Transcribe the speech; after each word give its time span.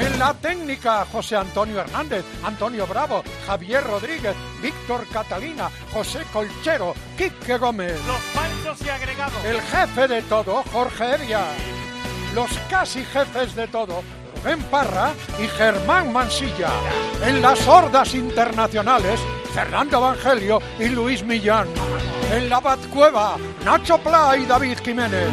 En 0.00 0.18
la 0.18 0.32
técnica, 0.34 1.04
José 1.10 1.36
Antonio 1.36 1.80
Hernández, 1.80 2.24
Antonio 2.44 2.86
Bravo, 2.86 3.22
Javier 3.46 3.82
Rodríguez, 3.82 4.34
Víctor 4.62 5.06
Catalina, 5.12 5.70
José 5.92 6.20
Colchero, 6.32 6.94
Quique 7.16 7.58
Gómez. 7.58 7.98
Los 8.06 8.20
panchos 8.34 8.86
y 8.86 8.90
agregados. 8.90 9.44
El 9.44 9.60
jefe 9.60 10.06
de 10.06 10.22
todo, 10.22 10.62
Jorge 10.72 11.14
Evia. 11.14 11.42
Los 12.34 12.50
casi 12.70 13.04
jefes 13.04 13.54
de 13.56 13.66
todo, 13.66 14.02
Rubén 14.36 14.62
Parra 14.64 15.12
y 15.42 15.48
Germán 15.48 16.12
Mansilla. 16.12 16.70
En 17.24 17.42
las 17.42 17.66
hordas 17.66 18.14
internacionales, 18.14 19.18
Fernando 19.52 19.98
Evangelio 19.98 20.60
y 20.78 20.90
Luis 20.90 21.24
Millán. 21.24 21.66
En 22.32 22.48
la 22.48 22.60
Batcueva, 22.60 23.36
Nacho 23.64 23.98
Pla 23.98 24.36
y 24.36 24.44
David 24.44 24.78
Jiménez. 24.84 25.28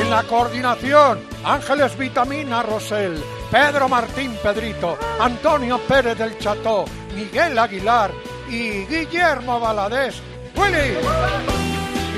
En 0.00 0.10
la 0.10 0.22
coordinación, 0.22 1.20
Ángeles 1.44 1.98
Vitamina 1.98 2.62
Rosell, 2.62 3.20
Pedro 3.50 3.88
Martín 3.88 4.36
Pedrito, 4.42 4.98
Antonio 5.20 5.78
Pérez 5.78 6.18
del 6.18 6.38
Cható, 6.38 6.84
Miguel 7.14 7.58
Aguilar 7.58 8.12
y 8.48 8.84
Guillermo 8.84 9.58
Valadés. 9.58 10.20
¡Willy! 10.54 10.98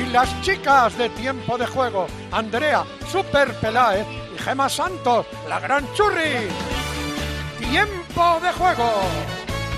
Y 0.03 0.11
las 0.11 0.41
chicas 0.43 0.99
de 0.99 1.09
tiempo 1.11 1.57
de 1.57 1.67
juego, 1.67 2.09
Andrea 2.33 2.85
Super 3.11 3.55
Peláez 3.61 4.07
y 4.35 4.39
Gema 4.39 4.69
Santos, 4.69 5.27
la 5.49 5.61
gran 5.61 5.87
churri. 5.95 6.49
Tiempo 7.59 8.41
de 8.43 8.53
juego. 8.53 8.91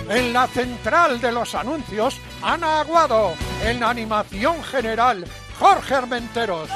En 0.08 0.32
la 0.32 0.46
central 0.46 1.20
de 1.20 1.32
los 1.32 1.54
anuncios, 1.54 2.18
Ana 2.42 2.80
Aguado. 2.80 3.34
En 3.62 3.82
animación 3.84 4.62
general, 4.64 5.24
Jorge 5.58 5.94
Armenteros. 5.94 6.70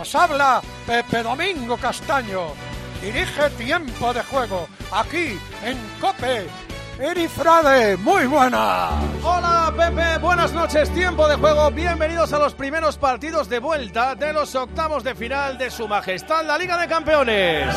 Os 0.00 0.14
habla 0.14 0.60
Pepe 0.86 1.22
Domingo 1.22 1.76
Castaño. 1.76 2.71
Dirige 3.02 3.50
tiempo 3.58 4.14
de 4.14 4.22
juego 4.22 4.68
aquí 4.92 5.36
en 5.64 5.76
Cope. 6.00 6.46
Erifrade, 7.00 7.96
muy 7.96 8.26
buena. 8.26 8.90
Hola 9.24 9.74
Pepe, 9.76 10.18
buenas 10.18 10.52
noches, 10.52 10.88
tiempo 10.94 11.26
de 11.26 11.34
juego. 11.34 11.72
Bienvenidos 11.72 12.32
a 12.32 12.38
los 12.38 12.54
primeros 12.54 12.96
partidos 12.98 13.48
de 13.48 13.58
vuelta 13.58 14.14
de 14.14 14.32
los 14.32 14.54
octavos 14.54 15.02
de 15.02 15.16
final 15.16 15.58
de 15.58 15.68
Su 15.68 15.88
Majestad 15.88 16.46
la 16.46 16.56
Liga 16.56 16.76
de 16.78 16.86
Campeones. 16.86 17.74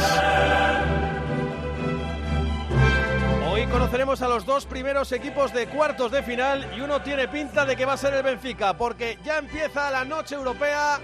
Hoy 3.50 3.66
conoceremos 3.66 4.22
a 4.22 4.28
los 4.28 4.46
dos 4.46 4.68
primeros 4.68 5.12
equipos 5.12 5.52
de 5.52 5.66
cuartos 5.66 6.12
de 6.12 6.22
final 6.22 6.72
y 6.78 6.82
uno 6.82 7.02
tiene 7.02 7.28
pinta 7.28 7.66
de 7.66 7.76
que 7.76 7.86
va 7.86 7.94
a 7.94 7.98
ser 7.98 8.14
el 8.14 8.22
Benfica 8.22 8.78
porque 8.78 9.18
ya 9.24 9.40
empieza 9.40 9.90
la 9.90 10.06
noche 10.06 10.36
europea 10.36 11.00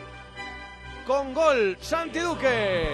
con 1.07 1.33
gol 1.33 1.75
Santi 1.81 2.19
Duque. 2.19 2.87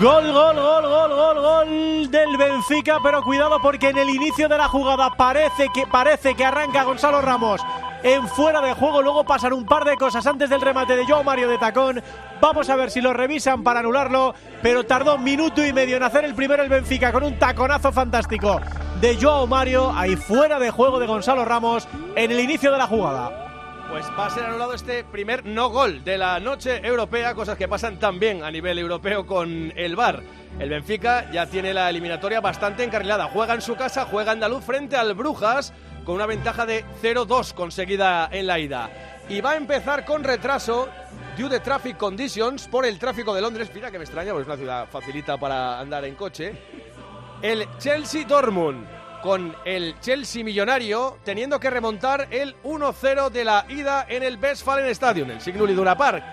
Gol, 0.00 0.32
gol, 0.32 0.54
gol, 0.54 0.82
gol, 0.86 1.10
gol, 1.10 1.40
gol 1.40 2.10
del 2.10 2.36
Benfica, 2.36 2.98
pero 3.02 3.20
cuidado 3.20 3.60
porque 3.60 3.88
en 3.88 3.98
el 3.98 4.08
inicio 4.08 4.48
de 4.48 4.56
la 4.56 4.68
jugada 4.68 5.10
parece 5.10 5.66
que 5.74 5.88
parece 5.88 6.36
que 6.36 6.44
arranca 6.44 6.84
Gonzalo 6.84 7.20
Ramos 7.20 7.60
en 8.04 8.28
fuera 8.28 8.60
de 8.60 8.74
juego, 8.74 9.02
luego 9.02 9.24
pasan 9.24 9.52
un 9.52 9.66
par 9.66 9.84
de 9.84 9.96
cosas 9.96 10.24
antes 10.24 10.48
del 10.50 10.60
remate 10.60 10.94
de 10.94 11.04
Joao 11.04 11.24
Mario 11.24 11.48
de 11.48 11.58
tacón. 11.58 12.00
Vamos 12.40 12.70
a 12.70 12.76
ver 12.76 12.92
si 12.92 13.00
lo 13.00 13.12
revisan 13.12 13.64
para 13.64 13.80
anularlo, 13.80 14.36
pero 14.62 14.86
tardó 14.86 15.18
minuto 15.18 15.66
y 15.66 15.72
medio 15.72 15.96
en 15.96 16.04
hacer 16.04 16.24
el 16.24 16.36
primero 16.36 16.62
el 16.62 16.68
Benfica 16.68 17.10
con 17.10 17.24
un 17.24 17.36
taconazo 17.36 17.90
fantástico 17.90 18.60
de 19.00 19.18
Joao 19.20 19.48
Mario 19.48 19.92
ahí 19.96 20.14
fuera 20.14 20.60
de 20.60 20.70
juego 20.70 21.00
de 21.00 21.08
Gonzalo 21.08 21.44
Ramos 21.44 21.88
en 22.14 22.30
el 22.30 22.38
inicio 22.38 22.70
de 22.70 22.78
la 22.78 22.86
jugada. 22.86 23.47
Pues 23.90 24.04
va 24.18 24.26
a 24.26 24.30
ser 24.30 24.44
anulado 24.44 24.74
este 24.74 25.02
primer 25.02 25.46
no 25.46 25.70
gol 25.70 26.04
de 26.04 26.18
la 26.18 26.38
noche 26.40 26.86
europea, 26.86 27.34
cosas 27.34 27.56
que 27.56 27.68
pasan 27.68 27.98
también 27.98 28.44
a 28.44 28.50
nivel 28.50 28.78
europeo 28.78 29.26
con 29.26 29.72
el 29.74 29.96
VAR. 29.96 30.22
El 30.58 30.68
Benfica 30.68 31.30
ya 31.32 31.46
tiene 31.46 31.72
la 31.72 31.88
eliminatoria 31.88 32.42
bastante 32.42 32.84
encarrilada. 32.84 33.30
Juega 33.32 33.54
en 33.54 33.62
su 33.62 33.76
casa, 33.76 34.04
juega 34.04 34.32
andaluz 34.32 34.62
frente 34.62 34.96
al 34.96 35.14
Brujas 35.14 35.72
con 36.04 36.16
una 36.16 36.26
ventaja 36.26 36.66
de 36.66 36.84
0-2 37.02 37.54
conseguida 37.54 38.28
en 38.30 38.46
la 38.46 38.58
ida. 38.58 38.90
Y 39.26 39.40
va 39.40 39.52
a 39.52 39.56
empezar 39.56 40.04
con 40.04 40.22
retraso 40.22 40.88
due 41.38 41.48
to 41.48 41.62
traffic 41.62 41.96
conditions 41.96 42.68
por 42.68 42.84
el 42.84 42.98
tráfico 42.98 43.34
de 43.34 43.40
Londres. 43.40 43.70
Mira 43.74 43.90
que 43.90 43.98
me 43.98 44.04
extraña, 44.04 44.32
porque 44.32 44.42
es 44.42 44.48
una 44.48 44.56
ciudad 44.56 44.88
facilita 44.90 45.38
para 45.38 45.80
andar 45.80 46.04
en 46.04 46.14
coche. 46.14 46.52
El 47.40 47.66
Chelsea 47.78 48.26
Dortmund 48.26 48.97
con 49.22 49.56
el 49.64 49.98
Chelsea 50.00 50.44
millonario 50.44 51.18
teniendo 51.24 51.58
que 51.58 51.70
remontar 51.70 52.28
el 52.30 52.56
1-0 52.62 53.30
de 53.30 53.44
la 53.44 53.66
ida 53.68 54.06
en 54.08 54.22
el 54.22 54.38
Westfalen 54.38 54.86
Stadium, 54.86 55.30
el 55.30 55.40
Signal 55.40 55.70
Iduna 55.70 55.96
Park. 55.96 56.24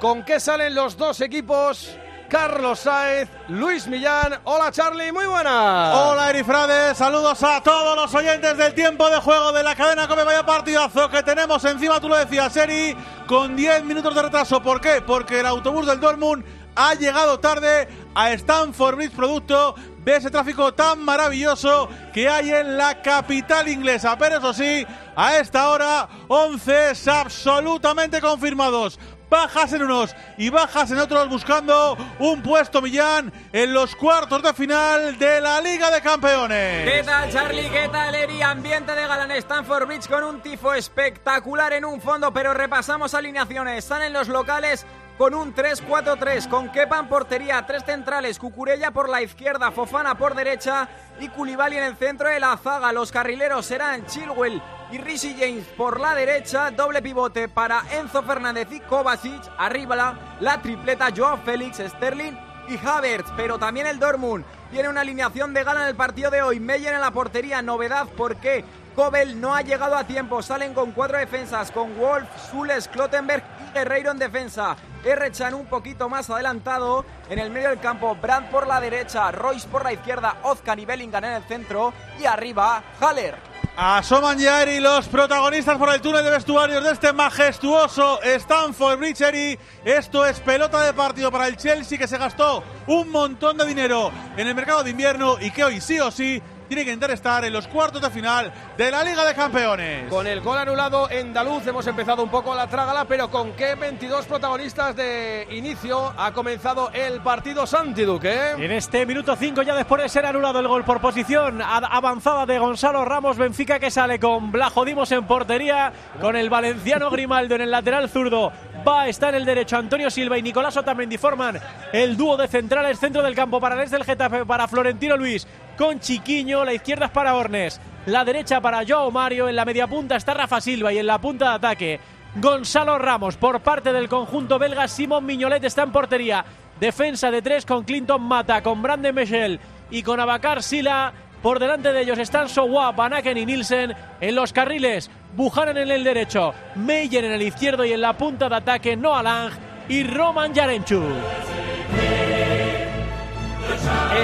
¿Con 0.00 0.24
qué 0.24 0.40
salen 0.40 0.74
los 0.74 0.96
dos 0.96 1.20
equipos? 1.20 1.96
Carlos 2.28 2.80
Saez, 2.80 3.28
Luis 3.48 3.86
Millán. 3.86 4.38
Hola 4.44 4.70
Charlie, 4.70 5.10
muy 5.12 5.24
buenas. 5.24 5.94
Hola 5.94 6.28
Erifrade, 6.28 6.94
saludos 6.94 7.42
a 7.42 7.62
todos 7.62 7.96
los 7.96 8.14
oyentes 8.14 8.56
del 8.56 8.74
tiempo 8.74 9.08
de 9.08 9.16
juego 9.16 9.50
de 9.52 9.62
la 9.62 9.74
cadena 9.74 10.06
Come 10.06 10.24
Vaya 10.24 10.44
Partidazo 10.44 11.08
que 11.08 11.22
tenemos 11.22 11.64
encima, 11.64 12.00
tú 12.00 12.08
lo 12.08 12.16
decías, 12.16 12.54
Eri, 12.56 12.94
con 13.26 13.56
10 13.56 13.84
minutos 13.84 14.14
de 14.14 14.22
retraso. 14.22 14.62
¿Por 14.62 14.80
qué? 14.80 15.00
Porque 15.00 15.40
el 15.40 15.46
autobús 15.46 15.86
del 15.86 16.00
Dortmund 16.00 16.44
ha 16.76 16.94
llegado 16.94 17.40
tarde 17.40 17.88
a 18.14 18.30
Stanford 18.32 18.96
Bridge 18.96 19.12
producto 19.12 19.74
de 20.08 20.16
ese 20.16 20.30
tráfico 20.30 20.72
tan 20.72 21.04
maravilloso 21.04 21.86
que 22.14 22.30
hay 22.30 22.50
en 22.50 22.78
la 22.78 23.02
capital 23.02 23.68
inglesa. 23.68 24.16
Pero 24.16 24.38
eso 24.38 24.54
sí, 24.54 24.86
a 25.14 25.36
esta 25.36 25.68
hora 25.68 26.08
11 26.28 27.10
absolutamente 27.10 28.18
confirmados. 28.18 28.98
Bajas 29.28 29.74
en 29.74 29.82
unos 29.82 30.16
y 30.38 30.48
bajas 30.48 30.90
en 30.92 30.98
otros 30.98 31.28
buscando 31.28 31.98
un 32.20 32.42
puesto 32.42 32.80
Millán 32.80 33.30
en 33.52 33.74
los 33.74 33.94
cuartos 33.94 34.42
de 34.42 34.54
final 34.54 35.18
de 35.18 35.42
la 35.42 35.60
Liga 35.60 35.90
de 35.90 36.00
Campeones. 36.00 36.90
¿Qué 36.90 37.02
tal 37.04 37.30
Charlie? 37.30 37.68
¿Qué 37.68 37.90
tal 37.92 38.14
Eri? 38.14 38.40
Ambiente 38.40 38.94
de 38.94 39.06
gala 39.06 39.24
en 39.24 39.32
Stanford 39.32 39.88
Bridge 39.88 40.08
con 40.08 40.24
un 40.24 40.40
tifo 40.40 40.72
espectacular 40.72 41.74
en 41.74 41.84
un 41.84 42.00
fondo, 42.00 42.32
pero 42.32 42.54
repasamos 42.54 43.12
alineaciones. 43.12 43.84
Están 43.84 44.00
en 44.00 44.14
los 44.14 44.28
locales 44.28 44.86
con 45.18 45.34
un 45.34 45.52
3-4-3, 45.52 46.48
con 46.48 46.70
Kepa 46.70 47.00
en 47.00 47.08
portería, 47.08 47.66
tres 47.66 47.84
centrales, 47.84 48.38
Cucurella 48.38 48.92
por 48.92 49.08
la 49.08 49.20
izquierda, 49.20 49.72
Fofana 49.72 50.16
por 50.16 50.36
derecha 50.36 50.88
y 51.18 51.28
Koulibaly 51.28 51.76
en 51.76 51.82
el 51.82 51.96
centro 51.96 52.28
de 52.28 52.38
la 52.38 52.56
zaga. 52.56 52.92
Los 52.92 53.10
carrileros 53.10 53.66
serán 53.66 54.06
Chilwell 54.06 54.62
y 54.92 54.98
Rishi 54.98 55.34
James 55.36 55.66
por 55.76 55.98
la 55.98 56.14
derecha, 56.14 56.70
doble 56.70 57.02
pivote 57.02 57.48
para 57.48 57.82
Enzo 57.90 58.22
Fernández 58.22 58.68
y 58.70 58.78
Kovacic, 58.78 59.42
arriba 59.58 59.96
la, 59.96 60.18
la 60.38 60.62
tripleta 60.62 61.08
Joao 61.14 61.38
Félix, 61.38 61.78
Sterling 61.78 62.38
y 62.68 62.78
Havertz, 62.78 63.32
pero 63.36 63.58
también 63.58 63.88
el 63.88 63.98
Dortmund 63.98 64.44
tiene 64.70 64.88
una 64.88 65.00
alineación 65.00 65.52
de 65.52 65.64
gala 65.64 65.82
en 65.82 65.88
el 65.88 65.96
partido 65.96 66.30
de 66.30 66.42
hoy. 66.42 66.60
Meyer 66.60 66.94
en 66.94 67.00
la 67.00 67.10
portería, 67.10 67.60
novedad 67.60 68.06
porque 68.16 68.64
Kobel 68.98 69.40
no 69.40 69.54
ha 69.54 69.62
llegado 69.62 69.94
a 69.94 70.02
tiempo. 70.02 70.42
Salen 70.42 70.74
con 70.74 70.90
cuatro 70.90 71.18
defensas, 71.18 71.70
con 71.70 71.96
Wolf, 71.96 72.28
Zules, 72.50 72.88
Klottenberg 72.88 73.44
y 73.70 73.72
Guerreiro 73.72 74.10
en 74.10 74.18
defensa. 74.18 74.76
Errechan 75.04 75.54
un 75.54 75.66
poquito 75.66 76.08
más 76.08 76.28
adelantado 76.30 77.06
en 77.30 77.38
el 77.38 77.48
medio 77.48 77.68
del 77.68 77.78
campo. 77.78 78.16
Brandt 78.16 78.50
por 78.50 78.66
la 78.66 78.80
derecha, 78.80 79.30
Royce 79.30 79.68
por 79.68 79.84
la 79.84 79.92
izquierda, 79.92 80.38
Ozcan 80.42 80.80
y 80.80 80.84
Bellingham 80.84 81.22
en 81.26 81.34
el 81.34 81.44
centro. 81.44 81.92
Y 82.18 82.24
arriba, 82.24 82.82
Haller. 83.00 83.36
Asoman 83.76 84.36
ya 84.36 84.62
Eri 84.62 84.80
los 84.80 85.06
protagonistas 85.06 85.78
por 85.78 85.94
el 85.94 86.00
túnel 86.00 86.24
de 86.24 86.32
vestuarios 86.32 86.82
de 86.82 86.90
este 86.90 87.12
majestuoso 87.12 88.20
Stanford 88.20 89.00
Eri. 89.04 89.56
Esto 89.84 90.26
es 90.26 90.40
pelota 90.40 90.82
de 90.82 90.92
partido 90.92 91.30
para 91.30 91.46
el 91.46 91.56
Chelsea 91.56 91.96
que 91.98 92.08
se 92.08 92.18
gastó 92.18 92.64
un 92.88 93.08
montón 93.10 93.58
de 93.58 93.64
dinero 93.64 94.10
en 94.36 94.48
el 94.48 94.56
mercado 94.56 94.82
de 94.82 94.90
invierno 94.90 95.36
y 95.40 95.52
que 95.52 95.62
hoy 95.62 95.80
sí 95.80 96.00
o 96.00 96.10
sí 96.10 96.42
tiene 96.68 96.84
que 96.84 96.90
intentar 96.90 97.10
estar 97.10 97.44
en 97.44 97.52
los 97.52 97.66
cuartos 97.66 98.02
de 98.02 98.10
final 98.10 98.52
de 98.76 98.90
la 98.90 99.02
Liga 99.02 99.24
de 99.24 99.34
Campeones. 99.34 100.08
Con 100.10 100.26
el 100.26 100.40
gol 100.40 100.58
anulado 100.58 101.08
andaluz 101.10 101.66
hemos 101.66 101.86
empezado 101.86 102.22
un 102.22 102.30
poco 102.30 102.54
la 102.54 102.66
trágala, 102.66 103.06
pero 103.06 103.30
con 103.30 103.52
qué 103.52 103.74
22 103.74 104.26
protagonistas 104.26 104.94
de 104.94 105.46
inicio 105.50 106.12
ha 106.16 106.32
comenzado 106.32 106.90
el 106.92 107.20
partido 107.20 107.66
Santi 107.66 108.02
Duque. 108.02 108.50
En 108.58 108.70
este 108.70 109.06
minuto 109.06 109.34
5 109.34 109.62
ya 109.62 109.74
después 109.74 110.02
de 110.02 110.08
ser 110.08 110.26
anulado 110.26 110.60
el 110.60 110.68
gol 110.68 110.84
por 110.84 111.00
posición 111.00 111.62
avanzada 111.62 112.44
de 112.44 112.58
Gonzalo 112.58 113.04
Ramos 113.04 113.38
Benfica 113.38 113.78
que 113.78 113.90
sale 113.90 114.20
con 114.20 114.52
Blajo 114.52 114.84
Dimos 114.84 115.10
en 115.12 115.26
portería, 115.26 115.92
con 116.20 116.36
el 116.36 116.50
valenciano 116.50 117.10
Grimaldo 117.10 117.54
en 117.54 117.62
el 117.62 117.70
lateral 117.70 118.08
zurdo, 118.08 118.52
va 118.86 119.02
a 119.02 119.08
estar 119.08 119.34
el 119.34 119.44
derecho. 119.44 119.76
Antonio 119.76 120.10
Silva 120.10 120.36
y 120.36 120.42
Nicolás 120.42 120.76
Otamendi 120.76 121.16
forman 121.16 121.58
el 121.92 122.16
dúo 122.16 122.36
de 122.36 122.48
centrales 122.48 122.98
centro 122.98 123.22
del 123.22 123.34
campo 123.34 123.60
para 123.60 123.82
el 123.82 123.88
del 123.88 124.04
Getafe, 124.04 124.44
para 124.44 124.68
Florentino 124.68 125.16
Luis 125.16 125.46
con 125.78 126.00
Chiquiño. 126.00 126.64
La 126.64 126.74
izquierda 126.74 127.06
es 127.06 127.12
para 127.12 127.36
Ornes, 127.36 127.80
la 128.04 128.24
derecha 128.24 128.60
para 128.60 128.84
Joao 128.86 129.10
Mario. 129.10 129.48
En 129.48 129.56
la 129.56 129.64
media 129.64 129.86
punta 129.86 130.16
está 130.16 130.34
Rafa 130.34 130.60
Silva 130.60 130.92
y 130.92 130.98
en 130.98 131.06
la 131.06 131.18
punta 131.18 131.50
de 131.50 131.54
ataque 131.54 132.00
Gonzalo 132.34 132.98
Ramos. 132.98 133.36
Por 133.36 133.60
parte 133.60 133.92
del 133.92 134.08
conjunto 134.08 134.58
belga, 134.58 134.88
Simón 134.88 135.24
Miñolet 135.24 135.64
está 135.64 135.84
en 135.84 135.92
portería. 135.92 136.44
Defensa 136.78 137.30
de 137.30 137.40
tres 137.40 137.64
con 137.64 137.84
Clinton 137.84 138.22
Mata, 138.22 138.62
con 138.62 138.82
Brandon 138.82 139.14
Michel 139.14 139.60
y 139.90 140.02
con 140.02 140.20
Abacar 140.20 140.62
Sila. 140.62 141.12
Por 141.42 141.60
delante 141.60 141.92
de 141.92 142.02
ellos 142.02 142.18
están 142.18 142.48
Sowa, 142.48 142.90
Banaken 142.92 143.38
y 143.38 143.46
Nielsen. 143.46 143.94
En 144.20 144.34
los 144.34 144.52
carriles, 144.52 145.08
Buchanan 145.36 145.76
en 145.76 145.90
el 145.90 146.02
derecho, 146.02 146.52
Meyer 146.74 147.24
en 147.24 147.32
el 147.32 147.42
izquierdo 147.42 147.84
y 147.84 147.92
en 147.92 148.00
la 148.00 148.16
punta 148.16 148.48
de 148.48 148.56
ataque 148.56 148.96
Noah 148.96 149.22
Lang 149.22 149.52
y 149.88 150.02
Roman 150.02 150.52
Yarenchu. 150.52 151.02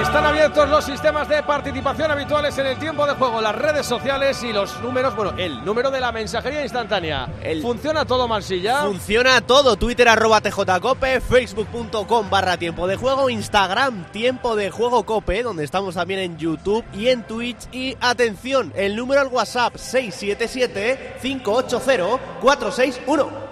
Están 0.01 0.25
abiertos 0.25 0.69
los 0.69 0.83
sistemas 0.83 1.27
de 1.29 1.41
participación 1.43 2.11
habituales 2.11 2.57
en 2.57 2.67
el 2.67 2.77
tiempo 2.77 3.05
de 3.05 3.13
juego, 3.13 3.41
las 3.41 3.55
redes 3.55 3.85
sociales 3.85 4.41
y 4.43 4.51
los 4.51 4.81
números, 4.81 5.15
bueno, 5.15 5.33
el 5.37 5.63
número 5.63 5.91
de 5.91 5.99
la 5.99 6.11
mensajería 6.11 6.63
instantánea. 6.63 7.27
¿Funciona 7.61 8.05
todo, 8.05 8.27
Marsilla? 8.27 8.81
Funciona 8.81 9.41
todo. 9.41 9.75
Twitter 9.75 10.07
arroba 10.07 10.41
tjcope, 10.41 11.21
facebook.com 11.21 12.29
barra 12.29 12.57
tiempo 12.57 12.87
de 12.87 12.95
juego, 12.95 13.29
Instagram 13.29 14.11
tiempo 14.11 14.55
de 14.55 14.69
juego 14.69 15.05
cope, 15.05 15.43
donde 15.43 15.63
estamos 15.63 15.95
también 15.95 16.19
en 16.19 16.37
YouTube 16.37 16.83
y 16.93 17.09
en 17.09 17.23
Twitch. 17.23 17.67
Y 17.71 17.95
atención, 18.01 18.73
el 18.75 18.95
número 18.95 19.21
al 19.21 19.27
WhatsApp 19.27 19.75
677 19.75 21.17
580 21.21 22.39
461. 22.41 23.44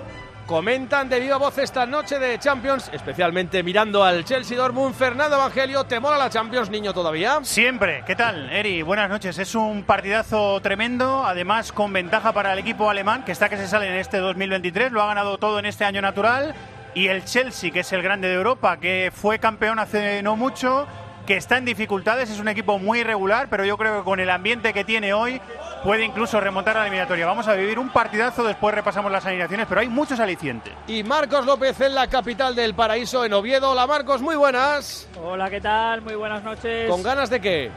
Comentan 0.45 1.07
de 1.07 1.21
viva 1.21 1.37
voz 1.37 1.57
esta 1.57 1.85
noche 1.85 2.19
de 2.19 2.37
Champions, 2.37 2.89
especialmente 2.91 3.63
mirando 3.63 4.03
al 4.03 4.25
Chelsea 4.25 4.57
Dortmund. 4.57 4.93
Fernando 4.93 5.37
Evangelio, 5.37 5.85
¿te 5.85 6.01
mola 6.01 6.17
la 6.17 6.29
Champions, 6.29 6.69
niño, 6.69 6.93
todavía? 6.93 7.39
Siempre. 7.43 8.03
¿Qué 8.05 8.13
tal, 8.13 8.49
Eri? 8.51 8.81
Buenas 8.81 9.09
noches. 9.09 9.37
Es 9.37 9.55
un 9.55 9.83
partidazo 9.83 10.59
tremendo, 10.59 11.23
además 11.25 11.71
con 11.71 11.93
ventaja 11.93 12.33
para 12.33 12.51
el 12.51 12.59
equipo 12.59 12.89
alemán, 12.89 13.23
que 13.23 13.31
está 13.31 13.47
que 13.47 13.55
se 13.55 13.69
sale 13.69 13.87
en 13.87 13.93
este 13.93 14.17
2023. 14.17 14.91
Lo 14.91 15.01
ha 15.01 15.07
ganado 15.07 15.37
todo 15.37 15.59
en 15.59 15.65
este 15.65 15.85
año 15.85 16.01
natural. 16.01 16.53
Y 16.93 17.07
el 17.07 17.23
Chelsea, 17.23 17.71
que 17.71 17.79
es 17.79 17.93
el 17.93 18.03
grande 18.03 18.27
de 18.27 18.35
Europa, 18.35 18.77
que 18.77 19.11
fue 19.15 19.39
campeón 19.39 19.79
hace 19.79 20.21
no 20.23 20.35
mucho, 20.35 20.85
que 21.25 21.37
está 21.37 21.57
en 21.57 21.65
dificultades, 21.65 22.29
es 22.29 22.39
un 22.39 22.47
equipo 22.47 22.79
muy 22.79 22.99
irregular, 22.99 23.47
pero 23.49 23.63
yo 23.63 23.77
creo 23.77 23.99
que 23.99 24.03
con 24.03 24.19
el 24.19 24.29
ambiente 24.29 24.73
que 24.73 24.83
tiene 24.83 25.13
hoy 25.13 25.39
puede 25.83 26.03
incluso 26.03 26.39
remontar 26.39 26.75
a 26.75 26.81
la 26.81 26.85
eliminatoria. 26.87 27.25
Vamos 27.25 27.47
a 27.47 27.53
vivir 27.53 27.79
un 27.79 27.89
partidazo, 27.89 28.43
después 28.43 28.75
repasamos 28.75 29.11
las 29.11 29.25
alineaciones, 29.25 29.67
pero 29.67 29.81
hay 29.81 29.87
muchos 29.87 30.19
alicientes. 30.19 30.73
Y 30.87 31.03
Marcos 31.03 31.45
López 31.45 31.79
en 31.81 31.95
la 31.95 32.07
capital 32.07 32.55
del 32.55 32.73
paraíso, 32.73 33.23
en 33.23 33.33
Oviedo. 33.33 33.71
Hola 33.71 33.87
Marcos, 33.87 34.21
muy 34.21 34.35
buenas. 34.35 35.07
Hola, 35.21 35.49
¿qué 35.49 35.61
tal? 35.61 36.01
Muy 36.01 36.15
buenas 36.15 36.43
noches. 36.43 36.89
¿Con 36.89 37.03
ganas 37.03 37.29
de 37.29 37.39
qué? 37.39 37.71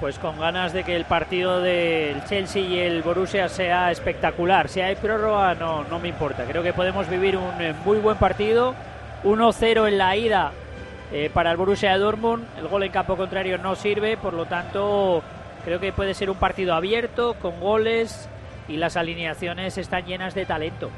Pues 0.00 0.18
con 0.18 0.38
ganas 0.38 0.72
de 0.72 0.84
que 0.84 0.94
el 0.94 1.04
partido 1.04 1.60
del 1.60 2.24
Chelsea 2.24 2.62
y 2.62 2.78
el 2.78 3.02
Borussia 3.02 3.48
sea 3.48 3.90
espectacular. 3.90 4.68
Si 4.68 4.80
hay 4.80 4.94
prórroga, 4.94 5.54
no, 5.54 5.84
no 5.84 5.98
me 5.98 6.08
importa. 6.08 6.44
Creo 6.44 6.62
que 6.62 6.72
podemos 6.72 7.08
vivir 7.08 7.36
un 7.36 7.60
eh, 7.60 7.74
muy 7.84 7.98
buen 7.98 8.16
partido. 8.16 8.74
1-0 9.24 9.88
en 9.88 9.98
la 9.98 10.16
ida 10.16 10.52
eh, 11.12 11.30
para 11.32 11.50
el 11.50 11.56
Borussia 11.56 11.96
Dortmund. 11.96 12.46
El 12.58 12.68
gol 12.68 12.82
en 12.82 12.92
campo 12.92 13.16
contrario 13.16 13.58
no 13.58 13.74
sirve, 13.74 14.16
por 14.16 14.34
lo 14.34 14.46
tanto 14.46 15.22
creo 15.64 15.80
que 15.80 15.92
puede 15.92 16.14
ser 16.14 16.30
un 16.30 16.36
partido 16.36 16.74
abierto, 16.74 17.34
con 17.34 17.60
goles 17.60 18.28
y 18.68 18.76
las 18.76 18.96
alineaciones 18.96 19.78
están 19.78 20.04
llenas 20.04 20.34
de 20.34 20.46
talento. 20.46 20.90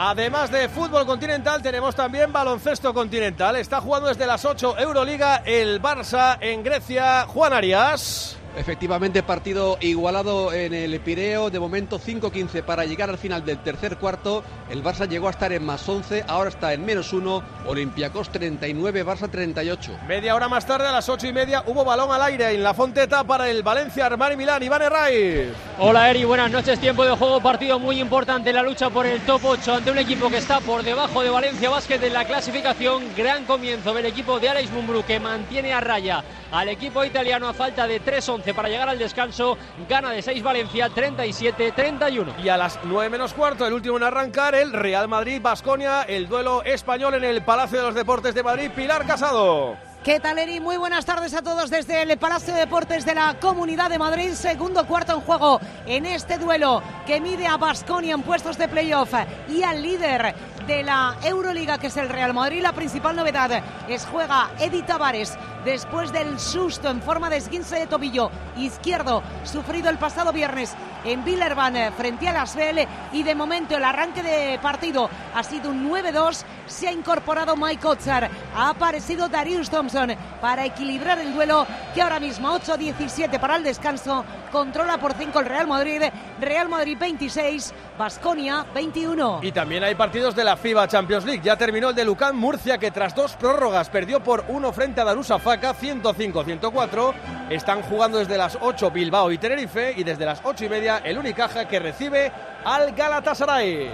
Además 0.00 0.52
de 0.52 0.68
fútbol 0.68 1.04
continental, 1.06 1.60
tenemos 1.60 1.96
también 1.96 2.32
baloncesto 2.32 2.94
continental. 2.94 3.56
Está 3.56 3.80
jugando 3.80 4.08
desde 4.08 4.26
las 4.26 4.44
8 4.44 4.78
Euroliga 4.78 5.42
el 5.44 5.82
Barça 5.82 6.38
en 6.40 6.62
Grecia. 6.62 7.26
Juan 7.26 7.52
Arias. 7.52 8.37
Efectivamente, 8.56 9.22
partido 9.22 9.78
igualado 9.80 10.52
en 10.52 10.74
el 10.74 10.98
Pireo. 11.00 11.50
De 11.50 11.60
momento 11.60 12.00
5-15 12.00 12.62
para 12.62 12.84
llegar 12.84 13.10
al 13.10 13.18
final 13.18 13.44
del 13.44 13.58
tercer 13.58 13.98
cuarto. 13.98 14.42
El 14.68 14.82
Barça 14.82 15.08
llegó 15.08 15.28
a 15.28 15.30
estar 15.30 15.52
en 15.52 15.64
más 15.64 15.88
11, 15.88 16.24
ahora 16.26 16.50
está 16.50 16.72
en 16.72 16.84
menos 16.84 17.12
1. 17.12 17.42
Olympiacos 17.66 18.30
39, 18.30 19.04
Barça 19.04 19.30
38. 19.30 19.98
Media 20.06 20.34
hora 20.34 20.48
más 20.48 20.66
tarde, 20.66 20.86
a 20.86 20.92
las 20.92 21.08
8 21.08 21.26
y 21.28 21.32
media, 21.32 21.62
hubo 21.66 21.84
balón 21.84 22.10
al 22.10 22.22
aire 22.22 22.52
en 22.52 22.62
la 22.62 22.74
Fonteta 22.74 23.24
para 23.24 23.48
el 23.48 23.62
Valencia 23.62 24.06
Armani 24.06 24.36
Milán. 24.36 24.62
Iván 24.62 24.82
Herray. 24.82 25.52
Hola 25.78 26.10
Eri, 26.10 26.24
buenas 26.24 26.50
noches. 26.50 26.78
Tiempo 26.80 27.04
de 27.04 27.12
juego, 27.12 27.40
partido 27.40 27.78
muy 27.78 28.00
importante. 28.00 28.52
La 28.52 28.62
lucha 28.62 28.90
por 28.90 29.06
el 29.06 29.20
top 29.20 29.44
8 29.44 29.74
ante 29.74 29.90
un 29.90 29.98
equipo 29.98 30.28
que 30.28 30.38
está 30.38 30.60
por 30.60 30.82
debajo 30.82 31.22
de 31.22 31.30
Valencia 31.30 31.70
Basket 31.70 32.02
en 32.02 32.12
la 32.12 32.26
clasificación. 32.26 33.04
Gran 33.16 33.44
comienzo 33.44 33.94
del 33.94 34.06
equipo 34.06 34.40
de 34.40 34.48
Alex 34.48 34.70
Mumbrú 34.72 35.04
que 35.04 35.20
mantiene 35.20 35.72
a 35.72 35.80
raya 35.80 36.24
al 36.50 36.68
equipo 36.68 37.04
italiano 37.04 37.48
a 37.48 37.52
falta 37.52 37.86
de 37.86 38.00
3-11 38.42 38.54
para 38.54 38.68
llegar 38.68 38.88
al 38.88 38.98
descanso. 38.98 39.56
Gana 39.88 40.10
de 40.10 40.22
6 40.22 40.42
Valencia, 40.42 40.88
37-31. 40.88 42.38
Y 42.42 42.48
a 42.48 42.56
las 42.56 42.78
9 42.84 43.10
menos 43.10 43.34
cuarto, 43.34 43.66
el 43.66 43.72
último 43.72 43.96
en 43.96 44.04
arrancar, 44.04 44.54
el 44.54 44.72
Real 44.72 45.08
Madrid-Basconia, 45.08 46.02
el 46.02 46.28
duelo 46.28 46.62
español 46.64 47.14
en 47.14 47.24
el 47.24 47.42
Palacio 47.42 47.78
de 47.78 47.84
los 47.86 47.94
Deportes 47.94 48.34
de 48.34 48.42
Madrid. 48.42 48.70
Pilar 48.74 49.06
Casado. 49.06 49.76
¿Qué 50.04 50.20
tal, 50.20 50.38
Eri? 50.38 50.60
Muy 50.60 50.76
buenas 50.76 51.04
tardes 51.04 51.34
a 51.34 51.42
todos 51.42 51.70
desde 51.70 52.02
el 52.02 52.16
Palacio 52.18 52.54
de 52.54 52.60
Deportes 52.60 53.04
de 53.04 53.14
la 53.14 53.34
Comunidad 53.40 53.90
de 53.90 53.98
Madrid. 53.98 54.30
Segundo 54.32 54.86
cuarto 54.86 55.12
en 55.12 55.20
juego 55.20 55.60
en 55.86 56.06
este 56.06 56.38
duelo 56.38 56.82
que 57.06 57.20
mide 57.20 57.46
a 57.46 57.56
Basconia 57.56 58.14
en 58.14 58.22
puestos 58.22 58.56
de 58.56 58.68
playoff 58.68 59.12
y 59.48 59.64
al 59.64 59.82
líder 59.82 60.34
de 60.68 60.82
la 60.82 61.16
Euroliga, 61.24 61.78
que 61.78 61.86
es 61.86 61.96
el 61.96 62.10
Real 62.10 62.34
Madrid. 62.34 62.60
La 62.60 62.74
principal 62.74 63.16
novedad 63.16 63.64
es 63.88 64.06
juega 64.06 64.50
Edi 64.60 64.82
Tavares 64.82 65.36
después 65.64 66.12
del 66.12 66.38
susto 66.38 66.90
en 66.90 67.00
forma 67.00 67.30
de 67.30 67.38
esguince 67.38 67.76
de 67.76 67.86
tobillo 67.86 68.30
izquierdo 68.56 69.22
sufrido 69.44 69.90
el 69.90 69.98
pasado 69.98 70.32
viernes 70.32 70.74
en 71.04 71.24
Villerban 71.24 71.92
frente 71.94 72.28
a 72.28 72.32
las 72.32 72.54
BL 72.54 72.80
y 73.12 73.22
de 73.22 73.34
momento 73.34 73.76
el 73.76 73.84
arranque 73.84 74.22
de 74.22 74.58
partido 74.60 75.08
ha 75.34 75.42
sido 75.42 75.70
un 75.70 75.90
9-2. 75.90 76.44
Se 76.66 76.88
ha 76.88 76.92
incorporado 76.92 77.56
Mike 77.56 77.86
Otzar, 77.86 78.28
ha 78.54 78.68
aparecido 78.68 79.28
Darius 79.28 79.70
Thompson 79.70 80.14
para 80.40 80.66
equilibrar 80.66 81.18
el 81.18 81.32
duelo 81.32 81.66
que 81.94 82.02
ahora 82.02 82.20
mismo 82.20 82.50
8-17 82.58 83.40
para 83.40 83.56
el 83.56 83.62
descanso 83.62 84.24
controla 84.52 84.98
por 84.98 85.14
5 85.14 85.40
el 85.40 85.46
Real 85.46 85.66
Madrid. 85.66 86.02
Real 86.40 86.68
Madrid 86.68 86.96
26, 86.98 87.72
Basconia 87.98 88.66
21. 88.74 89.40
Y 89.42 89.52
también 89.52 89.84
hay 89.84 89.94
partidos 89.94 90.34
de 90.34 90.44
la 90.44 90.56
FIBA 90.58 90.88
Champions 90.88 91.24
League. 91.24 91.42
Ya 91.42 91.56
terminó 91.56 91.90
el 91.90 91.94
de 91.94 92.04
Lucán 92.04 92.36
Murcia, 92.36 92.78
que 92.78 92.90
tras 92.90 93.14
dos 93.14 93.34
prórrogas 93.36 93.88
perdió 93.88 94.22
por 94.22 94.44
uno 94.48 94.72
frente 94.72 95.00
a 95.00 95.04
Darussa 95.04 95.38
Faca, 95.38 95.74
105-104. 95.74 97.14
Están 97.50 97.82
jugando 97.82 98.18
desde 98.18 98.36
las 98.36 98.58
8 98.60 98.90
Bilbao 98.90 99.30
y 99.32 99.38
Tenerife, 99.38 99.94
y 99.96 100.04
desde 100.04 100.26
las 100.26 100.40
8 100.42 100.64
y 100.64 100.68
media 100.68 100.98
el 101.04 101.18
Unicaja 101.18 101.66
que 101.66 101.78
recibe 101.78 102.32
al 102.64 102.92
Galatasaray. 102.92 103.90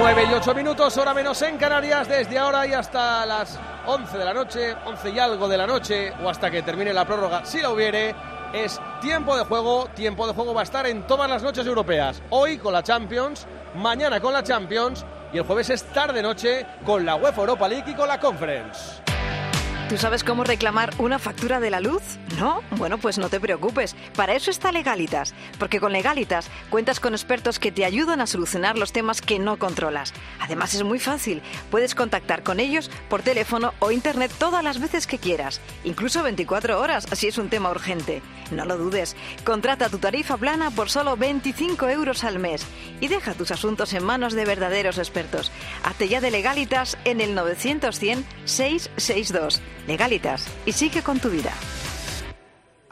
9 0.00 0.24
y 0.30 0.34
8 0.34 0.54
minutos, 0.54 0.96
hora 0.96 1.14
menos 1.14 1.40
en 1.42 1.56
Canarias, 1.56 2.08
desde 2.08 2.38
ahora 2.38 2.66
y 2.66 2.72
hasta 2.72 3.24
las 3.26 3.58
11 3.86 4.18
de 4.18 4.24
la 4.24 4.34
noche, 4.34 4.74
11 4.84 5.10
y 5.10 5.18
algo 5.18 5.48
de 5.48 5.56
la 5.56 5.66
noche, 5.66 6.12
o 6.22 6.28
hasta 6.28 6.50
que 6.50 6.62
termine 6.62 6.92
la 6.92 7.04
prórroga, 7.04 7.44
si 7.44 7.60
la 7.60 7.70
hubiere 7.70 8.14
es 8.52 8.80
tiempo 9.00 9.36
de 9.36 9.44
juego. 9.44 9.88
Tiempo 9.94 10.26
de 10.26 10.32
juego 10.32 10.54
va 10.54 10.60
a 10.60 10.64
estar 10.64 10.86
en 10.86 11.06
todas 11.06 11.28
las 11.28 11.42
noches 11.42 11.66
europeas. 11.66 12.22
Hoy 12.30 12.58
con 12.58 12.72
la 12.72 12.82
Champions, 12.82 13.46
mañana 13.74 14.20
con 14.20 14.32
la 14.32 14.42
Champions 14.42 15.04
y 15.32 15.38
el 15.38 15.44
jueves 15.44 15.70
es 15.70 15.84
tarde-noche 15.84 16.66
con 16.84 17.04
la 17.04 17.16
UEFA 17.16 17.40
Europa 17.40 17.68
League 17.68 17.90
y 17.90 17.94
con 17.94 18.08
la 18.08 18.18
Conference. 18.18 18.99
¿Tú 19.90 19.98
sabes 19.98 20.22
cómo 20.22 20.44
reclamar 20.44 20.94
una 20.98 21.18
factura 21.18 21.58
de 21.58 21.68
la 21.68 21.80
luz? 21.80 22.00
¿No? 22.38 22.62
Bueno, 22.76 22.98
pues 22.98 23.18
no 23.18 23.28
te 23.28 23.40
preocupes. 23.40 23.96
Para 24.14 24.34
eso 24.34 24.52
está 24.52 24.70
Legalitas. 24.70 25.34
Porque 25.58 25.80
con 25.80 25.92
Legalitas 25.92 26.48
cuentas 26.70 27.00
con 27.00 27.12
expertos 27.12 27.58
que 27.58 27.72
te 27.72 27.84
ayudan 27.84 28.20
a 28.20 28.28
solucionar 28.28 28.78
los 28.78 28.92
temas 28.92 29.20
que 29.20 29.40
no 29.40 29.58
controlas. 29.58 30.14
Además 30.38 30.74
es 30.74 30.84
muy 30.84 31.00
fácil. 31.00 31.42
Puedes 31.72 31.96
contactar 31.96 32.44
con 32.44 32.60
ellos 32.60 32.88
por 33.08 33.22
teléfono 33.22 33.74
o 33.80 33.90
internet 33.90 34.30
todas 34.38 34.62
las 34.62 34.78
veces 34.78 35.08
que 35.08 35.18
quieras. 35.18 35.60
Incluso 35.82 36.22
24 36.22 36.80
horas 36.80 37.08
si 37.14 37.26
es 37.26 37.36
un 37.36 37.48
tema 37.48 37.72
urgente. 37.72 38.22
No 38.52 38.66
lo 38.66 38.78
dudes. 38.78 39.16
Contrata 39.44 39.88
tu 39.88 39.98
tarifa 39.98 40.36
plana 40.36 40.70
por 40.70 40.88
solo 40.88 41.16
25 41.16 41.88
euros 41.88 42.22
al 42.22 42.38
mes. 42.38 42.64
Y 43.00 43.08
deja 43.08 43.34
tus 43.34 43.50
asuntos 43.50 43.92
en 43.92 44.04
manos 44.04 44.34
de 44.34 44.44
verdaderos 44.44 44.98
expertos. 44.98 45.50
Hazte 45.82 46.08
ya 46.08 46.20
de 46.20 46.30
Legalitas 46.30 46.96
en 47.04 47.20
el 47.20 47.34
900 47.34 47.98
100 47.98 48.24
662 48.44 49.60
legalitas 49.86 50.46
y 50.66 50.72
sigue 50.72 51.02
con 51.02 51.18
tu 51.18 51.28
vida. 51.28 51.52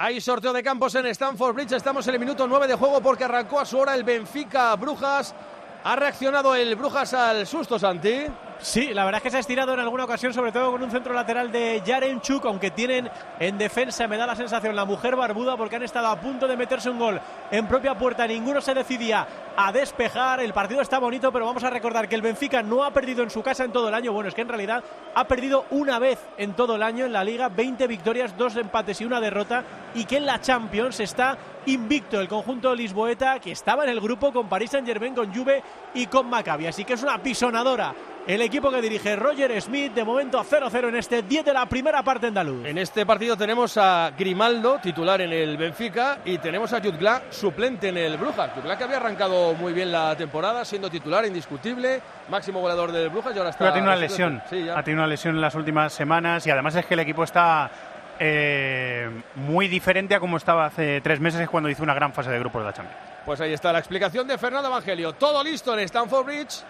Hay 0.00 0.20
sorteo 0.20 0.52
de 0.52 0.62
campos 0.62 0.94
en 0.94 1.06
Stanford 1.06 1.54
Bridge. 1.54 1.72
Estamos 1.72 2.06
en 2.06 2.14
el 2.14 2.20
minuto 2.20 2.46
9 2.46 2.68
de 2.68 2.74
juego 2.76 3.00
porque 3.00 3.24
arrancó 3.24 3.58
a 3.58 3.66
su 3.66 3.78
hora 3.78 3.94
el 3.94 4.04
Benfica 4.04 4.76
Brujas. 4.76 5.34
Ha 5.82 5.96
reaccionado 5.96 6.54
el 6.54 6.76
Brujas 6.76 7.14
al 7.14 7.46
susto, 7.46 7.78
Santi. 7.78 8.26
Sí, 8.60 8.92
la 8.92 9.04
verdad 9.04 9.18
es 9.18 9.22
que 9.22 9.30
se 9.30 9.36
ha 9.36 9.40
estirado 9.40 9.72
en 9.72 9.78
alguna 9.78 10.04
ocasión, 10.04 10.34
sobre 10.34 10.50
todo 10.50 10.72
con 10.72 10.82
un 10.82 10.90
centro 10.90 11.14
lateral 11.14 11.52
de 11.52 11.80
Yarenchuk, 11.84 12.44
aunque 12.44 12.72
tienen 12.72 13.08
en 13.38 13.56
defensa, 13.56 14.08
me 14.08 14.16
da 14.16 14.26
la 14.26 14.34
sensación, 14.34 14.74
la 14.74 14.84
mujer 14.84 15.14
barbuda, 15.14 15.56
porque 15.56 15.76
han 15.76 15.84
estado 15.84 16.08
a 16.08 16.20
punto 16.20 16.48
de 16.48 16.56
meterse 16.56 16.90
un 16.90 16.98
gol 16.98 17.20
en 17.52 17.68
propia 17.68 17.96
puerta. 17.96 18.26
Ninguno 18.26 18.60
se 18.60 18.74
decidía 18.74 19.26
a 19.56 19.70
despejar. 19.70 20.40
El 20.40 20.52
partido 20.52 20.80
está 20.80 20.98
bonito, 20.98 21.30
pero 21.30 21.46
vamos 21.46 21.62
a 21.62 21.70
recordar 21.70 22.08
que 22.08 22.16
el 22.16 22.22
Benfica 22.22 22.60
no 22.60 22.82
ha 22.82 22.90
perdido 22.90 23.22
en 23.22 23.30
su 23.30 23.42
casa 23.42 23.64
en 23.64 23.70
todo 23.70 23.88
el 23.88 23.94
año. 23.94 24.12
Bueno, 24.12 24.28
es 24.28 24.34
que 24.34 24.42
en 24.42 24.48
realidad 24.48 24.82
ha 25.14 25.24
perdido 25.24 25.66
una 25.70 26.00
vez 26.00 26.18
en 26.36 26.54
todo 26.54 26.74
el 26.74 26.82
año 26.82 27.06
en 27.06 27.12
la 27.12 27.22
liga, 27.22 27.48
20 27.48 27.86
victorias, 27.86 28.36
dos 28.36 28.56
empates 28.56 29.00
y 29.00 29.04
una 29.04 29.20
derrota, 29.20 29.62
y 29.94 30.04
que 30.04 30.16
en 30.16 30.26
la 30.26 30.40
Champions 30.40 30.98
está 30.98 31.38
invicto 31.68 32.20
el 32.20 32.28
conjunto 32.28 32.74
lisboeta, 32.74 33.38
que 33.38 33.52
estaba 33.52 33.84
en 33.84 33.90
el 33.90 34.00
grupo 34.00 34.32
con 34.32 34.48
Paris 34.48 34.70
Saint-Germain, 34.70 35.14
con 35.14 35.34
Juve 35.34 35.62
y 35.94 36.06
con 36.06 36.28
Maccabi. 36.28 36.66
Así 36.66 36.84
que 36.84 36.94
es 36.94 37.02
una 37.02 37.22
pisonadora 37.22 37.94
el 38.28 38.42
equipo 38.42 38.70
que 38.70 38.82
dirige 38.82 39.16
Roger 39.16 39.58
Smith, 39.58 39.94
de 39.94 40.04
momento 40.04 40.38
a 40.38 40.44
0-0 40.44 40.88
en 40.90 40.96
este 40.96 41.22
10 41.22 41.46
de 41.46 41.52
la 41.54 41.64
primera 41.64 42.02
parte 42.02 42.26
andaluz. 42.26 42.62
En 42.66 42.76
este 42.76 43.06
partido 43.06 43.38
tenemos 43.38 43.78
a 43.78 44.12
Grimaldo, 44.18 44.78
titular 44.82 45.22
en 45.22 45.32
el 45.32 45.56
Benfica, 45.56 46.18
y 46.26 46.36
tenemos 46.36 46.74
a 46.74 46.82
Jutgla, 46.82 47.22
suplente 47.30 47.88
en 47.88 47.96
el 47.96 48.18
Brujas. 48.18 48.50
Jutgla 48.54 48.76
que 48.76 48.84
había 48.84 48.98
arrancado 48.98 49.54
muy 49.54 49.72
bien 49.72 49.90
la 49.90 50.14
temporada, 50.14 50.66
siendo 50.66 50.90
titular 50.90 51.24
indiscutible, 51.24 52.02
máximo 52.28 52.60
goleador 52.60 52.92
del 52.92 53.08
Brujas 53.08 53.34
y 53.34 53.38
ahora 53.38 53.48
está... 53.48 53.60
Pero 53.60 53.70
ha 53.70 53.74
tenido 53.74 53.92
una 53.92 53.98
lesión, 53.98 54.42
ha 54.76 54.82
tenido 54.82 55.00
una 55.00 55.06
lesión 55.06 55.34
en 55.34 55.40
las 55.40 55.54
últimas 55.54 55.94
semanas 55.94 56.46
y 56.46 56.50
además 56.50 56.74
es 56.74 56.84
que 56.84 56.92
el 56.92 57.00
equipo 57.00 57.24
está 57.24 57.70
eh, 58.18 59.10
muy 59.36 59.68
diferente 59.68 60.14
a 60.14 60.20
como 60.20 60.36
estaba 60.36 60.66
hace 60.66 61.00
tres 61.00 61.20
meses 61.20 61.48
cuando 61.48 61.68
hizo 61.68 61.82
una 61.82 61.94
gran 61.94 62.12
fase 62.12 62.30
de 62.30 62.38
grupos 62.38 62.62
de 62.62 62.66
la 62.66 62.72
Champions. 62.72 62.98
Pues 63.24 63.40
ahí 63.40 63.52
está 63.52 63.72
la 63.72 63.78
explicación 63.78 64.26
de 64.26 64.38
Fernando 64.38 64.68
Evangelio. 64.68 65.12
Todo 65.14 65.42
listo 65.44 65.74
en 65.74 65.80
Stamford 65.80 66.24
Bridge. 66.24 66.64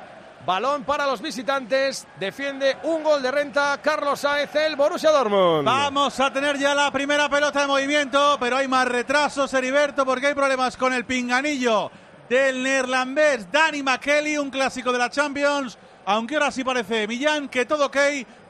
Balón 0.44 0.84
para 0.84 1.06
los 1.06 1.20
visitantes. 1.20 2.06
Defiende 2.18 2.76
un 2.84 3.02
gol 3.02 3.22
de 3.22 3.30
renta. 3.30 3.78
Carlos 3.82 4.20
Saez, 4.20 4.54
el 4.56 4.76
Borussia 4.76 5.10
Dortmund. 5.10 5.64
Vamos 5.64 6.18
a 6.20 6.32
tener 6.32 6.58
ya 6.58 6.74
la 6.74 6.90
primera 6.90 7.28
pelota 7.28 7.60
de 7.60 7.66
movimiento, 7.66 8.36
pero 8.40 8.56
hay 8.56 8.66
más 8.66 8.88
retrasos, 8.88 9.52
Heriberto, 9.52 10.04
porque 10.04 10.28
hay 10.28 10.34
problemas 10.34 10.76
con 10.76 10.92
el 10.92 11.04
pinganillo 11.04 11.90
del 12.28 12.62
neerlandés 12.62 13.50
Danny 13.50 13.82
McKelly, 13.82 14.38
un 14.38 14.50
clásico 14.50 14.92
de 14.92 14.98
la 14.98 15.10
Champions. 15.10 15.78
Aunque 16.10 16.36
ahora 16.36 16.50
sí 16.50 16.64
parece, 16.64 17.06
Millán, 17.06 17.50
que 17.50 17.66
todo 17.66 17.84
ok, 17.84 17.96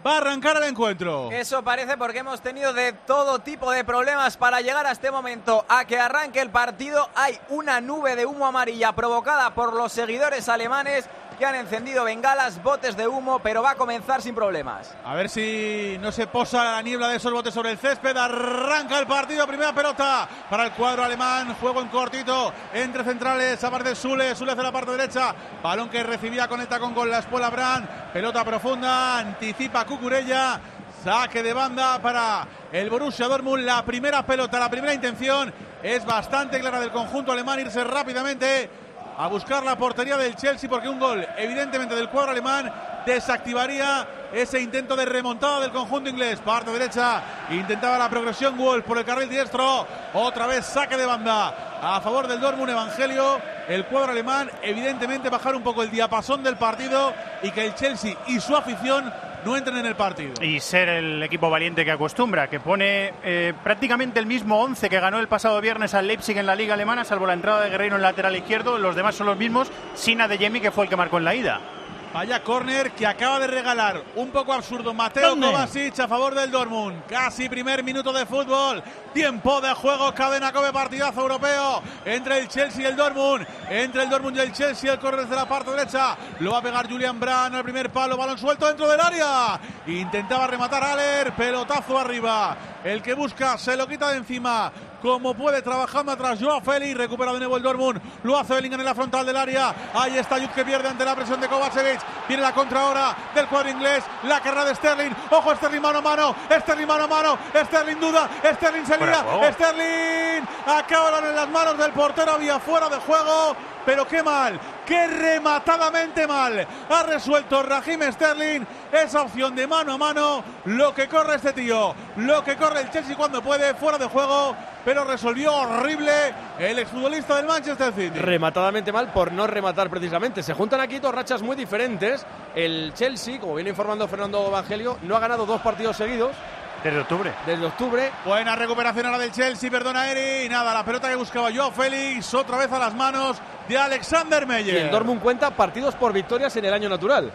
va 0.07 0.12
a 0.12 0.17
arrancar 0.19 0.59
el 0.59 0.62
encuentro. 0.62 1.29
Eso 1.33 1.65
parece 1.65 1.97
porque 1.97 2.21
hemos 2.21 2.41
tenido 2.41 2.73
de 2.73 2.93
todo 2.93 3.41
tipo 3.41 3.73
de 3.73 3.83
problemas 3.83 4.37
para 4.37 4.61
llegar 4.61 4.87
a 4.87 4.93
este 4.93 5.11
momento, 5.11 5.67
a 5.69 5.85
que 5.85 5.99
arranque 5.99 6.41
el 6.41 6.50
partido. 6.50 7.11
Hay 7.17 7.37
una 7.49 7.81
nube 7.81 8.15
de 8.15 8.27
humo 8.27 8.47
amarilla 8.47 8.93
provocada 8.93 9.57
por 9.57 9.73
los 9.75 9.91
seguidores 9.91 10.49
alemanes 10.49 11.07
que 11.38 11.47
han 11.47 11.54
encendido 11.54 12.04
bengalas, 12.04 12.61
botes 12.62 12.97
de 12.97 13.07
humo, 13.07 13.38
pero 13.38 13.62
va 13.62 13.71
a 13.71 13.75
comenzar 13.76 14.21
sin 14.21 14.35
problemas. 14.35 14.95
A 15.04 15.14
ver 15.14 15.28
si 15.28 15.97
no 16.00 16.11
se 16.11 16.26
posa 16.26 16.64
la 16.64 16.83
niebla 16.83 17.09
de 17.09 17.16
esos 17.16 17.33
botes 17.33 17.54
sobre 17.54 17.71
el 17.71 17.78
césped. 17.78 18.16
Arranca 18.16 18.99
el 18.99 19.07
partido, 19.07 19.47
primera 19.47 19.73
pelota 19.73 20.28
para 20.50 20.64
el 20.66 20.73
cuadro 20.73 21.04
alemán. 21.04 21.54
Juego 21.61 21.80
en 21.80 21.88
cortito 21.88 22.52
entre 22.75 23.04
centrales. 23.04 23.62
Aparece 23.62 23.95
Sule, 23.95 24.35
Sule 24.35 24.52
hacia 24.52 24.64
la 24.64 24.73
parte 24.73 24.90
derecha. 24.90 25.35
Balón 25.62 25.88
que 25.88 26.02
recibía, 26.02 26.49
conecta 26.49 26.80
con 26.80 26.95
gol 26.95 27.11
la 27.11 27.21
espuela 27.21 27.50
Brand. 27.50 28.12
Pelota 28.12 28.45
profunda, 28.45 29.18
anticipa 29.18 29.87
Cucurella. 29.87 30.61
Saque 31.04 31.45
de 31.45 31.52
banda 31.52 32.00
para 32.02 32.47
el 32.73 32.90
Borussia 32.90 33.28
Dortmund. 33.28 33.62
La 33.64 33.85
primera 33.85 34.26
pelota, 34.26 34.59
la 34.59 34.68
primera 34.68 34.92
intención 34.92 35.54
es 35.80 36.04
bastante 36.04 36.59
clara 36.59 36.80
del 36.80 36.90
conjunto 36.90 37.30
alemán. 37.30 37.61
Irse 37.61 37.85
rápidamente 37.85 38.88
a 39.18 39.26
buscar 39.26 39.64
la 39.64 39.76
portería 39.76 40.16
del 40.16 40.37
Chelsea 40.37 40.70
porque 40.70 40.88
un 40.88 41.00
gol 41.00 41.26
evidentemente 41.37 41.96
del 41.96 42.08
cuadro 42.08 42.30
alemán 42.30 42.72
desactivaría 43.04 44.06
ese 44.32 44.60
intento 44.60 44.94
de 44.94 45.06
remontada 45.06 45.60
del 45.60 45.72
conjunto 45.72 46.08
inglés. 46.08 46.38
Parte 46.38 46.70
derecha, 46.70 47.22
intentaba 47.50 47.98
la 47.98 48.08
progresión 48.08 48.56
Wolf 48.56 48.84
por 48.84 48.96
el 48.96 49.04
carril 49.04 49.28
diestro. 49.28 49.87
Otra 50.14 50.46
vez 50.46 50.64
saque 50.64 50.96
de 50.96 51.04
banda 51.04 51.80
a 51.82 52.00
favor 52.00 52.28
del 52.28 52.40
Dortmund 52.40 52.70
Evangelio. 52.70 53.40
El 53.66 53.87
cuadro 53.87 54.12
alemán, 54.12 54.50
evidentemente, 54.62 55.28
bajar 55.28 55.56
un 55.56 55.62
poco 55.62 55.82
el 55.82 55.90
diapasón 55.90 56.44
del 56.44 56.56
partido 56.56 57.12
y 57.42 57.50
que 57.50 57.64
el 57.64 57.75
Chelsea 57.75 58.14
y 58.28 58.38
su 58.38 58.54
afición 58.54 59.12
no 59.45 59.57
entren 59.57 59.78
en 59.78 59.87
el 59.87 59.97
partido. 59.97 60.35
Y 60.42 60.61
ser 60.61 60.88
el 60.88 61.23
equipo 61.23 61.50
valiente 61.50 61.85
que 61.85 61.90
acostumbra, 61.90 62.49
que 62.49 62.61
pone 62.61 63.12
eh, 63.23 63.52
prácticamente 63.62 64.21
el 64.21 64.26
mismo 64.26 64.61
11 64.61 64.88
que 64.88 65.00
ganó 65.00 65.18
el 65.18 65.28
pasado 65.28 65.61
viernes 65.61 65.95
al 65.95 66.07
Leipzig 66.07 66.38
en 66.38 66.47
la 66.47 66.54
liga 66.54 66.75
alemana, 66.75 67.04
salvo 67.04 67.26
la 67.26 67.35
entrada 67.35 67.62
de 67.62 67.71
Guerreiro 67.71 67.97
en 67.97 68.02
lateral 68.02 68.37
izquierdo, 68.37 68.78
los 68.78 68.97
demás 68.97 69.14
son 69.14 69.26
los 69.26 69.37
mismos, 69.37 69.71
sin 69.95 70.21
Adeyemi 70.21 70.61
que 70.61 70.71
fue 70.71 70.85
el 70.85 70.90
que 70.90 70.97
marcó 70.97 71.18
en 71.18 71.25
la 71.25 71.35
ida. 71.35 71.77
Vaya 72.12 72.43
córner 72.43 72.93
que 72.93 73.07
acaba 73.07 73.38
de 73.38 73.47
regalar 73.47 74.03
un 74.17 74.31
poco 74.31 74.55
absurdo 74.55 74.95
Mateo 74.95 75.37
Kovacic 75.38 76.00
a 76.00 76.09
favor 76.09 76.35
del 76.35 76.50
Dortmund. 76.50 77.05
Casi 77.07 77.50
primer 77.50 77.85
minuto 77.85 78.12
de 78.15 78.25
fútbol. 78.25 78.83
Tiempo 79.12 79.61
de 79.61 79.75
juego, 79.75 80.15
cadena 80.15 80.50
come 80.50 80.73
partidazo 80.73 81.21
europeo 81.21 81.83
entre 82.07 82.38
el 82.38 82.49
Chelsea 82.49 82.83
y 82.83 82.87
el 82.87 82.97
Dortmund. 82.97 83.47
Entre 83.69 84.05
el 84.05 84.09
Dortmund 84.09 84.38
y 84.38 84.41
el 84.41 84.53
Chelsea, 84.53 84.93
el 84.93 84.99
córner 84.99 85.23
desde 85.23 85.37
la 85.37 85.47
parte 85.47 85.71
derecha. 85.71 86.17
Lo 86.41 86.53
va 86.53 86.59
a 86.59 86.62
pegar 86.62 86.88
Julian 86.88 87.21
Brand 87.21 87.55
al 87.55 87.62
primer 87.62 87.91
palo, 87.91 88.17
balón 88.17 88.38
suelto 88.38 88.67
dentro 88.67 88.88
del 88.88 89.00
área. 89.00 89.61
Intentaba 89.87 90.47
rematar 90.47 90.83
Aller, 90.83 91.33
pelotazo 91.33 91.99
arriba. 91.99 92.57
El 92.85 93.03
que 93.03 93.12
busca 93.12 93.59
se 93.59 93.77
lo 93.77 93.87
quita 93.87 94.11
de 94.11 94.19
encima 94.19 94.73
como 95.02 95.35
puede, 95.35 95.62
trabajando 95.62 96.12
atrás 96.12 96.38
Joao 96.40 96.61
Félix, 96.61 96.97
recupera 96.97 97.33
de 97.33 97.38
nuevo 97.38 97.57
el 97.57 97.62
Dortmund, 97.62 98.00
lo 98.23 98.38
hace 98.38 98.55
Bellingham 98.55 98.81
en 98.81 98.87
la 98.87 98.95
frontal 98.95 99.25
del 99.25 99.37
área, 99.37 99.75
ahí 99.95 100.19
está 100.19 100.38
Yud 100.38 100.50
que 100.50 100.64
pierde 100.64 100.88
ante 100.88 101.05
la 101.05 101.14
presión 101.14 101.40
de 101.40 101.49
Kovacevic, 101.49 102.00
viene 102.26 102.43
la 102.43 102.52
contra 102.52 102.81
ahora 102.81 103.17
del 103.35 103.47
cuadro 103.47 103.71
inglés, 103.71 104.05
la 104.25 104.40
carrera 104.40 104.64
de 104.64 104.75
Sterling, 104.75 105.12
ojo 105.31 105.55
Sterling 105.55 105.81
mano 105.81 105.99
a 105.99 106.02
mano, 106.02 106.35
Sterling 106.50 106.87
mano 106.87 107.05
a 107.05 107.09
mano, 107.09 107.38
Sterling 107.55 108.00
duda, 108.00 108.28
Sterling 108.55 108.85
se 108.85 108.99
lía, 108.99 109.52
Sterling 109.52 110.47
acaban 110.67 111.25
en 111.25 111.37
las 111.37 111.49
manos 111.49 111.78
del 111.78 111.93
portero, 111.93 112.33
había 112.33 112.59
fuera 112.59 112.88
de 112.88 112.97
juego, 112.97 113.57
pero 113.88 114.07
qué 114.07 114.23
mal, 114.23 114.61
qué 114.85 115.07
rematadamente 115.07 116.26
mal. 116.26 116.67
Ha 116.90 117.02
resuelto 117.05 117.62
Raheem 117.62 118.12
Sterling 118.12 118.67
esa 118.93 119.23
opción 119.23 119.55
de 119.55 119.67
mano 119.67 119.95
a 119.95 119.99
mano, 119.99 120.45
lo 120.67 120.95
que 120.95 121.09
corre 121.09 121.37
este 121.37 121.55
tío, 121.55 121.95
lo 122.17 122.45
que 122.45 122.57
corre 122.57 122.83
el 122.83 122.90
Chelsea 122.90 123.17
cuando 123.17 123.40
puede, 123.40 123.75
fuera 123.75 123.97
de 123.97 124.07
juego, 124.07 124.55
pero 124.88 125.04
resolvió 125.04 125.54
horrible 125.54 126.11
el 126.59 126.78
exfutbolista 126.78 127.37
del 127.37 127.45
Manchester 127.45 127.92
City. 127.92 128.18
Rematadamente 128.18 128.90
mal 128.90 129.12
por 129.12 129.30
no 129.33 129.47
rematar 129.47 129.90
precisamente. 129.90 130.42
Se 130.42 130.54
juntan 130.54 130.80
aquí 130.80 130.99
dos 130.99 131.14
rachas 131.14 131.42
muy 131.42 131.57
diferentes. 131.57 132.25
El 132.54 132.95
Chelsea, 132.95 133.38
como 133.38 133.57
viene 133.57 133.68
informando 133.68 134.09
Fernando 134.09 134.47
Evangelio, 134.47 134.97
no 135.02 135.14
ha 135.14 135.21
ganado 135.21 135.45
dos 135.45 135.61
partidos 135.61 135.95
seguidos. 135.95 136.35
Desde 136.83 137.00
octubre. 137.00 137.35
Desde 137.45 137.66
octubre. 137.66 138.11
Buena 138.25 138.57
recuperación 138.57 139.04
ahora 139.04 139.18
del 139.18 139.30
Chelsea, 139.30 139.71
perdona 139.71 140.11
Eri. 140.11 140.47
Y 140.47 140.49
nada, 140.49 140.73
la 140.73 140.87
pelota 140.87 141.11
que 141.11 141.16
buscaba 141.16 141.50
yo, 141.50 141.71
Félix, 141.71 142.33
otra 142.33 142.57
vez 142.57 142.73
a 142.73 142.78
las 142.78 142.95
manos 142.95 143.37
de 143.68 143.76
Alexander 143.76 144.47
Meyer. 144.47 144.75
Y 144.75 144.78
el 144.78 144.90
Dortmund 144.90 145.21
cuenta 145.21 145.50
partidos 145.50 145.97
por 145.97 146.14
victorias 146.14 146.57
en 146.57 146.64
el 146.64 146.73
año 146.73 146.88
natural. 146.88 147.30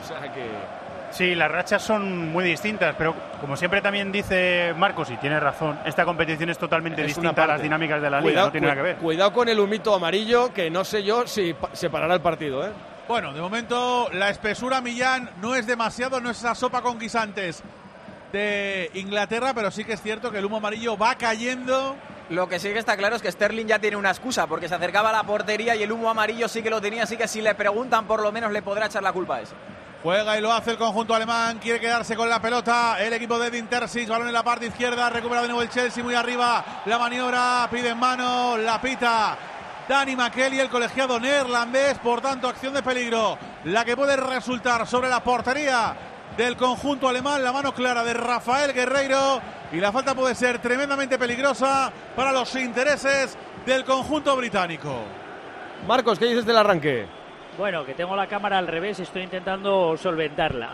O 0.00 0.06
sea 0.06 0.32
que. 0.32 0.77
Sí, 1.10 1.34
las 1.34 1.50
rachas 1.50 1.82
son 1.82 2.30
muy 2.30 2.44
distintas, 2.44 2.94
pero 2.96 3.14
como 3.40 3.56
siempre 3.56 3.80
también 3.80 4.12
dice 4.12 4.74
Marcos, 4.76 5.10
y 5.10 5.16
tiene 5.16 5.40
razón, 5.40 5.78
esta 5.84 6.04
competición 6.04 6.50
es 6.50 6.58
totalmente 6.58 7.02
distinta 7.02 7.44
a 7.44 7.46
las 7.46 7.62
dinámicas 7.62 8.00
de 8.02 8.10
la 8.10 8.20
liga, 8.20 8.42
no 8.42 8.52
tiene 8.52 8.66
nada 8.66 8.76
que 8.76 8.82
ver. 8.82 8.96
Cuidado 8.96 9.32
con 9.32 9.48
el 9.48 9.58
humito 9.58 9.94
amarillo, 9.94 10.52
que 10.52 10.70
no 10.70 10.84
sé 10.84 11.02
yo 11.02 11.26
si 11.26 11.54
se 11.72 11.90
parará 11.90 12.14
el 12.14 12.20
partido, 12.20 12.64
¿eh? 12.64 12.70
Bueno, 13.08 13.32
de 13.32 13.40
momento 13.40 14.10
la 14.12 14.28
espesura 14.28 14.82
Millán 14.82 15.30
no 15.40 15.54
es 15.54 15.66
demasiado, 15.66 16.20
no 16.20 16.30
es 16.30 16.38
esa 16.38 16.54
sopa 16.54 16.82
con 16.82 16.98
guisantes 16.98 17.62
de 18.32 18.90
Inglaterra, 18.92 19.54
pero 19.54 19.70
sí 19.70 19.84
que 19.84 19.94
es 19.94 20.02
cierto 20.02 20.30
que 20.30 20.38
el 20.38 20.44
humo 20.44 20.58
amarillo 20.58 20.98
va 20.98 21.14
cayendo. 21.14 21.96
Lo 22.28 22.46
que 22.46 22.58
sí 22.58 22.68
que 22.70 22.78
está 22.78 22.98
claro 22.98 23.16
es 23.16 23.22
que 23.22 23.32
Sterling 23.32 23.64
ya 23.64 23.78
tiene 23.78 23.96
una 23.96 24.10
excusa, 24.10 24.46
porque 24.46 24.68
se 24.68 24.74
acercaba 24.74 25.08
a 25.08 25.12
la 25.12 25.22
portería 25.22 25.74
y 25.74 25.82
el 25.82 25.90
humo 25.90 26.10
amarillo 26.10 26.46
sí 26.48 26.62
que 26.62 26.68
lo 26.68 26.82
tenía, 26.82 27.04
así 27.04 27.16
que 27.16 27.26
si 27.26 27.40
le 27.40 27.54
preguntan 27.54 28.06
por 28.06 28.20
lo 28.20 28.30
menos 28.30 28.52
le 28.52 28.60
podrá 28.60 28.86
echar 28.86 29.02
la 29.02 29.12
culpa 29.12 29.36
a 29.36 29.40
eso. 29.40 29.54
Juega 30.00 30.38
y 30.38 30.40
lo 30.40 30.52
hace 30.52 30.70
el 30.72 30.78
conjunto 30.78 31.12
alemán. 31.12 31.58
Quiere 31.58 31.80
quedarse 31.80 32.14
con 32.14 32.28
la 32.28 32.40
pelota. 32.40 32.96
El 33.00 33.12
equipo 33.12 33.36
de 33.38 33.50
Dintersis. 33.50 34.08
Balón 34.08 34.28
en 34.28 34.32
la 34.32 34.44
parte 34.44 34.66
izquierda. 34.66 35.10
Recupera 35.10 35.42
de 35.42 35.48
nuevo 35.48 35.62
el 35.62 35.68
Chelsea 35.68 36.04
muy 36.04 36.14
arriba. 36.14 36.82
La 36.86 36.98
maniobra. 36.98 37.68
Pide 37.68 37.90
en 37.90 37.98
mano. 37.98 38.56
La 38.56 38.80
pita. 38.80 39.36
Dani 39.88 40.14
McKelly, 40.14 40.60
el 40.60 40.68
colegiado 40.68 41.18
neerlandés. 41.18 41.98
Por 41.98 42.20
tanto, 42.20 42.48
acción 42.48 42.74
de 42.74 42.82
peligro. 42.82 43.36
La 43.64 43.84
que 43.84 43.96
puede 43.96 44.16
resultar 44.16 44.86
sobre 44.86 45.08
la 45.08 45.22
portería 45.24 45.96
del 46.36 46.56
conjunto 46.56 47.08
alemán. 47.08 47.42
La 47.42 47.52
mano 47.52 47.74
clara 47.74 48.04
de 48.04 48.14
Rafael 48.14 48.72
Guerreiro. 48.72 49.40
Y 49.72 49.78
la 49.78 49.90
falta 49.90 50.14
puede 50.14 50.36
ser 50.36 50.60
tremendamente 50.60 51.18
peligrosa 51.18 51.92
para 52.14 52.30
los 52.30 52.54
intereses 52.54 53.36
del 53.66 53.84
conjunto 53.84 54.36
británico. 54.36 55.02
Marcos, 55.88 56.20
¿qué 56.20 56.26
dices 56.26 56.46
del 56.46 56.56
arranque? 56.56 57.17
Bueno, 57.58 57.84
que 57.84 57.94
tengo 57.94 58.14
la 58.14 58.28
cámara 58.28 58.56
al 58.56 58.68
revés 58.68 59.00
y 59.00 59.02
estoy 59.02 59.22
intentando 59.22 59.96
solventarla. 59.96 60.70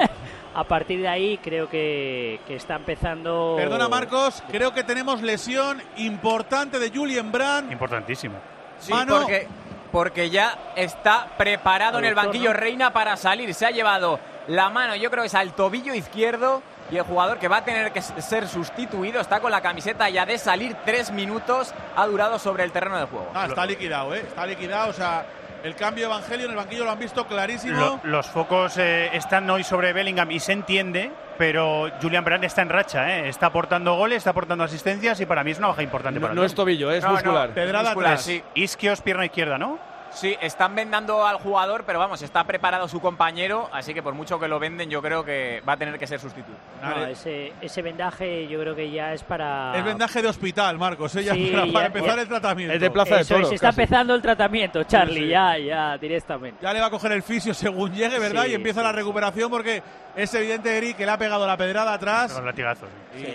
a 0.54 0.64
partir 0.64 1.00
de 1.00 1.08
ahí 1.08 1.38
creo 1.38 1.70
que, 1.70 2.40
que, 2.46 2.56
está 2.56 2.76
empezando. 2.76 3.54
Perdona, 3.56 3.88
Marcos, 3.88 4.42
creo 4.50 4.74
que 4.74 4.84
tenemos 4.84 5.22
lesión 5.22 5.82
importante 5.96 6.78
de 6.78 6.90
Julien 6.90 7.32
Brand. 7.32 7.72
Importantísima. 7.72 8.34
Sí, 8.78 8.92
porque 9.08 9.48
porque 9.90 10.28
ya 10.28 10.72
está 10.76 11.28
preparado 11.38 11.98
en 11.98 12.04
el 12.04 12.14
banquillo 12.14 12.52
¿no? 12.52 12.60
Reina 12.60 12.92
para 12.92 13.16
salir. 13.16 13.54
Se 13.54 13.64
ha 13.64 13.70
llevado 13.70 14.20
la 14.48 14.68
mano, 14.68 14.94
yo 14.96 15.10
creo 15.10 15.22
que 15.22 15.28
es 15.28 15.34
al 15.34 15.54
tobillo 15.54 15.94
izquierdo. 15.94 16.62
Y 16.90 16.96
el 16.96 17.02
jugador 17.02 17.38
que 17.38 17.48
va 17.48 17.58
a 17.58 17.64
tener 17.64 17.92
que 17.92 18.00
ser 18.00 18.48
sustituido 18.48 19.20
está 19.20 19.40
con 19.40 19.50
la 19.50 19.60
camiseta 19.60 20.08
ya 20.08 20.24
de 20.24 20.38
salir 20.38 20.74
tres 20.86 21.10
minutos. 21.10 21.74
Ha 21.96 22.06
durado 22.06 22.38
sobre 22.38 22.64
el 22.64 22.72
terreno 22.72 22.98
de 22.98 23.04
juego. 23.04 23.30
Ah, 23.34 23.46
está 23.46 23.66
liquidado, 23.66 24.14
¿eh? 24.14 24.20
Está 24.20 24.46
liquidado, 24.46 24.88
o 24.88 24.92
sea, 24.94 25.26
el 25.64 25.74
cambio 25.74 26.08
de 26.08 26.14
Evangelio 26.14 26.44
en 26.46 26.50
el 26.52 26.56
banquillo 26.56 26.84
lo 26.84 26.90
han 26.90 26.98
visto 26.98 27.26
clarísimo. 27.26 27.78
Lo- 27.78 28.00
los 28.10 28.26
focos 28.26 28.76
eh, 28.78 29.10
están 29.12 29.48
hoy 29.50 29.64
sobre 29.64 29.92
Bellingham 29.92 30.30
y 30.30 30.40
se 30.40 30.52
entiende, 30.52 31.10
pero 31.36 31.88
Julian 32.00 32.24
Brand 32.24 32.44
está 32.44 32.62
en 32.62 32.68
racha, 32.68 33.18
¿eh? 33.18 33.28
está 33.28 33.46
aportando 33.46 33.94
goles, 33.96 34.18
está 34.18 34.30
aportando 34.30 34.64
asistencias 34.64 35.20
y 35.20 35.26
para 35.26 35.42
mí 35.44 35.50
es 35.52 35.58
una 35.58 35.68
baja 35.68 35.82
importante. 35.82 36.20
No, 36.20 36.26
para 36.26 36.34
no 36.34 36.44
es 36.44 36.54
tobillo, 36.54 36.90
es 36.90 37.02
No, 37.02 37.08
no, 37.10 37.14
muscular. 37.14 37.50
Pedrada 37.50 37.84
Muscular, 37.90 38.12
atrás. 38.12 38.24
sí. 38.24 38.42
Isquios, 38.54 39.00
pierna 39.00 39.24
izquierda, 39.26 39.58
¿no? 39.58 39.78
Sí, 40.20 40.36
están 40.40 40.74
vendando 40.74 41.24
al 41.24 41.36
jugador, 41.36 41.84
pero 41.84 42.00
vamos, 42.00 42.20
está 42.22 42.42
preparado 42.42 42.88
su 42.88 43.00
compañero, 43.00 43.68
así 43.72 43.94
que 43.94 44.02
por 44.02 44.14
mucho 44.14 44.38
que 44.40 44.48
lo 44.48 44.58
venden, 44.58 44.90
yo 44.90 45.00
creo 45.00 45.24
que 45.24 45.62
va 45.68 45.74
a 45.74 45.76
tener 45.76 45.96
que 45.96 46.08
ser 46.08 46.18
sustituido. 46.18 46.58
No, 46.82 46.90
Vale. 46.90 47.12
ese, 47.12 47.52
ese 47.60 47.82
vendaje 47.82 48.48
yo 48.48 48.58
creo 48.60 48.74
que 48.74 48.90
ya 48.90 49.12
es 49.12 49.22
para. 49.22 49.76
Es 49.78 49.84
vendaje 49.84 50.20
de 50.20 50.26
hospital, 50.28 50.76
Marcos, 50.76 51.14
¿eh? 51.14 51.22
Ya 51.22 51.34
Sí, 51.34 51.52
para, 51.72 51.86
empezar 51.86 52.16
ya- 52.16 52.22
el 52.22 52.28
tratamiento. 52.28 52.74
Es 52.74 52.80
de 52.80 52.90
Plaza 52.90 53.14
de 53.14 53.20
Eso 53.20 53.34
Toros, 53.34 53.52
está 53.52 53.68
casi. 53.68 53.80
empezando 53.80 54.14
el 54.14 54.22
tratamiento, 54.22 54.82
Charlie, 54.84 55.14
Sí, 55.20 55.24
sí. 55.26 55.28
ya, 55.30 55.56
ya, 55.58 55.98
directamente. 55.98 56.58
Ya 56.62 56.72
le 56.72 56.80
va 56.80 56.86
a 56.86 56.90
coger 56.90 57.12
el 57.12 57.22
fisio 57.22 57.54
según 57.54 57.92
llegue, 57.92 58.18
¿verdad? 58.18 58.42
Sí, 58.44 58.50
y 58.50 58.54
empieza 58.54 58.80
sí, 58.80 58.86
la 58.86 58.92
recuperación 58.92 59.50
porque 59.50 59.82
es 60.16 60.34
evidente, 60.34 60.76
Eric, 60.76 60.96
que 60.96 61.06
le 61.06 61.12
ha 61.12 61.18
pegado 61.18 61.46
la 61.46 61.56
pedrada 61.56 61.92
atrás 61.94 62.32
Con 62.32 62.44
latigazos. 62.44 62.88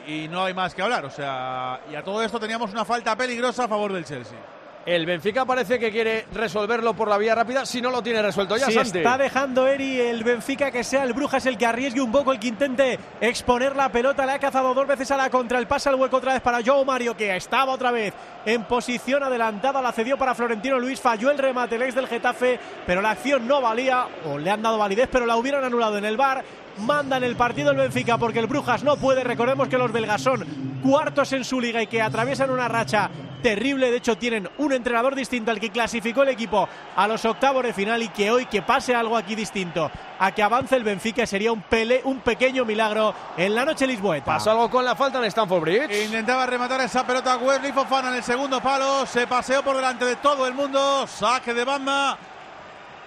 y, 0.06 0.24
y 0.26 0.28
no 0.28 0.44
hay 0.44 0.54
más 0.54 0.76
que 0.76 0.82
hablar. 0.82 1.06
O 1.06 1.10
sea, 1.10 1.80
y 1.90 1.96
a 1.96 2.04
todo 2.04 2.22
esto 2.24 2.40
teníamos 2.42 2.72
una 2.74 2.84
falta 2.84 3.16
peligrosa 3.16 3.64
a 3.64 3.68
favor 3.70 3.94
del 3.94 4.04
Chelsea. 4.04 4.38
El 4.86 5.06
Benfica 5.06 5.46
parece 5.46 5.80
que 5.80 5.92
quiere 5.92 6.26
resolverlo 6.34 6.94
por 6.94 7.08
la 7.08 7.18
vía 7.18 7.34
rápida, 7.34 7.66
si 7.66 7.82
no 7.82 7.90
lo 7.90 8.04
tiene 8.04 8.22
resuelto 8.22 8.58
ya, 8.58 8.70
Santi. 8.70 8.98
está 8.98 9.18
dejando 9.18 9.66
Eri 9.66 10.02
el 10.02 10.26
Benfica 10.26 10.72
que 10.72 10.84
sea 10.84 11.04
el 11.04 11.14
Brujas 11.14 11.46
el 11.46 11.58
que 11.58 11.66
arriesgue 11.66 12.02
un 12.02 12.12
poco, 12.12 12.34
el 12.34 12.40
que 12.40 12.50
intente 12.50 13.00
exponer 13.22 13.78
la 13.78 13.90
pelota. 13.90 14.26
Le 14.26 14.34
ha 14.34 14.40
cazado 14.40 14.74
dos 14.74 14.86
veces 14.86 15.10
a 15.12 15.18
la 15.18 15.30
contra. 15.30 15.58
El 15.58 15.68
pase 15.68 15.88
al 15.88 15.96
hueco 15.96 16.18
otra 16.18 16.34
vez 16.34 16.42
para 16.42 16.60
Joe 16.62 16.84
Mario, 16.84 17.16
que 17.16 17.34
estaba 17.34 17.72
otra 17.72 17.92
vez 17.92 18.14
en 18.46 18.66
posición 18.66 19.24
adelantada. 19.24 19.82
La 19.82 19.94
cedió 19.94 20.18
para 20.18 20.36
Florentino 20.36 20.78
Luis. 20.78 21.00
Falló 21.00 21.32
el 21.32 21.38
remate, 21.38 21.76
el 21.76 21.84
ex 21.84 21.96
del 21.96 22.08
Getafe, 22.08 22.60
pero 22.86 23.02
la 23.02 23.12
acción 23.12 23.48
no 23.48 23.62
valía, 23.62 24.08
o 24.26 24.38
le 24.38 24.52
han 24.52 24.62
dado 24.62 24.78
validez, 24.78 25.08
pero 25.10 25.26
la 25.26 25.38
hubieran 25.38 25.64
anulado 25.64 25.98
en 25.98 26.04
el 26.04 26.18
bar. 26.18 26.44
Manda 26.80 27.18
en 27.18 27.24
el 27.24 27.36
partido 27.36 27.72
el 27.72 27.78
Benfica 27.78 28.18
porque 28.18 28.40
el 28.40 28.48
Brujas 28.48 28.84
no 28.84 28.98
puede. 28.98 29.24
Recordemos 29.24 29.68
que 29.68 29.78
los 29.78 29.92
belgas 29.92 30.22
son 30.22 30.46
cuartos 30.84 31.32
en 31.34 31.44
su 31.44 31.62
liga 31.62 31.82
y 31.82 31.88
que 31.88 32.02
atraviesan 32.02 32.50
una 32.50 32.68
racha 32.68 33.10
terrible. 33.42 33.92
De 33.92 33.98
hecho, 33.98 34.18
tienen 34.18 34.50
un 34.58 34.74
entrenador 34.74 35.14
distinto 35.16 35.52
al 35.52 35.60
que 35.60 35.70
clasificó 35.70 36.24
el 36.24 36.30
equipo 36.30 36.68
a 36.96 37.08
los 37.08 37.24
octavos 37.26 37.64
de 37.64 37.74
final 37.74 38.02
y 38.02 38.08
que 38.10 38.32
hoy 38.32 38.46
que 38.48 38.62
pase 38.62 38.96
algo 38.96 39.16
aquí 39.16 39.36
distinto 39.36 39.92
a 40.18 40.32
que 40.32 40.42
avance 40.42 40.76
el 40.76 40.84
Benfica 40.84 41.28
sería 41.28 41.52
un, 41.52 41.62
pele, 41.62 42.02
un 42.06 42.22
pequeño 42.22 42.66
milagro 42.66 43.14
en 43.38 43.54
la 43.54 43.66
noche 43.66 43.86
lisboeta. 43.86 44.26
Pasó 44.26 44.52
algo 44.52 44.70
con 44.70 44.86
la 44.86 44.96
falta 44.96 45.20
en 45.20 45.26
Stamford 45.26 45.62
Bridge. 45.62 46.06
Intentaba 46.06 46.46
rematar 46.46 46.82
esa 46.82 47.06
pelota 47.06 47.38
Wesley 47.38 47.72
Fofana 47.72 48.10
en 48.10 48.16
el 48.16 48.24
segundo 48.24 48.62
palo. 48.62 49.06
Se 49.06 49.28
paseó 49.28 49.62
por 49.62 49.76
delante 49.76 50.06
de 50.06 50.16
todo 50.16 50.48
el 50.48 50.54
mundo. 50.54 51.06
Saque 51.08 51.54
de 51.54 51.66
banda 51.66 52.18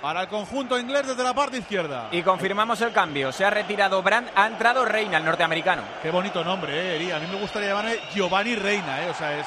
para 0.02 0.22
el 0.22 0.28
conjunto 0.28 0.78
inglés 0.78 1.06
desde 1.06 1.22
la 1.24 1.34
parte 1.34 1.58
izquierda. 1.58 2.08
Y 2.12 2.22
confirmamos 2.22 2.80
el 2.80 2.92
cambio. 2.92 3.32
Se 3.32 3.44
ha 3.44 3.50
retirado 3.50 4.02
Brand, 4.02 4.28
ha 4.34 4.46
entrado 4.46 4.84
Reina, 4.84 5.18
el 5.18 5.24
norteamericano. 5.24 5.82
Qué 6.02 6.10
bonito 6.10 6.44
nombre, 6.44 6.72
eh, 6.74 6.96
Eri. 6.96 7.10
A 7.10 7.18
mí 7.18 7.26
me 7.30 7.38
gustaría 7.38 7.68
llamarme 7.70 7.98
Giovanni 8.14 8.54
Reina, 8.56 9.02
eh. 9.04 9.10
O 9.10 9.14
sea, 9.14 9.38
es 9.38 9.46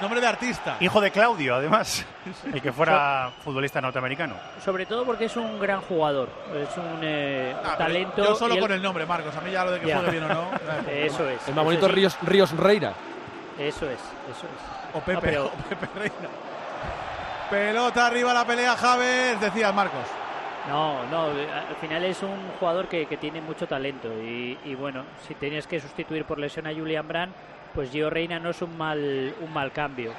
nombre 0.00 0.20
de 0.20 0.26
artista. 0.26 0.76
Hijo 0.80 1.00
de 1.00 1.10
Claudio, 1.10 1.54
además, 1.56 2.04
el 2.52 2.60
que 2.60 2.72
fuera 2.72 3.30
futbolista 3.44 3.80
norteamericano. 3.80 4.34
Sobre 4.64 4.84
todo 4.86 5.04
porque 5.04 5.24
es 5.26 5.36
un 5.36 5.58
gran 5.58 5.80
jugador, 5.80 6.28
es 6.54 6.76
un 6.76 7.00
eh, 7.02 7.54
Ah, 7.64 7.76
talento. 7.76 8.22
Yo 8.24 8.34
solo 8.34 8.54
él- 8.54 8.60
con 8.60 8.72
el 8.72 8.82
nombre, 8.82 9.06
Marcos. 9.06 9.34
A 9.36 9.40
mí 9.40 9.50
ya 9.50 9.64
lo 9.64 9.70
de 9.72 9.80
que 9.80 9.92
juegue 9.94 10.10
bien 10.10 10.24
o 10.24 10.28
no. 10.28 10.50
Eso 10.90 11.28
es. 11.28 11.46
El 11.48 11.54
más 11.54 11.64
bonito. 11.64 11.88
Ríos, 11.88 12.16
Ríos 12.22 12.50
Reira. 12.56 12.92
Eso 13.58 13.86
es, 13.90 13.98
eso 14.30 14.46
es. 14.46 14.94
O 14.94 15.00
Pepe, 15.00 15.14
No, 15.14 15.20
pero- 15.20 15.46
o 15.46 15.50
Pepe 15.68 15.86
Reina. 15.98 16.28
Pelota 17.50 18.06
arriba 18.06 18.32
la 18.32 18.44
pelea 18.44 18.76
Javes, 18.76 19.40
decías 19.40 19.74
Marcos. 19.74 20.04
No, 20.68 21.02
no, 21.04 21.28
eh, 21.38 21.48
al 21.50 21.76
final 21.76 22.04
es 22.04 22.22
un 22.22 22.50
jugador 22.60 22.88
que, 22.88 23.06
que 23.06 23.16
tiene 23.16 23.40
mucho 23.40 23.66
talento 23.66 24.08
y, 24.22 24.58
y 24.64 24.74
bueno, 24.74 25.04
si 25.26 25.34
tenías 25.34 25.66
que 25.66 25.80
sustituir 25.80 26.24
por 26.26 26.38
lesión 26.38 26.66
a 26.66 26.74
Julian 26.74 27.08
Brand, 27.08 27.32
pues 27.74 27.90
Gio 27.90 28.10
Reina 28.10 28.38
no 28.38 28.50
es 28.50 28.60
un 28.60 28.76
mal, 28.76 29.34
un 29.40 29.52
mal 29.52 29.72
cambio. 29.72 30.12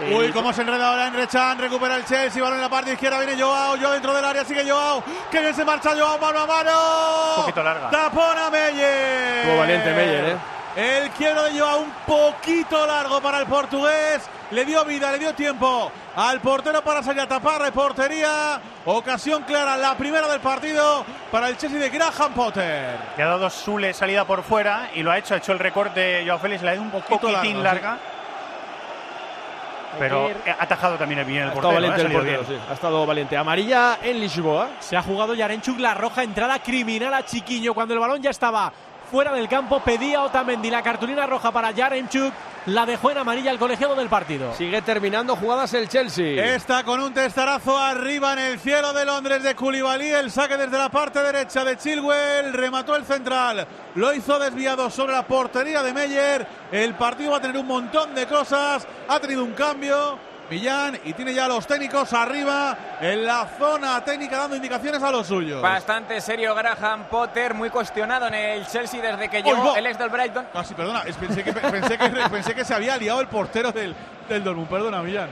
Eh, 0.00 0.14
Uy, 0.14 0.30
cómo 0.32 0.52
se 0.52 0.60
enreda 0.62 0.90
ahora 0.90 1.06
en 1.06 1.14
Rechan, 1.14 1.58
recupera 1.58 1.96
el 1.96 2.04
Chelsea, 2.04 2.42
balón 2.42 2.58
en 2.58 2.62
la 2.64 2.68
parte 2.68 2.92
izquierda, 2.92 3.18
viene 3.18 3.40
Joao, 3.40 3.78
Joao 3.78 3.92
dentro 3.92 4.12
del 4.12 4.24
área, 4.24 4.44
sigue 4.44 4.68
Joao, 4.68 5.02
que 5.30 5.40
bien 5.40 5.54
se 5.54 5.64
marcha 5.64 5.92
Joao, 5.96 6.18
mano 6.18 6.40
a 6.40 6.46
mano. 6.46 6.70
Un 7.36 7.42
poquito 7.42 7.62
larga. 7.62 7.88
Tapón 7.90 8.36
a 8.38 8.50
Meyer. 8.50 9.38
Estuvo 9.38 9.58
valiente 9.58 9.94
Meyer, 9.94 10.24
¿eh? 10.30 10.36
El 10.76 11.10
quiebro 11.10 11.44
de 11.44 11.58
Joao 11.58 11.82
un 11.82 11.90
poquito 12.04 12.84
largo 12.86 13.20
para 13.20 13.40
el 13.40 13.46
portugués. 13.46 14.28
Le 14.50 14.64
dio 14.64 14.84
vida, 14.84 15.10
le 15.12 15.18
dio 15.20 15.32
tiempo 15.34 15.90
al 16.16 16.40
portero 16.40 16.82
para 16.82 17.02
salir 17.02 17.22
a 17.22 17.28
tapar 17.28 17.60
reportería. 17.60 18.60
Ocasión 18.84 19.44
clara, 19.44 19.76
la 19.76 19.96
primera 19.96 20.26
del 20.28 20.40
partido 20.40 21.04
para 21.30 21.48
el 21.48 21.56
Chelsea 21.56 21.78
de 21.78 21.90
Graham 21.90 22.32
Potter. 22.34 22.96
Le 23.16 23.22
ha 23.22 23.26
dado 23.26 23.48
Sule 23.50 23.92
salida 23.94 24.24
por 24.24 24.42
fuera 24.42 24.90
y 24.94 25.02
lo 25.02 25.12
ha 25.12 25.18
hecho. 25.18 25.34
Ha 25.34 25.38
hecho 25.38 25.52
el 25.52 25.58
recorte 25.60 26.24
Joao 26.26 26.38
Félix, 26.40 26.62
le 26.62 26.70
ha 26.70 26.72
dado 26.72 26.82
un 26.82 26.90
Poquito 26.90 27.20
poquitín 27.20 27.62
largo, 27.62 27.80
larga. 27.82 27.98
Pero 29.98 30.28
ha 30.58 30.62
atajado 30.64 30.96
también 30.98 31.20
el 31.20 31.24
bien 31.24 31.42
el 31.44 31.50
Ha 31.50 31.52
portero. 31.52 31.78
estado 31.78 31.92
valiente 31.92 32.02
ha 32.02 32.06
el 32.06 32.12
portero, 32.12 32.42
bien. 32.44 32.60
sí. 32.60 32.66
Ha 32.68 32.74
estado 32.74 33.06
valiente. 33.06 33.36
Amarilla 33.36 33.98
en 34.02 34.18
Lisboa. 34.20 34.68
Se 34.80 34.96
ha 34.96 35.02
jugado 35.02 35.34
Yarenchuk 35.34 35.78
la 35.78 35.94
roja, 35.94 36.24
entrada 36.24 36.58
criminal 36.58 37.14
a 37.14 37.24
Chiquiño 37.24 37.74
cuando 37.74 37.94
el 37.94 38.00
balón 38.00 38.20
ya 38.20 38.30
estaba 38.30 38.72
fuera 39.10 39.32
del 39.32 39.48
campo. 39.48 39.80
Pedía 39.80 40.22
Otamendi 40.22 40.70
la 40.70 40.82
cartulina 40.82 41.26
roja 41.26 41.50
para 41.50 41.70
Yarenchuk, 41.70 42.32
la 42.66 42.86
dejó 42.86 43.10
en 43.10 43.18
amarilla 43.18 43.50
el 43.50 43.58
colegiado 43.58 43.94
del 43.94 44.08
partido. 44.08 44.54
Sigue 44.54 44.82
terminando 44.82 45.36
jugadas 45.36 45.74
el 45.74 45.88
Chelsea. 45.88 46.54
Está 46.54 46.82
con 46.84 47.00
un 47.00 47.12
testarazo 47.12 47.76
arriba 47.76 48.32
en 48.32 48.38
el 48.38 48.58
cielo 48.58 48.92
de 48.92 49.04
Londres 49.04 49.42
de 49.42 49.54
Koulibaly. 49.54 50.08
El 50.08 50.30
saque 50.30 50.56
desde 50.56 50.78
la 50.78 50.88
parte 50.88 51.20
derecha 51.20 51.64
de 51.64 51.76
Chilwell. 51.76 52.52
Remató 52.52 52.96
el 52.96 53.04
central. 53.04 53.66
Lo 53.94 54.12
hizo 54.14 54.38
desviado 54.38 54.88
sobre 54.90 55.12
la 55.12 55.26
portería 55.26 55.82
de 55.82 55.92
Meyer. 55.92 56.46
El 56.72 56.94
partido 56.94 57.32
va 57.32 57.38
a 57.38 57.40
tener 57.40 57.56
un 57.58 57.66
montón 57.66 58.14
de 58.14 58.26
cosas. 58.26 58.86
Ha 59.08 59.20
tenido 59.20 59.44
un 59.44 59.52
cambio. 59.52 60.33
Millán 60.50 60.98
y 61.04 61.12
tiene 61.14 61.32
ya 61.32 61.46
a 61.46 61.48
los 61.48 61.66
técnicos 61.66 62.12
arriba 62.12 62.76
en 63.00 63.24
la 63.24 63.46
zona 63.58 64.04
técnica 64.04 64.38
dando 64.38 64.56
indicaciones 64.56 65.02
a 65.02 65.10
los 65.10 65.26
suyos. 65.26 65.62
Bastante 65.62 66.20
serio 66.20 66.54
Graham 66.54 67.04
Potter, 67.08 67.54
muy 67.54 67.70
cuestionado 67.70 68.26
en 68.28 68.34
el 68.34 68.66
Chelsea 68.66 69.00
desde 69.00 69.28
que 69.28 69.38
¡Oy, 69.38 69.42
llegó 69.44 69.74
el 69.76 69.86
ex 69.86 69.98
del 69.98 70.10
Brighton. 70.10 70.46
Casi, 70.52 70.74
perdona, 70.74 71.02
es- 71.06 71.16
pensé 71.16 71.42
que, 71.42 71.52
pensé, 71.52 71.96
que, 71.98 72.08
pensé 72.30 72.54
que 72.54 72.64
se 72.64 72.74
había 72.74 72.96
liado 72.96 73.20
el 73.20 73.26
portero 73.28 73.72
del, 73.72 73.94
del 74.28 74.44
Dortmund. 74.44 74.68
Perdona, 74.68 75.02
Millán. 75.02 75.30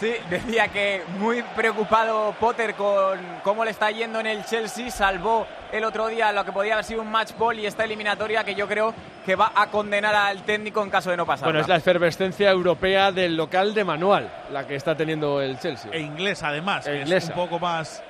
Sí, 0.00 0.14
decía 0.30 0.68
que 0.68 1.02
muy 1.18 1.42
preocupado 1.54 2.34
Potter 2.40 2.74
con 2.74 3.18
cómo 3.44 3.66
le 3.66 3.70
está 3.70 3.90
yendo 3.90 4.18
en 4.18 4.28
el 4.28 4.46
Chelsea. 4.46 4.90
Salvó 4.90 5.46
el 5.70 5.84
otro 5.84 6.06
día 6.06 6.32
lo 6.32 6.42
que 6.42 6.52
podía 6.52 6.72
haber 6.72 6.86
sido 6.86 7.02
un 7.02 7.10
match 7.10 7.32
ball 7.36 7.58
y 7.58 7.66
esta 7.66 7.84
eliminatoria 7.84 8.42
que 8.42 8.54
yo 8.54 8.66
creo 8.66 8.94
que 9.26 9.36
va 9.36 9.52
a 9.54 9.66
condenar 9.66 10.14
al 10.14 10.42
técnico 10.44 10.82
en 10.82 10.88
caso 10.88 11.10
de 11.10 11.18
no 11.18 11.26
pasar. 11.26 11.48
Bueno, 11.48 11.60
es 11.60 11.68
la 11.68 11.76
efervescencia 11.76 12.50
europea 12.50 13.12
del 13.12 13.36
local 13.36 13.74
de 13.74 13.84
manual, 13.84 14.32
la 14.50 14.66
que 14.66 14.74
está 14.74 14.96
teniendo 14.96 15.42
el 15.42 15.58
Chelsea. 15.58 15.90
E 15.92 16.00
inglesa, 16.00 16.48
además. 16.48 16.86
E 16.86 17.04
que 17.04 17.16
es 17.16 17.28
un 17.28 17.34
poco 17.34 17.58
más. 17.58 18.02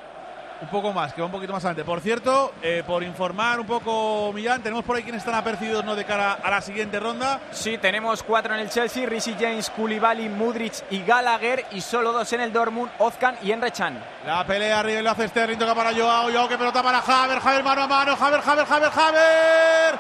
Un 0.63 0.69
poco 0.69 0.93
más, 0.93 1.15
que 1.15 1.23
va 1.23 1.27
un 1.27 1.33
poquito 1.33 1.55
más 1.55 1.65
adelante. 1.65 1.85
Por 1.85 2.01
cierto, 2.01 2.53
eh, 2.61 2.83
por 2.87 3.03
informar 3.03 3.59
un 3.59 3.67
poco, 3.67 4.31
Millán, 4.35 4.63
tenemos 4.63 4.85
por 4.85 4.95
ahí 4.95 5.03
quienes 5.03 5.21
están 5.21 5.35
apercibidos 5.35 5.83
¿no? 5.87 5.97
de 5.97 6.05
cara 6.05 6.35
a 6.35 6.51
la 6.51 6.61
siguiente 6.61 7.01
ronda. 7.01 7.41
Sí, 7.51 7.79
tenemos 7.79 8.23
cuatro 8.23 8.53
en 8.53 8.61
el 8.61 8.69
Chelsea, 8.69 9.07
Rishi 9.07 9.35
James, 9.41 9.71
Koulibaly, 9.71 10.29
Mudrich 10.29 10.83
y 10.91 11.03
Gallagher 11.03 11.65
y 11.73 11.81
solo 11.81 12.13
dos 12.13 12.31
en 12.35 12.43
el 12.43 12.53
Dortmund, 12.53 12.91
Ozcan 12.99 13.37
y 13.43 13.53
Emre 13.53 13.73
Can. 13.73 14.05
La 14.27 14.47
pelea 14.47 14.81
arriba 14.81 15.01
y 15.01 15.03
lo 15.03 15.11
hace 15.13 15.29
Sterling, 15.29 15.57
toca 15.57 15.75
para 15.75 15.95
Joao, 15.95 16.31
Joao 16.31 16.47
que 16.47 16.59
pelota 16.59 16.83
para 16.83 17.01
Javer, 17.01 17.41
Javer 17.41 17.65
mano 17.65 17.83
a 17.83 17.87
mano, 17.87 18.15
Javer, 18.17 18.41
Javer, 18.43 18.67
Javer, 18.67 18.91
Javer, 18.91 19.99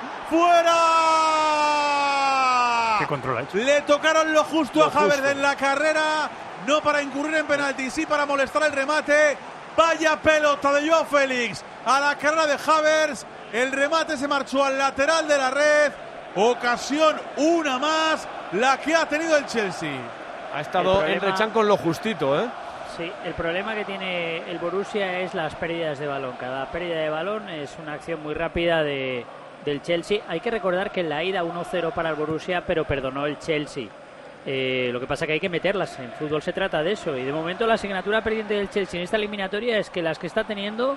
fuera. 1.70 2.96
¿Qué 2.98 3.06
control 3.06 3.38
ha 3.38 3.42
hecho? 3.42 3.56
Le 3.56 3.80
tocaron 3.82 4.32
lo 4.32 4.44
justo 4.44 4.80
Lo 4.80 4.86
a 4.86 4.90
Javer 4.90 5.12
justo. 5.12 5.30
en 5.30 5.40
la 5.40 5.56
carrera, 5.56 6.30
no 6.66 6.82
para 6.82 7.00
incurrir 7.02 7.36
en 7.36 7.46
penalti, 7.46 7.90
sí 7.90 8.04
para 8.04 8.26
molestar 8.26 8.62
el 8.64 8.72
remate. 8.72 9.38
Vaya 9.80 10.16
pelota 10.20 10.74
de 10.74 10.86
Joao 10.90 11.06
Félix 11.06 11.64
a 11.86 11.98
la 12.00 12.14
carrera 12.16 12.46
de 12.46 12.52
Havers. 12.54 13.24
El 13.50 13.72
remate 13.72 14.18
se 14.18 14.28
marchó 14.28 14.62
al 14.62 14.76
lateral 14.76 15.26
de 15.26 15.38
la 15.38 15.50
red. 15.50 15.92
Ocasión 16.36 17.16
una 17.38 17.78
más, 17.78 18.28
la 18.52 18.76
que 18.76 18.94
ha 18.94 19.06
tenido 19.06 19.38
el 19.38 19.46
Chelsea. 19.46 19.90
Ha 20.54 20.60
estado 20.60 21.02
El 21.02 21.14
en 21.14 21.20
problema- 21.20 21.52
con 21.54 21.66
lo 21.66 21.78
justito, 21.78 22.38
¿eh? 22.38 22.46
Sí, 22.98 23.10
el 23.24 23.32
problema 23.32 23.74
que 23.74 23.86
tiene 23.86 24.50
el 24.50 24.58
Borussia 24.58 25.20
es 25.20 25.32
las 25.32 25.54
pérdidas 25.54 25.98
de 25.98 26.06
balón. 26.06 26.34
Cada 26.38 26.70
pérdida 26.70 26.98
de 27.00 27.08
balón 27.08 27.48
es 27.48 27.74
una 27.82 27.94
acción 27.94 28.22
muy 28.22 28.34
rápida 28.34 28.82
de, 28.82 29.24
del 29.64 29.80
Chelsea. 29.80 30.20
Hay 30.28 30.40
que 30.40 30.50
recordar 30.50 30.90
que 30.92 31.00
en 31.00 31.08
la 31.08 31.24
ida 31.24 31.42
1-0 31.42 31.92
para 31.92 32.10
el 32.10 32.16
Borussia, 32.16 32.64
pero 32.66 32.84
perdonó 32.84 33.24
el 33.24 33.38
Chelsea. 33.38 33.86
Eh, 34.46 34.88
lo 34.92 35.00
que 35.00 35.06
pasa 35.06 35.26
que 35.26 35.34
hay 35.34 35.40
que 35.40 35.48
meterlas. 35.48 35.98
En 35.98 36.12
fútbol 36.12 36.42
se 36.42 36.52
trata 36.52 36.82
de 36.82 36.92
eso. 36.92 37.16
Y 37.16 37.24
de 37.24 37.32
momento 37.32 37.66
la 37.66 37.74
asignatura 37.74 38.22
pendiente 38.22 38.54
del 38.54 38.70
Chelsea 38.70 38.98
en 38.98 39.04
esta 39.04 39.16
eliminatoria 39.16 39.78
es 39.78 39.90
que 39.90 40.02
las 40.02 40.18
que 40.18 40.26
está 40.26 40.44
teniendo 40.44 40.96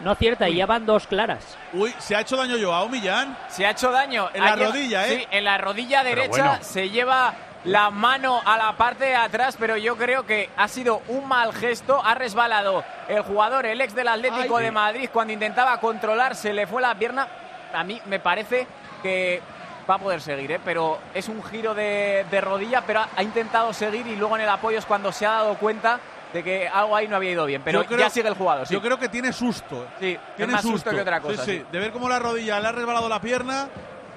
no 0.00 0.10
acierta 0.10 0.48
y 0.48 0.56
ya 0.56 0.66
van 0.66 0.86
dos 0.86 1.06
claras. 1.06 1.56
Uy, 1.72 1.94
se 1.98 2.16
ha 2.16 2.20
hecho 2.20 2.36
daño 2.36 2.56
Joao 2.60 2.88
Millán. 2.88 3.36
Se 3.48 3.66
ha 3.66 3.70
hecho 3.70 3.90
daño. 3.90 4.28
En 4.34 4.44
la 4.44 4.56
rodilla, 4.56 5.08
¿eh? 5.08 5.18
Sí, 5.18 5.26
en 5.30 5.44
la 5.44 5.58
rodilla 5.58 6.02
derecha 6.02 6.48
bueno. 6.48 6.58
se 6.62 6.88
lleva 6.90 7.34
la 7.64 7.90
mano 7.90 8.40
a 8.44 8.56
la 8.56 8.72
parte 8.76 9.04
de 9.04 9.14
atrás, 9.14 9.56
pero 9.58 9.76
yo 9.76 9.96
creo 9.96 10.24
que 10.24 10.48
ha 10.56 10.66
sido 10.68 11.02
un 11.08 11.28
mal 11.28 11.52
gesto. 11.52 12.00
Ha 12.02 12.14
resbalado 12.14 12.82
el 13.08 13.22
jugador, 13.22 13.66
el 13.66 13.80
ex 13.80 13.94
del 13.94 14.08
Atlético 14.08 14.56
Ay. 14.56 14.64
de 14.64 14.70
Madrid, 14.70 15.10
cuando 15.12 15.32
intentaba 15.32 15.78
controlarse, 15.78 16.52
le 16.52 16.66
fue 16.66 16.80
la 16.82 16.94
pierna. 16.94 17.28
A 17.72 17.84
mí 17.84 18.00
me 18.06 18.18
parece 18.18 18.66
que 19.02 19.40
va 19.90 19.96
a 19.96 19.98
poder 19.98 20.20
seguir, 20.20 20.52
¿eh? 20.52 20.60
pero 20.64 20.98
es 21.12 21.28
un 21.28 21.42
giro 21.42 21.74
de, 21.74 22.24
de 22.30 22.40
rodilla, 22.40 22.82
pero 22.86 23.00
ha, 23.00 23.08
ha 23.16 23.22
intentado 23.22 23.72
seguir 23.72 24.06
y 24.06 24.16
luego 24.16 24.36
en 24.36 24.42
el 24.42 24.48
apoyo 24.48 24.78
es 24.78 24.86
cuando 24.86 25.10
se 25.12 25.26
ha 25.26 25.30
dado 25.32 25.54
cuenta 25.56 25.98
de 26.32 26.44
que 26.44 26.68
algo 26.68 26.94
ahí 26.94 27.08
no 27.08 27.16
había 27.16 27.32
ido 27.32 27.44
bien. 27.44 27.60
Pero 27.64 27.84
creo- 27.84 27.98
ya 27.98 28.08
sigue 28.08 28.28
el 28.28 28.34
jugador. 28.34 28.66
Sí, 28.66 28.72
Yo 28.74 28.80
creo 28.80 28.98
que 28.98 29.08
tiene 29.08 29.32
susto. 29.32 29.86
Sí, 29.98 30.16
Tiene 30.36 30.52
más 30.52 30.62
susto 30.62 30.90
que 30.90 31.00
otra 31.00 31.20
cosa. 31.20 31.44
Sí, 31.44 31.50
sí. 31.50 31.58
sí. 31.58 31.66
De 31.72 31.78
ver 31.80 31.90
cómo 31.90 32.08
la 32.08 32.18
rodilla 32.20 32.60
le 32.60 32.68
ha 32.68 32.72
resbalado 32.72 33.08
la 33.08 33.20
pierna. 33.20 33.68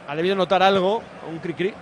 Ha 0.07 0.15
debido 0.15 0.35
notar 0.35 0.61
algo, 0.61 1.01
un 1.27 1.39
cri-cri. 1.39 1.73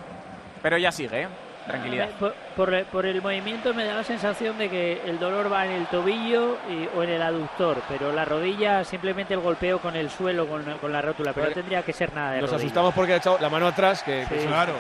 Pero 0.62 0.78
ya 0.78 0.92
sigue, 0.92 1.24
¿eh? 1.24 1.28
Tranquilidad. 1.68 2.10
Por, 2.20 2.34
por- 2.56 2.84
por 2.86 3.06
el 3.06 3.22
movimiento 3.22 3.74
me 3.74 3.86
da 3.86 3.96
la 3.96 4.04
sensación 4.04 4.58
de 4.58 4.70
que 4.70 5.02
el 5.06 5.20
dolor 5.20 5.52
va 5.52 5.66
en 5.66 5.72
el 5.72 5.86
tobillo 5.88 6.58
y- 6.70 6.88
o 6.98 7.04
en 7.04 7.10
el 7.12 7.22
aductor, 7.22 7.82
pero 7.88 8.12
la 8.12 8.26
rodilla 8.26 8.84
simplemente 8.84 9.34
el 9.34 9.40
golpeo 9.40 9.80
con 9.80 9.96
el 9.96 10.10
suelo, 10.10 10.48
con, 10.48 10.64
con 10.80 10.92
la 10.92 11.02
rótula, 11.02 11.34
pero 11.34 11.48
no 11.48 11.54
tendría 11.54 11.84
que 11.84 11.94
ser 11.94 12.14
nada 12.14 12.32
de 12.34 12.42
Nos 12.42 12.50
rodilla. 12.52 12.66
asustamos 12.66 12.94
porque 12.94 13.14
ha 13.14 13.18
echado 13.18 13.38
la 13.40 13.50
mano 13.50 13.68
atrás, 13.68 14.04
que, 14.04 14.26
que 14.28 14.36
Sí. 14.36 14.42
es 14.42 14.48
Claro. 14.48 14.74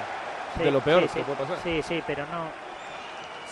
Sí, 0.57 0.63
de 0.63 0.71
lo 0.71 0.79
peor 0.81 1.03
sí, 1.03 1.07
que 1.07 1.13
sí. 1.19 1.21
puede 1.25 1.37
pasar. 1.39 1.57
Sí, 1.63 1.81
sí, 1.81 2.03
pero 2.05 2.25
no. 2.25 2.70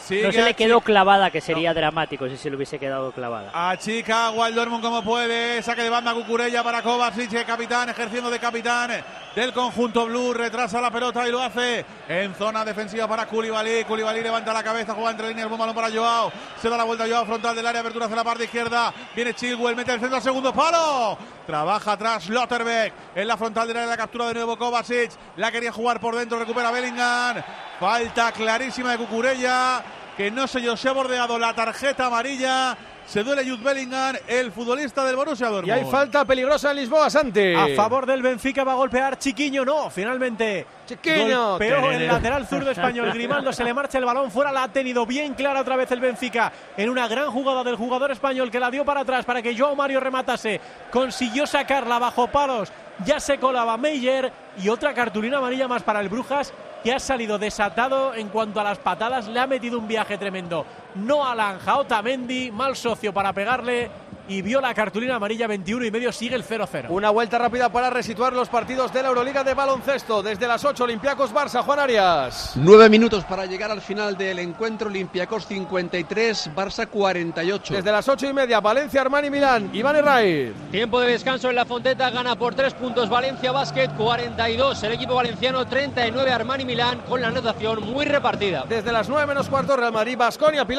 Sigue 0.09 0.23
No 0.23 0.31
se 0.31 0.41
le 0.41 0.55
quedó 0.55 0.81
clavada, 0.81 1.29
que 1.29 1.39
sería 1.39 1.71
dramático 1.71 2.27
si 2.27 2.35
se 2.35 2.49
le 2.49 2.55
hubiese 2.55 2.79
quedado 2.79 3.11
clavada. 3.11 3.51
Achica 3.53 4.31
Waldormund 4.31 4.83
como 4.83 5.03
puede. 5.03 5.61
Saque 5.61 5.83
de 5.83 5.89
banda 5.91 6.15
Cucurella 6.15 6.63
para 6.63 6.81
Kovacic, 6.81 7.31
el 7.31 7.45
capitán, 7.45 7.89
ejerciendo 7.89 8.31
de 8.31 8.39
capitán 8.39 8.89
del 9.35 9.53
conjunto 9.53 10.07
blue. 10.07 10.33
Retrasa 10.33 10.81
la 10.81 10.89
pelota 10.89 11.27
y 11.27 11.31
lo 11.31 11.43
hace 11.43 11.85
en 12.07 12.33
zona 12.33 12.65
defensiva 12.65 13.07
para 13.07 13.27
Koulibaly. 13.27 13.83
Koulibaly 13.83 14.23
levanta 14.23 14.51
la 14.51 14.63
cabeza, 14.63 14.95
juega 14.95 15.11
entre 15.11 15.27
líneas, 15.27 15.47
buen 15.47 15.59
balón 15.59 15.75
para 15.75 15.91
Joao. 15.91 16.31
Se 16.59 16.69
da 16.69 16.77
la 16.77 16.85
vuelta 16.85 17.05
Joao 17.07 17.27
frontal 17.27 17.55
del 17.55 17.67
área, 17.67 17.81
abertura 17.81 18.05
hacia 18.05 18.15
la 18.15 18.23
parte 18.23 18.45
izquierda. 18.45 18.91
Viene 19.15 19.35
Chilwell, 19.35 19.75
mete 19.75 19.93
el 19.93 19.99
centro 19.99 20.15
al 20.15 20.23
segundo 20.23 20.51
palo. 20.51 21.19
Trabaja 21.45 21.91
atrás 21.91 22.27
Lotterbeck 22.29 22.93
en 23.13 23.27
la 23.27 23.37
frontal 23.37 23.67
del 23.67 23.77
área, 23.77 23.89
la 23.89 23.97
captura 23.97 24.25
de 24.29 24.33
nuevo 24.33 24.57
Kovacic. 24.57 25.11
La 25.35 25.51
quería 25.51 25.71
jugar 25.71 25.99
por 25.99 26.15
dentro, 26.15 26.39
recupera 26.39 26.71
Bellingham. 26.71 27.43
Falta 27.79 28.31
clarísima 28.31 28.91
de 28.91 28.97
Cucurella 28.97 29.83
que 30.19 30.29
no 30.29 30.47
se 30.47 30.59
se 30.75 30.89
ha 30.89 30.91
bordeado 30.91 31.39
la 31.39 31.53
tarjeta 31.53 32.07
amarilla. 32.07 32.75
Se 33.07 33.23
duele 33.23 33.49
Jude 33.49 33.63
Bellingham, 33.63 34.17
el 34.27 34.51
futbolista 34.51 35.05
del 35.05 35.15
Borussia 35.15 35.47
Y 35.47 35.51
Dortmund. 35.51 35.71
hay 35.71 35.85
falta 35.85 36.25
peligrosa 36.25 36.71
en 36.71 36.75
Lisboa, 36.75 37.09
Santi. 37.09 37.53
A 37.53 37.69
favor 37.73 38.05
del 38.05 38.21
Benfica 38.21 38.65
va 38.65 38.73
a 38.73 38.75
golpear 38.75 39.17
Chiquiño, 39.17 39.63
no, 39.63 39.89
finalmente. 39.89 40.67
Chiquiño. 40.85 41.51
Golpeó 41.51 41.91
el 41.91 42.05
lateral 42.05 42.45
zurdo 42.47 42.69
español. 42.69 43.09
Grimaldo 43.13 43.53
se 43.53 43.63
le 43.63 43.73
marcha 43.73 43.97
el 43.97 44.03
balón 44.03 44.29
fuera, 44.29 44.51
la 44.51 44.63
ha 44.63 44.67
tenido 44.67 45.05
bien 45.05 45.35
clara 45.35 45.61
otra 45.61 45.77
vez 45.77 45.89
el 45.91 46.01
Benfica 46.01 46.51
en 46.75 46.89
una 46.89 47.07
gran 47.07 47.31
jugada 47.31 47.63
del 47.63 47.77
jugador 47.77 48.11
español 48.11 48.51
que 48.51 48.59
la 48.59 48.69
dio 48.69 48.83
para 48.83 48.99
atrás 48.99 49.23
para 49.23 49.41
que 49.41 49.57
Joao 49.57 49.73
Mario 49.77 50.01
rematase. 50.01 50.59
Consiguió 50.91 51.47
sacarla 51.47 51.97
bajo 51.97 52.27
palos. 52.27 52.73
Ya 53.05 53.21
se 53.21 53.37
colaba 53.37 53.77
Meyer 53.77 54.33
y 54.61 54.67
otra 54.67 54.93
cartulina 54.93 55.37
amarilla 55.37 55.69
más 55.69 55.81
para 55.81 56.01
el 56.01 56.09
Brujas 56.09 56.51
que 56.83 56.93
ha 56.93 56.99
salido 56.99 57.37
desatado 57.37 58.13
en 58.13 58.29
cuanto 58.29 58.59
a 58.59 58.63
las 58.63 58.77
patadas. 58.77 59.27
Le 59.27 59.39
ha 59.39 59.47
metido 59.47 59.77
un 59.77 59.87
viaje 59.87 60.17
tremendo. 60.17 60.65
No 60.95 61.25
Alanja, 61.25 61.77
Otamendi, 61.77 62.51
mal 62.51 62.75
socio 62.75 63.13
para 63.13 63.33
pegarle 63.33 63.89
y 64.29 64.43
vio 64.43 64.61
la 64.61 64.73
cartulina 64.73 65.15
amarilla 65.15 65.47
21 65.47 65.85
y 65.85 65.91
medio. 65.91 66.11
Sigue 66.11 66.35
el 66.35 66.45
0-0. 66.45 66.85
Una 66.89 67.09
vuelta 67.09 67.37
rápida 67.37 67.69
para 67.69 67.89
resituar 67.89 68.31
los 68.31 68.47
partidos 68.47 68.93
de 68.93 69.01
la 69.01 69.09
Euroliga 69.09 69.43
de 69.43 69.55
baloncesto. 69.55 70.21
Desde 70.21 70.47
las 70.47 70.63
8, 70.63 70.83
Olympiacos 70.83 71.33
Barça, 71.33 71.63
Juan 71.63 71.79
Arias. 71.79 72.53
Nueve 72.55 72.89
minutos 72.89 73.25
para 73.25 73.45
llegar 73.47 73.71
al 73.71 73.81
final 73.81 74.15
del 74.15 74.39
encuentro. 74.39 74.87
Olympiacos 74.87 75.47
53, 75.47 76.51
Barça 76.55 76.87
48. 76.87 77.73
Desde 77.73 77.91
las 77.91 78.07
8 78.07 78.27
y 78.27 78.33
media, 78.33 78.59
Valencia, 78.59 79.01
Armani, 79.01 79.29
Milán. 79.31 79.71
Iván 79.73 79.95
Herraiz. 79.95 80.53
Tiempo 80.71 81.01
de 81.01 81.11
descanso 81.11 81.49
en 81.49 81.55
la 81.55 81.65
Fonteta, 81.65 82.11
gana 82.11 82.35
por 82.37 82.53
tres 82.53 82.75
puntos 82.75 83.09
Valencia 83.09 83.51
Basket 83.51 83.89
42, 83.97 84.83
el 84.83 84.91
equipo 84.91 85.15
valenciano 85.15 85.65
39 85.65 86.31
Armani 86.31 86.65
Milán 86.65 86.99
con 87.09 87.19
la 87.19 87.29
anotación 87.29 87.83
muy 87.83 88.05
repartida. 88.05 88.65
Desde 88.69 88.91
las 88.91 89.09
9 89.09 89.25
menos 89.25 89.49
cuarto, 89.49 89.75
Real 89.75 89.91
Madrid, 89.91 90.17
Basconia, 90.17 90.65
Pilar. 90.65 90.78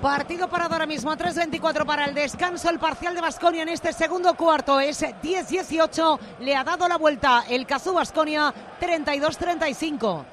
Partido 0.00 0.48
parado 0.48 0.72
ahora 0.72 0.86
mismo, 0.86 1.14
3.24 1.14 1.84
para 1.84 2.06
el 2.06 2.14
descanso. 2.14 2.70
El 2.70 2.78
parcial 2.78 3.14
de 3.14 3.20
Basconia 3.20 3.62
en 3.62 3.68
este 3.68 3.92
segundo 3.92 4.32
cuarto 4.34 4.80
es 4.80 5.02
10-18. 5.02 6.18
Le 6.40 6.56
ha 6.56 6.64
dado 6.64 6.88
la 6.88 6.96
vuelta 6.96 7.44
el 7.50 7.66
Cazú 7.66 7.92
Basconia 7.92 8.54
32-35. 8.80 10.24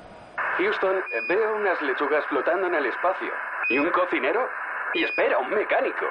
Houston, 0.58 0.95
eh, 0.95 1.21
veo 1.28 1.56
unas 1.58 1.82
lechugas 1.82 2.24
flotando 2.30 2.67
en 2.67 2.76
el 2.76 2.86
espacio. 2.86 3.34
¿Y 3.67 3.80
un 3.80 3.89
cocinero? 3.91 4.47
Y 4.93 5.04
espera, 5.04 5.39
un 5.39 5.50
mecánico. 5.50 6.06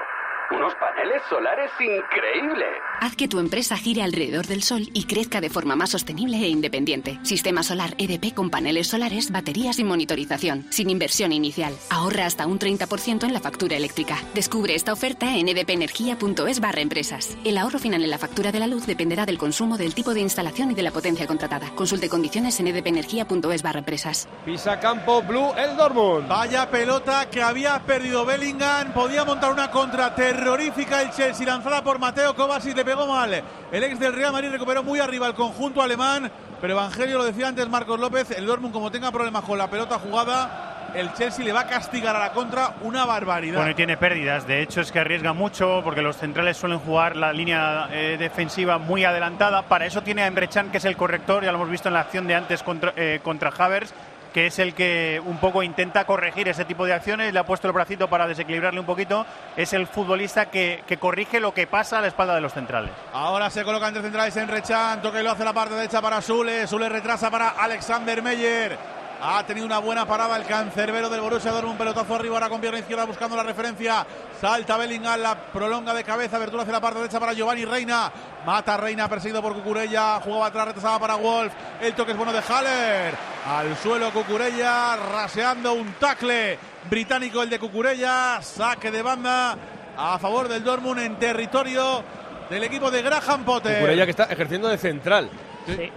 Unos 0.51 0.75
paneles 0.75 1.23
solares 1.29 1.71
increíbles. 1.79 2.69
Haz 3.01 3.15
que 3.15 3.29
tu 3.29 3.39
empresa 3.39 3.77
gire 3.77 4.03
alrededor 4.03 4.47
del 4.47 4.63
sol 4.63 4.89
y 4.93 5.05
crezca 5.05 5.41
de 5.41 5.49
forma 5.49 5.77
más 5.77 5.91
sostenible 5.91 6.37
e 6.39 6.49
independiente. 6.49 7.21
Sistema 7.23 7.63
solar 7.63 7.95
EDP 7.99 8.35
con 8.35 8.51
paneles 8.51 8.89
solares, 8.89 9.31
baterías 9.31 9.79
y 9.79 9.85
monitorización, 9.85 10.67
sin 10.71 10.91
inversión 10.91 11.33
inicial. 11.33 11.73
Ahorra 11.89 12.27
hasta 12.27 12.47
un 12.47 12.59
30% 12.59 13.25
en 13.25 13.33
la 13.33 13.41
factura 13.41 13.77
eléctrica. 13.77 14.17
Descubre 14.35 14.75
esta 14.75 14.93
oferta 14.93 15.37
en 15.37 15.49
edpenergia.es 15.49 16.61
barra 16.61 16.81
empresas. 16.81 17.39
El 17.45 17.57
ahorro 17.57 17.79
final 17.79 18.03
en 18.03 18.11
la 18.11 18.19
factura 18.19 18.51
de 18.51 18.59
la 18.59 18.67
luz 18.67 18.87
dependerá 18.87 19.27
del 19.27 19.39
consumo, 19.39 19.79
del 19.79 19.95
tipo 19.95 20.15
de 20.15 20.21
instalación 20.21 20.73
y 20.73 20.75
de 20.75 20.83
la 20.83 20.91
potencia 20.91 21.29
contratada. 21.29 21.71
Consulte 21.77 22.09
condiciones 22.09 22.59
en 22.59 22.67
edpenergia.es 22.67 23.63
barra 23.63 23.79
empresas. 23.79 24.29
Pisa 24.45 24.81
campo, 24.81 25.23
Blue, 25.23 25.53
el 25.57 25.77
Dortmund. 25.77 26.29
Vaya 26.29 26.69
pelota 26.69 27.31
que 27.31 27.41
había 27.41 27.79
perdido 27.87 28.27
Bellingham. 28.27 28.93
Podía 28.93 29.25
montar 29.25 29.53
una 29.53 29.71
contra 29.71 30.15
terrorífica 30.41 31.03
el 31.03 31.11
Chelsea, 31.11 31.47
lanzada 31.47 31.85
por 31.85 31.99
Mateo 31.99 32.35
Kovacic. 32.35 32.75
Le 32.75 32.85
pegó 32.85 33.07
mal. 33.07 33.43
El 33.71 33.85
ex 33.85 34.01
del 34.01 34.15
Real 34.15 34.33
Madrid 34.33 34.51
recuperó 34.51 34.83
muy 34.83 34.99
arriba 34.99 35.27
el 35.27 35.35
conjunto 35.35 35.83
alemán. 35.83 36.31
Pero 36.61 36.73
Evangelio 36.73 37.19
lo 37.19 37.25
decía 37.25 37.49
antes 37.49 37.69
Marcos 37.69 38.01
López. 38.01 38.31
El 38.31 38.47
Dortmund, 38.47 38.73
como 38.73 38.91
tenga 38.91 39.13
problemas 39.13 39.45
con 39.45 39.59
la 39.59 39.69
pelota 39.69 39.99
jugada, 39.99 40.93
el 40.95 41.13
Chelsea 41.13 41.45
le 41.45 41.53
va 41.53 41.61
a 41.61 41.67
castigar 41.67 42.17
a 42.17 42.19
la 42.19 42.33
contra 42.33 42.75
una 42.83 43.05
barbaridad. 43.05 43.57
Bueno, 43.57 43.71
y 43.71 43.75
tiene 43.75 43.99
pérdidas. 43.99 44.47
De 44.47 44.63
hecho, 44.63 44.81
es 44.81 44.91
que 44.91 44.99
arriesga 44.99 45.35
mucho 45.35 45.83
porque 45.85 46.01
los 46.01 46.17
centrales 46.17 46.57
suelen 46.57 46.79
jugar 46.79 47.17
la 47.17 47.33
línea 47.33 47.89
eh, 47.93 48.17
defensiva 48.19 48.79
muy 48.79 49.05
adelantada. 49.05 49.63
Para 49.63 49.85
eso 49.85 50.03
tiene 50.03 50.23
a 50.23 50.27
Emre 50.27 50.49
que 50.49 50.79
es 50.79 50.85
el 50.87 50.97
corrector. 50.97 51.45
Ya 51.45 51.53
lo 51.53 51.59
hemos 51.59 51.71
visto 51.71 51.89
en 51.89 51.95
la 51.95 52.01
acción 52.01 52.27
de 52.27 52.35
antes 52.35 52.63
contra, 52.63 52.95
eh, 52.97 53.21
contra 53.23 53.51
Havers, 53.51 53.93
que 54.33 54.47
es 54.47 54.59
el 54.59 54.75
que 54.75 55.21
un 55.25 55.39
poco 55.39 55.63
intenta 55.63 56.05
corregir 56.05 56.49
ese 56.49 56.65
tipo 56.65 56.87
de 56.87 56.93
acciones. 56.93 57.33
Le 57.33 57.39
ha 57.39 57.45
puesto 57.45 57.67
el 57.67 57.73
bracito 57.73 58.09
para 58.09 58.27
desequilibrarle 58.27 58.81
un 58.81 58.87
poquito. 58.87 59.27
Es 59.57 59.73
el 59.73 59.87
futbolista 59.87 60.47
que, 60.51 60.83
que 60.87 60.99
corrige 60.99 61.41
lo 61.41 61.53
que 61.53 61.67
pasa 61.67 61.99
a 61.99 62.01
la 62.01 62.09
espalda 62.09 62.35
de 62.35 62.41
los 62.41 62.53
centrales. 62.53 62.91
Ahora 63.13 63.51
se 63.51 63.65
coloca 63.65 63.89
entre 63.89 64.03
centrales 64.03 64.37
en 64.37 64.49
Rechan, 64.49 65.03
toque 65.03 65.23
lo 65.23 65.31
hace 65.31 65.45
la 65.45 65.53
parte 65.53 65.75
derecha 65.75 66.01
para 66.01 66.21
Sule, 66.21 66.67
Sule 66.67 66.89
retrasa 66.89 67.31
para 67.31 67.51
Alexander 67.51 68.23
Meyer. 68.23 69.00
Ha 69.23 69.45
tenido 69.45 69.67
una 69.67 69.79
buena 69.81 70.07
parada 70.07 70.35
el 70.39 70.45
cancerbero 70.45 71.11
del 71.11 71.21
Borussia 71.21 71.51
Dortmund, 71.51 71.73
un 71.73 71.79
pelotazo 71.79 72.15
arriba 72.15 72.37
ahora 72.37 72.49
con 72.49 72.59
pierna 72.59 72.79
izquierda 72.79 73.05
buscando 73.05 73.37
la 73.37 73.43
referencia. 73.43 74.07
Salta 74.41 74.79
Bellingham, 74.79 75.21
la 75.21 75.37
prolonga 75.37 75.93
de 75.93 76.03
cabeza, 76.05 76.37
abertura 76.37 76.63
hacia 76.63 76.73
la 76.73 76.81
parte 76.81 77.01
derecha 77.01 77.21
para 77.21 77.35
Giovanni 77.35 77.67
Reina. 77.67 78.11
Mata 78.47 78.79
Reina, 78.79 79.11
perseguido 79.11 79.43
por 79.43 79.53
Cucurella, 79.53 80.21
jugaba 80.21 80.47
atrás, 80.47 80.69
retrasaba 80.69 80.99
para 80.99 81.17
Wolf. 81.17 81.53
El 81.83 81.95
toque 81.95 82.13
es 82.13 82.17
bueno 82.17 82.33
de 82.33 82.41
Haller. 82.41 83.15
Al 83.47 83.77
suelo 83.77 84.11
Cucurella, 84.11 84.97
raseando 84.97 85.75
un 85.75 85.93
tackle 85.95 86.59
británico 86.89 87.43
el 87.43 87.51
de 87.51 87.59
Cucurella. 87.59 88.41
Saque 88.41 88.91
de 88.91 89.03
banda 89.03 89.55
a 89.99 90.19
favor 90.19 90.49
del 90.49 90.65
Dortmund 90.65 90.99
en 91.01 91.19
territorio 91.19 92.03
del 92.49 92.65
equipo 92.65 92.91
de 92.91 93.03
Graham 93.03 93.45
Potter. 93.45 93.81
Cucurella 93.81 94.07
que 94.07 94.13
está 94.13 94.25
ejerciendo 94.25 94.69
de 94.69 94.79
central. 94.79 95.29
Sí. 95.67 95.93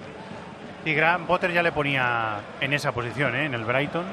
Y 0.86 0.94
Graham 0.94 1.26
Potter 1.26 1.52
ya 1.52 1.64
le 1.64 1.72
ponía 1.72 2.40
en 2.60 2.74
esa 2.74 2.92
posición, 2.92 3.36
¿eh? 3.36 3.46
en 3.46 3.54
el 3.54 3.64
Brighton. 3.64 4.04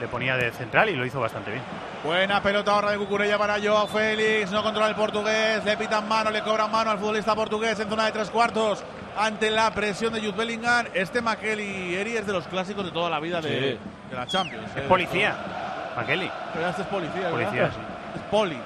Le 0.00 0.08
ponía 0.08 0.36
de 0.36 0.50
central 0.50 0.90
y 0.90 0.94
lo 0.94 1.06
hizo 1.06 1.18
bastante 1.20 1.50
bien. 1.50 1.62
Buena 2.04 2.42
pelota 2.42 2.72
ahora 2.72 2.90
de 2.90 2.98
Cucurella 2.98 3.38
para 3.38 3.56
Joao 3.58 3.86
Félix. 3.86 4.50
No 4.50 4.62
controla 4.62 4.90
el 4.90 4.94
portugués. 4.94 5.64
Le 5.64 5.74
pitan 5.78 6.06
mano, 6.06 6.30
le 6.30 6.42
cobran 6.42 6.70
mano 6.70 6.90
al 6.90 6.98
futbolista 6.98 7.34
portugués 7.34 7.80
en 7.80 7.88
zona 7.88 8.04
de 8.04 8.12
tres 8.12 8.28
cuartos. 8.28 8.84
Ante 9.18 9.50
la 9.50 9.70
presión 9.70 10.12
de 10.12 10.20
Jude 10.20 10.32
Bellingham. 10.32 10.86
Este 10.92 11.22
Makeli 11.22 11.94
Eri 11.94 12.18
es 12.18 12.26
de 12.26 12.34
los 12.34 12.46
clásicos 12.46 12.84
de 12.84 12.90
toda 12.90 13.08
la 13.08 13.18
vida 13.20 13.40
de, 13.40 13.48
Sí. 13.48 13.78
de 14.10 14.16
la 14.16 14.26
Champions. 14.26 14.68
Es 14.76 14.82
eh. 14.82 14.86
policía, 14.86 15.34
Makeli. 15.96 16.30
Pero 16.52 16.68
este 16.68 16.82
es 16.82 16.88
policía. 16.88 17.30
Policía, 17.30 17.70
sí. 17.70 17.78
Es 18.16 18.22
poli. 18.30 18.58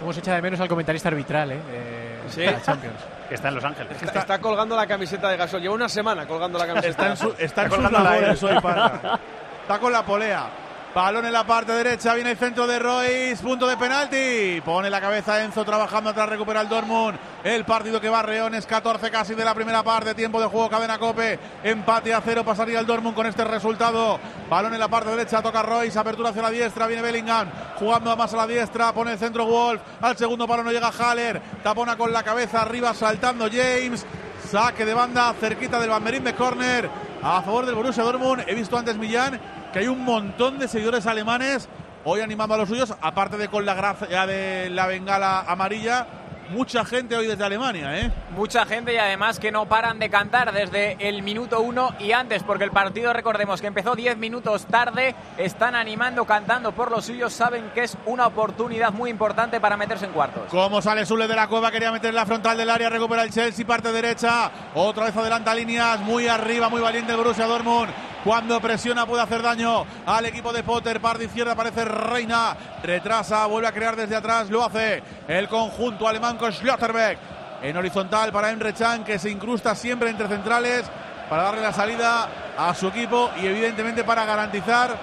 Cómo 0.00 0.12
se 0.12 0.18
echa 0.18 0.34
de 0.34 0.42
menos 0.42 0.58
al 0.58 0.66
comentarista 0.66 1.08
arbitral, 1.08 1.52
¿eh? 1.52 1.60
De- 1.70 2.30
Sí. 2.30 2.40
de 2.40 2.50
la 2.50 2.60
Champions. 2.62 2.96
Que 3.32 3.36
está 3.36 3.48
en 3.48 3.54
Los 3.54 3.64
Ángeles. 3.64 4.02
Está, 4.02 4.18
está 4.20 4.38
colgando 4.42 4.76
la 4.76 4.86
camiseta 4.86 5.30
de 5.30 5.38
Gasol. 5.38 5.62
Lleva 5.62 5.74
una 5.74 5.88
semana 5.88 6.26
colgando 6.26 6.58
la 6.58 6.66
camiseta. 6.66 6.90
Está 6.90 7.08
en, 7.08 7.16
su, 7.16 7.34
está 7.42 7.62
en 7.62 7.68
sus 7.70 7.76
colgando 7.76 7.98
la 7.98 8.10
labores 8.10 8.42
aire. 8.42 8.56
hoy, 8.56 8.62
Parra. 8.62 9.18
está 9.62 9.78
con 9.78 9.90
la 9.90 10.04
polea. 10.04 10.50
Balón 10.94 11.24
en 11.24 11.32
la 11.32 11.46
parte 11.46 11.72
derecha, 11.72 12.12
viene 12.12 12.32
el 12.32 12.36
centro 12.36 12.66
de 12.66 12.78
Royce, 12.78 13.42
punto 13.42 13.66
de 13.66 13.78
penalti. 13.78 14.60
Pone 14.60 14.90
la 14.90 15.00
cabeza 15.00 15.42
Enzo 15.42 15.64
trabajando 15.64 16.10
atrás, 16.10 16.28
recupera 16.28 16.60
el 16.60 16.68
Dortmund. 16.68 17.18
El 17.42 17.64
partido 17.64 17.98
que 17.98 18.10
va 18.10 18.18
a 18.18 18.22
Reones, 18.22 18.66
14 18.66 19.10
casi 19.10 19.34
de 19.34 19.42
la 19.42 19.54
primera 19.54 19.82
parte, 19.82 20.14
tiempo 20.14 20.38
de 20.38 20.48
juego, 20.48 20.68
cadena 20.68 20.98
cope. 20.98 21.38
Empate 21.64 22.12
a 22.12 22.20
cero, 22.20 22.44
pasaría 22.44 22.78
el 22.78 22.84
Dortmund 22.84 23.16
con 23.16 23.24
este 23.24 23.42
resultado. 23.42 24.20
Balón 24.50 24.74
en 24.74 24.80
la 24.80 24.88
parte 24.88 25.08
derecha, 25.08 25.40
toca 25.40 25.62
Royce, 25.62 25.98
apertura 25.98 26.28
hacia 26.28 26.42
la 26.42 26.50
diestra, 26.50 26.86
viene 26.86 27.00
Bellingham, 27.00 27.48
jugando 27.76 28.14
más 28.14 28.34
a 28.34 28.36
la 28.36 28.46
diestra, 28.46 28.92
pone 28.92 29.12
el 29.12 29.18
centro 29.18 29.46
Wolf. 29.46 29.80
Al 30.02 30.18
segundo 30.18 30.46
palo 30.46 30.62
no 30.62 30.72
llega 30.72 30.90
Haller, 30.90 31.40
tapona 31.62 31.96
con 31.96 32.12
la 32.12 32.22
cabeza 32.22 32.60
arriba, 32.60 32.92
saltando 32.92 33.48
James. 33.50 34.04
Saque 34.50 34.84
de 34.84 34.92
banda, 34.92 35.32
cerquita 35.40 35.80
del 35.80 35.88
banderín 35.88 36.24
de 36.24 36.34
córner 36.34 36.90
a 37.22 37.40
favor 37.40 37.64
del 37.64 37.76
Borussia 37.76 38.02
Dortmund. 38.02 38.44
He 38.46 38.54
visto 38.54 38.76
antes 38.76 38.98
Millán 38.98 39.40
que 39.72 39.78
hay 39.78 39.88
un 39.88 40.04
montón 40.04 40.58
de 40.58 40.68
seguidores 40.68 41.06
alemanes 41.06 41.68
hoy 42.04 42.20
animando 42.20 42.54
a 42.54 42.58
los 42.58 42.68
suyos, 42.68 42.94
aparte 43.00 43.36
de 43.36 43.48
con 43.48 43.64
la 43.64 43.74
gracia 43.74 44.26
de 44.26 44.70
la 44.70 44.86
bengala 44.86 45.40
amarilla. 45.40 46.06
Mucha 46.50 46.84
gente 46.84 47.16
hoy 47.16 47.26
desde 47.26 47.44
Alemania, 47.44 47.98
¿eh? 47.98 48.12
Mucha 48.36 48.66
gente 48.66 48.92
y 48.92 48.98
además 48.98 49.38
que 49.38 49.50
no 49.50 49.66
paran 49.66 49.98
de 49.98 50.10
cantar 50.10 50.52
desde 50.52 50.98
el 51.08 51.22
minuto 51.22 51.60
uno 51.60 51.94
y 51.98 52.12
antes, 52.12 52.42
porque 52.42 52.64
el 52.64 52.70
partido, 52.70 53.14
recordemos 53.14 53.62
que 53.62 53.68
empezó 53.68 53.94
10 53.94 54.18
minutos 54.18 54.66
tarde, 54.66 55.14
están 55.38 55.74
animando, 55.74 56.26
cantando 56.26 56.72
por 56.72 56.90
los 56.90 57.06
suyos, 57.06 57.32
saben 57.32 57.70
que 57.72 57.84
es 57.84 57.96
una 58.04 58.26
oportunidad 58.26 58.92
muy 58.92 59.08
importante 59.08 59.60
para 59.60 59.78
meterse 59.78 60.04
en 60.04 60.12
cuartos. 60.12 60.50
Como 60.50 60.82
sale 60.82 61.06
Sule 61.06 61.26
de 61.26 61.36
la 61.36 61.48
cueva, 61.48 61.70
quería 61.70 61.90
meter 61.90 62.12
la 62.12 62.26
frontal 62.26 62.58
del 62.58 62.68
área, 62.68 62.90
recupera 62.90 63.22
el 63.22 63.30
Chelsea, 63.30 63.66
parte 63.66 63.90
derecha, 63.90 64.50
otra 64.74 65.04
vez 65.04 65.16
adelanta 65.16 65.54
líneas, 65.54 66.00
muy 66.00 66.28
arriba, 66.28 66.68
muy 66.68 66.82
valiente 66.82 67.12
el 67.12 67.18
Borussia 67.18 67.46
Dortmund. 67.46 68.11
Cuando 68.24 68.60
presiona 68.60 69.04
puede 69.04 69.22
hacer 69.22 69.42
daño 69.42 69.84
al 70.06 70.26
equipo 70.26 70.52
de 70.52 70.62
Potter. 70.62 71.00
Parte 71.00 71.24
izquierda 71.24 71.52
aparece 71.52 71.84
Reina. 71.84 72.56
Retrasa, 72.80 73.46
vuelve 73.46 73.66
a 73.66 73.72
crear 73.72 73.96
desde 73.96 74.14
atrás. 74.14 74.48
Lo 74.48 74.64
hace 74.64 75.02
el 75.26 75.48
conjunto 75.48 76.06
alemán 76.06 76.36
con 76.36 76.52
Schlotterbeck. 76.52 77.18
En 77.62 77.76
horizontal 77.76 78.30
para 78.30 78.50
Emre 78.50 78.74
Chan 78.74 79.02
que 79.02 79.18
se 79.18 79.28
incrusta 79.28 79.74
siempre 79.74 80.10
entre 80.10 80.28
centrales 80.28 80.84
para 81.28 81.44
darle 81.44 81.62
la 81.62 81.72
salida 81.72 82.28
a 82.56 82.72
su 82.74 82.88
equipo 82.88 83.30
y 83.40 83.46
evidentemente 83.46 84.04
para 84.04 84.24
garantizar 84.24 84.96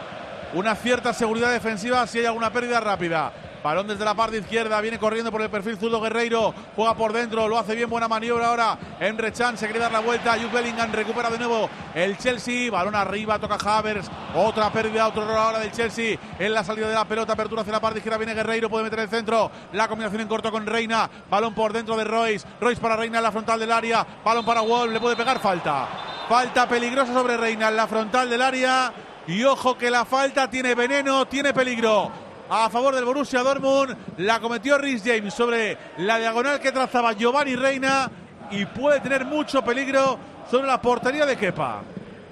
una 0.54 0.76
cierta 0.76 1.14
seguridad 1.14 1.52
defensiva 1.52 2.08
si 2.08 2.20
hay 2.20 2.26
alguna 2.26 2.52
pérdida 2.52 2.80
rápida. 2.80 3.34
Balón 3.64 3.88
desde 3.88 4.06
la 4.06 4.14
parte 4.14 4.38
izquierda, 4.38 4.80
viene 4.80 4.98
corriendo 4.98 5.32
por 5.32 5.42
el 5.42 5.50
perfil 5.50 5.78
zurdo 5.78 6.00
Guerreiro, 6.00 6.54
juega 6.76 6.96
por 6.96 7.12
dentro, 7.12 7.48
lo 7.48 7.58
hace 7.58 7.76
bien, 7.76 7.90
buena 7.90 8.08
maniobra 8.08 8.48
ahora. 8.48 8.78
Emre 9.00 9.34
Chan 9.34 9.58
se 9.58 9.66
quiere 9.66 9.80
dar 9.80 9.92
la 9.92 10.00
vuelta, 10.00 10.34
Jude 10.34 10.48
Bellingham 10.48 10.92
recupera 10.94 11.30
de 11.30 11.38
nuevo 11.38 11.70
el 11.94 12.18
Chelsea, 12.18 12.72
balón 12.72 12.96
arriba, 12.96 13.38
toca 13.38 13.58
Havers, 13.62 14.10
otra 14.34 14.72
pérdida, 14.72 15.08
otro 15.08 15.24
error 15.24 15.38
ahora 15.38 15.60
del 15.60 15.72
Chelsea 15.72 16.18
en 16.40 16.54
la 16.54 16.64
salida 16.64 16.88
de 16.88 16.96
la 16.96 17.06
pelota, 17.06 17.34
apertura 17.34 17.62
hacia 17.62 17.74
la 17.74 17.82
parte 17.82 18.00
izquierda, 18.00 18.18
viene 18.18 18.34
Guerreiro, 18.34 18.70
puede 18.70 18.86
meter 18.86 19.00
el 19.00 19.10
centro, 19.10 19.52
la 19.74 19.90
combinación 19.90 20.22
en 20.22 20.28
corto 20.30 20.52
con 20.52 20.66
Reina, 20.66 21.10
balón 21.30 21.54
por 21.54 21.74
dentro 21.74 21.98
de 21.98 22.06
Royce, 22.06 22.48
Royce 22.62 22.82
para 22.82 22.96
Reina 22.96 23.18
en 23.18 23.24
la 23.24 23.32
frontal 23.32 23.60
del 23.60 23.72
área, 23.72 24.08
balón 24.24 24.46
para 24.46 24.62
Wolf, 24.62 24.94
le 24.94 25.00
puede 25.02 25.18
pegar 25.18 25.40
falta. 25.40 25.88
Falta 26.30 26.70
peligrosa 26.70 27.12
sobre 27.12 27.38
Reina 27.38 27.70
en 27.70 27.76
la 27.76 27.88
frontal 27.88 28.30
del 28.30 28.42
área. 28.44 28.94
Y 29.26 29.44
ojo 29.44 29.78
que 29.78 29.90
la 29.90 30.06
falta 30.06 30.48
tiene 30.48 30.76
veneno, 30.76 31.28
tiene 31.28 31.54
peligro 31.54 32.29
a 32.50 32.70
favor 32.70 32.96
del 32.96 33.06
Borussia 33.06 33.44
Dortmund. 33.44 33.96
La 34.18 34.40
cometió 34.40 34.78
Rhys 34.78 35.04
James 35.06 35.34
sobre 35.34 35.78
la 35.98 36.18
diagonal 36.18 36.60
que 36.60 36.72
trazaba 36.72 37.14
Giovanni 37.14 37.56
Reina 37.56 38.10
y 38.52 38.66
puede 38.66 39.00
tener 39.00 39.26
mucho 39.26 39.64
peligro 39.64 40.18
sobre 40.50 40.68
la 40.68 40.82
portería 40.82 41.26
de 41.26 41.38
Kepa. 41.38 41.82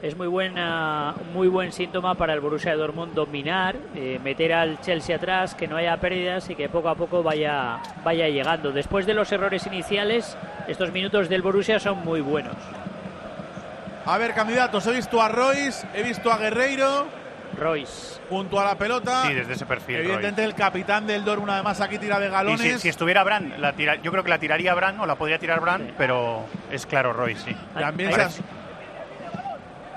Es 0.02 0.16
muy 0.16 0.28
buena, 0.28 1.16
muy 1.34 1.48
buen 1.48 1.72
síntoma 1.72 2.14
para 2.14 2.34
el 2.34 2.40
Borussia 2.40 2.76
Dortmund 2.76 3.16
dominar, 3.16 3.76
eh, 3.96 4.20
meter 4.24 4.54
al 4.54 4.80
Chelsea 4.80 5.16
atrás, 5.16 5.56
que 5.56 5.68
no 5.68 5.76
haya 5.76 5.98
pérdidas 5.98 6.48
y 6.52 6.56
que 6.56 6.70
poco 6.70 6.90
a 6.90 6.96
poco 6.96 7.24
vaya, 7.24 7.80
vaya 8.04 8.28
llegando. 8.30 8.72
Después 8.72 9.08
de 9.08 9.16
los 9.16 9.32
errores 9.32 9.66
iniciales, 9.66 10.38
estos 10.68 10.92
minutos 10.92 11.30
del 11.30 11.42
Borussia 11.42 11.80
son 11.80 12.06
muy 12.06 12.22
buenos. 12.22 12.56
A 14.06 14.18
ver, 14.20 14.34
candidatos, 14.36 14.86
he 14.86 14.94
visto 14.94 15.20
a 15.20 15.30
Royce, 15.30 15.88
he 15.96 16.04
visto 16.04 16.32
a 16.32 16.38
Guerreiro. 16.38 17.08
Royce. 17.56 18.20
Junto 18.30 18.60
a 18.60 18.66
la 18.66 18.78
pelota. 18.78 19.24
Sí, 19.28 19.34
desde 19.34 19.54
ese 19.54 19.66
perfil. 19.66 19.98
Evidentemente 19.98 20.44
el 20.44 20.54
capitán 20.54 21.08
del 21.08 21.24
Dortmund 21.24 21.52
además 21.52 21.80
aquí 21.82 21.98
tira 21.98 22.20
de 22.20 22.30
galones. 22.30 22.66
Y 22.66 22.72
si, 22.74 22.80
si 22.80 22.90
estuviera 22.90 23.24
Brand, 23.24 23.58
la 23.58 23.74
tira, 23.74 23.96
yo 23.96 24.12
creo 24.12 24.24
que 24.24 24.30
la 24.30 24.40
tiraría 24.40 24.74
Brand 24.74 25.00
o 25.02 25.06
la 25.06 25.16
podría 25.16 25.40
tirar 25.40 25.60
Brand, 25.60 25.94
pero 25.98 26.46
es 26.72 26.86
claro 26.86 27.14
Royce, 27.14 27.52
sí. 27.52 27.58
También 27.74 28.12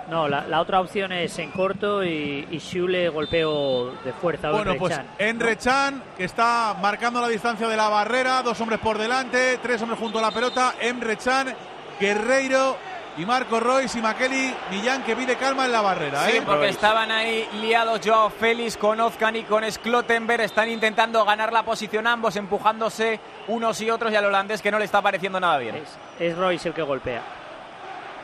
No, 0.08 0.26
la, 0.26 0.46
la 0.46 0.60
otra 0.60 0.80
opción 0.80 1.12
es 1.12 1.38
en 1.38 1.50
corto 1.52 2.02
y, 2.04 2.48
y 2.50 2.58
Schule 2.58 3.08
golpeo 3.10 3.92
de 4.04 4.12
fuerza. 4.12 4.50
Bueno, 4.50 4.74
pues 4.76 4.96
Can. 4.96 5.06
Enre 5.18 5.56
Chan, 5.56 6.02
que 6.16 6.24
está 6.24 6.74
marcando 6.80 7.20
la 7.20 7.28
distancia 7.28 7.68
de 7.68 7.76
la 7.76 7.88
barrera, 7.88 8.42
dos 8.42 8.60
hombres 8.60 8.80
por 8.80 8.98
delante, 8.98 9.58
tres 9.62 9.80
hombres 9.82 10.00
junto 10.00 10.18
a 10.18 10.22
la 10.22 10.32
pelota, 10.32 10.74
Emre 10.80 11.16
Chan, 11.16 11.54
Guerreiro 12.00 12.76
y 13.20 13.26
Marco 13.26 13.60
Royce 13.60 13.98
y 13.98 14.02
Makeli 14.02 14.54
Millán 14.70 15.02
que 15.04 15.14
pide 15.14 15.36
calma 15.36 15.66
en 15.66 15.72
la 15.72 15.82
barrera. 15.82 16.24
Sí, 16.24 16.38
¿eh? 16.38 16.42
porque 16.44 16.70
estaban 16.70 17.10
ahí 17.12 17.46
liados 17.60 18.00
Joao 18.02 18.30
Félix 18.30 18.78
con 18.78 18.98
Ozcan 18.98 19.36
y 19.36 19.42
con 19.42 19.70
Sklotenberg. 19.70 20.40
Están 20.40 20.70
intentando 20.70 21.22
ganar 21.26 21.52
la 21.52 21.62
posición 21.62 22.06
ambos, 22.06 22.36
empujándose 22.36 23.20
unos 23.48 23.78
y 23.82 23.90
otros 23.90 24.10
y 24.10 24.16
al 24.16 24.24
holandés 24.24 24.62
que 24.62 24.70
no 24.70 24.78
le 24.78 24.86
está 24.86 25.02
pareciendo 25.02 25.38
nada 25.38 25.58
bien. 25.58 25.82
Es 26.18 26.36
Royce 26.36 26.68
el 26.68 26.74
que 26.74 26.82
golpea. 26.82 27.20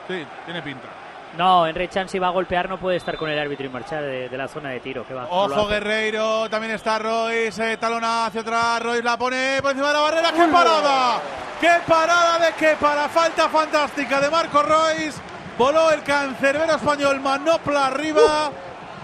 Sí, 0.09 0.24
tiene 0.46 0.62
pinta. 0.62 0.88
No, 1.37 1.66
Enre 1.66 1.88
Chan 1.88 2.09
si 2.09 2.18
va 2.18 2.29
a 2.29 2.31
golpear 2.31 2.68
no 2.68 2.79
puede 2.79 2.96
estar 2.96 3.16
con 3.16 3.29
el 3.29 3.38
árbitro 3.38 3.66
y 3.66 3.68
marchar 3.68 4.03
de, 4.03 4.29
de 4.29 4.37
la 4.38 4.49
zona 4.49 4.70
de 4.70 4.81
tiro. 4.81 5.07
Que 5.07 5.14
va, 5.14 5.22
no 5.22 5.29
Ojo 5.29 5.62
hace. 5.62 5.75
Guerreiro, 5.75 6.49
también 6.49 6.75
está 6.75 6.99
Royce, 6.99 7.72
eh, 7.72 7.77
talona 7.77 8.27
hacia 8.27 8.40
atrás, 8.40 8.83
Royce 8.83 9.03
la 9.03 9.18
pone 9.18 9.59
por 9.61 9.70
encima 9.72 9.88
de 9.88 9.94
la 9.94 10.01
barrera, 10.01 10.33
¡qué 10.33 10.49
parada! 10.51 11.20
¡Qué 11.61 11.70
parada 11.87 12.38
de 12.38 12.53
qué 12.55 12.77
para 12.81 13.09
falta 13.09 13.49
fantástica 13.49 14.20
de 14.20 14.31
Marco 14.31 14.62
Royce! 14.62 15.20
Voló 15.59 15.90
el 15.90 16.03
cancerbero 16.03 16.75
español, 16.75 17.20
manopla 17.20 17.87
arriba, 17.87 18.51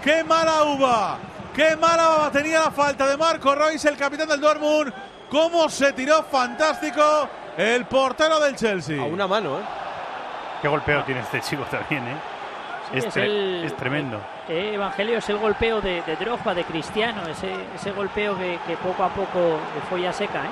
¡qué 0.03 0.23
mala 0.23 0.63
uva! 0.63 1.17
¡Qué 1.55 1.75
mala 1.75 2.29
tenía 2.31 2.61
la 2.61 2.71
falta 2.71 3.07
de 3.07 3.15
Marco 3.17 3.53
Royce, 3.53 3.89
el 3.89 3.97
capitán 3.97 4.27
del 4.27 4.41
Dortmund! 4.41 4.91
¡Cómo 5.29 5.67
se 5.69 5.93
tiró 5.93 6.23
fantástico 6.23 7.29
el 7.57 7.85
portero 7.85 8.39
del 8.39 8.55
Chelsea! 8.55 9.01
A 9.01 9.05
una 9.05 9.27
mano, 9.27 9.59
¿eh? 9.59 9.63
Qué 10.63 10.67
golpeo 10.69 11.03
tiene 11.03 11.19
este 11.21 11.41
chico 11.41 11.63
también, 11.69 12.07
¿eh? 12.07 12.15
Sí, 12.91 12.97
es, 12.97 13.05
es 13.05 13.15
tre- 13.17 13.23
el- 13.25 13.63
es 13.65 13.75
tremendo. 13.75 14.19
Eh, 14.47 14.71
Evangelio 14.75 15.17
es 15.19 15.29
el 15.29 15.37
golpeo 15.37 15.79
de, 15.81 16.01
de 16.03 16.15
Drogba, 16.15 16.53
de 16.53 16.63
Cristiano, 16.63 17.21
ese, 17.27 17.53
ese 17.75 17.91
golpeo 17.91 18.37
que, 18.37 18.57
que 18.65 18.77
poco 18.77 19.03
a 19.03 19.09
poco 19.09 19.39
de 19.75 19.81
folla 19.89 20.11
seca. 20.13 20.45
¿eh? 20.45 20.49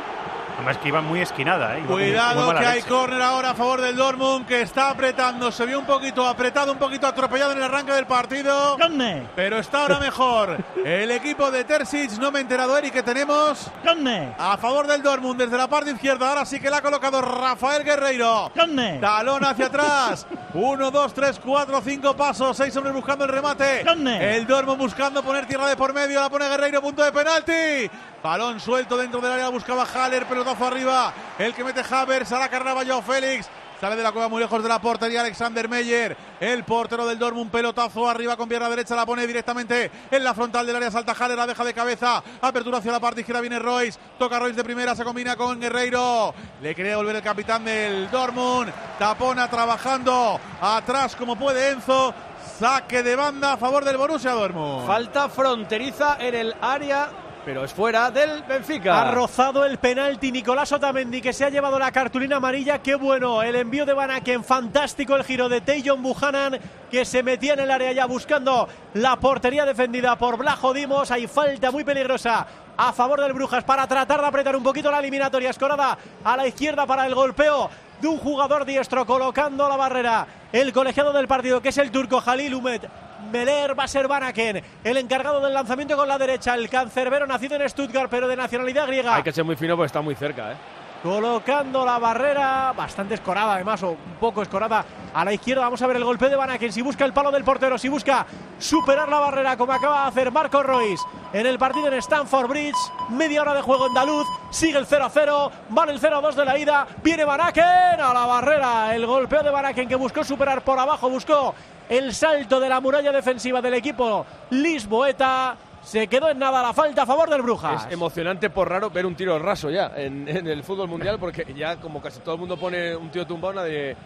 Además 0.62 0.78
que 0.78 0.90
iba 0.90 1.02
muy 1.02 1.22
esquinada, 1.22 1.76
¿eh? 1.76 1.80
Iba 1.80 1.88
muy- 1.90 2.02
muy 2.04 2.12
Cuidado 2.12 2.54
que 2.54 2.66
hay 2.68 2.82
córner 2.84 3.20
ahora 3.20 3.50
a 3.50 3.54
favor 3.56 3.82
del 3.82 3.96
Dortmund 3.96 4.46
que 4.46 4.62
está 4.62 4.92
apretando, 4.92 5.52
se 5.52 5.66
vio 5.66 5.80
un 5.80 5.86
poquito 5.88 6.28
apretado, 6.28 6.72
un 6.72 6.78
poquito 6.78 7.08
atropellado 7.08 7.54
en 7.54 7.58
el 7.58 7.64
arranque 7.64 7.92
del 7.94 8.06
partido. 8.06 8.78
¿Dónde? 8.78 9.28
Pero 9.36 9.58
está 9.58 9.82
ahora 9.82 9.98
mejor. 10.00 10.58
El 10.86 11.10
equipo 11.10 11.50
de 11.50 11.64
Terzic, 11.64 12.12
no 12.20 12.30
me 12.32 12.38
he 12.38 12.42
enterado, 12.44 12.78
Eric, 12.78 12.94
que 12.94 13.02
tenemos 13.02 13.72
¿Dónde? 13.84 14.36
a 14.38 14.56
favor 14.58 14.86
del 14.86 15.02
Dortmund 15.02 15.42
desde 15.42 15.58
la 15.58 15.68
parte 15.68 15.90
izquierda. 15.90 16.30
Ahora 16.30 16.46
sí 16.46 16.60
que 16.60 16.70
la 16.70 16.78
ha 16.78 16.82
colocado 16.84 17.24
Rafael 17.24 17.84
Guerreiro. 17.84 18.52
¿Dónde? 18.54 19.00
Talón 19.02 19.44
hacia 19.44 19.66
atrás. 19.66 20.28
Uno, 20.54 20.92
dos, 20.92 21.12
tres, 21.16 21.40
cuatro, 21.44 21.82
cinco 21.84 22.16
pasos. 22.16 22.56
Seis 22.56 22.76
hombres 22.78 22.94
buscando 22.94 23.26
el 23.26 23.32
remate. 23.32 23.84
¿Dónde? 23.84 24.38
El 24.38 24.46
Dortmund 24.46 24.78
buscando 24.80 25.24
poner 25.24 25.48
tierra 25.48 25.68
de 25.68 25.76
por 25.76 25.92
medio. 25.92 26.20
La 26.22 26.30
pone 26.30 26.48
Guerreiro, 26.48 26.82
punto 26.84 27.02
de 27.02 27.12
penalti. 27.12 27.90
Balón 28.22 28.60
suelto 28.60 28.96
dentro 28.98 29.20
del 29.20 29.32
área. 29.32 29.50
Buscaba 29.50 29.84
Haller, 29.84 30.28
arriba. 30.60 31.14
El 31.38 31.54
que 31.54 31.64
mete 31.64 31.84
Havers. 31.90 32.32
A 32.32 32.40
la 32.40 32.50
carrera 32.50 32.74
va 32.74 32.86
Joao 32.86 33.02
Félix. 33.02 33.50
Sale 33.82 33.96
de 33.96 34.04
la 34.04 34.12
cueva 34.12 34.30
muy 34.30 34.40
lejos 34.40 34.62
de 34.62 34.70
la 34.70 34.80
portería 34.80 35.22
Alexander 35.22 35.68
Meyer, 35.68 36.16
el 36.40 36.64
portero 36.64 37.08
del 37.08 37.18
Dortmund, 37.18 37.50
pelotazo 37.50 38.08
arriba 38.08 38.38
con 38.38 38.48
pierna 38.48 38.70
derecha, 38.70 38.96
la 38.96 39.08
pone 39.08 39.26
directamente 39.26 39.90
en 40.12 40.24
la 40.24 40.36
frontal 40.36 40.68
del 40.68 40.76
área, 40.76 40.92
salta 40.92 41.16
Haller, 41.20 41.36
la 41.36 41.48
deja 41.48 41.66
de 41.66 41.74
cabeza, 41.74 42.22
apertura 42.42 42.78
hacia 42.78 42.92
la 42.92 43.00
parte 43.00 43.22
izquierda, 43.22 43.42
viene 43.42 43.58
Royce, 43.58 43.98
toca 44.20 44.38
Royce 44.38 44.58
de 44.58 44.64
primera, 44.64 44.94
se 44.94 45.04
combina 45.04 45.36
con 45.36 45.60
Guerreiro, 45.60 46.32
le 46.62 46.76
quería 46.76 46.96
volver 46.96 47.16
el 47.16 47.24
capitán 47.24 47.66
del 47.66 48.12
Dortmund, 48.12 48.72
Tapona 49.00 49.50
trabajando 49.50 50.40
atrás 50.62 51.16
como 51.16 51.36
puede 51.36 51.72
Enzo, 51.72 52.14
saque 52.60 53.02
de 53.02 53.16
banda 53.16 53.54
a 53.54 53.58
favor 53.58 53.84
del 53.84 53.98
Borussia 53.98 54.34
Dortmund. 54.34 54.86
Falta 54.86 55.28
fronteriza 55.28 56.18
en 56.20 56.36
el 56.36 56.56
área, 56.62 57.10
pero 57.46 57.64
es 57.64 57.74
fuera 57.74 58.12
del 58.12 58.44
Benfica. 58.44 59.02
Ha 59.02 59.12
rozado 59.12 59.66
el 59.66 59.78
penalti 59.78 60.32
Nicolás 60.32 60.72
Otamendi 60.72 61.22
que 61.22 61.34
se 61.34 61.46
ha 61.46 61.50
llevado 61.50 61.80
la 61.80 61.92
cartulina 61.92 62.38
amarilla. 62.38 62.80
Qué 62.80 62.96
bueno 62.96 63.42
el 63.42 63.56
envío 63.56 63.86
de 63.86 63.94
Van 63.94 64.12
Aken. 64.12 64.44
Fantástico 64.44 65.16
el 65.16 65.24
giro 65.24 65.50
de 65.50 65.62
Tejon 65.62 66.02
Buchanan 66.02 66.60
que 66.90 67.06
se 67.06 67.24
metía 67.24 67.54
en 67.54 67.62
el 67.62 67.72
área 67.72 67.92
ya 67.92 68.06
buscando 68.06 68.68
la 68.94 69.16
portería 69.18 69.66
defendida 69.66 70.16
por 70.18 70.38
Blajo 70.38 70.74
Dimos. 70.74 71.10
Hay 71.12 71.28
falta 71.28 71.72
muy 71.72 71.84
peligrosa 71.84 72.46
a 72.78 72.94
favor 72.94 73.22
del 73.22 73.34
Brujas 73.34 73.64
para 73.64 73.88
tratar 73.88 74.22
de 74.22 74.28
apretar 74.28 74.56
un 74.56 74.64
poquito 74.64 74.92
la 74.92 75.00
eliminatoria. 75.00 75.50
Escorada 75.50 75.98
a 76.24 76.38
la 76.38 76.48
izquierda 76.48 76.86
para 76.86 77.06
el 77.06 77.16
golpeo 77.16 77.70
de 78.00 78.08
un 78.08 78.18
jugador 78.18 78.66
diestro 78.66 79.06
colocando 79.06 79.68
la 79.68 79.78
barrera. 79.78 80.28
El 80.52 80.74
colegiado 80.74 81.14
del 81.14 81.28
partido 81.28 81.62
que 81.62 81.70
es 81.70 81.78
el 81.78 81.92
turco 81.92 82.22
Jalil 82.22 82.56
Umet 82.56 82.90
Meler 83.32 83.78
va 83.78 83.84
a 83.84 83.88
ser 83.88 84.08
Banaken, 84.08 84.64
el 84.84 84.98
encargado 84.98 85.42
del 85.42 85.54
lanzamiento 85.54 85.96
con 85.96 86.08
la 86.08 86.18
derecha, 86.18 86.56
el 86.56 86.70
cancerbero 86.70 87.28
nacido 87.28 87.56
en 87.56 87.70
Stuttgart, 87.70 88.10
pero 88.10 88.28
de 88.28 88.36
nacionalidad 88.36 88.88
griega. 88.88 89.16
Hay 89.16 89.24
que 89.24 89.32
ser 89.32 89.44
muy 89.44 89.56
fino 89.56 89.76
porque 89.76 89.88
está 89.88 90.02
muy 90.02 90.16
cerca, 90.16 90.52
¿eh? 90.52 90.56
colocando 91.04 91.84
la 91.84 91.98
barrera, 91.98 92.74
bastante 92.76 93.16
escorada 93.16 93.56
además, 93.56 93.82
o 93.84 93.92
un 93.92 93.98
poco 94.20 94.42
escorada 94.42 94.86
a 95.14 95.26
la 95.26 95.34
izquierda. 95.34 95.64
Vamos 95.64 95.82
a 95.82 95.88
ver 95.88 95.98
el 95.98 96.04
golpe 96.04 96.30
de 96.30 96.36
Banaken, 96.36 96.72
si 96.72 96.82
busca 96.82 97.06
el 97.06 97.14
palo 97.14 97.32
del 97.32 97.44
portero, 97.44 97.78
si 97.78 97.90
busca 97.90 98.26
superar 98.60 99.10
la 99.10 99.20
barrera 99.20 99.58
como 99.58 99.74
acaba 99.74 100.04
de 100.04 100.08
hacer 100.10 100.32
Marco 100.32 100.62
Royce 100.62 101.04
en 101.34 101.46
el 101.46 101.58
partido 101.58 101.88
en 101.88 101.96
Stanford 101.96 102.48
Bridge. 102.48 102.78
Media 103.10 103.42
hora 103.42 103.54
de 103.54 103.62
juego 103.62 103.86
andaluz, 103.86 104.28
sigue 104.52 104.78
el 104.78 104.86
0 104.86 105.06
a 105.06 105.10
0, 105.10 105.52
vale 105.70 105.94
el 105.94 106.00
0 106.00 106.18
a 106.18 106.22
2 106.22 106.36
de 106.36 106.46
la 106.46 106.58
ida, 106.58 106.88
viene 107.04 107.26
Banaken 107.26 108.00
a 108.00 108.14
la 108.14 108.26
barrera. 108.26 108.96
El 108.96 109.06
golpeo 109.06 109.42
de 109.42 109.50
Banaken 109.50 109.88
que 109.88 109.96
buscó 109.96 110.24
superar 110.24 110.62
por 110.62 110.78
abajo, 110.78 111.10
buscó 111.10 111.56
el 111.92 112.14
salto 112.14 112.58
de 112.62 112.70
la 112.70 112.80
muralla 112.80 113.12
defensiva 113.12 113.62
del 113.62 113.74
equipo 113.74 114.26
Lisboeta. 114.52 115.58
Se 115.82 116.08
quedó 116.08 116.30
en 116.30 116.40
nada 116.40 116.62
la 116.62 116.74
falta 116.74 117.04
a 117.04 117.06
favor 117.06 117.30
del 117.30 117.42
Brujas. 117.42 117.86
Es 117.86 117.92
emocionante 117.92 118.50
por 118.50 118.70
raro 118.70 118.90
ver 118.90 119.06
un 119.06 119.14
tiro 119.14 119.38
raso 119.38 119.70
ya 119.70 119.92
en, 119.96 120.28
el 120.28 120.64
fútbol 120.64 120.88
mundial 120.88 121.18
porque 121.20 121.46
ya 121.54 121.76
como 121.78 122.02
casi 122.02 122.22
todo 122.22 122.36
el 122.36 122.40
mundo 122.40 122.56
pone 122.56 122.96
un 122.96 123.10
tío 123.12 123.28
tumbado, 123.28 123.56
nadie, 123.56 123.98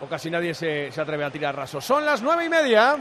o 0.00 0.06
casi 0.06 0.30
nadie 0.30 0.54
se, 0.54 0.90
se 0.90 1.00
atreve 1.00 1.24
a 1.24 1.30
tirar 1.30 1.54
raso. 1.54 1.82
Son 1.82 2.06
las 2.06 2.22
nueve 2.22 2.46
y 2.46 2.48
media. 2.48 2.96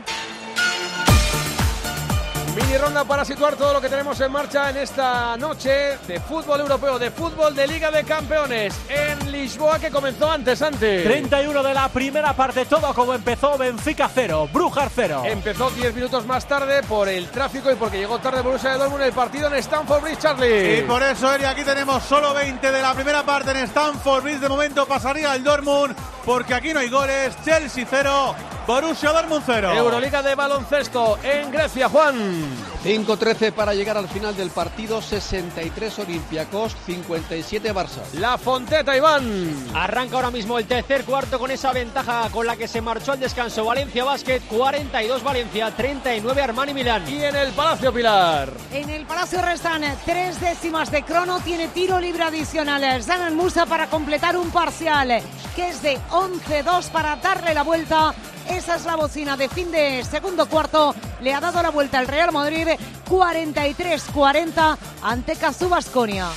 Mini 2.56 2.78
ronda 2.78 3.04
para 3.04 3.26
situar 3.26 3.58
todo 3.58 3.74
lo 3.74 3.82
que 3.82 3.90
tenemos 3.90 4.18
en 4.22 4.32
marcha 4.32 4.70
en 4.70 4.78
esta 4.78 5.36
noche 5.36 5.98
de 6.08 6.22
fútbol 6.22 6.62
europeo, 6.62 6.98
de 6.98 7.12
fútbol 7.12 7.54
de 7.54 7.68
Liga 7.68 7.92
de 7.92 8.06
Campeones 8.06 8.74
en 8.88 9.30
Lisboa 9.30 9.78
que 9.78 9.92
comenzó 9.92 10.32
antes, 10.32 10.62
antes. 10.62 11.04
31 11.04 11.62
de 11.62 11.74
la 11.74 11.90
primera 11.90 12.34
parte, 12.34 12.64
todo 12.64 12.94
como 12.94 13.14
empezó, 13.14 13.58
Benfica 13.58 14.10
0, 14.14 14.48
Brujas 14.54 14.90
0. 14.96 15.24
Empezó 15.26 15.70
10 15.70 15.96
minutos 15.96 16.26
más 16.26 16.48
tarde 16.48 16.82
por 16.84 17.10
el 17.10 17.28
tráfico 17.28 17.70
y 17.70 17.76
porque 17.76 17.98
llegó 17.98 18.20
tarde 18.20 18.42
Borussia 18.42 18.72
de 18.72 18.78
Dortmund 18.78 19.04
el 19.04 19.12
partido 19.12 19.48
en 19.48 19.56
Stamford 19.56 20.04
Bridge, 20.04 20.20
Charlie. 20.20 20.80
Y 20.80 20.82
por 20.84 21.04
eso, 21.04 21.34
Eri, 21.34 21.44
aquí 21.44 21.66
tenemos 21.66 22.04
solo 22.04 22.34
20 22.34 22.72
de 22.72 22.82
la 22.82 22.94
primera 22.94 23.24
parte 23.24 23.52
en 23.52 23.58
Stamford 23.58 24.24
Bridge. 24.24 24.40
De 24.40 24.48
momento 24.48 24.86
pasaría 24.86 25.36
el 25.36 25.44
Dortmund 25.44 25.94
porque 26.26 26.54
aquí 26.54 26.74
no 26.74 26.80
hay 26.80 26.90
goles. 26.90 27.36
Chelsea 27.46 27.86
0, 27.90 28.36
Borussia 28.68 29.12
Dortmund 29.12 29.44
0. 29.46 29.72
Euroliga 29.74 30.22
de 30.22 30.36
baloncesto 30.36 31.18
en 31.24 31.52
Grecia, 31.52 31.88
Juan. 31.88 32.75
5-13 32.86 33.52
para 33.52 33.74
llegar 33.74 33.98
al 33.98 34.08
final 34.08 34.38
del 34.38 34.52
partido, 34.52 35.02
63 35.02 35.98
Olympiacos, 35.98 36.76
57 36.86 37.74
Barça. 37.74 38.04
La 38.20 38.38
Fonteta, 38.38 38.96
Iván. 38.96 39.72
Arranca 39.74 40.18
ahora 40.18 40.30
mismo 40.30 40.60
el 40.60 40.68
tercer 40.68 41.04
cuarto 41.04 41.40
con 41.40 41.50
esa 41.50 41.74
ventaja 41.74 42.30
con 42.30 42.46
la 42.46 42.56
que 42.56 42.68
se 42.68 42.82
marchó 42.82 43.14
al 43.14 43.20
descanso 43.20 43.66
Valencia 43.66 44.04
Basket, 44.04 44.40
42 44.48 45.24
Valencia, 45.24 45.76
39 45.76 46.42
Armani 46.44 46.76
Milán. 46.76 47.10
Y 47.10 47.24
en 47.24 47.36
el 47.36 47.54
Palacio 47.54 47.92
Pilar. 47.92 48.54
En 48.72 48.88
el 48.92 49.08
Palacio 49.08 49.42
restan 49.42 49.82
tres 50.06 50.40
décimas 50.40 50.92
de 50.92 51.02
crono, 51.02 51.40
tiene 51.40 51.70
tiro 51.70 52.00
libre 52.00 52.22
adicional. 52.22 53.02
Zanan 53.02 53.36
Musa 53.36 53.66
para 53.66 53.88
completar 53.88 54.38
un 54.38 54.52
parcial 54.52 55.24
que 55.56 55.70
es 55.70 55.82
de 55.82 55.98
11-2 56.12 56.90
para 56.92 57.16
darle 57.16 57.56
la 57.56 57.64
vuelta. 57.64 58.14
Esa 58.50 58.76
es 58.76 58.86
la 58.86 58.96
bocina 58.96 59.36
de 59.38 59.50
fin 59.50 59.72
de 59.72 60.04
segundo 60.04 60.48
cuarto. 60.48 60.94
Le 61.22 61.34
ha 61.34 61.40
dado 61.40 61.62
la 61.62 61.72
vuelta 61.72 62.00
el 62.00 62.08
Real 62.08 62.32
Madrid 62.32 62.68
43-40 63.10 64.78
ante 65.02 65.36
Cazú 65.36 65.70
Basconia. 65.70 66.28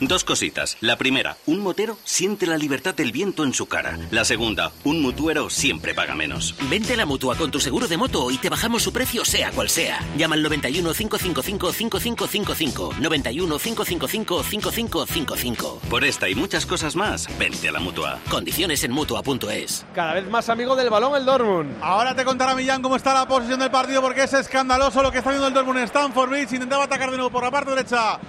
Dos 0.00 0.24
cositas. 0.24 0.76
La 0.82 0.96
primera, 0.98 1.38
un 1.46 1.60
motero 1.60 1.96
siente 2.04 2.46
la 2.46 2.58
libertad 2.58 2.94
del 2.94 3.12
viento 3.12 3.44
en 3.44 3.54
su 3.54 3.64
cara. 3.66 3.98
La 4.10 4.26
segunda, 4.26 4.70
un 4.84 5.00
mutuero 5.00 5.48
siempre 5.48 5.94
paga 5.94 6.14
menos. 6.14 6.54
Vente 6.68 6.92
a 6.92 6.96
la 6.98 7.06
mutua 7.06 7.34
con 7.34 7.50
tu 7.50 7.60
seguro 7.60 7.88
de 7.88 7.96
moto 7.96 8.30
y 8.30 8.36
te 8.36 8.50
bajamos 8.50 8.82
su 8.82 8.92
precio 8.92 9.24
sea 9.24 9.50
cual 9.52 9.70
sea. 9.70 9.98
Llama 10.18 10.34
al 10.34 10.42
91 10.42 10.92
555 10.92 11.72
5555. 11.72 12.94
91 13.00 13.58
555 13.58 14.42
5555. 14.42 15.80
Por 15.88 16.04
esta 16.04 16.28
y 16.28 16.34
muchas 16.34 16.66
cosas 16.66 16.94
más, 16.94 17.26
vente 17.38 17.70
a 17.70 17.72
la 17.72 17.80
mutua. 17.80 18.18
Condiciones 18.28 18.84
en 18.84 18.92
mutua.es. 18.92 19.86
Cada 19.94 20.12
vez 20.12 20.28
más 20.28 20.50
amigo 20.50 20.76
del 20.76 20.90
balón 20.90 21.16
el 21.16 21.24
Dortmund. 21.24 21.78
Ahora 21.80 22.14
te 22.14 22.24
contará 22.26 22.54
Millán 22.54 22.82
cómo 22.82 22.96
está 22.96 23.14
la 23.14 23.26
posición 23.26 23.60
del 23.60 23.70
partido 23.70 24.02
porque 24.02 24.24
es 24.24 24.32
escandaloso 24.34 25.02
lo 25.02 25.10
que 25.10 25.18
está 25.18 25.30
viendo 25.30 25.48
el 25.48 25.54
Dortmund 25.54 25.78
en 25.78 25.84
Stanford 25.84 26.28
Bridge. 26.28 26.52
Intentaba 26.52 26.84
atacar 26.84 27.10
de 27.10 27.16
nuevo 27.16 27.30
por 27.30 27.42
la 27.42 27.50
parte 27.50 27.70
derecha. 27.70 28.20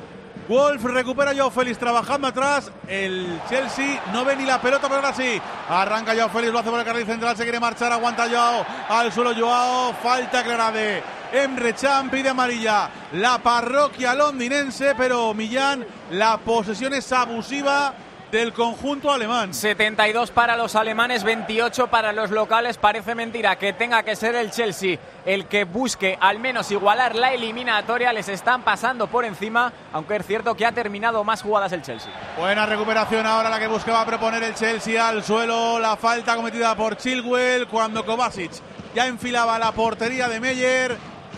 Wolf 0.47 0.83
recupera 0.85 1.33
Joao 1.35 1.51
Félix 1.51 1.77
trabajando 1.77 2.27
atrás. 2.27 2.71
El 2.87 3.39
Chelsea 3.49 4.01
no 4.13 4.23
ve 4.23 4.35
ni 4.35 4.45
la 4.45 4.61
pelota, 4.61 4.87
pero 4.87 4.95
ahora 4.95 5.13
sí. 5.13 5.41
Arranca 5.69 6.15
Joao 6.15 6.29
Félix, 6.29 6.53
lo 6.53 6.59
hace 6.59 6.69
por 6.69 6.79
el 6.79 6.85
carril 6.85 7.05
central. 7.05 7.35
Se 7.35 7.43
quiere 7.43 7.59
marchar, 7.59 7.91
aguanta 7.91 8.29
Joao. 8.29 8.65
Al 8.89 9.11
suelo 9.11 9.33
Joao. 9.35 9.93
Falta 10.01 10.43
clara 10.43 10.71
de 10.71 11.03
Emre. 11.33 11.75
Pide 12.09 12.29
amarilla 12.29 12.89
la 13.13 13.37
parroquia 13.39 14.15
londinense, 14.15 14.95
pero 14.95 15.33
Millán, 15.33 15.85
la 16.11 16.37
posesión 16.37 16.93
es 16.93 17.11
abusiva 17.11 17.93
del 18.31 18.53
conjunto 18.53 19.11
alemán. 19.11 19.53
72 19.53 20.31
para 20.31 20.57
los 20.57 20.75
alemanes, 20.75 21.23
28 21.23 21.87
para 21.87 22.11
los 22.11 22.31
locales. 22.31 22.77
Parece 22.77 23.15
mentira 23.15 23.57
que 23.57 23.73
tenga 23.73 24.03
que 24.03 24.15
ser 24.15 24.35
el 24.35 24.51
Chelsea 24.51 24.99
el 25.25 25.45
que 25.45 25.63
busque 25.65 26.17
al 26.19 26.39
menos 26.39 26.71
igualar 26.71 27.15
la 27.15 27.33
eliminatoria. 27.33 28.13
Les 28.13 28.29
están 28.29 28.63
pasando 28.63 29.07
por 29.07 29.25
encima, 29.25 29.73
aunque 29.93 30.15
es 30.15 30.25
cierto 30.25 30.55
que 30.55 30.65
ha 30.65 30.71
terminado 30.71 31.23
más 31.23 31.41
jugadas 31.41 31.71
el 31.71 31.81
Chelsea. 31.81 32.11
Buena 32.37 32.65
recuperación 32.65 33.25
ahora 33.25 33.49
la 33.49 33.59
que 33.59 33.67
buscaba 33.67 34.05
proponer 34.05 34.43
el 34.43 34.55
Chelsea 34.55 35.07
al 35.07 35.23
suelo. 35.23 35.79
La 35.79 35.95
falta 35.97 36.35
cometida 36.35 36.75
por 36.75 36.97
Chilwell 36.97 37.67
cuando 37.67 38.05
Kovacic 38.05 38.51
ya 38.93 39.07
enfilaba 39.07 39.59
la 39.59 39.71
portería 39.71 40.27
de 40.27 40.39
Meyer. 40.39 40.97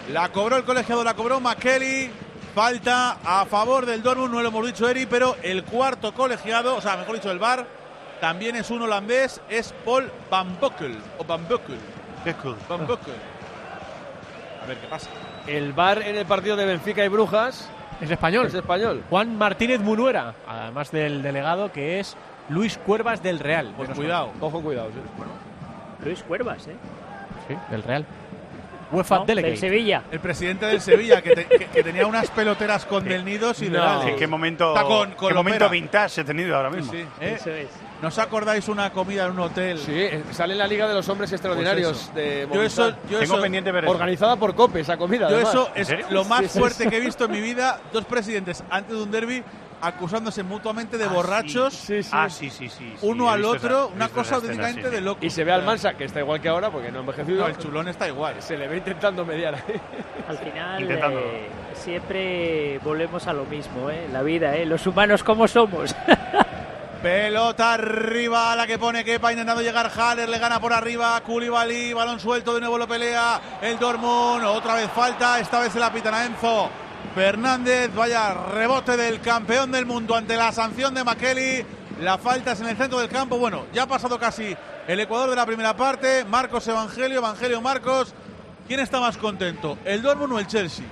La 0.10 0.30
cobró 0.30 0.58
el 0.58 0.64
colegiado, 0.64 1.04
la 1.04 1.14
cobró 1.14 1.40
McKelly. 1.40 2.12
Falta 2.56 3.18
a 3.24 3.46
favor 3.46 3.86
del 3.86 4.02
Dortmund, 4.02 4.34
no 4.34 4.42
lo 4.42 4.50
hemos 4.50 4.66
dicho 4.66 4.90
Eri, 4.90 5.06
pero 5.06 5.36
el 5.44 5.64
cuarto 5.64 6.14
colegiado, 6.14 6.76
o 6.76 6.82
sea, 6.82 6.98
mejor 6.98 7.16
dicho, 7.16 7.32
el 7.32 7.40
VAR, 7.40 7.66
también 8.20 8.56
es 8.56 8.70
un 8.70 8.82
holandés, 8.82 9.40
es 9.50 9.74
Paul 9.86 10.12
Van 10.30 10.60
Bokkel, 10.60 10.98
o 11.20 11.24
Van 11.24 11.48
Bokkel. 11.48 11.78
Van 12.68 12.86
Bokkel. 12.88 13.14
A 14.64 14.66
ver 14.68 14.78
qué 14.78 14.88
pasa. 14.88 15.10
El 15.48 15.74
VAR 15.74 16.02
en 16.02 16.16
el 16.18 16.26
partido 16.26 16.56
de 16.56 16.66
Benfica 16.66 17.04
y 17.06 17.08
Brujas 17.08 17.70
Es 18.02 18.12
español. 18.12 18.48
es 18.48 18.54
español. 18.54 19.04
Juan 19.10 19.38
Martínez 19.38 19.80
Munuera, 19.80 20.34
además 20.48 20.92
del 20.92 21.22
delegado 21.22 21.72
que 21.72 22.00
es 22.00 22.18
Luis 22.50 22.78
Cuervas 22.78 23.24
del 23.24 23.40
Real. 23.40 23.74
Pues 23.78 23.90
cuidado, 23.92 24.32
cojo 24.40 24.62
cuidado. 24.62 24.90
sí. 24.90 26.04
Luis 26.06 26.24
Cuervas, 26.24 26.68
¿eh? 26.68 26.76
Sí, 27.48 27.56
del 27.72 27.84
Real. 27.84 28.06
UEFA 28.92 29.18
No, 29.20 29.26
Delegate. 29.26 29.52
del 29.52 29.60
Sevilla. 29.60 30.04
El 30.12 30.20
presidente 30.20 30.66
del 30.66 30.82
Sevilla, 30.82 31.22
que, 31.22 31.36
te- 31.36 31.46
que- 31.46 31.66
que 31.68 31.84
tenía 31.84 32.08
unas 32.08 32.30
peloteras 32.32 32.86
con 32.86 33.04
Del 33.04 33.24
Nidos 33.26 33.62
y 33.62 33.70
de 33.70 33.78
No. 33.78 33.84
Gales. 33.84 34.06
¿Qué, 34.14 34.16
qué 34.16 34.28
momento, 34.28 34.70
Está 34.76 34.84
con- 34.84 35.12
con 35.12 35.28
qué 35.30 35.34
momento 35.36 35.70
vintage 35.70 36.22
he 36.22 36.24
tenido 36.24 36.56
ahora 36.56 36.70
mismo? 36.70 36.92
Sí, 36.92 37.06
¿eh? 37.22 37.38
Eso 37.40 37.52
es. 37.52 37.68
¿No 38.02 38.08
os 38.08 38.18
acordáis 38.18 38.68
una 38.70 38.92
comida 38.92 39.26
en 39.26 39.32
un 39.32 39.40
hotel? 39.40 39.78
Sí, 39.78 40.08
sale 40.32 40.54
en 40.54 40.60
la 40.60 40.68
Liga 40.68 40.88
de 40.88 40.94
los 40.94 41.10
Hombres 41.10 41.32
Extraordinarios 41.34 42.10
Pues 42.14 42.22
eso. 42.32 42.48
de 42.48 42.48
Yo 42.54 42.64
eso- 42.64 42.90
yo 43.10 43.20
Tengo 43.20 43.34
eso- 43.36 43.42
pendiente 43.42 43.72
ver 43.74 43.84
eso. 43.84 43.92
Organizada 43.92 44.38
por 44.38 44.56
COPE, 44.56 44.80
esa 44.80 44.96
comida. 44.96 45.30
Yo 45.30 45.36
además. 45.36 45.54
eso 45.54 45.72
es 45.76 46.10
lo 46.12 46.24
más 46.24 46.42
Sí, 46.44 46.48
sí, 46.50 46.60
fuerte 46.60 46.84
sí. 46.86 46.90
que 46.90 46.98
he 46.98 47.02
visto 47.02 47.26
en 47.26 47.32
mi 47.32 47.42
vida. 47.42 47.82
Dos 47.92 48.06
presidentes 48.06 48.64
antes 48.70 48.96
de 48.96 49.04
un 49.04 49.12
derby 49.12 49.44
acusándose 49.82 50.44
mutuamente 50.44 50.98
de 50.98 51.08
borrachos. 51.08 51.74
Sí, 51.74 52.02
sí. 52.04 52.10
Ah, 52.14 52.30
sí, 52.30 52.50
sí, 52.50 52.70
sí. 52.70 52.94
sí, 53.00 53.06
Uno 53.06 53.30
he 53.30 53.34
al 53.34 53.44
otro, 53.46 53.86
esa- 53.86 53.94
una 53.94 54.08
cosa 54.10 54.22
escena, 54.22 54.36
auténticamente 54.38 54.82
sí, 54.82 54.88
sí. 54.88 54.96
de 54.96 55.02
loco. 55.02 55.26
Y 55.26 55.30
se 55.30 55.44
ve 55.44 55.52
al 55.52 55.64
Mansa, 55.64 55.94
que 55.94 56.06
está 56.06 56.20
igual 56.22 56.40
que 56.42 56.48
ahora, 56.50 56.70
porque 56.72 56.92
no 56.92 56.98
ha 57.00 57.02
envejecido. 57.02 57.42
No, 57.42 57.48
el 57.48 57.58
chulón 57.58 57.88
está 57.90 58.08
igual. 58.08 58.36
Se 58.42 58.58
le 58.58 58.68
ve 58.70 58.78
intentando 58.78 59.26
mediar 59.26 59.56
ahí. 59.56 59.82
Al 60.28 60.38
final 60.38 60.88
eh, 60.90 61.50
siempre 61.74 62.80
volvemos 62.80 63.28
a 63.28 63.34
lo 63.34 63.44
mismo, 63.46 63.90
¿eh? 63.90 64.08
La 64.12 64.22
vida, 64.22 64.56
¿eh? 64.56 64.66
Los 64.66 64.86
humanos 64.88 65.22
como 65.24 65.48
somos. 65.50 65.94
Pelota 67.02 67.76
arriba, 67.76 68.54
la 68.58 68.68
que 68.68 68.78
pone 68.78 69.06
Kepa 69.06 69.32
intentando 69.32 69.62
llegar 69.62 69.90
Haller, 69.90 70.28
le 70.28 70.38
gana 70.38 70.60
por 70.60 70.74
arriba, 70.74 71.22
Koulibaly, 71.22 71.94
balón 71.94 72.20
suelto, 72.20 72.54
de 72.54 72.60
nuevo 72.60 72.78
lo 72.78 72.90
pelea 72.90 73.60
el 73.62 73.80
Dortmund, 73.80 74.44
otra 74.44 74.76
vez 74.76 74.92
falta, 74.92 75.40
esta 75.40 75.62
vez 75.62 75.72
se 75.72 75.80
la 75.80 75.94
pitan 75.94 76.14
a 76.14 76.26
Enzo 76.26 76.70
Fernández, 77.16 77.96
vaya 77.96 78.34
rebote 78.34 78.98
del 78.98 79.22
campeón 79.22 79.72
del 79.72 79.86
mundo 79.86 80.14
ante 80.14 80.36
la 80.36 80.52
sanción 80.52 80.94
de 80.94 81.06
Makeli, 81.06 81.66
la 82.02 82.18
falta 82.18 82.52
es 82.52 82.60
en 82.60 82.68
el 82.68 82.76
centro 82.76 83.00
del 83.00 83.08
campo, 83.08 83.38
bueno, 83.38 83.68
ya 83.72 83.84
ha 83.84 83.88
pasado 83.88 84.20
casi 84.20 84.54
el 84.86 85.00
Ecuador 85.00 85.30
de 85.30 85.38
la 85.38 85.46
primera 85.46 85.78
parte, 85.78 86.26
Marcos 86.26 86.68
Evangelio, 86.68 87.20
Evangelio 87.20 87.62
Marcos, 87.62 88.14
¿quién 88.68 88.82
está 88.82 89.00
más 89.00 89.16
contento, 89.16 89.78
el 89.86 90.02
Dortmund 90.02 90.34
o 90.34 90.40
el 90.40 90.48
Chelsea? 90.48 90.86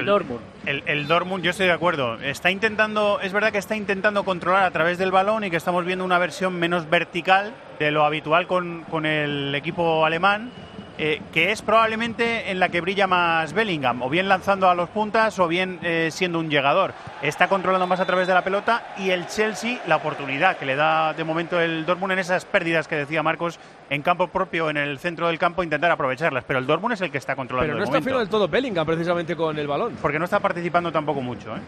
el 0.00 0.06
Dortmund. 0.06 0.51
El, 0.66 0.84
el 0.86 1.08
Dortmund, 1.08 1.42
yo 1.42 1.50
estoy 1.50 1.66
de 1.66 1.72
acuerdo. 1.72 2.20
Está 2.20 2.50
intentando, 2.50 3.18
es 3.20 3.32
verdad 3.32 3.50
que 3.50 3.58
está 3.58 3.74
intentando 3.74 4.24
controlar 4.24 4.62
a 4.64 4.70
través 4.70 4.96
del 4.96 5.10
balón 5.10 5.42
y 5.42 5.50
que 5.50 5.56
estamos 5.56 5.84
viendo 5.84 6.04
una 6.04 6.18
versión 6.18 6.54
menos 6.54 6.88
vertical 6.88 7.52
de 7.80 7.90
lo 7.90 8.04
habitual 8.04 8.46
con, 8.46 8.84
con 8.84 9.04
el 9.04 9.54
equipo 9.56 10.06
alemán. 10.06 10.50
Eh, 10.98 11.20
que 11.32 11.52
es 11.52 11.62
probablemente 11.62 12.50
en 12.50 12.60
la 12.60 12.68
que 12.68 12.80
brilla 12.80 13.06
más 13.06 13.52
Bellingham, 13.52 14.02
o 14.02 14.10
bien 14.10 14.28
lanzando 14.28 14.68
a 14.68 14.74
los 14.74 14.88
puntas 14.90 15.38
o 15.38 15.48
bien 15.48 15.78
eh, 15.82 16.08
siendo 16.10 16.38
un 16.38 16.50
llegador. 16.50 16.92
Está 17.22 17.48
controlando 17.48 17.86
más 17.86 18.00
a 18.00 18.04
través 18.04 18.28
de 18.28 18.34
la 18.34 18.44
pelota 18.44 18.94
y 18.98 19.10
el 19.10 19.26
Chelsea 19.26 19.80
la 19.86 19.96
oportunidad 19.96 20.56
que 20.56 20.66
le 20.66 20.76
da 20.76 21.12
de 21.14 21.24
momento 21.24 21.60
el 21.60 21.86
Dortmund 21.86 22.12
en 22.12 22.18
esas 22.18 22.44
pérdidas 22.44 22.88
que 22.88 22.96
decía 22.96 23.22
Marcos 23.22 23.58
en 23.90 24.02
campo 24.02 24.28
propio, 24.28 24.70
en 24.70 24.76
el 24.76 24.98
centro 24.98 25.28
del 25.28 25.38
campo, 25.38 25.62
intentar 25.62 25.90
aprovecharlas. 25.90 26.44
Pero 26.44 26.58
el 26.58 26.66
Dortmund 26.66 26.94
es 26.94 27.00
el 27.00 27.10
que 27.10 27.18
está 27.18 27.36
controlando 27.36 27.72
Pero 27.72 27.78
no 27.78 27.90
de 27.90 27.98
está 27.98 28.08
fino 28.08 28.18
del 28.18 28.28
todo 28.28 28.48
Bellingham 28.48 28.86
precisamente 28.86 29.36
con 29.36 29.58
el 29.58 29.66
balón. 29.66 29.96
Porque 30.00 30.18
no 30.18 30.24
está 30.26 30.40
participando 30.40 30.92
tampoco 30.92 31.20
mucho. 31.20 31.56
¿eh? 31.56 31.60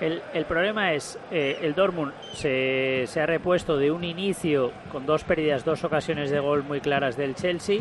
El, 0.00 0.22
el 0.32 0.44
problema 0.44 0.92
es, 0.92 1.18
eh, 1.30 1.58
el 1.60 1.74
Dortmund 1.74 2.12
se, 2.32 3.04
se 3.06 3.20
ha 3.20 3.26
repuesto 3.26 3.76
de 3.76 3.90
un 3.90 4.04
inicio 4.04 4.70
con 4.92 5.06
dos 5.06 5.24
pérdidas, 5.24 5.64
dos 5.64 5.82
ocasiones 5.82 6.30
de 6.30 6.38
gol 6.38 6.62
muy 6.62 6.80
claras 6.80 7.16
del 7.16 7.34
Chelsea. 7.34 7.80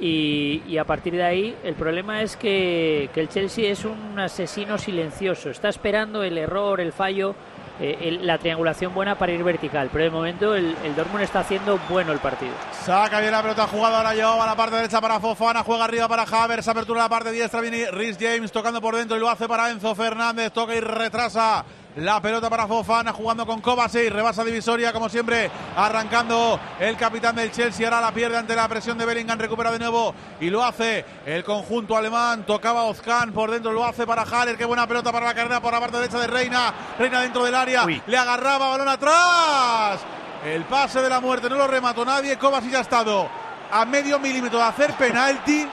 Y, 0.00 0.78
a 0.78 0.84
partir 0.84 1.14
de 1.14 1.24
ahí, 1.24 1.56
el 1.64 1.74
problema 1.74 2.22
es 2.22 2.36
que, 2.36 3.10
el 3.14 3.28
Chelsea 3.28 3.70
es 3.70 3.84
un 3.84 4.18
asesino 4.18 4.78
silencioso. 4.78 5.50
Está 5.50 5.68
esperando 5.68 6.22
el 6.22 6.38
error, 6.38 6.80
el 6.80 6.92
fallo, 6.92 7.34
eh, 7.80 7.96
el- 8.02 8.26
la 8.26 8.38
triangulación 8.38 8.94
buena 8.94 9.16
para 9.18 9.32
ir 9.32 9.42
vertical. 9.42 9.88
Pero 9.92 10.04
de 10.04 10.10
momento 10.10 10.54
el, 10.54 10.76
el 10.84 10.94
Dortmund 10.96 11.22
está 11.24 11.40
haciendo 11.40 11.78
bueno 11.88 12.12
el 12.12 12.18
partido. 12.18 12.52
Saca 12.84 13.20
bien 13.20 13.32
la 13.32 13.42
pelota 13.42 13.66
jugada, 13.66 13.98
ahora 13.98 14.14
llevaba 14.14 14.44
a 14.44 14.46
la 14.46 14.56
parte 14.56 14.76
derecha 14.76 15.00
para 15.00 15.18
Fofana, 15.20 15.62
juega 15.64 15.84
arriba 15.84 16.08
para 16.08 16.22
Havers, 16.22 16.66
apertura 16.68 17.02
la 17.02 17.08
parte 17.08 17.30
diestra, 17.32 17.60
viene 17.60 17.90
Rhys 17.90 18.16
James 18.20 18.50
tocando 18.52 18.80
por 18.80 18.94
dentro 18.96 19.16
y 19.16 19.20
lo 19.20 19.28
hace 19.28 19.46
para 19.48 19.70
Enzo 19.70 19.94
Fernández, 19.94 20.52
toca 20.52 20.74
y 20.74 20.80
retrasa 20.80 21.64
la 21.96 22.20
pelota 22.20 22.48
para 22.48 22.66
Fofana, 22.66 23.12
jugando 23.12 23.44
con 23.44 23.60
Kovacic, 23.60 24.10
rebasa 24.10 24.44
divisoria 24.44 24.92
como 24.92 25.08
siempre, 25.08 25.50
arrancando 25.76 26.60
el 26.78 26.96
capitán 26.96 27.36
del 27.36 27.50
Chelsea, 27.50 27.86
ahora 27.86 28.00
la 28.00 28.12
pierde 28.12 28.36
ante 28.36 28.54
la 28.54 28.68
presión 28.68 28.96
de 28.98 29.04
Bellingham, 29.04 29.38
recupera 29.38 29.70
de 29.70 29.78
nuevo 29.78 30.14
y 30.40 30.50
lo 30.50 30.64
hace 30.64 31.04
el 31.26 31.42
conjunto 31.44 31.96
alemán, 31.96 32.44
tocaba 32.46 32.84
Ozcan 32.84 33.32
por 33.32 33.50
dentro, 33.50 33.72
lo 33.72 33.84
hace 33.84 34.06
para 34.06 34.22
Haller, 34.22 34.56
qué 34.56 34.64
buena 34.64 34.86
pelota 34.86 35.10
para 35.10 35.26
la 35.26 35.34
carrera 35.34 35.60
por 35.60 35.72
la 35.72 35.80
parte 35.80 35.96
derecha 35.96 36.20
de 36.20 36.26
Reina, 36.28 36.72
Reina 36.98 37.20
dentro 37.20 37.44
del 37.44 37.54
área, 37.54 37.84
le 37.84 38.16
agarraba, 38.16 38.68
balón 38.68 38.88
atrás, 38.88 40.00
el 40.44 40.64
pase 40.64 41.02
de 41.02 41.08
la 41.08 41.20
muerte 41.20 41.48
no 41.50 41.56
lo 41.56 41.66
remató 41.66 42.04
nadie. 42.04 42.38
Kovacic 42.38 42.74
ha 42.74 42.80
estado 42.80 43.28
a 43.70 43.84
medio 43.84 44.18
milímetro 44.18 44.58
de 44.58 44.64
hacer 44.64 44.92
penalti. 44.94 45.64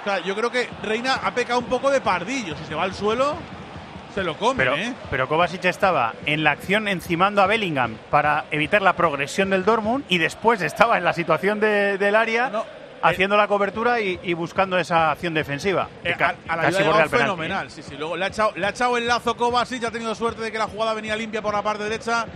O 0.00 0.04
sea, 0.04 0.18
yo 0.20 0.34
creo 0.34 0.50
que 0.50 0.68
Reina 0.82 1.20
ha 1.22 1.30
pecado 1.32 1.58
un 1.58 1.66
poco 1.66 1.90
de 1.90 2.00
pardillo. 2.00 2.56
Si 2.56 2.64
se 2.64 2.74
va 2.74 2.84
al 2.84 2.94
suelo, 2.94 3.36
se 4.18 4.24
lo 4.24 4.36
come, 4.36 4.58
Pero, 4.64 4.76
¿eh? 4.76 4.92
pero 5.10 5.28
Kovacic 5.28 5.64
estaba 5.64 6.14
en 6.26 6.44
la 6.44 6.50
acción 6.52 6.88
encimando 6.88 7.42
a 7.42 7.46
Bellingham 7.46 7.96
para 8.10 8.44
evitar 8.50 8.82
la 8.82 8.94
progresión 8.94 9.50
del 9.50 9.64
Dortmund 9.64 10.04
y 10.08 10.18
después 10.18 10.60
estaba 10.62 10.98
en 10.98 11.04
la 11.04 11.12
situación 11.12 11.60
de- 11.60 11.98
del 11.98 12.14
área 12.16 12.50
haciendo 13.00 13.36
la 13.36 13.46
cobertura 13.46 14.00
y, 14.00 14.18
y 14.24 14.34
buscando 14.34 14.76
esa 14.76 15.12
acción 15.12 15.32
defensiva. 15.34 15.88
Eh, 16.04 16.14
a, 16.18 16.34
a 16.52 16.56
la 16.56 16.62
casi 16.62 16.82
ayuda 16.82 17.08
fenomenal, 17.08 17.66
¿eh? 17.68 17.70
sí, 17.70 17.82
sí. 17.82 17.94
Luego 17.96 18.16
le 18.16 18.24
ha, 18.24 18.28
echado, 18.28 18.52
le 18.56 18.66
ha 18.66 18.70
echado 18.70 18.96
el 18.96 19.06
lazo 19.06 19.36
Kovacic, 19.36 19.84
ha 19.84 19.90
tenido 19.92 20.14
suerte 20.16 20.42
de 20.42 20.50
que 20.50 20.58
la 20.58 20.66
jugada 20.66 20.94
venía 20.94 21.14
limpia 21.14 21.40
por 21.40 21.54
la 21.54 21.62
parte 21.62 21.84
derecha 21.84 22.26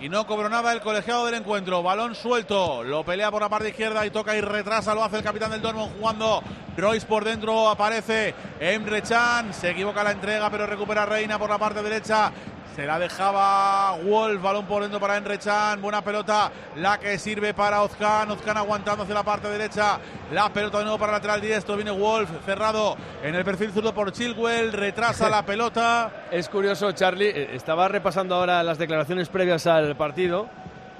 y 0.00 0.08
no 0.08 0.26
cobró 0.26 0.48
nada 0.48 0.72
el 0.72 0.80
colegiado 0.80 1.26
del 1.26 1.34
encuentro. 1.34 1.82
Balón 1.82 2.14
suelto, 2.14 2.82
lo 2.82 3.04
pelea 3.04 3.30
por 3.30 3.42
la 3.42 3.48
parte 3.48 3.68
izquierda 3.68 4.04
y 4.06 4.10
toca 4.10 4.34
y 4.34 4.40
retrasa, 4.40 4.94
lo 4.94 5.04
hace 5.04 5.18
el 5.18 5.22
capitán 5.22 5.50
del 5.50 5.60
Dortmund 5.60 5.92
jugando 5.98 6.42
Royce 6.76 7.06
por 7.06 7.24
dentro, 7.24 7.68
aparece 7.68 8.34
Emre 8.58 9.02
Can, 9.02 9.52
se 9.52 9.70
equivoca 9.70 10.02
la 10.02 10.12
entrega 10.12 10.48
pero 10.50 10.66
recupera 10.66 11.04
Reina 11.04 11.38
por 11.38 11.50
la 11.50 11.58
parte 11.58 11.82
derecha. 11.82 12.32
Se 12.76 12.86
la 12.86 12.98
dejaba 12.98 13.96
Wolf, 13.96 14.40
balón 14.40 14.64
por 14.64 14.82
dentro 14.82 15.00
para 15.00 15.16
Emre 15.16 15.38
Can, 15.38 15.82
buena 15.82 16.02
pelota, 16.02 16.50
la 16.76 16.98
que 16.98 17.18
sirve 17.18 17.52
para 17.52 17.82
Ozcan, 17.82 18.30
Ozcan 18.30 18.56
aguantando 18.56 19.02
hacia 19.02 19.14
la 19.14 19.24
parte 19.24 19.48
derecha, 19.48 19.98
la 20.32 20.48
pelota 20.50 20.78
de 20.78 20.84
nuevo 20.84 20.98
para 20.98 21.12
lateral 21.12 21.40
diestro, 21.40 21.74
viene 21.76 21.90
Wolf 21.90 22.30
cerrado 22.46 22.96
en 23.22 23.34
el 23.34 23.44
perfil 23.44 23.72
zurdo 23.72 23.92
por 23.92 24.12
Chilwell, 24.12 24.72
retrasa 24.72 25.28
la 25.28 25.44
pelota. 25.44 26.10
Es 26.30 26.48
curioso, 26.48 26.92
Charlie, 26.92 27.28
eh, 27.28 27.50
estaba 27.54 27.88
repasando 27.88 28.36
ahora 28.36 28.62
las 28.62 28.78
declaraciones 28.78 29.28
previas 29.28 29.66
al 29.66 29.96
partido. 29.96 30.48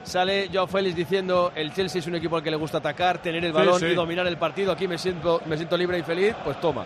Sale 0.03 0.49
Joao 0.53 0.66
Félix 0.66 0.97
diciendo 0.97 1.53
el 1.55 1.73
Chelsea 1.73 2.01
es 2.01 2.07
un 2.09 2.16
equipo 2.16 2.37
al 2.37 2.43
que 2.43 2.51
le 2.51 2.57
gusta 2.57 2.79
atacar, 2.79 3.18
tener 3.18 3.45
el 3.45 3.53
Sí, 3.53 3.57
balón 3.59 3.79
sí. 3.79 3.87
y 3.87 3.95
dominar 3.95 4.27
el 4.27 4.39
partido. 4.39 4.73
Aquí 4.73 4.89
me 4.89 4.99
siento, 4.99 5.41
me 5.47 5.57
siento 5.57 5.77
libre 5.77 5.99
y 5.99 6.03
feliz. 6.03 6.35
Pues 6.43 6.61
toma. 6.61 6.85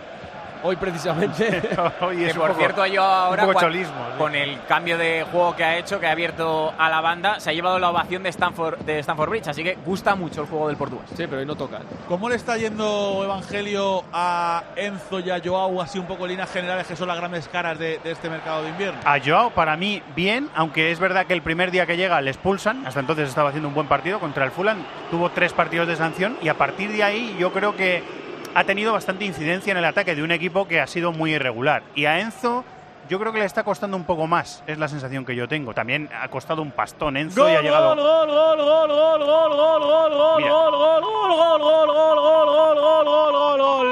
Hoy 0.66 0.76
precisamente. 0.76 1.60
que 1.60 2.34
por 2.34 2.54
cierto 2.56 2.86
yo 2.86 3.02
ahora 3.02 3.44
cua- 3.46 4.16
con 4.16 4.34
el 4.34 4.58
cambio 4.66 4.96
de 4.96 5.24
juego 5.30 5.54
que 5.54 5.62
ha 5.62 5.76
hecho, 5.76 6.00
que 6.00 6.06
ha 6.06 6.12
abierto 6.12 6.72
a 6.78 6.88
la 6.88 7.00
banda, 7.02 7.38
se 7.38 7.50
ha 7.50 7.52
llevado 7.52 7.78
la 7.78 7.90
ovación 7.90 8.22
de 8.22 8.30
Stanford, 8.30 8.78
de 8.80 8.98
Stanford 9.00 9.28
Bridge, 9.28 9.48
así 9.48 9.62
que 9.62 9.74
gusta 9.84 10.14
mucho 10.14 10.40
el 10.42 10.46
juego 10.48 10.68
del 10.68 10.76
portugués. 10.78 11.06
Sí, 11.16 11.26
pero 11.28 11.38
hoy 11.40 11.46
no 11.46 11.54
toca. 11.54 11.80
¿Cómo 12.08 12.28
le 12.30 12.36
está 12.36 12.56
yendo 12.56 13.20
Evangelio 13.24 14.04
a 14.12 14.62
Enzo 14.76 15.20
y 15.20 15.30
a 15.30 15.40
Joao, 15.44 15.82
así 15.82 15.98
un 15.98 16.06
poco 16.06 16.24
en 16.24 16.30
líneas 16.30 16.50
generales, 16.50 16.86
que 16.86 16.96
son 16.96 17.08
las 17.08 17.18
grandes 17.18 17.46
caras 17.48 17.78
de, 17.78 17.98
de 18.02 18.10
este 18.12 18.30
mercado 18.30 18.62
de 18.62 18.70
invierno? 18.70 19.00
A 19.04 19.18
Joao, 19.24 19.50
para 19.50 19.76
mí, 19.76 20.02
bien, 20.16 20.48
aunque 20.54 20.90
es 20.90 20.98
verdad 20.98 21.26
que 21.26 21.34
el 21.34 21.42
primer 21.42 21.70
día 21.70 21.84
que 21.86 21.96
llega 21.98 22.20
le 22.22 22.30
expulsan. 22.30 22.86
Hasta 22.86 23.00
entonces 23.00 23.28
estaba 23.28 23.50
haciendo 23.50 23.68
un 23.68 23.74
buen 23.74 23.86
partido 23.86 24.18
contra 24.18 24.44
el 24.44 24.50
Fulham. 24.50 24.78
Tuvo 25.10 25.30
tres 25.30 25.52
partidos 25.52 25.86
de 25.88 25.96
sanción 25.96 26.38
y 26.40 26.48
a 26.48 26.54
partir 26.54 26.90
de 26.90 27.02
ahí 27.04 27.36
yo 27.38 27.52
creo 27.52 27.76
que 27.76 28.23
ha 28.54 28.64
tenido 28.64 28.92
bastante 28.92 29.24
incidencia 29.24 29.70
en 29.72 29.78
el 29.78 29.84
ataque 29.84 30.14
de 30.14 30.22
un 30.22 30.30
equipo 30.30 30.68
que 30.68 30.80
ha 30.80 30.86
sido 30.86 31.10
muy 31.12 31.34
irregular. 31.34 31.82
Y 31.94 32.04
a 32.06 32.20
Enzo. 32.20 32.64
Yo 33.06 33.18
creo 33.20 33.34
que 33.34 33.38
le 33.38 33.44
está 33.44 33.64
costando 33.64 33.98
un 33.98 34.04
poco 34.04 34.26
más, 34.26 34.64
es 34.66 34.78
la 34.78 34.88
sensación 34.88 35.26
que 35.26 35.36
yo 35.36 35.46
tengo. 35.46 35.74
También 35.74 36.08
ha 36.18 36.26
costado 36.28 36.62
un 36.62 36.70
pastón 36.70 37.18
Enzo 37.18 37.46
y 37.50 37.54
ha 37.54 37.60
llegado. 37.60 37.94
gol, 37.94 37.98
gol, 38.02 38.28
gol, 38.28 38.56
gol, 38.56 38.86
gol, 39.26 39.26
gol, 39.26 39.54
gol, 39.54 39.82
gol, 39.84 40.14
gol, 40.14 40.36
Mira. 40.38 40.50
gol, 40.50 40.72
gol, 40.72 41.02
gol, 41.02 41.30
gol, 41.60 41.60
gol, 41.60 41.88
gol, 41.92 42.16
gol, 42.46 42.80
gol, 42.80 43.04
gol, 43.04 43.32
gol, 43.32 43.60
gol. 43.60 43.84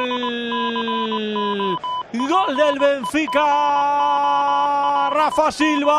Gol 2.26 2.56
del 2.56 2.78
Benfica. 2.78 3.44
Rafa 5.10 5.52
Silva. 5.52 5.98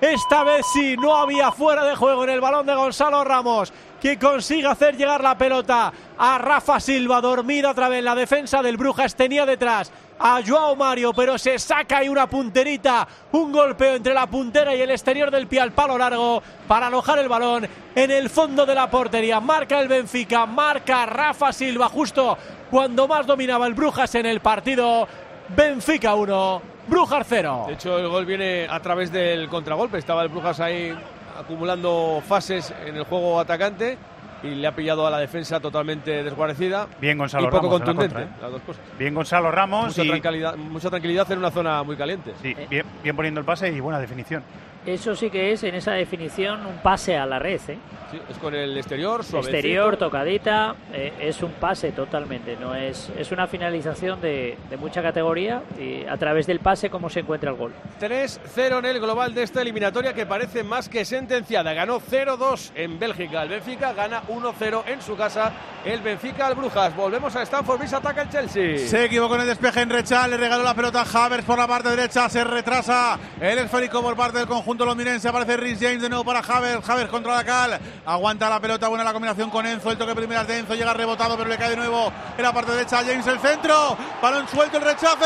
Esta 0.00 0.42
vez 0.44 0.64
sí, 0.72 0.96
no 0.96 1.14
había 1.14 1.50
fuera 1.52 1.84
de 1.84 1.94
juego 1.94 2.24
en 2.24 2.30
el 2.30 2.40
balón 2.40 2.64
de 2.66 2.74
Gonzalo 2.74 3.22
Ramos, 3.24 3.70
que 4.00 4.18
consigue 4.18 4.66
hacer 4.66 4.96
llegar 4.96 5.22
la 5.22 5.36
pelota 5.36 5.92
a 6.16 6.38
Rafa 6.38 6.80
Silva, 6.80 7.20
dormida 7.20 7.70
otra 7.70 7.88
vez 7.88 8.02
la 8.02 8.14
defensa 8.14 8.62
del 8.62 8.76
Brujas, 8.76 9.14
tenía 9.14 9.44
detrás 9.44 9.90
a 10.18 10.40
Joao 10.44 10.74
Mario, 10.76 11.12
pero 11.12 11.38
se 11.38 11.58
saca 11.58 11.98
ahí 11.98 12.08
una 12.08 12.28
punterita, 12.28 13.06
un 13.32 13.52
golpeo 13.52 13.94
entre 13.94 14.14
la 14.14 14.26
puntera 14.26 14.74
y 14.74 14.80
el 14.80 14.90
exterior 14.90 15.30
del 15.30 15.46
pie 15.46 15.60
al 15.60 15.72
palo 15.72 15.96
largo 15.96 16.42
para 16.66 16.88
alojar 16.88 17.18
el 17.18 17.28
balón 17.28 17.68
en 17.94 18.10
el 18.10 18.28
fondo 18.28 18.66
de 18.66 18.74
la 18.74 18.90
portería. 18.90 19.40
Marca 19.40 19.80
el 19.80 19.88
Benfica, 19.88 20.46
marca 20.46 21.06
Rafa 21.06 21.52
Silva 21.52 21.88
justo 21.88 22.36
cuando 22.70 23.06
más 23.06 23.26
dominaba 23.26 23.66
el 23.66 23.74
Brujas 23.74 24.14
en 24.14 24.26
el 24.26 24.40
partido. 24.40 25.06
Benfica 25.48 26.14
1, 26.14 26.62
Brujas 26.88 27.26
0. 27.28 27.64
De 27.68 27.74
hecho, 27.74 27.98
el 27.98 28.08
gol 28.08 28.26
viene 28.26 28.66
a 28.68 28.80
través 28.80 29.10
del 29.10 29.48
contragolpe. 29.48 29.98
Estaba 29.98 30.22
el 30.22 30.28
Brujas 30.28 30.60
ahí 30.60 30.94
acumulando 31.38 32.22
fases 32.26 32.74
en 32.84 32.96
el 32.96 33.04
juego 33.04 33.40
atacante 33.40 33.96
y 34.42 34.48
le 34.54 34.66
ha 34.66 34.74
pillado 34.74 35.06
a 35.06 35.10
la 35.10 35.18
defensa 35.18 35.60
totalmente 35.60 36.22
desguarecida. 36.22 36.86
Bien 37.00 37.18
Gonzalo 37.18 37.48
y 37.48 37.50
poco 37.50 37.66
Ramos 37.66 37.80
la 37.80 37.86
contundente, 37.86 38.14
contra, 38.14 38.36
¿eh? 38.36 38.40
las 38.42 38.52
dos 38.52 38.62
cosas. 38.62 38.82
Bien 38.98 39.14
Gonzalo 39.14 39.50
Ramos 39.50 39.86
Mucha, 39.88 40.04
y 40.04 40.08
tranquilidad, 40.08 40.56
mucha 40.56 40.90
tranquilidad 40.90 41.32
en 41.32 41.38
una 41.38 41.50
zona 41.50 41.82
muy 41.82 41.96
caliente. 41.96 42.32
sí, 42.42 42.54
bien, 42.68 42.86
bien 43.02 43.16
poniendo 43.16 43.40
el 43.40 43.46
pase 43.46 43.68
y 43.68 43.80
buena 43.80 43.98
definición. 43.98 44.42
Eso 44.88 45.14
sí 45.14 45.28
que 45.28 45.52
es 45.52 45.62
en 45.64 45.74
esa 45.74 45.92
definición 45.92 46.64
un 46.64 46.78
pase 46.78 47.14
a 47.14 47.26
la 47.26 47.38
red, 47.38 47.60
¿eh? 47.68 47.78
Sí, 48.10 48.18
es 48.30 48.38
con 48.38 48.54
el 48.54 48.74
exterior, 48.78 49.22
suavecito. 49.22 49.54
Exterior, 49.54 49.98
tocadita, 49.98 50.74
eh, 50.94 51.12
es 51.20 51.42
un 51.42 51.52
pase 51.52 51.92
totalmente, 51.92 52.56
no 52.56 52.74
es, 52.74 53.12
es 53.18 53.30
una 53.32 53.46
finalización 53.46 54.18
de, 54.22 54.56
de 54.70 54.76
mucha 54.78 55.02
categoría 55.02 55.62
y 55.78 56.06
a 56.06 56.16
través 56.16 56.46
del 56.46 56.60
pase 56.60 56.88
cómo 56.88 57.10
se 57.10 57.20
encuentra 57.20 57.50
el 57.50 57.56
gol. 57.58 57.74
3-0 58.00 58.78
en 58.78 58.84
el 58.86 58.98
global 58.98 59.34
de 59.34 59.42
esta 59.42 59.60
eliminatoria 59.60 60.14
que 60.14 60.24
parece 60.24 60.64
más 60.64 60.88
que 60.88 61.04
sentenciada. 61.04 61.74
Ganó 61.74 62.00
0-2 62.00 62.70
en 62.74 62.98
Bélgica. 62.98 63.42
El 63.42 63.50
Benfica 63.50 63.92
gana 63.92 64.22
1-0 64.22 64.84
en 64.86 65.02
su 65.02 65.14
casa. 65.14 65.52
El 65.84 66.00
Benfica 66.00 66.46
al 66.46 66.54
Brujas. 66.54 66.96
Volvemos 66.96 67.36
a 67.36 67.42
Stanford 67.42 67.80
Bridge. 67.80 67.92
Ataca 67.92 68.22
el 68.22 68.30
Chelsea. 68.30 68.78
Se 68.78 69.04
equivocó 69.04 69.34
en 69.34 69.42
el 69.42 69.48
despeje 69.48 69.82
en 69.82 69.90
Rechal, 69.90 70.30
le 70.30 70.38
regaló 70.38 70.62
la 70.62 70.74
pelota 70.74 71.02
a 71.02 71.26
Havers 71.26 71.44
por 71.44 71.58
la 71.58 71.66
parte 71.66 71.90
derecha, 71.90 72.26
se 72.30 72.42
retrasa 72.42 73.18
el 73.38 73.58
esférico 73.58 74.00
por 74.00 74.16
parte 74.16 74.38
del 74.38 74.46
conjunto 74.46 74.77
londinense, 74.84 75.28
aparece 75.28 75.56
Rhys 75.56 75.78
James 75.80 76.02
de 76.02 76.08
nuevo 76.08 76.24
para 76.24 76.40
Havers, 76.40 76.88
Havers 76.88 77.10
contra 77.10 77.34
la 77.36 77.44
cal, 77.44 77.78
aguanta 78.06 78.48
la 78.48 78.60
pelota, 78.60 78.88
buena 78.88 79.04
la 79.04 79.12
combinación 79.12 79.50
con 79.50 79.66
Enzo, 79.66 79.90
el 79.90 79.98
toque 79.98 80.14
primero 80.14 80.44
de 80.44 80.58
Enzo, 80.58 80.74
llega 80.74 80.92
rebotado 80.94 81.36
pero 81.36 81.48
le 81.48 81.56
cae 81.56 81.70
de 81.70 81.76
nuevo 81.76 82.12
en 82.36 82.42
la 82.42 82.52
parte 82.52 82.72
derecha, 82.72 82.98
James 82.98 83.26
el 83.26 83.38
centro, 83.40 83.96
balón 84.22 84.48
suelto, 84.48 84.78
el 84.78 84.84
rechace, 84.84 85.24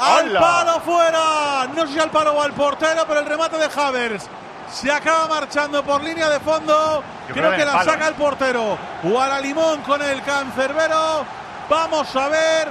al 0.00 0.28
¡Hala! 0.28 0.40
palo 0.40 0.80
fuera, 0.80 1.66
no 1.74 1.86
sé 1.86 1.92
si 1.94 1.98
al 1.98 2.10
palo 2.10 2.32
o 2.32 2.42
al 2.42 2.52
portero, 2.52 3.04
pero 3.06 3.20
el 3.20 3.26
remate 3.26 3.56
de 3.58 3.68
Havers. 3.74 4.28
Se 4.70 4.92
acaba 4.92 5.26
marchando 5.28 5.82
por 5.82 6.04
línea 6.04 6.28
de 6.28 6.40
fondo. 6.40 7.02
Yo 7.28 7.32
Creo 7.34 7.46
creo 7.46 7.56
que 7.56 7.64
la 7.64 7.72
palo, 7.72 7.90
saca 7.90 8.04
¿eh? 8.04 8.08
el 8.08 8.14
portero. 8.16 8.78
Guara 9.02 9.40
Limón 9.40 9.80
con 9.80 10.02
el 10.02 10.22
cancerbero. 10.22 11.24
Vamos 11.70 12.14
a 12.14 12.28
ver. 12.28 12.68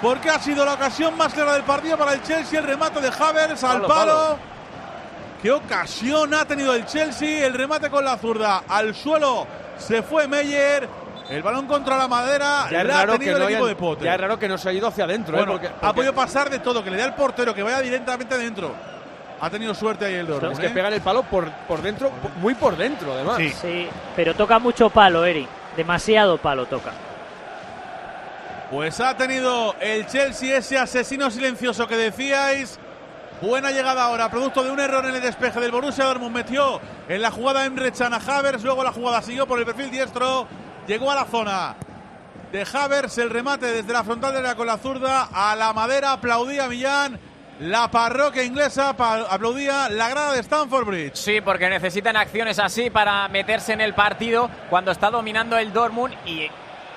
Porque 0.00 0.30
ha 0.30 0.38
sido 0.38 0.64
la 0.64 0.72
ocasión 0.72 1.14
más 1.18 1.34
clara 1.34 1.52
del 1.52 1.64
partido 1.64 1.98
para 1.98 2.14
el 2.14 2.22
Chelsea. 2.22 2.58
El 2.58 2.66
remate 2.66 2.98
de 3.02 3.08
Havers 3.08 3.62
al 3.62 3.82
Palo, 3.82 3.88
palo. 3.88 4.38
Qué 5.44 5.52
ocasión 5.52 6.32
ha 6.32 6.46
tenido 6.46 6.74
el 6.74 6.86
Chelsea. 6.86 7.44
El 7.46 7.52
remate 7.52 7.90
con 7.90 8.02
la 8.02 8.16
zurda 8.16 8.62
al 8.66 8.94
suelo 8.94 9.46
Se 9.76 10.02
fue 10.02 10.26
Meyer. 10.26 10.88
El 11.28 11.42
balón 11.42 11.66
contra 11.66 11.98
la 11.98 12.08
madera. 12.08 12.66
Ya 12.70 12.80
es, 12.80 12.86
la 12.86 12.94
ha 12.94 13.00
raro 13.00 13.12
que 13.12 13.18
tenido 13.18 13.38
no 13.38 13.44
el 13.44 13.50
equipo 13.50 13.64
hayan- 13.66 13.68
de 13.68 13.76
Potter. 13.76 14.04
ya 14.06 14.14
es 14.14 14.20
raro 14.22 14.38
que 14.38 14.48
no 14.48 14.56
se 14.56 14.68
ha 14.70 14.72
ido 14.72 14.88
hacia 14.88 15.04
adentro. 15.04 15.34
¿eh? 15.36 15.40
Bueno, 15.44 15.52
Porque- 15.52 15.68
ha 15.82 15.92
podido 15.92 16.14
pasar 16.14 16.48
de 16.48 16.60
todo, 16.60 16.82
que 16.82 16.90
le 16.90 16.96
dé 16.96 17.02
al 17.02 17.14
portero, 17.14 17.54
que 17.54 17.62
vaya 17.62 17.80
directamente 17.82 18.38
dentro. 18.38 18.74
Ha 19.38 19.50
tenido 19.50 19.74
suerte 19.74 20.06
ahí 20.06 20.14
el 20.14 20.26
Dortmund. 20.26 20.52
Es 20.54 20.58
que 20.60 20.66
¿eh? 20.68 20.70
pegan 20.70 20.94
el 20.94 21.02
palo 21.02 21.24
por, 21.24 21.50
por 21.68 21.82
dentro, 21.82 22.10
muy 22.40 22.54
por 22.54 22.74
dentro, 22.78 23.12
además. 23.12 23.36
Sí. 23.60 23.86
pero 24.16 24.34
toca 24.34 24.58
mucho 24.58 24.88
palo, 24.88 25.26
Eri. 25.26 25.46
Demasiado 25.76 26.38
palo 26.38 26.64
toca. 26.64 26.92
Pues 28.70 28.98
ha 29.00 29.14
tenido 29.14 29.74
el 29.80 30.06
Chelsea 30.06 30.56
ese 30.56 30.78
asesino 30.78 31.30
silencioso 31.30 31.86
que 31.86 31.96
decíais. 31.98 32.78
Buena 33.44 33.72
llegada 33.72 34.04
ahora, 34.04 34.30
producto 34.30 34.64
de 34.64 34.70
un 34.70 34.80
error 34.80 35.04
en 35.04 35.16
el 35.16 35.20
despeje 35.20 35.60
del 35.60 35.70
Borussia 35.70 36.06
Dortmund. 36.06 36.34
Metió 36.34 36.80
en 37.06 37.20
la 37.20 37.30
jugada 37.30 37.66
Emre 37.66 37.92
Can 37.92 38.14
a 38.14 38.16
Havers, 38.16 38.64
luego 38.64 38.82
la 38.82 38.90
jugada 38.90 39.20
siguió 39.20 39.46
por 39.46 39.58
el 39.58 39.66
perfil 39.66 39.90
diestro. 39.90 40.48
Llegó 40.86 41.10
a 41.10 41.14
la 41.14 41.26
zona 41.26 41.76
de 42.50 42.66
Havers, 42.72 43.18
el 43.18 43.28
remate 43.28 43.66
desde 43.66 43.92
la 43.92 44.02
frontal 44.02 44.32
de 44.32 44.40
la 44.40 44.54
con 44.54 44.66
la 44.66 44.78
zurda 44.78 45.28
a 45.30 45.54
la 45.56 45.74
madera. 45.74 46.12
Aplaudía 46.12 46.68
Millán. 46.68 47.20
La 47.60 47.90
parroquia 47.90 48.42
inglesa 48.44 48.88
aplaudía 48.88 49.90
la 49.90 50.08
grada 50.08 50.32
de 50.32 50.40
Stamford 50.40 50.86
Bridge. 50.86 51.14
Sí, 51.14 51.42
porque 51.42 51.68
necesitan 51.68 52.16
acciones 52.16 52.58
así 52.58 52.88
para 52.88 53.28
meterse 53.28 53.74
en 53.74 53.82
el 53.82 53.92
partido 53.92 54.48
cuando 54.70 54.90
está 54.90 55.10
dominando 55.10 55.58
el 55.58 55.70
Dortmund 55.70 56.14
y 56.24 56.48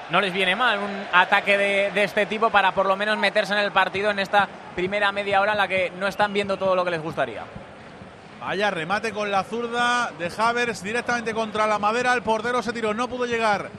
no 0.09 0.21
les 0.21 0.33
viene 0.33 0.55
mal 0.55 0.79
un 0.79 1.05
ataque 1.11 1.57
de, 1.57 2.03
este 2.03 2.25
tipo 2.25 2.49
para 2.49 2.73
por 2.73 2.85
lo 2.85 2.95
menos 2.95 3.17
meterse 3.17 3.53
en 3.53 3.59
el 3.59 3.71
partido 3.71 4.11
en 4.11 4.19
esta 4.19 4.47
primera 4.75 5.11
media 5.11 5.41
hora 5.41 5.51
en 5.53 5.57
la 5.57 5.67
que 5.67 5.91
no 5.99 6.07
están 6.07 6.33
viendo 6.33 6.57
todo 6.57 6.75
lo 6.75 6.85
que 6.85 6.91
les 6.91 7.01
gustaría. 7.01 7.43
Vaya 8.39 8.71
remate 8.71 9.11
con 9.11 9.31
la 9.31 9.43
zurda 9.43 10.11
de 10.17 10.31
Havers 10.37 10.83
directamente 10.83 11.33
contra 11.33 11.67
la 11.67 11.79
madera. 11.79 12.13
El 12.13 12.21
portero 12.21 12.61
se 12.61 12.71
tiró, 12.71 12.93
no 12.93 13.07
pudo 13.07 13.25
llegar. 13.25 13.69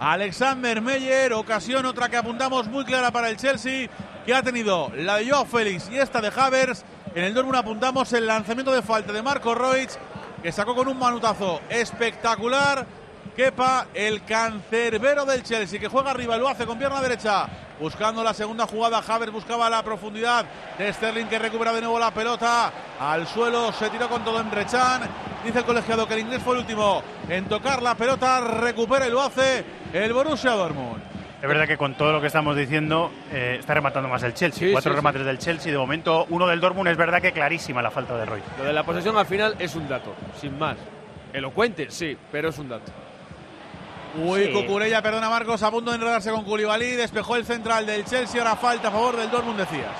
Alexander 0.00 0.80
Meyer, 0.80 1.32
ocasión 1.32 1.86
otra 1.86 2.08
que 2.08 2.16
apuntamos 2.16 2.68
muy 2.68 2.84
clara 2.84 3.10
para 3.10 3.30
el 3.30 3.36
Chelsea, 3.36 3.88
que 4.26 4.34
ha 4.34 4.42
tenido 4.42 4.92
la 4.94 5.16
de 5.16 5.28
Joao 5.28 5.46
Félix 5.46 5.88
y 5.90 5.98
esta 5.98 6.20
de 6.20 6.32
Havers. 6.34 6.84
En 7.14 7.24
el 7.24 7.34
Dortmund 7.34 7.58
apuntamos 7.58 8.12
el 8.12 8.26
lanzamiento 8.26 8.70
de 8.70 8.82
falta 8.82 9.12
de 9.12 9.22
Marco 9.22 9.54
Roig, 9.54 9.88
que 10.42 10.52
sacó 10.52 10.74
con 10.74 10.88
un 10.88 10.98
manutazo 10.98 11.60
espectacular. 11.68 12.86
Kepa, 13.38 13.86
el 13.94 14.24
cancerbero 14.24 15.24
del 15.24 15.44
Chelsea, 15.44 15.78
que 15.78 15.86
juega 15.86 16.10
arriba, 16.10 16.36
lo 16.36 16.48
hace 16.48 16.66
con 16.66 16.76
pierna 16.76 17.00
derecha, 17.00 17.46
buscando 17.78 18.24
la 18.24 18.34
segunda 18.34 18.66
jugada. 18.66 19.00
Havers 19.06 19.30
buscaba 19.30 19.70
la 19.70 19.80
profundidad 19.84 20.44
de 20.76 20.92
Sterling, 20.92 21.26
que 21.26 21.38
recupera 21.38 21.72
de 21.72 21.80
nuevo 21.80 22.00
la 22.00 22.10
pelota. 22.10 22.72
Al 22.98 23.28
suelo 23.28 23.70
se 23.70 23.90
tiró 23.90 24.08
con 24.08 24.24
todo 24.24 24.40
en 24.40 24.50
Brechan. 24.50 25.02
Dice 25.44 25.60
el 25.60 25.64
colegiado 25.64 26.08
que 26.08 26.14
el 26.14 26.20
inglés 26.22 26.42
fue 26.42 26.54
el 26.54 26.62
último 26.62 27.00
en 27.28 27.44
tocar 27.44 27.80
la 27.80 27.94
pelota. 27.94 28.40
Recupera 28.40 29.06
y 29.06 29.12
lo 29.12 29.22
hace 29.22 29.64
el 29.92 30.12
Borussia 30.12 30.50
Dortmund. 30.50 31.00
Es 31.40 31.48
verdad 31.48 31.68
que 31.68 31.76
con 31.76 31.94
todo 31.94 32.10
lo 32.14 32.20
que 32.20 32.26
estamos 32.26 32.56
diciendo 32.56 33.12
eh, 33.32 33.58
está 33.60 33.72
rematando 33.72 34.08
más 34.08 34.24
el 34.24 34.34
Chelsea. 34.34 34.66
Sí, 34.66 34.72
Cuatro 34.72 34.90
sí, 34.90 34.96
remates 34.96 35.24
del 35.24 35.38
Chelsea. 35.38 35.70
De 35.70 35.78
momento, 35.78 36.26
uno 36.30 36.48
del 36.48 36.58
Dortmund 36.58 36.88
es 36.88 36.96
verdad 36.96 37.22
que 37.22 37.30
clarísima 37.30 37.82
la 37.82 37.92
falta 37.92 38.18
de 38.18 38.24
Roy. 38.24 38.42
Lo 38.58 38.64
de 38.64 38.72
la 38.72 38.82
posesión 38.82 39.16
al 39.16 39.26
final 39.26 39.54
es 39.60 39.76
un 39.76 39.88
dato, 39.88 40.12
sin 40.40 40.58
más. 40.58 40.76
Elocuente, 41.32 41.88
sí, 41.92 42.18
pero 42.32 42.48
es 42.48 42.58
un 42.58 42.70
dato. 42.70 42.90
Uy, 44.16 44.46
Sí. 44.46 44.52
Cucurella, 44.52 45.02
perdona 45.02 45.28
Marcos, 45.28 45.62
a 45.62 45.70
punto 45.70 45.90
de 45.90 45.96
enredarse 45.96 46.30
con 46.30 46.44
Koulibaly. 46.44 46.92
Despejó 46.92 47.36
el 47.36 47.44
central 47.44 47.86
del 47.86 48.04
Chelsea. 48.04 48.40
Ahora 48.40 48.56
falta 48.56 48.88
a 48.88 48.90
favor 48.90 49.16
del 49.16 49.30
Dortmund, 49.30 49.58
decías. 49.58 49.92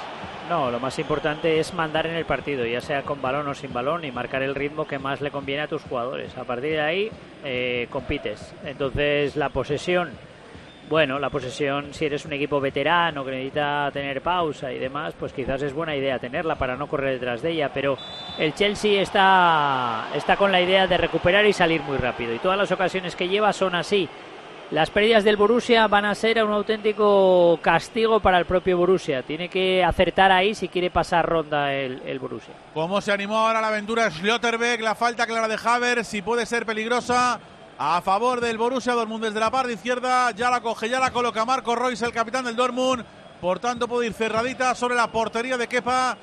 No, 0.49 0.71
lo 0.71 0.81
más 0.81 0.99
importante 0.99 1.61
es 1.61 1.75
mandar 1.75 2.07
en 2.07 2.15
el 2.15 2.25
partido, 2.25 2.65
ya 2.65 2.81
sea 2.81 3.03
con 3.03 3.21
balón 3.21 3.47
o 3.49 3.55
sin 3.55 3.71
balón, 3.73 4.07
y 4.07 4.11
marcar 4.11 4.43
el 4.43 4.55
ritmo 4.55 4.87
que 4.87 4.99
más 4.99 5.21
le 5.21 5.31
conviene 5.31 5.63
a 5.63 5.69
tus 5.69 5.83
jugadores. 5.83 6.37
A 6.39 6.45
partir 6.45 6.71
de 6.71 6.81
ahí, 6.81 7.11
eh, 7.45 7.87
compites. 7.91 8.55
Entonces, 8.65 9.37
la 9.37 9.51
posesión, 9.51 10.11
bueno, 10.89 11.19
la 11.19 11.31
posesión, 11.31 11.93
si 11.93 12.07
eres 12.07 12.25
un 12.25 12.33
equipo 12.33 12.61
veterano 12.61 13.25
que 13.25 13.31
necesita 13.31 13.91
tener 13.93 14.23
pausa 14.23 14.73
y 14.73 14.79
demás, 14.79 15.15
pues 15.19 15.33
quizás 15.33 15.61
es 15.63 15.73
buena 15.73 15.95
idea 15.95 16.19
tenerla 16.19 16.57
para 16.57 16.77
no 16.77 16.87
correr 16.87 17.15
detrás 17.15 17.43
de 17.43 17.51
ella. 17.51 17.71
Pero 17.73 17.99
el 18.39 18.55
Chelsea 18.55 19.01
está, 19.03 20.09
está 20.15 20.37
con 20.37 20.51
la 20.51 20.61
idea 20.61 20.87
de 20.87 20.97
recuperar 20.97 21.45
y 21.47 21.53
salir 21.53 21.83
muy 21.83 21.99
rápido. 21.99 22.35
Y 22.35 22.39
todas 22.39 22.59
las 22.59 22.73
ocasiones 22.73 23.15
que 23.15 23.29
lleva 23.29 23.53
son 23.53 23.75
así. 23.75 24.09
Las 24.71 24.91
pérdidas 24.91 25.25
del 25.25 25.39
Borussia 25.39 25.87
van 25.87 26.05
a 26.05 26.15
ser 26.15 26.45
un 26.45 26.53
auténtico 26.53 27.59
castigo 27.63 28.21
para 28.21 28.39
el 28.39 28.45
propio 28.45 28.77
Borussia. 28.77 29.23
Tiene 29.23 29.49
que 29.49 29.83
acertar 29.83 30.31
ahí 30.31 30.55
si 30.55 30.69
quiere 30.69 30.91
pasar 30.91 31.25
ronda 31.25 31.73
el, 31.73 32.19
Borussia. 32.19 32.53
Cómo 32.75 33.01
se 33.01 33.11
animó 33.11 33.39
ahora 33.39 33.63
la 33.63 33.69
aventura 33.69 34.11
Schlotterbeck, 34.11 34.83
la 34.83 34.95
falta 34.95 35.27
clara 35.27 35.49
de 35.49 35.57
Havers, 35.63 36.07
si 36.07 36.21
puede 36.21 36.45
ser 36.45 36.67
peligrosa. 36.67 37.41
A 37.81 38.03
favor 38.03 38.41
del 38.41 38.59
Borussia 38.59 38.93
Dortmund 38.95 39.25
desde 39.25 39.39
la 39.39 39.53
parte 39.53 39.73
izquierda, 39.73 40.33
ya 40.33 40.51
la 40.51 40.61
coge, 40.61 40.89
ya 40.89 40.99
la 40.99 41.13
coloca 41.13 41.45
Marco 41.45 41.77
Royce, 41.77 42.05
el 42.05 42.13
capitán 42.13 42.45
del 42.45 42.57
Dortmund. 42.57 43.05
Por 43.41 43.61
tanto, 43.61 43.87
puede 43.87 44.09
ir 44.09 44.15
cerradita 44.15 44.75
sobre 44.75 44.97
la 44.97 45.07
portería 45.13 45.57
de 45.57 45.69
Kepa. 45.69 46.17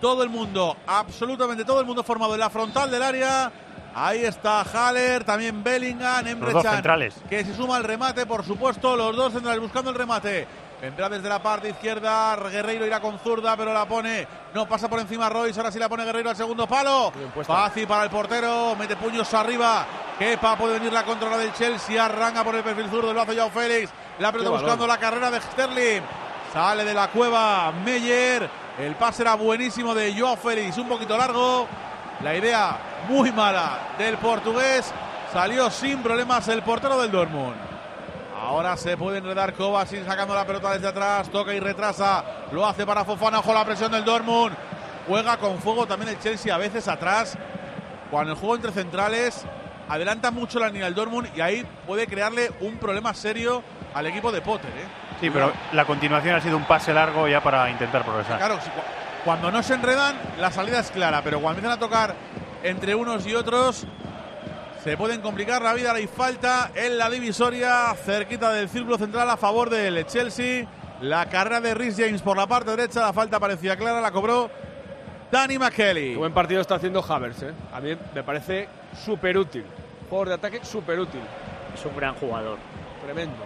Todo 0.00 0.22
el 0.22 0.30
mundo, 0.30 0.74
absolutamente 0.86 1.66
todo 1.66 1.80
el 1.80 1.86
mundo 1.86 2.02
formado 2.02 2.32
en 2.32 2.40
la 2.40 2.48
frontal 2.48 2.90
del 2.90 3.02
área. 3.02 3.52
Ahí 3.94 4.24
está 4.24 4.62
Haller, 4.62 5.22
también 5.22 5.62
Bellingham, 5.62 6.26
Emre 6.26 6.52
centrales. 6.62 7.14
que 7.28 7.44
se 7.44 7.54
suma 7.54 7.76
al 7.76 7.84
remate, 7.84 8.24
por 8.24 8.42
supuesto, 8.42 8.96
los 8.96 9.14
dos 9.14 9.34
centrales 9.34 9.60
buscando 9.60 9.90
el 9.90 9.96
remate. 9.96 10.48
Vendrá 10.82 11.08
desde 11.08 11.28
la 11.28 11.40
parte 11.40 11.68
izquierda, 11.68 12.34
Guerreiro 12.34 12.84
irá 12.84 12.98
con 12.98 13.16
zurda, 13.20 13.56
pero 13.56 13.72
la 13.72 13.86
pone, 13.86 14.26
no 14.52 14.66
pasa 14.66 14.88
por 14.88 14.98
encima 14.98 15.28
Royce, 15.28 15.60
ahora 15.60 15.70
sí 15.70 15.78
la 15.78 15.88
pone 15.88 16.04
Guerreiro 16.04 16.30
al 16.30 16.34
segundo 16.34 16.66
palo. 16.66 17.12
Fácil 17.46 17.86
para 17.86 18.02
el 18.02 18.10
portero, 18.10 18.74
mete 18.76 18.96
puños 18.96 19.32
arriba. 19.32 19.86
Kepa 20.18 20.56
puede 20.56 20.80
venir 20.80 20.92
la 20.92 21.04
controla 21.04 21.38
del 21.38 21.52
Chelsea, 21.52 22.04
arranca 22.04 22.42
por 22.42 22.56
el 22.56 22.64
perfil 22.64 22.90
zurdo, 22.90 23.12
lo 23.12 23.20
hace 23.20 23.36
Joao 23.36 23.50
Félix. 23.50 23.92
La 24.18 24.32
pelota 24.32 24.50
buscando 24.50 24.84
la 24.84 24.98
carrera 24.98 25.30
de 25.30 25.40
Sterling. 25.40 26.02
Sale 26.52 26.84
de 26.84 26.94
la 26.94 27.06
cueva 27.10 27.70
Meyer. 27.70 28.50
El 28.76 28.96
pase 28.96 29.22
era 29.22 29.36
buenísimo 29.36 29.94
de 29.94 30.12
Joao 30.18 30.36
Félix, 30.36 30.78
un 30.78 30.88
poquito 30.88 31.16
largo. 31.16 31.68
La 32.24 32.34
idea 32.34 32.76
muy 33.08 33.30
mala 33.30 33.94
del 33.98 34.18
portugués. 34.18 34.92
Salió 35.32 35.70
sin 35.70 36.02
problemas 36.02 36.48
el 36.48 36.62
portero 36.62 37.00
del 37.00 37.12
Dortmund. 37.12 37.71
Ahora 38.42 38.76
se 38.76 38.96
puede 38.96 39.18
enredar 39.18 39.54
Kovacic 39.54 40.04
sacando 40.04 40.34
la 40.34 40.44
pelota 40.44 40.72
desde 40.72 40.88
atrás. 40.88 41.30
Toca 41.30 41.54
y 41.54 41.60
retrasa. 41.60 42.24
Lo 42.50 42.66
hace 42.66 42.84
para 42.84 43.04
Fofana. 43.04 43.38
Ojo 43.38 43.54
la 43.54 43.64
presión 43.64 43.92
del 43.92 44.04
Dortmund. 44.04 44.56
Juega 45.06 45.36
con 45.36 45.60
fuego 45.60 45.86
también 45.86 46.10
el 46.10 46.18
Chelsea 46.18 46.52
a 46.52 46.58
veces 46.58 46.88
atrás. 46.88 47.38
Cuando 48.10 48.32
el 48.32 48.38
juego 48.38 48.56
entre 48.56 48.72
centrales 48.72 49.44
adelanta 49.88 50.32
mucho 50.32 50.58
la 50.58 50.66
línea 50.66 50.86
del 50.86 50.94
Dortmund 50.94 51.28
y 51.36 51.40
ahí 51.40 51.64
puede 51.86 52.08
crearle 52.08 52.50
un 52.60 52.78
problema 52.78 53.14
serio 53.14 53.62
al 53.94 54.06
equipo 54.06 54.32
de 54.32 54.40
Potter. 54.40 54.70
¿eh? 54.70 54.88
Sí, 55.20 55.30
pero 55.30 55.52
la 55.72 55.84
continuación 55.84 56.34
ha 56.34 56.40
sido 56.40 56.56
un 56.56 56.64
pase 56.64 56.92
largo 56.92 57.28
ya 57.28 57.40
para 57.40 57.70
intentar 57.70 58.04
progresar. 58.04 58.38
Claro, 58.38 58.58
cuando 59.24 59.52
no 59.52 59.62
se 59.62 59.74
enredan, 59.74 60.16
la 60.40 60.50
salida 60.50 60.80
es 60.80 60.90
clara, 60.90 61.22
pero 61.22 61.40
cuando 61.40 61.60
empiezan 61.60 61.78
a 61.78 61.80
tocar 61.80 62.16
entre 62.64 62.96
unos 62.96 63.24
y 63.24 63.36
otros, 63.36 63.86
se 64.82 64.96
pueden 64.96 65.20
complicar 65.20 65.62
la 65.62 65.74
vida. 65.74 65.92
Hay 65.92 66.06
falta 66.06 66.72
en 66.74 66.98
la 66.98 67.08
divisoria, 67.08 67.94
cerquita 68.04 68.52
del 68.52 68.68
círculo 68.68 68.98
central 68.98 69.30
a 69.30 69.36
favor 69.36 69.70
del 69.70 70.04
Chelsea. 70.06 70.66
La 71.00 71.26
carrera 71.26 71.60
de 71.60 71.74
Rhys 71.74 71.96
James 71.96 72.22
por 72.22 72.36
la 72.36 72.46
parte 72.46 72.70
derecha, 72.70 73.00
la 73.00 73.12
falta 73.12 73.40
parecía 73.40 73.76
clara, 73.76 74.00
la 74.00 74.10
cobró 74.10 74.50
Danny 75.30 75.58
McKelly. 75.58 76.12
Qué 76.12 76.16
buen 76.16 76.32
partido 76.32 76.60
está 76.60 76.76
haciendo 76.76 77.04
Havers, 77.06 77.42
¿eh? 77.42 77.52
A 77.72 77.80
mí 77.80 77.96
me 78.14 78.22
parece 78.22 78.68
súper 79.04 79.36
útil. 79.36 79.64
Jugador 80.08 80.28
de 80.28 80.34
ataque 80.34 80.64
súper 80.64 81.00
útil. 81.00 81.20
Es 81.74 81.84
un 81.84 81.96
gran 81.96 82.14
jugador. 82.14 82.58
Tremendo. 83.04 83.44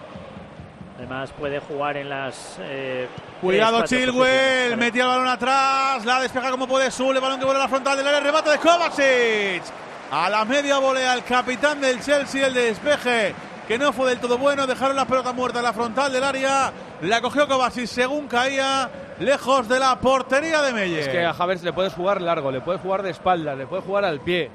Además 0.99 1.31
puede 1.39 1.61
jugar 1.61 1.97
en 1.99 2.09
las... 2.09 2.57
eh, 2.61 3.09
Cuidado 3.41 3.85
Chilwell, 3.85 4.77
metía 4.79 5.03
el 5.03 5.09
balón 5.09 5.29
atrás, 5.29 6.05
la 6.07 6.21
despeja 6.21 6.51
como 6.51 6.67
puede 6.67 6.91
Sule, 6.91 7.19
el 7.19 7.23
balón 7.23 7.39
que 7.39 7.45
vuelve 7.45 7.61
a 7.61 7.65
la 7.65 7.69
frontal 7.69 7.99
del 7.99 8.07
área, 8.07 8.21
remate 8.21 8.51
de 8.51 8.59
Kovacic. 8.59 9.63
A 10.11 10.31
la 10.31 10.45
media 10.45 10.79
volea 10.79 11.15
el 11.15 11.25
capitán 11.25 11.81
del 11.81 12.01
Chelsea, 12.01 12.47
el 12.47 12.55
despeje, 12.55 13.35
que 13.67 13.77
no 13.77 13.93
fue 13.93 14.11
del 14.11 14.21
todo 14.21 14.39
bueno, 14.39 14.67
dejaron 14.67 14.95
la 14.95 15.05
pelota 15.05 15.33
muerta 15.33 15.59
en 15.59 15.65
la 15.65 15.73
frontal 15.73 16.13
del 16.13 16.23
área, 16.23 16.73
la 17.03 17.21
cogió 17.21 17.49
Kovacic 17.49 17.87
según 17.87 18.29
caía, 18.29 18.89
lejos 19.19 19.69
de 19.69 19.81
la 19.81 19.99
portería 19.99 20.63
de 20.63 20.73
Meyer. 20.73 21.01
Es 21.01 21.09
que 21.09 21.25
a 21.25 21.31
Havers 21.31 21.65
le 21.65 21.73
puedes 21.73 21.93
jugar 21.93 22.23
largo, 22.23 22.53
le 22.53 22.61
puedes 22.61 22.81
jugar 22.81 23.03
de 23.03 23.11
espaldas, 23.11 23.59
le 23.59 23.67
puedes 23.67 23.85
jugar 23.85 24.05
al 24.05 24.21
pie. 24.21 24.49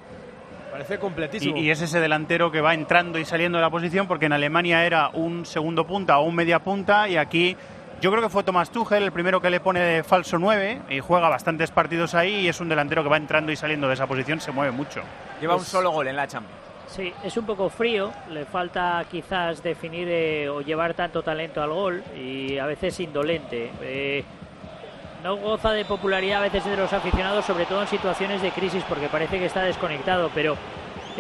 Parece 0.72 1.00
completísimo. 1.00 1.58
Y, 1.58 1.64
y 1.66 1.70
es 1.70 1.82
ese 1.82 2.00
delantero 2.00 2.50
que 2.50 2.62
va 2.62 2.74
entrando 2.74 3.20
y 3.20 3.26
saliendo 3.26 3.58
de 3.58 3.62
la 3.62 3.70
posición, 3.70 4.08
porque 4.08 4.28
en 4.28 4.34
Alemania 4.34 4.86
era 4.86 5.10
un 5.10 5.46
segundo 5.46 5.86
punta 5.86 6.18
o 6.20 6.24
un 6.24 6.36
media 6.36 6.60
punta, 6.60 7.10
y 7.10 7.18
aquí 7.18 7.58
yo 8.02 8.10
creo 8.12 8.24
que 8.24 8.30
fue 8.30 8.44
Tomás 8.44 8.72
Tuchel 8.72 9.04
el 9.04 9.12
primero 9.12 9.40
que 9.40 9.50
le 9.50 9.60
pone 9.60 9.80
de 9.80 10.04
falso 10.04 10.38
9 10.40 10.82
y 10.90 11.00
juega 11.00 11.30
bastantes 11.30 11.70
partidos 11.72 12.16
ahí 12.16 12.42
y 12.42 12.48
es 12.48 12.60
un 12.60 12.68
delantero 12.70 13.04
que 13.04 13.10
va 13.10 13.18
entrando 13.18 13.52
y 13.52 13.56
saliendo 13.56 13.88
de 13.88 13.94
esa 13.94 14.08
posición, 14.08 14.40
se 14.42 14.52
mueve 14.52 14.72
mucho. 14.72 15.02
Lleva 15.40 15.54
un 15.54 15.60
Pues- 15.60 15.70
solo 15.70 15.92
gol 15.92 16.08
en 16.08 16.16
la 16.16 16.28
Champions. 16.28 16.60
Sí, 16.88 17.14
es 17.24 17.38
un 17.38 17.46
poco 17.46 17.70
frío, 17.70 18.12
le 18.30 18.44
falta 18.46 19.06
quizás 19.10 19.64
definir 19.64 20.08
eh, 20.10 20.50
o 20.50 20.60
llevar 20.62 20.94
tanto 20.94 21.22
talento 21.24 21.62
al 21.62 21.70
gol 21.70 22.04
y 22.18 22.58
a 22.58 22.66
veces 22.66 23.00
indolente. 23.00 23.72
Eh, 23.82 24.26
no 25.24 25.38
goza 25.38 25.72
de 25.72 25.86
popularidad 25.86 26.40
a 26.40 26.44
veces 26.44 26.66
de 26.66 26.76
los 26.76 26.92
aficionados, 26.92 27.46
sobre 27.46 27.66
todo 27.66 27.82
en 27.84 27.88
situaciones 27.88 28.42
de 28.42 28.52
crisis, 28.52 28.84
porque 28.90 29.08
parece 29.08 29.40
que 29.40 29.46
está 29.46 29.62
desconectado, 29.62 30.30
pero 30.34 30.58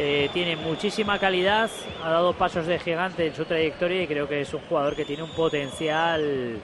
Eh, 0.03 0.29
tiene 0.33 0.55
muchísima 0.55 1.19
calidad, 1.19 1.69
ha 2.03 2.09
dado 2.09 2.33
pasos 2.33 2.65
de 2.65 2.79
gigante 2.79 3.27
en 3.27 3.35
su 3.35 3.45
trayectoria 3.45 4.01
y 4.01 4.07
creo 4.07 4.27
que 4.27 4.41
es 4.41 4.51
un 4.51 4.61
jugador 4.61 4.95
que 4.95 5.05
tiene 5.05 5.21
un 5.21 5.29
potencial 5.29 6.57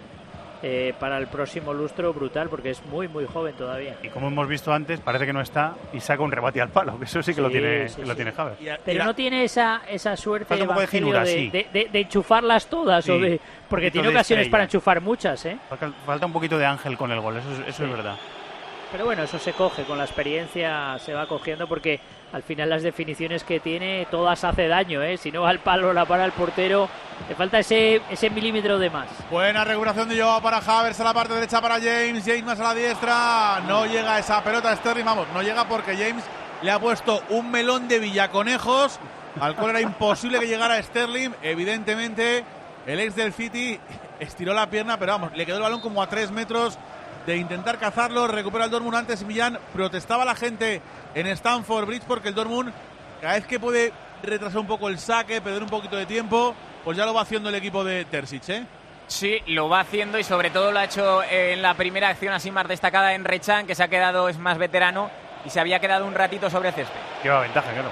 eh, 0.64 0.94
para 1.00 1.20
el 1.20 1.28
próximo 1.28 1.72
lustro 1.72 2.12
brutal 2.16 2.50
porque 2.50 2.72
es 2.72 2.84
muy 2.88 3.08
muy 3.08 3.28
joven 3.28 3.54
todavía. 3.54 3.96
Y 4.02 4.08
como 4.08 4.30
hemos 4.30 4.48
visto 4.48 4.74
antes, 4.74 5.00
parece 5.02 5.28
que 5.28 5.34
no 5.34 5.42
está 5.42 5.76
y 5.94 6.00
saca 6.00 6.24
un 6.24 6.32
rebate 6.32 6.62
al 6.62 6.70
palo, 6.70 6.98
que 6.98 7.06
eso 7.06 7.22
sí 7.22 7.36
que 7.36 7.42
lo 7.42 7.50
Sí, 7.50 7.54
tiene, 7.60 7.90
sí, 7.90 8.02
lo 8.02 8.08
sí. 8.08 8.16
tiene 8.16 8.32
Javes. 8.32 8.58
Pero 8.84 9.04
no 9.06 9.14
tiene 9.14 9.44
esa, 9.44 9.82
esa 9.88 10.18
suerte 10.18 10.46
Falta 10.46 10.64
un 10.64 10.68
poco 10.70 10.80
de 10.80 10.84
Evangelio, 10.86 11.06
finura, 11.08 11.24
de, 11.24 11.32
sí. 11.36 11.50
de- 11.52 11.68
de- 11.72 11.90
de 11.92 12.00
enchufarlas 12.00 12.66
todas 12.68 13.06
Sí, 13.06 13.12
o 13.12 13.20
de, 13.20 13.40
porque 13.70 13.92
tiene 13.92 14.08
ocasiones 14.08 14.46
estrella. 14.48 14.52
para 14.52 14.64
enchufar 14.64 15.00
muchas, 15.00 15.46
¿eh? 15.46 15.60
Falta, 15.70 15.92
falta 16.08 16.26
un 16.26 16.34
poquito 16.34 16.58
de 16.58 16.66
ángel 16.66 16.98
con 16.98 17.12
el 17.12 17.20
gol, 17.22 17.38
eso, 17.38 17.52
es- 17.52 17.68
eso 17.76 17.86
es 17.86 17.92
verdad. 17.92 18.16
Pero 18.92 19.04
bueno, 19.04 19.24
eso 19.24 19.38
se 19.38 19.52
coge, 19.52 19.84
con 19.84 19.98
la 19.98 20.06
experiencia 20.06 20.98
se 21.00 21.14
va 21.14 21.28
cogiendo 21.28 21.68
porque 21.68 22.00
al 22.32 22.42
final 22.42 22.70
las 22.70 22.84
definiciones 22.84 23.44
que 23.44 23.60
tiene 23.60 24.08
todas 24.10 24.44
hace 24.46 24.68
daño, 24.68 25.02
¿eh? 25.02 25.18
Si 25.18 25.30
no 25.30 25.42
va 25.42 25.50
al 25.50 25.60
palo, 25.60 25.92
la 25.92 26.06
para 26.06 26.24
el 26.24 26.32
portero, 26.32 26.88
le 27.28 27.36
falta 27.36 27.60
ese, 27.60 28.02
ese 28.10 28.30
milímetro 28.30 28.80
de 28.80 28.90
más. 28.90 29.10
Buena 29.30 29.66
recuperación 29.66 30.08
de 30.08 30.22
Joao 30.22 30.42
para 30.42 30.58
Havers 30.60 31.00
a 31.02 31.04
la 31.04 31.14
parte 31.14 31.34
derecha 31.34 31.62
para 31.62 31.76
James. 31.76 32.24
James 32.26 32.46
más 32.46 32.60
a 32.62 32.64
la 32.64 32.74
diestra. 32.74 33.60
No 33.68 33.86
llega 33.86 34.20
esa 34.20 34.42
pelota 34.42 34.74
Sterling. 34.76 35.06
Vamos, 35.06 35.28
no 35.34 35.42
llega 35.42 35.68
porque 35.68 35.98
James 35.98 36.24
le 36.62 36.72
ha 36.72 36.80
puesto 36.80 37.22
un 37.30 37.52
melón 37.52 37.90
de 37.90 38.00
villaconejos 38.00 39.00
al 39.40 39.56
cual 39.56 39.72
era 39.72 39.82
imposible 39.82 40.40
que 40.40 40.48
llegara 40.48 40.82
Sterling. 40.82 41.32
Evidentemente, 41.42 42.46
el 42.86 43.00
ex 43.02 43.16
del 43.16 43.34
City 43.34 43.80
estiró 44.20 44.54
la 44.54 44.70
pierna, 44.70 44.98
pero 44.98 45.12
vamos, 45.12 45.36
le 45.36 45.46
quedó 45.46 45.58
el 45.58 45.64
balón 45.64 45.82
como 45.82 46.02
a 46.02 46.08
tres 46.08 46.32
metros 46.32 46.80
de 47.28 47.36
intentar 47.36 47.78
cazarlo. 47.78 48.26
Recupera 48.28 48.66
el 48.66 48.72
Dortmund 48.72 48.96
antes 48.96 49.24
Millán. 49.24 49.60
Protestaba 49.74 50.24
la 50.26 50.34
gente 50.34 50.82
en 51.14 51.28
Stamford 51.28 51.86
Bridge 51.86 52.04
porque 52.08 52.30
el 52.30 52.36
Dortmund, 52.36 52.72
cada 53.22 53.34
vez 53.34 53.46
que 53.46 53.60
puede 53.60 53.92
retrasar 54.24 54.60
un 54.60 54.68
poco 54.68 54.88
el 54.88 54.98
saque, 54.98 55.42
perder 55.42 55.62
un 55.62 55.70
poquito 55.70 55.98
de 55.98 56.06
tiempo, 56.06 56.56
pues 56.84 56.98
ya 56.98 57.06
lo 57.06 57.14
va 57.14 57.22
haciendo 57.22 57.50
el 57.50 57.56
equipo 57.56 57.84
de 57.84 58.06
Terzic, 58.06 58.50
¿eh? 58.50 58.66
Sí, 59.08 59.40
lo 59.48 59.70
va 59.70 59.82
haciendo 59.82 60.18
y 60.18 60.24
sobre 60.24 60.50
todo 60.50 60.72
lo 60.72 60.80
ha 60.80 60.86
hecho 60.86 61.22
en 61.24 61.62
la 61.62 61.74
primera 61.76 62.10
acción 62.10 62.34
así 62.34 62.50
más 62.50 62.68
destacada 62.68 63.14
en 63.14 63.26
Rechan, 63.26 63.68
que 63.68 63.76
se 63.76 63.84
ha 63.84 63.88
quedado, 63.90 64.30
es 64.30 64.38
más 64.38 64.58
veterano 64.58 65.10
y 65.46 65.50
se 65.50 65.60
había 65.60 65.80
quedado 65.80 66.06
un 66.06 66.16
ratito 66.16 66.50
sobre 66.50 66.72
césped. 66.72 67.00
Lleva 67.24 67.42
ventaja, 67.42 67.72
claro. 67.74 67.92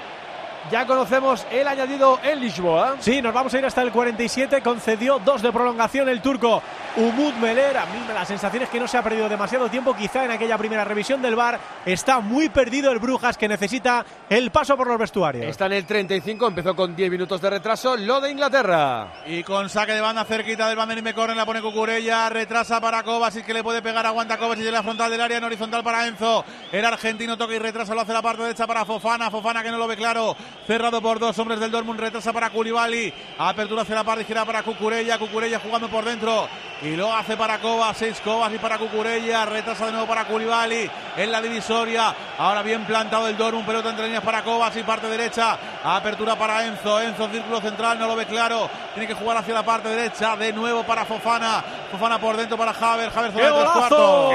Ya 0.71 0.87
conocemos 0.87 1.45
el 1.51 1.67
añadido 1.67 2.19
en 2.23 2.39
Lisboa. 2.39 2.95
Sí, 2.99 3.21
nos 3.21 3.33
vamos 3.33 3.53
a 3.53 3.59
ir 3.59 3.65
hasta 3.65 3.81
el 3.83 3.91
47. 3.91 4.61
Concedió 4.61 5.19
dos 5.19 5.41
de 5.41 5.51
prolongación 5.51 6.09
el 6.09 6.21
turco 6.21 6.61
Umut 6.97 7.35
Meler. 7.35 7.77
A 7.77 7.85
mí 7.85 7.99
la 8.13 8.25
sensación 8.25 8.63
es 8.63 8.69
que 8.69 8.79
no 8.79 8.87
se 8.87 8.97
ha 8.97 9.03
perdido 9.03 9.27
demasiado 9.27 9.69
tiempo. 9.69 9.95
Quizá 9.95 10.23
en 10.25 10.31
aquella 10.31 10.57
primera 10.57 10.85
revisión 10.85 11.21
del 11.21 11.35
VAR 11.35 11.59
está 11.85 12.19
muy 12.19 12.49
perdido 12.49 12.91
el 12.91 12.99
Brujas 12.99 13.37
que 13.37 13.47
necesita 13.47 14.05
el 14.29 14.51
paso 14.51 14.77
por 14.77 14.87
los 14.87 14.97
vestuarios. 14.97 15.45
Está 15.45 15.65
en 15.65 15.73
el 15.73 15.85
35, 15.85 16.47
empezó 16.47 16.75
con 16.75 16.95
10 16.95 17.11
minutos 17.11 17.41
de 17.41 17.49
retraso. 17.49 17.97
Lo 17.97 18.21
de 18.21 18.31
Inglaterra. 18.31 19.23
Y 19.25 19.43
con 19.43 19.69
saque 19.69 19.93
de 19.93 20.01
banda 20.01 20.23
cerquita 20.25 20.67
del 20.67 20.77
Van 20.77 21.03
me 21.03 21.13
corren, 21.13 21.35
la 21.35 21.45
pone 21.45 21.61
Cucurella, 21.61 22.29
retrasa 22.29 22.79
para 22.79 23.03
Kovacic 23.03 23.45
que 23.45 23.53
le 23.53 23.63
puede 23.63 23.81
pegar, 23.81 24.05
aguanta 24.05 24.37
Kovacic 24.37 24.65
en 24.65 24.73
la 24.73 24.83
frontal 24.83 25.11
del 25.11 25.19
área, 25.19 25.37
en 25.37 25.43
horizontal 25.43 25.83
para 25.83 26.07
Enzo. 26.07 26.45
El 26.71 26.85
argentino 26.85 27.37
toca 27.37 27.53
y 27.53 27.59
retrasa, 27.59 27.93
lo 27.93 28.01
hace 28.01 28.13
la 28.13 28.21
parte 28.21 28.43
derecha 28.43 28.65
para 28.65 28.85
Fofana, 28.85 29.29
Fofana 29.29 29.61
que 29.61 29.71
no 29.71 29.77
lo 29.77 29.87
ve 29.87 29.97
claro, 29.97 30.35
cerrado 30.65 31.01
por 31.01 31.19
dos 31.19 31.37
hombres 31.39 31.59
del 31.59 31.71
Dortmund, 31.71 31.99
retrasa 31.99 32.31
para 32.31 32.49
Koulibaly, 32.49 33.13
apertura 33.37 33.81
hacia 33.81 33.95
la 33.95 34.03
parte 34.03 34.21
izquierda 34.21 34.45
para 34.45 34.63
Cucurella, 34.63 35.17
Cucurella 35.17 35.59
jugando 35.59 35.89
por 35.89 36.05
dentro 36.05 36.47
y 36.85 36.95
lo 36.95 37.11
hace 37.11 37.35
para 37.35 37.57
Kovacic, 37.57 38.21
Kovacic 38.21 38.61
para 38.61 38.77
Cucurella, 38.77 39.45
retrasa 39.45 39.87
de 39.87 39.91
nuevo 39.91 40.05
para 40.05 40.25
Koulibaly 40.25 40.89
en 41.17 41.31
la 41.31 41.41
divisoria, 41.41 42.13
ahora 42.37 42.61
bien 42.61 42.85
plantado 42.85 43.27
el 43.27 43.35
Dortmund, 43.35 43.65
pelota 43.65 43.89
entre 43.89 44.05
líneas 44.05 44.23
para 44.23 44.43
Kovacic, 44.43 44.85
parte 44.85 45.07
derecha, 45.07 45.57
apertura 45.83 46.35
para 46.35 46.63
Enzo, 46.65 47.01
Enzo 47.01 47.27
círculo 47.29 47.59
central, 47.59 47.97
no 47.97 48.07
lo 48.07 48.15
ve 48.15 48.27
claro, 48.27 48.69
tiene 48.93 49.07
que 49.07 49.15
jugar 49.15 49.37
hacia 49.37 49.55
la 49.55 49.63
parte 49.63 49.89
derecha, 49.89 50.35
de 50.35 50.53
nuevo 50.53 50.83
para 50.83 51.05
Fofana, 51.05 51.63
Fofana 51.91 52.19
por 52.19 52.37
dentro 52.37 52.57
para 52.57 52.71
Haver 52.71 53.09
¡Qué 53.09 53.13
zona 53.15 53.27
de 53.27 53.33
tres 53.33 53.51
golazo! 53.51 54.29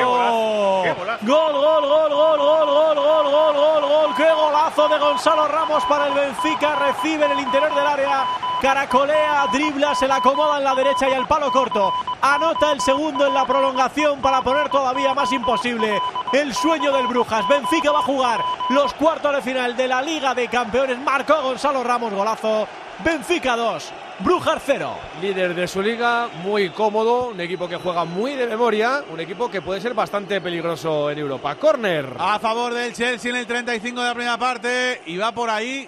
Gol, 1.22 1.52
gol, 1.52 1.52
gol, 1.52 2.10
gol, 2.10 2.38
gol, 2.38 2.38
gol, 2.38 2.94
gol, 2.96 3.30
gol, 3.30 3.54
gol, 3.54 3.82
gol. 3.82 4.14
¡Qué 4.16 4.32
golazo 4.32 4.88
de 4.88 4.98
Gonzalo 4.98 5.46
Ramos 5.46 5.84
para 5.84 6.06
el 6.06 6.14
Benfica! 6.14 6.76
Recibe 6.76 7.26
en 7.26 7.32
el 7.32 7.40
interior 7.40 7.74
del 7.74 7.86
área. 7.86 8.26
Caracolea, 8.60 9.46
dribla, 9.52 9.94
se 9.94 10.06
la 10.06 10.16
acomoda 10.16 10.58
en 10.58 10.64
la 10.64 10.74
derecha 10.74 11.08
y 11.08 11.12
al 11.12 11.26
palo 11.26 11.50
corto. 11.50 11.92
Anota 12.40 12.72
el 12.72 12.80
segundo 12.80 13.26
en 13.26 13.34
la 13.34 13.44
prolongación 13.44 14.22
para 14.22 14.40
poner 14.40 14.70
todavía 14.70 15.12
más 15.12 15.30
imposible 15.30 16.00
el 16.32 16.54
sueño 16.54 16.90
del 16.90 17.06
Brujas. 17.06 17.46
Benfica 17.46 17.92
va 17.92 17.98
a 17.98 18.02
jugar 18.02 18.40
los 18.70 18.94
cuartos 18.94 19.34
de 19.34 19.42
final 19.42 19.76
de 19.76 19.86
la 19.86 20.00
Liga 20.00 20.34
de 20.34 20.48
Campeones. 20.48 20.98
Marcó 21.00 21.42
Gonzalo 21.42 21.84
Ramos, 21.84 22.14
golazo. 22.14 22.66
Benfica 23.04 23.56
2, 23.56 23.92
Brujas 24.20 24.62
0. 24.64 24.90
Líder 25.20 25.54
de 25.54 25.68
su 25.68 25.82
liga, 25.82 26.28
muy 26.42 26.70
cómodo, 26.70 27.28
un 27.28 27.40
equipo 27.42 27.68
que 27.68 27.76
juega 27.76 28.06
muy 28.06 28.34
de 28.36 28.46
memoria, 28.46 29.04
un 29.12 29.20
equipo 29.20 29.50
que 29.50 29.60
puede 29.60 29.82
ser 29.82 29.92
bastante 29.92 30.40
peligroso 30.40 31.10
en 31.10 31.18
Europa. 31.18 31.56
Corner. 31.56 32.16
A 32.18 32.38
favor 32.38 32.72
del 32.72 32.94
Chelsea 32.94 33.32
en 33.32 33.36
el 33.36 33.46
35 33.46 34.00
de 34.00 34.06
la 34.06 34.14
primera 34.14 34.38
parte 34.38 35.02
y 35.04 35.18
va 35.18 35.30
por 35.32 35.50
ahí 35.50 35.86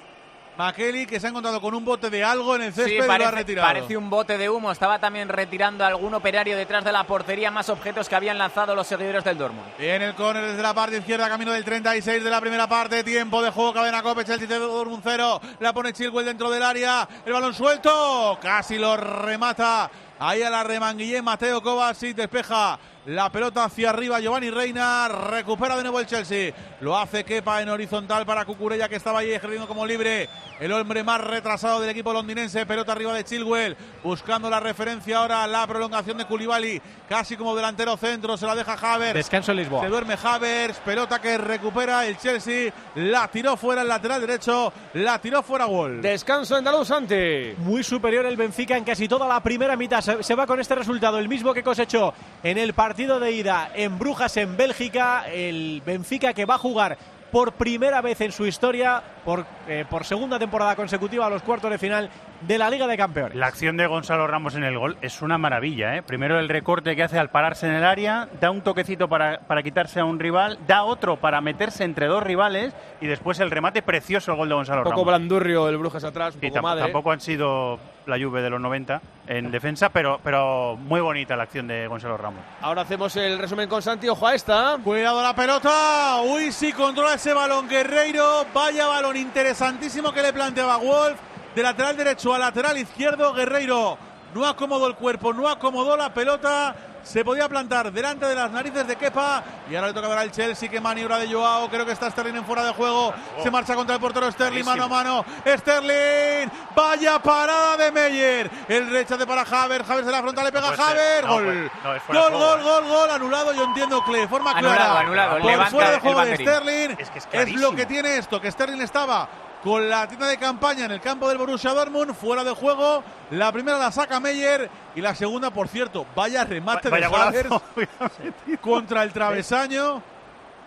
Makeli 0.62 1.06
que 1.06 1.18
se 1.18 1.26
ha 1.26 1.30
encontrado 1.30 1.60
con 1.60 1.74
un 1.74 1.84
bote 1.84 2.08
de 2.08 2.22
algo 2.22 2.54
en 2.54 2.62
el 2.62 2.72
césped 2.72 2.90
Sí, 2.92 2.94
y 2.98 3.18
lo 3.18 3.26
ha 3.26 3.30
retirado. 3.32 3.66
parece 3.66 3.96
un 3.96 4.08
bote 4.08 4.38
de 4.38 4.48
humo. 4.48 4.70
Estaba 4.70 5.00
también 5.00 5.28
retirando 5.28 5.82
a 5.82 5.88
algún 5.88 6.14
operario 6.14 6.56
detrás 6.56 6.84
de 6.84 6.92
la 6.92 7.02
portería, 7.04 7.50
más 7.50 7.68
objetos 7.68 8.08
que 8.08 8.14
habían 8.14 8.38
lanzado 8.38 8.76
los 8.76 8.86
seguidores 8.86 9.24
del 9.24 9.36
Dortmund. 9.38 9.66
En 9.80 10.02
el 10.02 10.14
córner 10.14 10.44
desde 10.44 10.62
la 10.62 10.72
parte 10.72 10.98
izquierda, 10.98 11.28
camino 11.28 11.50
del 11.50 11.64
36 11.64 12.22
de 12.22 12.30
la 12.30 12.40
primera 12.40 12.68
parte. 12.68 13.02
Tiempo 13.02 13.42
de 13.42 13.50
juego, 13.50 13.72
cadena 13.72 14.02
Cope, 14.04 14.24
Chelsea 14.24 14.46
de 14.46 14.58
Dortmund 14.60 15.02
0. 15.04 15.40
La 15.58 15.72
pone 15.72 15.92
Chilwell 15.92 16.26
dentro 16.26 16.48
del 16.48 16.62
área. 16.62 17.08
El 17.26 17.32
balón 17.32 17.54
suelto. 17.54 18.38
Casi 18.40 18.78
lo 18.78 18.96
remata. 18.96 19.90
Ahí 20.20 20.42
a 20.42 20.50
la 20.50 20.62
remanguillé 20.62 21.20
Mateo 21.20 21.60
Kovacic 21.60 22.14
despeja 22.14 22.78
la 23.06 23.30
pelota 23.30 23.64
hacia 23.64 23.90
arriba 23.90 24.20
Giovanni 24.20 24.50
Reina, 24.50 25.08
recupera 25.08 25.76
de 25.76 25.82
nuevo 25.82 25.98
el 25.98 26.06
Chelsea, 26.06 26.54
lo 26.80 26.96
hace 26.96 27.24
Kepa 27.24 27.60
en 27.60 27.68
horizontal 27.68 28.24
para 28.24 28.44
Cucurella 28.44 28.88
que 28.88 28.96
estaba 28.96 29.20
ahí 29.20 29.32
ejerciendo 29.32 29.66
como 29.66 29.84
libre, 29.84 30.28
el 30.60 30.72
hombre 30.72 31.02
más 31.02 31.20
retrasado 31.20 31.80
del 31.80 31.90
equipo 31.90 32.12
londinense, 32.12 32.64
pelota 32.64 32.92
arriba 32.92 33.12
de 33.14 33.24
Chilwell, 33.24 33.76
buscando 34.04 34.48
la 34.48 34.60
referencia 34.60 35.18
ahora, 35.18 35.46
la 35.48 35.66
prolongación 35.66 36.16
de 36.16 36.26
Koulibaly, 36.26 36.80
casi 37.08 37.36
como 37.36 37.56
delantero 37.56 37.96
centro, 37.96 38.36
se 38.36 38.46
la 38.46 38.54
deja 38.54 38.74
Havertz. 38.74 39.14
Descanso 39.14 39.50
en 39.50 39.58
Lisboa. 39.58 39.82
Se 39.82 39.88
duerme 39.88 40.16
Havertz, 40.22 40.78
pelota 40.78 41.20
que 41.20 41.38
recupera 41.38 42.06
el 42.06 42.16
Chelsea, 42.18 42.72
la 42.94 43.26
tiró 43.28 43.56
fuera 43.56 43.82
el 43.82 43.88
lateral 43.88 44.20
derecho, 44.20 44.72
la 44.94 45.18
tiró 45.20 45.42
fuera 45.42 45.64
gol. 45.64 46.00
Descanso 46.02 46.54
andaluz 46.54 46.90
ante. 46.92 47.56
Muy 47.58 47.82
superior 47.82 48.26
el 48.26 48.36
Benfica 48.36 48.76
en 48.76 48.84
casi 48.84 49.08
toda 49.08 49.26
la 49.26 49.42
primera 49.42 49.76
mitad. 49.76 50.00
Se, 50.00 50.22
se 50.22 50.34
va 50.36 50.46
con 50.46 50.60
este 50.60 50.76
resultado, 50.76 51.18
el 51.18 51.28
mismo 51.28 51.52
que 51.52 51.64
cosechó 51.64 52.14
en 52.44 52.58
el 52.58 52.74
partido 52.74 52.91
de 52.96 53.32
ida 53.32 53.70
en 53.74 53.98
Brujas, 53.98 54.36
en 54.36 54.56
Bélgica. 54.56 55.24
El 55.32 55.82
Benfica 55.84 56.34
que 56.34 56.44
va 56.44 56.56
a 56.56 56.58
jugar 56.58 56.98
por 57.30 57.52
primera 57.52 58.02
vez 58.02 58.20
en 58.20 58.30
su 58.30 58.44
historia, 58.46 59.02
por, 59.24 59.46
eh, 59.66 59.86
por 59.88 60.04
segunda 60.04 60.38
temporada 60.38 60.76
consecutiva, 60.76 61.24
a 61.26 61.30
los 61.30 61.42
cuartos 61.42 61.70
de 61.70 61.78
final 61.78 62.10
de 62.42 62.58
la 62.58 62.68
Liga 62.68 62.86
de 62.86 62.96
Campeones. 62.98 63.34
La 63.34 63.46
acción 63.46 63.78
de 63.78 63.86
Gonzalo 63.86 64.26
Ramos 64.26 64.54
en 64.56 64.64
el 64.64 64.76
gol 64.78 64.98
es 65.00 65.22
una 65.22 65.38
maravilla. 65.38 65.96
¿eh? 65.96 66.02
Primero 66.02 66.38
el 66.38 66.50
recorte 66.50 66.94
que 66.94 67.02
hace 67.02 67.18
al 67.18 67.30
pararse 67.30 67.66
en 67.66 67.72
el 67.74 67.84
área, 67.84 68.28
da 68.38 68.50
un 68.50 68.60
toquecito 68.60 69.08
para, 69.08 69.38
para 69.40 69.62
quitarse 69.62 70.00
a 70.00 70.04
un 70.04 70.18
rival, 70.20 70.58
da 70.66 70.84
otro 70.84 71.16
para 71.16 71.40
meterse 71.40 71.84
entre 71.84 72.06
dos 72.06 72.22
rivales 72.22 72.74
y 73.00 73.06
después 73.06 73.40
el 73.40 73.50
remate 73.50 73.80
precioso 73.80 74.32
el 74.32 74.36
gol 74.36 74.48
de 74.50 74.54
Gonzalo 74.56 74.80
Un 74.80 74.84
poco 74.84 74.96
Ramos. 74.96 75.06
blandurrio 75.06 75.68
el 75.70 75.78
Brujas 75.78 76.04
atrás, 76.04 76.34
un 76.36 76.44
Y 76.44 76.50
poco 76.50 76.62
madre. 76.62 76.82
tampoco 76.82 77.12
han 77.12 77.20
sido 77.22 77.78
la 78.06 78.16
lluvia 78.16 78.42
de 78.42 78.50
los 78.50 78.60
90 78.60 79.00
en 79.26 79.50
defensa, 79.50 79.88
pero, 79.90 80.20
pero 80.22 80.76
muy 80.76 81.00
bonita 81.00 81.36
la 81.36 81.44
acción 81.44 81.66
de 81.68 81.86
Gonzalo 81.86 82.16
Ramos. 82.16 82.42
Ahora 82.60 82.82
hacemos 82.82 83.14
el 83.16 83.38
resumen 83.38 83.68
con 83.68 83.82
Santi. 83.82 84.08
Ojo 84.08 84.26
a 84.26 84.34
esta. 84.34 84.78
Cuidado 84.82 85.22
la 85.22 85.34
pelota. 85.34 86.20
Uy, 86.22 86.52
sí, 86.52 86.72
controla 86.72 87.14
ese 87.14 87.32
balón 87.32 87.68
Guerreiro. 87.68 88.46
Vaya 88.52 88.86
balón 88.86 89.16
interesantísimo 89.16 90.12
que 90.12 90.22
le 90.22 90.32
planteaba 90.32 90.76
Wolf. 90.76 91.18
De 91.54 91.62
lateral 91.62 91.96
derecho 91.96 92.34
a 92.34 92.38
lateral 92.38 92.78
izquierdo, 92.78 93.34
Guerreiro 93.34 93.98
no 94.34 94.46
acomodó 94.46 94.86
el 94.86 94.94
cuerpo, 94.94 95.32
no 95.32 95.48
acomodó 95.48 95.96
la 95.96 96.12
pelota. 96.12 96.74
Se 97.02 97.24
podía 97.24 97.48
plantar 97.48 97.90
delante 97.92 98.26
de 98.26 98.34
las 98.34 98.50
narices 98.50 98.86
de 98.86 98.96
Kepa. 98.96 99.42
Y 99.70 99.74
ahora 99.74 99.88
le 99.88 99.94
toca 99.94 100.08
ver 100.08 100.18
al 100.18 100.30
Chelsea. 100.30 100.68
Que 100.68 100.80
maniobra 100.80 101.18
de 101.18 101.32
Joao. 101.32 101.68
Creo 101.68 101.84
que 101.84 101.92
está 101.92 102.10
Sterling 102.10 102.36
en 102.36 102.44
fuera 102.44 102.64
de 102.64 102.72
juego. 102.72 103.12
Se 103.42 103.50
marcha 103.50 103.74
contra 103.74 103.96
el 103.96 104.00
portero 104.00 104.30
Sterling. 104.30 104.64
Mano 104.64 104.84
a 104.84 104.88
mano. 104.88 105.24
Sterling. 105.46 106.48
Vaya 106.74 107.18
parada 107.20 107.76
de 107.76 107.90
Meyer. 107.92 108.50
El 108.68 108.90
rechace 108.90 109.26
para 109.26 109.42
Haver. 109.42 109.82
Haver 109.88 110.04
se 110.04 110.10
la 110.10 110.20
frontal. 110.22 110.44
Le 110.44 110.52
pega 110.52 110.70
No. 110.76 110.82
Haver. 110.84 111.24
No, 111.24 111.32
Gol. 111.32 111.70
pues, 111.82 112.08
no, 112.08 112.22
gol, 112.22 112.32
gol, 112.32 112.60
¿eh? 112.60 112.62
gol, 112.62 112.84
gol. 112.88 113.10
Anulado. 113.10 113.52
Yo 113.52 113.64
entiendo 113.64 114.02
que 114.04 114.16
de 114.16 114.28
forma 114.28 114.52
Anulado, 114.52 114.76
clara. 114.76 115.00
anulado. 115.00 115.38
Por 115.40 115.66
fuera 115.70 115.90
de 115.90 116.00
juego 116.00 116.24
de. 116.24 116.36
Sterling. 116.36 116.96
Es 116.98 117.10
que 117.10 117.18
es 117.18 117.28
es 117.32 117.52
lo 117.54 117.74
que 117.74 117.86
tiene 117.86 118.16
esto. 118.16 118.40
Que 118.40 118.50
Sterling 118.50 118.80
estaba 118.80 119.28
con 119.62 119.88
la 119.88 120.06
tienda 120.08 120.26
de 120.26 120.36
campaña 120.38 120.84
en 120.86 120.90
el 120.92 121.00
campo 121.00 121.28
del 121.28 121.38
Borussia 121.38 121.72
Dortmund, 121.72 122.14
fuera 122.14 122.42
de 122.44 122.52
juego. 122.52 123.02
La 123.30 123.52
primera 123.52 123.78
la 123.78 123.92
saca 123.92 124.18
Meyer 124.20 124.68
y 124.94 125.00
la 125.00 125.14
segunda, 125.14 125.50
por 125.50 125.68
cierto, 125.68 126.04
vaya 126.14 126.44
remate 126.44 126.88
Vaya 126.88 127.08
de 127.08 127.12
golazo. 127.48 127.62
contra 128.60 129.02
el 129.04 129.12
travesaño. 129.12 130.02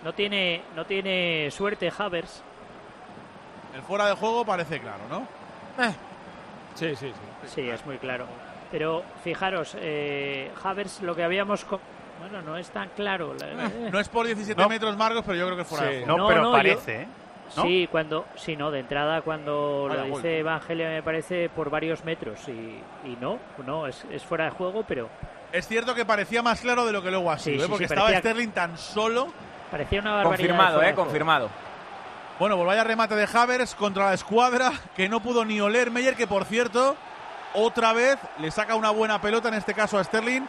No 0.04 0.14
tiene, 0.14 0.62
no 0.76 0.86
tiene 0.86 1.50
suerte 1.52 1.92
Havers. 1.98 2.42
El 3.74 3.82
fuera 3.82 4.08
de 4.08 4.14
juego 4.14 4.46
parece 4.46 4.80
claro, 4.80 5.04
¿no? 5.10 5.28
Sí, 6.76 6.96
sí, 6.96 7.08
sí. 7.08 7.14
Sí, 7.54 7.70
es 7.70 7.86
muy 7.86 7.98
claro. 7.98 8.26
Pero 8.72 9.04
fijaros, 9.24 9.76
eh, 9.80 10.52
Havers, 10.64 11.02
lo 11.02 11.16
que 11.16 11.24
habíamos. 11.24 11.66
co- 11.66 11.80
Bueno, 12.20 12.42
no 12.42 12.56
es 12.58 12.70
tan 12.70 12.90
claro. 12.96 13.34
la- 13.34 13.66
eh. 13.68 13.90
No 13.92 14.00
es 14.00 14.08
por 14.10 14.26
17 14.26 14.62
No. 14.62 14.70
metros, 14.70 14.96
Marcos, 14.96 15.24
pero 15.26 15.38
yo 15.38 15.46
creo 15.46 15.56
que 15.58 15.62
es 15.64 15.68
fuera 15.68 15.88
Sí. 15.90 15.94
de 15.96 16.04
juego. 16.06 16.18
No, 16.18 16.28
pero 16.28 16.42
no, 16.44 16.52
parece, 16.54 16.94
yo- 16.94 17.00
¿eh? 17.02 17.08
¿No? 17.56 17.64
Sí, 17.64 17.88
cuando, 17.92 18.26
sí, 18.36 18.56
no, 18.56 18.72
de 18.72 18.80
entrada 18.80 19.22
cuando 19.22 19.86
Vaya 19.88 20.04
lo 20.04 20.10
gol. 20.10 20.22
dice 20.22 20.40
Evangelia 20.40 20.90
me 20.90 21.04
parece 21.04 21.48
por 21.50 21.70
varios 21.70 22.04
metros 22.04 22.40
y, 22.48 22.52
y 22.52 23.18
no, 23.22 23.40
no, 23.66 23.88
es, 23.88 24.04
es 24.12 24.24
fuera 24.24 24.46
de 24.46 24.52
juego, 24.52 24.84
pero 24.88 25.10
Es 25.52 25.68
cierto 25.68 25.94
que 25.96 26.06
parecía 26.06 26.42
más 26.42 26.60
claro 26.62 26.86
de 26.86 26.92
lo 26.92 27.02
que 27.02 27.12
luego 27.12 27.32
ha 27.32 27.38
Sí, 27.38 27.52
sido, 27.52 27.64
¿eh? 27.64 27.66
sí, 27.66 27.70
porque 27.70 27.88
sí, 27.88 27.94
estaba 27.94 28.08
parecía- 28.08 28.32
Sterling 28.32 28.50
tan 28.52 28.78
solo. 28.78 29.28
parecía 29.72 30.02
una 30.02 30.12
barbaridad. 30.16 30.38
Confirmado, 30.50 30.84
eh, 30.84 30.94
confirmado. 30.96 31.50
Bueno, 32.40 32.56
pues 32.58 32.68
vaya 32.68 32.84
remate 32.84 33.16
de 33.16 33.28
Havers 33.32 33.76
contra 33.76 34.08
la 34.08 34.14
escuadra 34.14 34.74
que 34.96 35.08
no 35.08 35.22
pudo 35.22 35.46
ni 35.46 35.62
oler 35.62 35.92
Meyer, 35.92 36.16
que 36.16 36.28
por 36.28 36.44
cierto, 36.46 36.96
otra 37.54 37.94
vez 37.94 38.18
le 38.40 38.52
saca 38.52 38.76
una 38.76 38.90
buena 38.90 39.22
pelota, 39.22 39.48
en 39.48 39.54
este 39.54 39.74
caso 39.74 39.98
a 39.98 40.04
Sterling, 40.04 40.42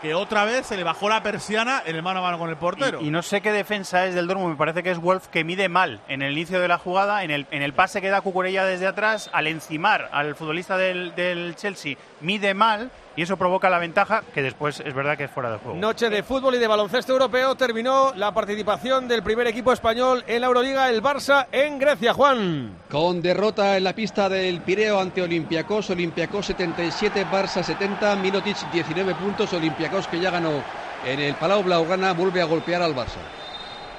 que 0.00 0.14
otra 0.14 0.44
vez 0.44 0.66
se 0.66 0.76
le 0.76 0.84
bajó 0.84 1.08
la 1.08 1.22
persiana 1.22 1.82
en 1.84 1.96
el 1.96 2.02
mano 2.02 2.20
a 2.20 2.22
mano 2.22 2.38
con 2.38 2.50
el 2.50 2.56
portero. 2.56 3.00
Y, 3.00 3.08
y 3.08 3.10
no 3.10 3.22
sé 3.22 3.40
qué 3.40 3.52
defensa 3.52 4.06
es 4.06 4.14
del 4.14 4.26
Dortmund, 4.26 4.52
me 4.52 4.56
parece 4.56 4.82
que 4.82 4.90
es 4.90 4.98
Wolf 4.98 5.28
que 5.28 5.44
mide 5.44 5.68
mal 5.68 6.00
en 6.08 6.22
el 6.22 6.32
inicio 6.32 6.60
de 6.60 6.68
la 6.68 6.78
jugada, 6.78 7.24
en 7.24 7.30
el, 7.30 7.46
en 7.50 7.62
el 7.62 7.72
pase 7.72 8.00
que 8.00 8.08
da 8.08 8.20
Cucurella 8.20 8.64
desde 8.64 8.86
atrás, 8.86 9.30
al 9.32 9.46
encimar 9.46 10.08
al 10.12 10.34
futbolista 10.34 10.76
del, 10.76 11.14
del 11.14 11.56
Chelsea, 11.56 11.96
mide 12.20 12.54
mal 12.54 12.90
y 13.16 13.22
eso 13.22 13.36
provoca 13.36 13.68
la 13.68 13.78
ventaja 13.78 14.22
que 14.32 14.42
después 14.42 14.80
es 14.80 14.94
verdad 14.94 15.16
que 15.16 15.24
es 15.24 15.30
fuera 15.30 15.50
de 15.50 15.58
juego. 15.58 15.78
Noche 15.78 16.08
de 16.08 16.22
fútbol 16.22 16.54
y 16.54 16.58
de 16.58 16.66
baloncesto 16.66 17.12
europeo. 17.12 17.54
Terminó 17.56 18.12
la 18.14 18.32
participación 18.32 19.08
del 19.08 19.22
primer 19.22 19.46
equipo 19.46 19.72
español 19.72 20.24
en 20.26 20.40
la 20.40 20.46
Euroliga, 20.46 20.88
el 20.88 21.02
Barça, 21.02 21.46
en 21.50 21.78
Grecia. 21.78 22.14
Juan. 22.14 22.78
Con 22.90 23.20
derrota 23.20 23.76
en 23.76 23.84
la 23.84 23.92
pista 23.92 24.28
del 24.28 24.60
Pireo 24.60 25.00
ante 25.00 25.22
Olympiacos, 25.22 25.90
Olympiacos 25.90 26.46
77, 26.46 27.26
Barça 27.26 27.62
70, 27.62 28.16
Mirotic 28.16 28.56
19 28.70 29.14
puntos, 29.14 29.52
Olympiacos 29.52 30.06
que 30.08 30.20
ya 30.20 30.30
ganó 30.30 30.62
en 31.04 31.20
el 31.20 31.34
Palau 31.34 31.62
Blaugrana 31.62 32.12
vuelve 32.12 32.40
a 32.40 32.44
golpear 32.44 32.82
al 32.82 32.94
Barça. 32.94 33.18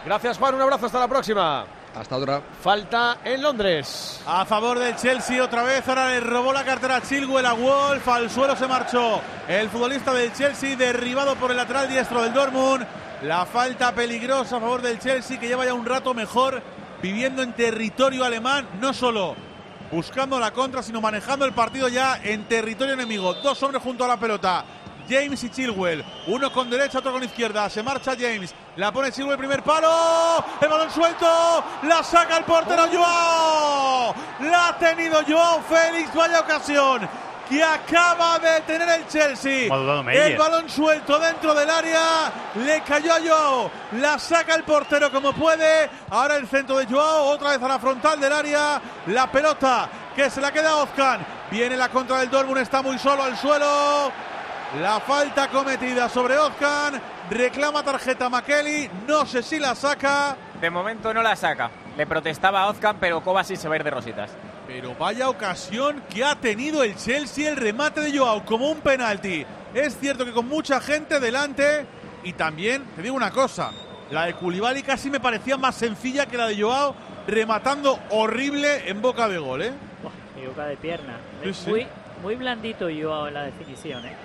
Gracias, 0.06 0.38
Juan. 0.38 0.56
Un 0.56 0.62
abrazo. 0.62 0.86
Hasta 0.86 1.00
la 1.00 1.08
próxima. 1.08 1.66
Hasta 1.96 2.16
ahora. 2.16 2.42
Falta 2.62 3.18
en 3.24 3.42
Londres. 3.42 4.22
A 4.26 4.46
favor 4.46 4.80
del 4.80 4.96
Chelsea 4.96 5.44
otra 5.44 5.64
vez, 5.64 5.88
ahora 5.88 6.10
le 6.10 6.20
robó 6.20 6.54
la 6.54 6.64
cartera 6.64 6.98
a 6.98 7.02
Chilwell 7.02 7.46
a 7.46 7.54
Wolf, 7.54 8.08
al 8.08 8.30
suelo 8.30 8.56
se 8.56 8.68
marchó 8.68 9.22
el 9.48 9.70
futbolista 9.70 10.14
del 10.14 10.32
Chelsea, 10.34 10.76
derribado 10.76 11.36
por 11.36 11.52
el 11.52 11.58
lateral 11.58 11.90
diestro 11.90 12.22
del 12.22 12.34
Dortmund. 12.34 12.86
La 13.24 13.46
falta 13.46 13.94
peligrosa 13.94 14.58
a 14.58 14.60
favor 14.60 14.82
del 14.82 15.00
Chelsea, 15.00 15.40
que 15.40 15.48
lleva 15.48 15.66
ya 15.66 15.74
un 15.74 15.86
rato 15.86 16.14
mejor 16.14 16.62
viviendo 17.02 17.42
en 17.42 17.54
territorio 17.54 18.24
alemán, 18.24 18.68
no 18.80 18.94
solo 18.94 19.36
buscando 19.92 20.40
la 20.40 20.52
contra, 20.52 20.84
sino 20.84 21.02
manejando 21.02 21.46
el 21.46 21.54
partido 21.54 21.88
ya 21.88 22.20
en 22.24 22.46
territorio 22.46 22.94
enemigo. 22.94 23.34
Dos 23.36 23.62
hombres 23.64 23.82
junto 23.84 24.06
a 24.06 24.08
la 24.08 24.20
pelota. 24.20 24.64
James 25.10 25.44
y 25.44 25.50
Chilwell, 25.50 26.04
uno 26.28 26.52
con 26.52 26.70
derecha, 26.70 27.00
otro 27.00 27.12
con 27.12 27.24
izquierda. 27.24 27.70
Se 27.70 27.82
marcha 27.82 28.16
James, 28.18 28.54
la 28.76 28.92
pone 28.92 29.12
Chilwell, 29.12 29.38
primer 29.38 29.64
palo, 29.64 30.44
el 30.62 30.68
balón 30.68 30.92
suelto, 30.92 31.64
la 31.84 32.04
saca 32.04 32.38
el 32.38 32.44
portero 32.44 32.88
Joao. 32.92 34.14
La 34.42 34.70
ha 34.70 34.78
tenido 34.78 35.22
Joao 35.28 35.62
Félix, 35.64 36.14
vaya 36.14 36.42
ocasión 36.42 37.10
que 37.50 37.64
acaba 37.64 38.38
de 38.38 38.62
tener 38.62 38.88
el 38.88 39.08
Chelsea. 39.08 39.74
El 40.14 40.38
balón 40.38 40.70
suelto 40.70 41.18
dentro 41.18 41.56
del 41.56 41.70
área, 41.70 42.32
le 42.56 42.82
cayó 42.82 43.14
a 43.14 43.20
Joao, 43.20 43.72
la 43.94 44.20
saca 44.20 44.54
el 44.54 44.64
portero 44.64 45.12
como 45.12 45.34
puede. 45.34 45.90
Ahora 46.12 46.36
el 46.36 46.48
centro 46.48 46.78
de 46.78 46.86
Joao, 46.86 47.26
otra 47.26 47.52
vez 47.52 47.62
a 47.64 47.68
la 47.68 47.80
frontal 47.80 48.20
del 48.20 48.32
área, 48.32 48.80
la 49.08 49.32
pelota 49.32 49.90
que 50.16 50.30
se 50.30 50.40
la 50.40 50.52
queda 50.52 50.70
a 50.72 50.76
Ozcan. 50.84 51.26
Viene 51.50 51.76
la 51.76 51.90
contra 51.90 52.20
del 52.20 52.30
Dortmund, 52.30 52.60
está 52.60 52.84
muy 52.84 53.00
solo 53.00 53.24
al 53.24 53.36
suelo. 53.36 54.12
La 54.78 55.00
falta 55.00 55.48
cometida 55.48 56.08
sobre 56.10 56.38
Ozcan, 56.38 57.02
reclama 57.32 57.82
tarjeta 57.82 58.30
Makeli, 58.30 58.88
no 59.08 59.26
sé 59.26 59.42
si 59.42 59.58
la 59.58 59.74
saca. 59.74 60.38
De 60.62 60.70
momento 60.70 61.12
no 61.12 61.24
la 61.24 61.36
saca. 61.36 61.72
Le 61.98 62.06
protestaba 62.06 62.62
a 62.62 62.68
Ozcan, 62.68 62.98
pero 63.00 63.24
Kovacic 63.24 63.58
se 63.58 63.68
va 63.68 63.74
a 63.74 63.78
ir 63.78 63.84
de 63.84 63.90
rositas. 63.90 64.30
Pero 64.68 64.94
vaya 64.94 65.28
ocasión 65.28 66.04
que 66.08 66.24
ha 66.24 66.36
tenido 66.36 66.84
el 66.84 66.96
Chelsea, 66.96 67.50
el 67.50 67.58
remate 67.58 68.02
de 68.02 68.16
Joao 68.16 68.46
como 68.46 68.70
un 68.70 68.82
penalti. 68.82 69.44
Es 69.74 69.98
cierto 69.98 70.24
que 70.24 70.34
con 70.34 70.48
mucha 70.48 70.80
gente 70.80 71.20
delante 71.20 71.88
y 72.24 72.34
también, 72.34 72.84
te 72.96 73.02
digo 73.02 73.16
una 73.16 73.32
cosa, 73.32 73.72
la 74.12 74.28
de 74.28 74.36
Koulibaly 74.36 74.84
casi 74.84 75.10
me 75.10 75.20
parecía 75.20 75.58
más 75.58 75.74
sencilla 75.74 76.28
que 76.28 76.38
la 76.38 76.46
de 76.46 76.62
Joao, 76.62 76.94
rematando 77.26 77.98
horrible 78.12 78.88
en 78.88 79.02
boca 79.02 79.28
de 79.28 79.40
gol, 79.40 79.64
¿eh? 79.64 79.74
Boca 80.46 80.68
de 80.68 80.78
pierna. 80.78 81.18
Sí, 81.44 81.54
sí. 81.56 81.70
Muy, 81.72 81.88
muy 82.22 82.36
blandito 82.36 82.88
yo 82.88 83.28
en 83.28 83.34
la 83.34 83.44
definición, 83.44 84.06
¿eh? 84.06 84.16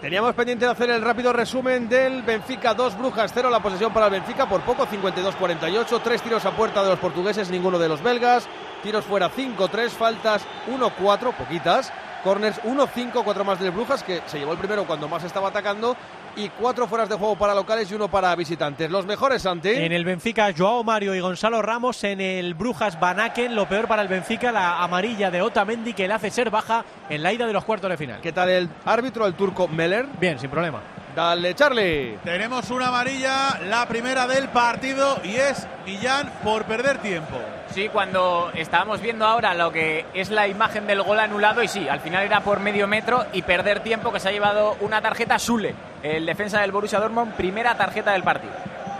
Teníamos 0.00 0.32
pendiente 0.34 0.64
de 0.64 0.70
hacer 0.70 0.90
el 0.90 1.02
rápido 1.02 1.32
resumen 1.32 1.88
del 1.88 2.22
Benfica 2.22 2.72
2, 2.72 2.96
Brujas 2.96 3.32
0, 3.34 3.50
la 3.50 3.60
posesión 3.60 3.92
para 3.92 4.06
el 4.06 4.12
Benfica 4.12 4.48
por 4.48 4.60
poco, 4.60 4.86
52-48, 4.86 6.00
tres 6.04 6.22
tiros 6.22 6.44
a 6.44 6.52
puerta 6.52 6.84
de 6.84 6.90
los 6.90 7.00
portugueses, 7.00 7.50
ninguno 7.50 7.80
de 7.80 7.88
los 7.88 8.00
belgas, 8.00 8.48
tiros 8.84 9.04
fuera 9.04 9.28
5-3, 9.28 9.88
faltas 9.88 10.46
1-4, 10.68 11.34
poquitas, 11.34 11.92
corners 12.22 12.60
1-5, 12.62 13.22
cuatro 13.24 13.44
más 13.44 13.60
del 13.60 13.70
Brujas, 13.70 14.02
que 14.02 14.22
se 14.26 14.38
llevó 14.38 14.52
el 14.52 14.58
primero 14.58 14.86
cuando 14.86 15.08
más 15.08 15.24
estaba 15.24 15.48
atacando, 15.48 15.96
y 16.36 16.48
cuatro 16.50 16.86
fueras 16.86 17.08
de 17.08 17.16
juego 17.16 17.36
para 17.36 17.54
locales 17.54 17.90
y 17.90 17.94
uno 17.94 18.08
para 18.08 18.34
visitantes. 18.36 18.90
Los 18.90 19.06
mejores, 19.06 19.42
Santi. 19.42 19.70
En 19.70 19.92
el 19.92 20.04
Benfica, 20.04 20.52
Joao 20.56 20.84
Mario 20.84 21.14
y 21.14 21.20
Gonzalo 21.20 21.60
Ramos. 21.62 22.04
En 22.04 22.20
el 22.20 22.54
Brujas, 22.54 22.98
Banaken. 23.00 23.56
Lo 23.56 23.68
peor 23.68 23.88
para 23.88 24.02
el 24.02 24.08
Benfica, 24.08 24.52
la 24.52 24.82
amarilla 24.82 25.30
de 25.30 25.42
Otamendi, 25.42 25.94
que 25.94 26.06
le 26.06 26.14
hace 26.14 26.30
ser 26.30 26.50
baja 26.50 26.84
en 27.08 27.22
la 27.22 27.32
ida 27.32 27.46
de 27.46 27.52
los 27.52 27.64
cuartos 27.64 27.90
de 27.90 27.96
final. 27.96 28.20
¿Qué 28.20 28.32
tal 28.32 28.48
el 28.50 28.68
árbitro, 28.84 29.26
el 29.26 29.34
turco 29.34 29.66
Meller? 29.66 30.06
Bien, 30.20 30.38
sin 30.38 30.50
problema. 30.50 30.80
Dale, 31.14 31.54
Charlie. 31.54 32.18
Tenemos 32.22 32.70
una 32.70 32.88
amarilla, 32.88 33.58
la 33.66 33.86
primera 33.88 34.26
del 34.26 34.48
partido, 34.48 35.20
y 35.24 35.34
es 35.34 35.66
Millán 35.84 36.32
por 36.44 36.64
perder 36.64 36.98
tiempo. 36.98 37.36
Sí, 37.74 37.88
cuando 37.88 38.52
estábamos 38.54 39.00
viendo 39.00 39.26
ahora 39.26 39.54
lo 39.54 39.72
que 39.72 40.06
es 40.14 40.30
la 40.30 40.46
imagen 40.46 40.86
del 40.86 41.02
gol 41.02 41.18
anulado, 41.18 41.62
y 41.62 41.68
sí, 41.68 41.88
al 41.88 42.00
final 42.00 42.24
era 42.24 42.40
por 42.40 42.60
medio 42.60 42.86
metro 42.86 43.26
y 43.32 43.42
perder 43.42 43.80
tiempo 43.80 44.12
que 44.12 44.20
se 44.20 44.28
ha 44.28 44.32
llevado 44.32 44.76
una 44.80 45.00
tarjeta 45.00 45.38
Sule, 45.38 45.74
el 46.02 46.24
defensa 46.24 46.60
del 46.60 46.72
Borussia 46.72 47.00
Dortmund, 47.00 47.34
primera 47.34 47.76
tarjeta 47.76 48.12
del 48.12 48.22
partido. 48.22 48.52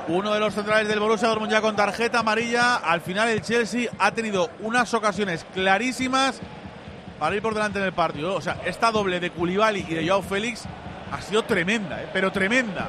Uno 0.09 0.33
de 0.33 0.41
los 0.41 0.55
centrales 0.55 0.89
del 0.89 1.01
Borussia 1.01 1.29
Dortmund 1.29 1.53
ya 1.53 1.61
con 1.61 1.77
tarjeta 1.77 2.21
amarilla. 2.21 2.77
Al 2.77 3.03
final 3.03 3.29
el 3.29 3.43
Chelsea 3.43 3.91
ha 3.99 4.11
tenido 4.13 4.49
unas 4.61 4.95
ocasiones 4.95 5.45
clarísimas 5.53 6.41
para 7.19 7.37
ir 7.37 7.43
por 7.43 7.53
delante 7.53 7.79
en 7.79 7.85
el 7.85 7.93
partido. 7.93 8.35
O 8.35 8.41
sea, 8.41 8.57
esta 8.65 8.91
doble 8.91 9.21
de 9.21 9.31
Koulibaly 9.31 9.85
y 9.87 9.95
de 9.95 10.09
Joao 10.09 10.23
Félix 10.23 10.65
ha 11.13 11.21
sido 11.21 11.43
tremenda, 11.45 12.01
¿eh? 12.03 12.09
pero 12.13 12.31
tremenda. 12.33 12.89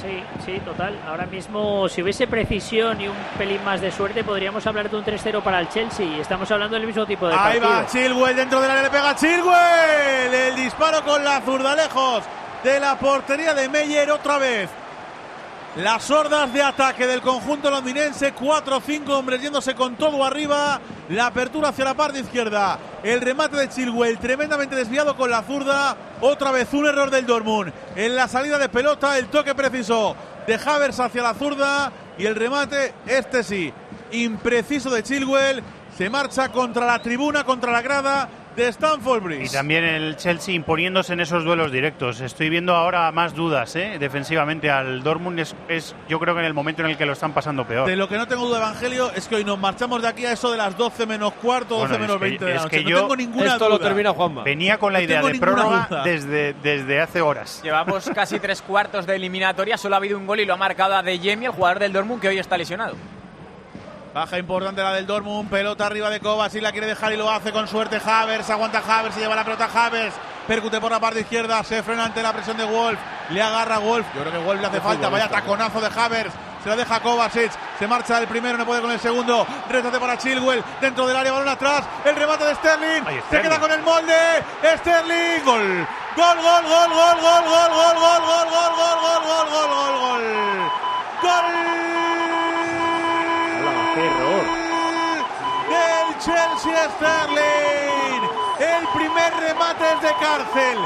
Sí, 0.00 0.22
sí, 0.46 0.58
total. 0.64 0.98
Ahora 1.06 1.26
mismo, 1.26 1.86
si 1.88 2.02
hubiese 2.02 2.26
precisión 2.26 3.00
y 3.02 3.08
un 3.08 3.16
pelín 3.36 3.62
más 3.64 3.80
de 3.82 3.90
suerte, 3.92 4.24
podríamos 4.24 4.66
hablar 4.66 4.88
de 4.88 4.96
un 4.96 5.04
3-0 5.04 5.42
para 5.42 5.60
el 5.60 5.68
Chelsea. 5.68 6.06
Y 6.06 6.20
estamos 6.20 6.50
hablando 6.50 6.76
del 6.76 6.86
mismo 6.86 7.04
tipo 7.04 7.28
de 7.28 7.34
Ahí 7.34 7.60
partido. 7.60 7.68
va 7.68 7.86
Chilwell 7.86 8.36
dentro 8.36 8.60
del 8.62 8.70
área, 8.70 8.82
le 8.84 8.90
pega 8.90 9.14
Chilwell. 9.14 10.34
El 10.34 10.56
disparo 10.56 11.02
con 11.04 11.22
la 11.22 11.40
zurda 11.42 11.74
lejos 11.76 12.22
de 12.64 12.80
la 12.80 12.96
portería 12.98 13.52
de 13.52 13.68
Meyer 13.68 14.10
otra 14.10 14.38
vez. 14.38 14.70
Las 15.76 16.10
hordas 16.10 16.52
de 16.52 16.62
ataque 16.62 17.06
del 17.06 17.20
conjunto 17.20 17.70
londinense, 17.70 18.32
4 18.32 18.76
o 18.76 18.80
5 18.80 19.16
hombres 19.16 19.40
yéndose 19.40 19.76
con 19.76 19.94
todo 19.94 20.24
arriba. 20.24 20.80
La 21.10 21.26
apertura 21.26 21.68
hacia 21.68 21.84
la 21.84 21.94
parte 21.94 22.18
izquierda. 22.18 22.76
El 23.04 23.20
remate 23.20 23.56
de 23.56 23.68
Chilwell, 23.68 24.18
tremendamente 24.18 24.74
desviado 24.74 25.16
con 25.16 25.30
la 25.30 25.44
zurda. 25.44 25.96
Otra 26.22 26.50
vez 26.50 26.72
un 26.72 26.86
error 26.86 27.08
del 27.10 27.24
Dortmund. 27.24 27.72
En 27.94 28.16
la 28.16 28.26
salida 28.26 28.58
de 28.58 28.68
pelota, 28.68 29.16
el 29.16 29.28
toque 29.28 29.54
preciso 29.54 30.16
de 30.44 30.56
Havers 30.56 30.98
hacia 30.98 31.22
la 31.22 31.34
zurda. 31.34 31.92
Y 32.18 32.26
el 32.26 32.34
remate, 32.34 32.92
este 33.06 33.44
sí, 33.44 33.72
impreciso 34.10 34.90
de 34.90 35.04
Chilwell. 35.04 35.62
Se 35.96 36.10
marcha 36.10 36.48
contra 36.48 36.84
la 36.84 37.00
tribuna, 37.00 37.44
contra 37.44 37.70
la 37.70 37.80
grada 37.80 38.28
de 38.64 38.68
Stamford 38.70 39.22
Bridge. 39.22 39.46
Y 39.50 39.52
también 39.52 39.84
el 39.84 40.16
Chelsea 40.16 40.54
imponiéndose 40.54 41.12
en 41.12 41.20
esos 41.20 41.44
duelos 41.44 41.72
directos. 41.72 42.20
Estoy 42.20 42.48
viendo 42.50 42.74
ahora 42.74 43.10
más 43.12 43.34
dudas 43.34 43.74
¿eh? 43.76 43.96
defensivamente 43.98 44.70
al 44.70 45.02
Dortmund. 45.02 45.38
Es, 45.40 45.54
es- 45.68 45.94
yo 46.08 46.18
creo 46.20 46.34
que 46.34 46.40
en 46.40 46.46
el 46.46 46.54
momento 46.54 46.82
en 46.82 46.90
el 46.90 46.96
que 46.96 47.06
lo 47.06 47.12
están 47.12 47.32
pasando 47.32 47.66
peor. 47.66 47.86
De 47.88 47.96
lo 47.96 48.08
que 48.08 48.16
no 48.16 48.26
tengo 48.28 48.46
duda, 48.46 48.58
Evangelio, 48.58 49.10
es 49.14 49.28
que 49.28 49.36
hoy 49.36 49.44
nos 49.44 49.58
marchamos 49.58 50.02
de 50.02 50.08
aquí 50.08 50.24
a 50.26 50.32
eso 50.32 50.50
de 50.50 50.56
las 50.58 50.76
12 50.76 51.06
menos 51.06 51.32
cuarto, 51.34 51.74
12 51.76 51.88
Bueno, 51.88 51.94
es 51.94 52.00
menos 52.00 52.16
que- 52.16 52.24
20 52.24 52.44
de 52.44 52.50
la 52.50 52.56
es 52.56 52.62
noche. 52.64 52.76
que 52.78 52.84
no 52.84 52.90
yo- 52.90 53.00
tengo 53.00 53.16
ninguna 53.16 53.46
Esto 53.46 53.58
duda. 53.66 53.68
lo 53.70 53.78
termina 53.80 54.10
Juanma. 54.12 54.42
Venía 54.44 54.78
con 54.78 54.92
la 54.92 54.98
No 55.00 55.04
idea 55.04 55.22
de 55.22 55.34
prórroga 55.38 55.86
duda. 55.88 56.02
desde, 56.04 56.54
desde 56.62 57.00
hace 57.00 57.20
horas. 57.20 57.60
Llevamos 57.62 58.10
casi 58.14 58.38
tres 58.38 58.62
cuartos 58.62 59.06
de 59.06 59.16
eliminatoria, 59.16 59.76
solo 59.76 59.94
ha 59.94 59.98
habido 59.98 60.18
un 60.18 60.26
gol 60.26 60.40
y 60.40 60.44
lo 60.46 60.54
ha 60.54 60.56
marcado 60.56 60.94
a 60.96 61.02
De 61.02 61.18
Jemi, 61.18 61.46
el 61.46 61.52
jugador 61.52 61.78
del 61.78 61.92
Dortmund, 61.92 62.20
que 62.20 62.28
hoy 62.28 62.38
está 62.38 62.56
lesionado. 62.58 62.94
Baja 64.12 64.38
importante 64.38 64.82
la 64.82 64.92
del 64.94 65.06
Dortmund, 65.06 65.48
pelota 65.48 65.86
arriba 65.86 66.10
de 66.10 66.18
Kovac 66.18 66.52
y 66.54 66.60
la 66.60 66.72
quiere 66.72 66.88
dejar 66.88 67.12
y 67.12 67.16
lo 67.16 67.30
hace 67.30 67.52
con 67.52 67.68
suerte 67.68 68.00
Havers, 68.04 68.50
aguanta 68.50 68.82
Havers, 68.84 69.14
se 69.14 69.20
lleva 69.20 69.36
la 69.36 69.44
pelota 69.44 69.68
Havers, 69.72 70.14
percute 70.48 70.80
por 70.80 70.90
la 70.90 70.98
parte 70.98 71.20
izquierda, 71.20 71.62
se 71.62 71.80
frena 71.84 72.06
ante 72.06 72.20
la 72.20 72.32
presión 72.32 72.56
de 72.56 72.64
Wolf, 72.64 72.98
le 73.30 73.40
agarra 73.40 73.78
Wolf, 73.78 74.04
yo 74.16 74.22
creo 74.22 74.32
que 74.32 74.38
Wolf 74.38 74.60
le 74.60 74.66
hace 74.66 74.80
falta, 74.80 75.08
vaya 75.08 75.28
taconazo 75.28 75.80
de 75.80 75.86
Havers 75.96 76.32
se 76.62 76.68
la 76.68 76.76
deja 76.76 77.00
Kovacic, 77.00 77.52
se 77.78 77.86
marcha 77.86 78.18
el 78.18 78.26
primero, 78.26 78.58
no 78.58 78.66
puede 78.66 78.82
con 78.82 78.90
el 78.90 78.98
segundo, 79.00 79.46
retate 79.68 79.98
para 80.00 80.18
Chilwell, 80.18 80.62
dentro 80.80 81.06
del 81.06 81.16
área, 81.16 81.32
balón 81.32 81.48
atrás, 81.48 81.84
el 82.04 82.16
remate 82.16 82.44
de 82.44 82.54
Sterling, 82.56 83.04
se 83.04 83.20
Sterling. 83.22 83.48
queda 83.48 83.60
con 83.60 83.70
el 83.70 83.80
molde, 83.82 84.44
Sterling, 84.76 85.44
gol, 85.44 85.86
gol, 86.16 86.36
gol, 86.42 86.64
gol, 86.64 86.90
gol, 86.90 87.20
gol, 87.22 87.44
gol, 87.46 87.70
gol, 87.70 88.00
gol, 88.02 88.22
gol, 88.26 88.50
gol, 88.50 88.74
gol, 88.76 89.06
gol, 89.16 89.22
gol, 89.24 89.46
gol, 89.50 89.70
gol, 89.70 90.00
gol, 90.02 90.22
gol. 91.22 92.09
Chelsea 96.24 96.90
Sterling. 96.96 98.22
El 98.58 98.86
primer 98.88 99.34
remate 99.40 99.84
es 99.94 100.02
de 100.02 100.12
cárcel. 100.20 100.78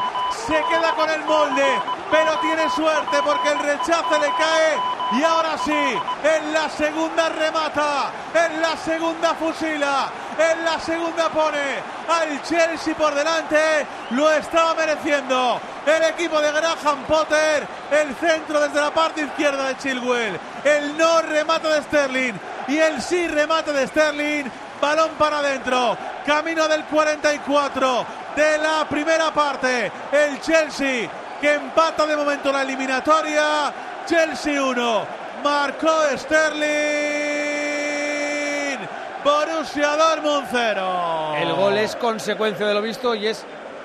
Se 0.47 0.55
queda 0.71 0.95
con 0.95 1.11
el 1.11 1.25
molde, 1.25 1.67
pero 2.11 2.39
tiene 2.39 2.71
suerte 2.71 3.17
porque 3.25 3.49
el 3.49 3.59
rechace 3.59 4.19
le 4.21 4.31
cae. 4.39 4.79
Y 5.19 5.23
ahora 5.23 5.59
sí, 5.59 5.73
en 5.73 6.53
la 6.53 6.69
segunda 6.69 7.29
remata, 7.31 8.13
en 8.33 8.63
la 8.63 8.77
segunda 8.77 9.35
fusila, 9.35 10.09
en 10.39 10.65
la 10.65 10.79
segunda 10.79 11.29
pone 11.31 11.83
al 12.09 12.41
Chelsea 12.43 12.95
por 12.95 13.15
delante. 13.15 13.87
Lo 14.11 14.31
estaba 14.31 14.75
mereciendo 14.75 15.61
el 15.87 16.03
equipo 16.05 16.41
de 16.41 16.53
Graham 16.53 17.05
Potter. 17.09 17.67
El 17.91 18.15
centro 18.17 18.61
desde 18.61 18.81
la 18.81 18.93
parte 18.93 19.23
izquierda 19.23 19.69
de 19.69 19.79
Chilwell. 19.79 20.39
El 20.63 20.97
no 20.97 21.23
remate 21.23 21.69
de 21.69 21.83
Sterling 21.83 22.35
y 22.69 22.79
el 22.79 23.03
sí 23.03 23.27
remate 23.29 23.73
de 23.73 23.87
Sterling. 23.87 24.51
Balón 24.85 25.13
para 25.19 25.39
adentro. 25.39 25.97
Camino 26.27 26.69
del 26.69 26.85
44 26.85 28.07
de 28.37 28.59
la 28.59 28.87
primera 28.87 29.33
parte. 29.33 29.91
El 30.13 30.39
Chelsea 30.43 31.09
que 31.41 31.55
empata 31.55 32.05
de 32.05 32.15
momento 32.15 32.53
la 32.53 32.61
eliminatoria. 32.61 33.73
Chelsea 34.05 34.63
1. 34.63 35.07
Marcó 35.43 36.03
Sterling. 36.15 36.69
Borussia 39.25 39.97
Dortmund 39.97 40.49
0. 40.51 41.35
El 41.39 41.55
gol 41.55 41.79
es 41.79 41.97
consecuencia 41.97 42.67
de 42.67 42.75
lo 42.75 42.83
visto 42.83 43.15
y 43.15 43.29
es 43.29 43.43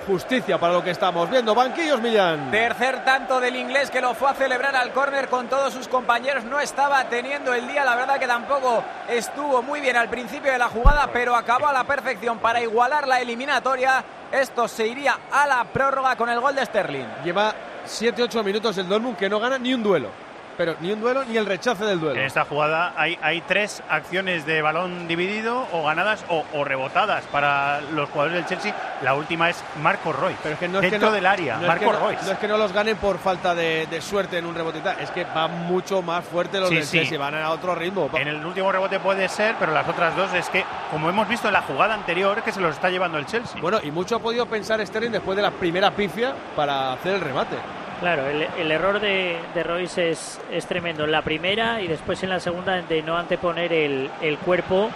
justicia 0.09 0.57
para 0.57 0.73
lo 0.73 0.83
que 0.83 0.89
estamos 0.89 1.29
viendo. 1.29 1.53
Banquillos 1.53 2.01
Millán. 2.01 2.49
Tercer 2.49 3.05
tanto 3.05 3.39
del 3.39 3.55
inglés 3.55 3.91
que 3.91 4.01
lo 4.01 4.15
fue 4.15 4.31
a 4.31 4.33
celebrar 4.33 4.75
al 4.75 4.91
córner 4.91 5.29
con 5.29 5.47
todos 5.47 5.71
sus 5.71 5.87
compañeros. 5.87 6.43
No 6.45 6.59
estaba 6.59 7.03
teniendo 7.05 7.53
el 7.53 7.67
día, 7.67 7.85
la 7.85 7.95
verdad 7.95 8.17
que 8.17 8.25
tampoco 8.25 8.83
estuvo 9.07 9.61
muy 9.61 9.81
bien 9.81 9.95
al 9.95 10.09
principio 10.09 10.51
de 10.51 10.57
la 10.57 10.67
jugada, 10.67 11.11
pero 11.13 11.35
acabó 11.35 11.67
a 11.67 11.73
la 11.73 11.83
perfección 11.83 12.39
para 12.39 12.59
igualar 12.59 13.07
la 13.07 13.21
eliminatoria. 13.21 14.03
Esto 14.31 14.67
se 14.67 14.87
iría 14.87 15.15
a 15.31 15.45
la 15.45 15.63
prórroga 15.65 16.15
con 16.15 16.27
el 16.29 16.39
gol 16.39 16.55
de 16.55 16.65
Sterling. 16.65 17.05
Lleva 17.23 17.53
7-8 17.85 18.43
minutos 18.43 18.75
el 18.79 18.89
Dortmund 18.89 19.15
que 19.15 19.29
no 19.29 19.39
gana 19.39 19.59
ni 19.59 19.75
un 19.75 19.83
duelo. 19.83 20.28
Pero 20.59 20.75
ni 20.81 20.91
un 20.91 20.99
duelo 20.99 21.23
ni 21.23 21.37
el 21.37 21.45
rechace 21.45 21.85
del 21.85 22.01
duelo. 22.01 22.19
En 22.19 22.25
esta 22.25 22.43
jugada 22.43 22.91
hay, 22.97 23.17
hay 23.21 23.39
tres 23.39 23.81
acciones 23.89 24.45
de 24.45 24.61
balón 24.61 25.07
dividido 25.07 25.65
o 25.71 25.85
ganadas 25.85 26.25
o, 26.27 26.43
o 26.53 26.65
rebotadas 26.65 27.23
para 27.31 27.79
los 27.93 28.09
jugadores 28.09 28.35
del 28.35 28.45
Chelsea. 28.45 28.75
La 29.01 29.13
última 29.13 29.49
es 29.49 29.63
Marco 29.81 30.11
Roy. 30.11 30.35
Pero 30.43 30.55
es 30.55 30.59
que 30.59 30.67
no 30.67 30.79
es 30.79 30.91
dentro 30.91 30.99
que 30.99 31.05
no- 31.05 31.11
del 31.13 31.25
área, 31.25 31.55
no 31.55 31.61
es 31.61 31.67
Marco 31.69 31.93
no- 31.93 31.99
Royce. 32.01 32.25
No 32.25 32.31
es 32.33 32.37
que 32.39 32.47
no 32.49 32.57
los 32.57 32.73
ganen 32.73 32.97
por 32.97 33.19
falta 33.19 33.55
de, 33.55 33.87
de 33.89 34.01
suerte 34.01 34.37
en 34.37 34.45
un 34.45 34.53
rebote 34.53 34.81
es 34.99 35.09
que 35.11 35.23
van 35.23 35.65
mucho 35.65 36.01
más 36.01 36.25
fuerte 36.25 36.59
los 36.59 36.67
Sí, 36.67 36.75
del 36.75 36.83
sí. 36.83 36.97
Chelsea, 36.97 37.17
van 37.17 37.35
a 37.35 37.51
otro 37.51 37.73
ritmo. 37.73 38.09
En 38.13 38.27
el 38.27 38.45
último 38.45 38.69
rebote 38.69 38.99
puede 38.99 39.29
ser, 39.29 39.55
pero 39.57 39.71
las 39.71 39.87
otras 39.87 40.13
dos 40.17 40.33
es 40.33 40.49
que, 40.49 40.65
como 40.91 41.09
hemos 41.09 41.25
visto 41.29 41.47
en 41.47 41.53
la 41.53 41.61
jugada 41.61 41.93
anterior, 41.93 42.43
que 42.43 42.51
se 42.51 42.59
los 42.59 42.75
está 42.75 42.89
llevando 42.89 43.17
el 43.17 43.25
Chelsea. 43.25 43.61
Bueno, 43.61 43.79
y 43.81 43.91
mucho 43.91 44.17
ha 44.17 44.19
podido 44.19 44.45
pensar 44.45 44.85
Sterling 44.85 45.11
después 45.11 45.37
de 45.37 45.41
la 45.41 45.51
primera 45.51 45.91
pifia 45.91 46.33
para 46.57 46.91
hacer 46.91 47.15
el 47.15 47.21
remate. 47.21 47.55
Claro, 47.99 48.27
el, 48.27 48.47
el 48.57 48.71
error 48.71 48.99
de, 48.99 49.37
de 49.53 49.63
Royce 49.63 50.11
es, 50.11 50.39
es 50.51 50.65
tremendo 50.65 51.03
en 51.03 51.11
la 51.11 51.21
primera 51.21 51.81
y 51.81 51.87
después 51.87 52.23
en 52.23 52.29
la 52.29 52.39
segunda 52.39 52.81
de 52.81 53.01
no 53.01 53.17
anteponer 53.17 53.73
el, 53.73 54.09
el 54.21 54.37
cuerpo 54.37 54.89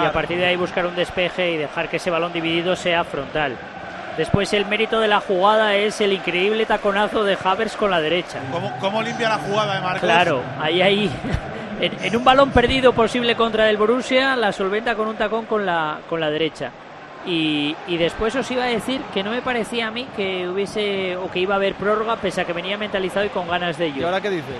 y 0.00 0.04
a 0.04 0.12
partir 0.12 0.38
de 0.38 0.46
ahí 0.46 0.56
buscar 0.56 0.86
un 0.86 0.94
despeje 0.94 1.50
y 1.50 1.56
dejar 1.56 1.88
que 1.88 1.96
ese 1.96 2.10
balón 2.10 2.32
dividido 2.32 2.76
sea 2.76 3.02
frontal. 3.04 3.56
Después 4.16 4.52
el 4.52 4.66
mérito 4.66 5.00
de 5.00 5.08
la 5.08 5.18
jugada 5.20 5.74
es 5.74 6.00
el 6.00 6.12
increíble 6.12 6.66
taconazo 6.66 7.24
de 7.24 7.36
Havers 7.42 7.76
con 7.76 7.90
la 7.90 8.00
derecha. 8.00 8.38
¿Cómo, 8.52 8.72
cómo 8.78 9.02
limpia 9.02 9.28
la 9.30 9.38
jugada 9.38 9.74
de 9.74 9.80
Marcos? 9.80 10.00
Claro, 10.02 10.40
ahí 10.60 10.80
ahí 10.82 11.10
en, 11.80 11.92
en 12.04 12.16
un 12.16 12.22
balón 12.24 12.50
perdido 12.50 12.92
posible 12.92 13.34
contra 13.34 13.68
el 13.68 13.76
Borussia 13.76 14.36
la 14.36 14.52
solventa 14.52 14.94
con 14.94 15.08
un 15.08 15.16
tacón 15.16 15.46
con 15.46 15.66
la 15.66 15.98
con 16.08 16.20
la 16.20 16.30
derecha. 16.30 16.70
Y, 17.26 17.74
y 17.86 17.96
después 17.96 18.34
os 18.36 18.50
iba 18.50 18.64
a 18.64 18.66
decir 18.66 19.00
que 19.14 19.22
no 19.22 19.30
me 19.30 19.40
parecía 19.40 19.86
a 19.86 19.90
mí 19.90 20.06
que 20.14 20.46
hubiese 20.48 21.16
o 21.16 21.30
que 21.30 21.38
iba 21.40 21.54
a 21.54 21.56
haber 21.56 21.74
prórroga 21.74 22.16
pese 22.16 22.40
a 22.42 22.44
que 22.44 22.52
venía 22.52 22.76
mentalizado 22.76 23.24
y 23.24 23.30
con 23.30 23.48
ganas 23.48 23.78
de 23.78 23.86
ello. 23.86 24.02
¿Y 24.02 24.04
ahora 24.04 24.20
qué 24.20 24.30
dices? 24.30 24.56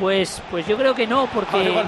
Pues 0.00 0.42
pues 0.50 0.66
yo 0.66 0.76
creo 0.78 0.94
que 0.94 1.06
no 1.06 1.26
porque 1.34 1.56
Ah, 1.56 1.62
igual 1.62 1.86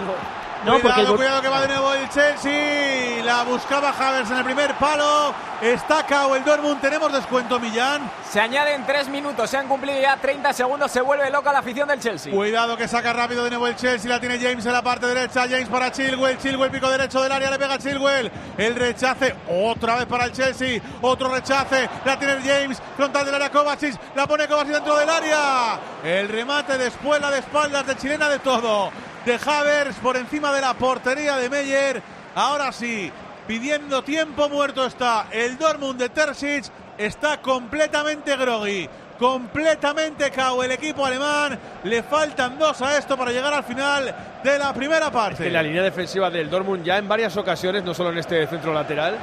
no, 0.64 0.72
porque 0.80 0.82
cuidado, 0.82 1.00
el 1.00 1.06
Bor- 1.08 1.16
cuidado 1.16 1.42
que 1.42 1.48
va 1.48 1.60
de 1.62 1.68
nuevo 1.68 1.94
el 1.94 2.08
Chelsea. 2.08 3.24
La 3.24 3.42
buscaba 3.44 3.90
Havers 3.90 4.30
en 4.30 4.36
el 4.38 4.44
primer 4.44 4.74
palo. 4.74 5.34
Está 5.60 6.04
cao 6.04 6.34
el 6.36 6.44
Dortmund. 6.44 6.80
Tenemos 6.80 7.10
descuento, 7.12 7.58
Millán. 7.58 8.10
Se 8.30 8.40
añaden 8.40 8.84
tres 8.84 9.08
minutos, 9.08 9.48
se 9.48 9.56
han 9.56 9.66
cumplido 9.68 9.98
ya 10.00 10.16
30 10.16 10.52
segundos, 10.52 10.90
se 10.90 11.00
vuelve 11.00 11.30
loca 11.30 11.52
la 11.52 11.60
afición 11.60 11.88
del 11.88 12.00
Chelsea. 12.00 12.32
Cuidado 12.32 12.76
que 12.76 12.86
saca 12.88 13.12
rápido 13.12 13.44
de 13.44 13.50
nuevo 13.50 13.66
el 13.66 13.76
Chelsea. 13.76 14.10
La 14.10 14.20
tiene 14.20 14.38
James 14.38 14.66
en 14.66 14.72
la 14.72 14.82
parte 14.82 15.06
derecha. 15.06 15.42
James 15.48 15.68
para 15.68 15.90
Chilwell. 15.92 16.38
Chilwell 16.38 16.70
pico 16.70 16.88
derecho 16.90 17.22
del 17.22 17.32
área. 17.32 17.50
Le 17.50 17.58
pega 17.58 17.74
a 17.74 17.78
Chilwell. 17.78 18.30
El 18.58 18.74
rechace. 18.74 19.34
Otra 19.48 19.96
vez 19.96 20.06
para 20.06 20.24
el 20.24 20.32
Chelsea. 20.32 20.80
Otro 21.00 21.28
rechace. 21.32 21.88
La 22.04 22.18
tiene 22.18 22.36
James. 22.44 22.82
Frontal 22.96 23.24
del 23.24 23.34
área 23.36 23.50
Kovacic. 23.50 23.98
La 24.14 24.26
pone 24.26 24.46
Kovacic 24.46 24.74
dentro 24.74 24.96
del 24.96 25.08
área. 25.08 25.78
El 26.02 26.28
remate 26.28 26.76
después 26.76 27.20
la 27.20 27.30
de 27.30 27.38
espaldas 27.38 27.86
de 27.86 27.96
chilena 27.96 28.28
de 28.28 28.38
todo. 28.40 28.90
De 29.24 29.38
Havers 29.44 29.96
por 29.96 30.16
encima 30.16 30.52
de 30.52 30.60
la 30.60 30.74
portería 30.74 31.36
de 31.36 31.48
Meyer. 31.48 32.02
Ahora 32.34 32.72
sí. 32.72 33.10
Pidiendo 33.46 34.02
tiempo 34.02 34.48
muerto 34.48 34.86
está 34.86 35.26
el 35.30 35.58
Dortmund 35.58 35.98
de 35.98 36.08
Terzic. 36.08 36.64
Está 36.96 37.40
completamente 37.40 38.36
groggy. 38.36 38.88
Completamente 39.18 40.30
cao 40.30 40.62
el 40.62 40.72
equipo 40.72 41.06
alemán. 41.06 41.58
Le 41.84 42.02
faltan 42.02 42.58
dos 42.58 42.82
a 42.82 42.98
esto 42.98 43.16
para 43.16 43.32
llegar 43.32 43.52
al 43.54 43.64
final 43.64 44.14
de 44.42 44.58
la 44.58 44.72
primera 44.74 45.10
parte. 45.10 45.44
Que 45.44 45.50
la 45.50 45.62
línea 45.62 45.82
defensiva 45.82 46.30
del 46.30 46.50
Dortmund 46.50 46.84
ya 46.84 46.98
en 46.98 47.08
varias 47.08 47.36
ocasiones, 47.36 47.84
no 47.84 47.94
solo 47.94 48.10
en 48.10 48.18
este 48.18 48.46
centro 48.46 48.72
lateral, 48.72 49.16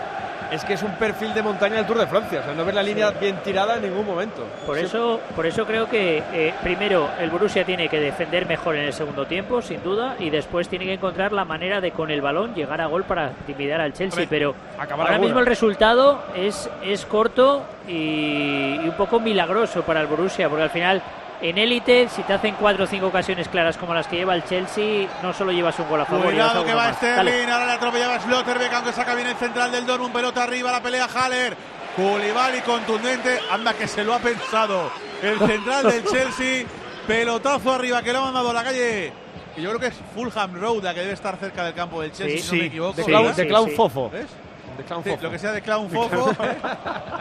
es 0.52 0.66
que 0.66 0.74
es 0.74 0.84
un 0.84 0.92
perfil 0.96 1.34
de 1.34 1.42
montaña 1.42 1.78
del 1.78 1.86
Tour 1.86 1.98
de 1.98 2.08
Francia. 2.08 2.42
O 2.42 2.44
sea, 2.44 2.54
no 2.54 2.66
ves 2.66 2.76
la 2.76 2.84
línea 2.84 3.12
bien 3.12 3.38
tirada 3.38 3.78
en 3.78 3.84
ningún 3.84 4.06
momento. 4.06 4.46
Por 4.66 4.78
eso, 4.78 5.20
por 5.36 5.46
eso 5.46 5.66
creo 5.66 5.88
que 5.88 6.22
eh, 6.34 6.54
primero 6.62 7.10
el 7.20 7.30
Borussia 7.30 7.64
tiene 7.66 7.88
que 7.88 8.00
defender 8.00 8.46
mejor 8.46 8.76
en 8.76 8.84
el 8.84 8.94
segundo 8.94 9.26
tiempo, 9.26 9.62
sin 9.62 9.82
duda, 9.82 10.16
y 10.20 10.30
después 10.30 10.68
tiene 10.68 10.86
que 10.86 10.94
encontrar 10.94 11.32
la 11.32 11.46
manera 11.46 11.80
de 11.80 11.92
con 11.92 12.12
el 12.12 12.22
balón 12.22 12.54
llegar 12.54 12.82
a 12.82 12.88
gol 12.88 13.06
para 13.06 13.32
intimidar 13.48 13.80
al 13.80 13.94
Chelsea. 13.94 14.28
Pero 14.30 14.54
ahora 14.78 14.92
alguna. 14.92 15.20
mismo 15.20 15.40
el 15.40 15.46
resultado 15.46 16.22
es, 16.36 16.70
es 16.84 17.06
corto 17.06 17.64
y, 17.88 18.76
y 18.76 18.86
un 18.86 18.96
poco 18.98 19.20
milagroso 19.20 19.84
para 19.84 20.02
el 20.02 20.08
Borussia, 20.08 20.50
porque 20.50 20.64
al 20.64 20.70
final 20.70 21.02
en 21.42 21.58
élite, 21.58 22.08
si 22.10 22.22
te 22.24 22.34
hacen 22.34 22.56
cuatro 22.60 22.84
o 22.84 22.88
cinco 22.88 23.08
ocasiones 23.08 23.48
claras 23.50 23.78
como 23.78 23.94
las 23.94 24.08
que 24.08 24.18
lleva 24.18 24.36
el 24.36 24.44
Chelsea, 24.46 25.08
no 25.24 25.34
solo 25.34 25.52
llevas 25.52 25.78
un 25.80 25.90
gol 25.90 26.02
a 26.02 26.06
favor, 26.06 26.26
Cuidado 26.26 26.64
que 26.64 26.74
va. 26.74 26.94
Sterling, 26.94 27.50
ahora 27.50 27.66
le 27.66 27.72
atropellaba 27.74 28.20
Slotterbeck, 28.20 28.74
aunque 28.74 28.92
saca 28.94 29.16
bien 29.16 29.28
el 29.28 29.36
central 29.36 29.72
del 29.72 29.86
Dortmund, 29.86 30.14
pelota 30.14 30.44
arriba, 30.44 30.72
la 30.72 30.82
pelea 30.82 31.06
Haller. 31.14 31.56
Koulibaly 31.96 32.62
contundente, 32.62 33.40
anda 33.52 33.74
que 33.74 33.88
se 33.88 34.04
lo 34.04 34.14
ha 34.14 34.20
pensado. 34.20 34.90
El 35.22 35.38
central 35.40 35.84
del 35.92 36.04
Chelsea, 36.12 36.66
pelotazo 37.06 37.74
arriba 37.74 38.02
que 38.02 38.14
lo 38.14 38.20
ha 38.20 38.24
mandado 38.26 38.50
a 38.52 38.54
la 38.54 38.64
calle. 38.64 39.12
Y 39.58 39.62
yo 39.62 39.70
creo 39.72 39.80
que 39.82 39.88
es 39.88 39.96
Fulham 40.16 40.54
Road 40.54 40.84
la 40.84 40.94
que 40.94 41.02
debe 41.02 41.12
estar 41.14 41.36
cerca 41.38 41.66
del 41.66 41.74
campo 41.74 42.02
del 42.02 42.12
Chelsea, 42.14 42.38
Sí, 42.38 42.44
si 42.48 42.56
no 42.56 42.62
me 42.62 42.68
equivoco. 42.68 42.94
De 43.36 43.48
Clown- 43.48 43.76
Fofo. 43.76 44.10
¿Ves? 44.10 44.28
De 44.78 44.84
Clown 44.84 45.04
Sí, 45.04 45.12
lo 45.20 45.30
que 45.30 45.40
sea 45.40 45.52
de 45.52 45.62
Clown 45.62 45.90
Fofo, 45.92 46.32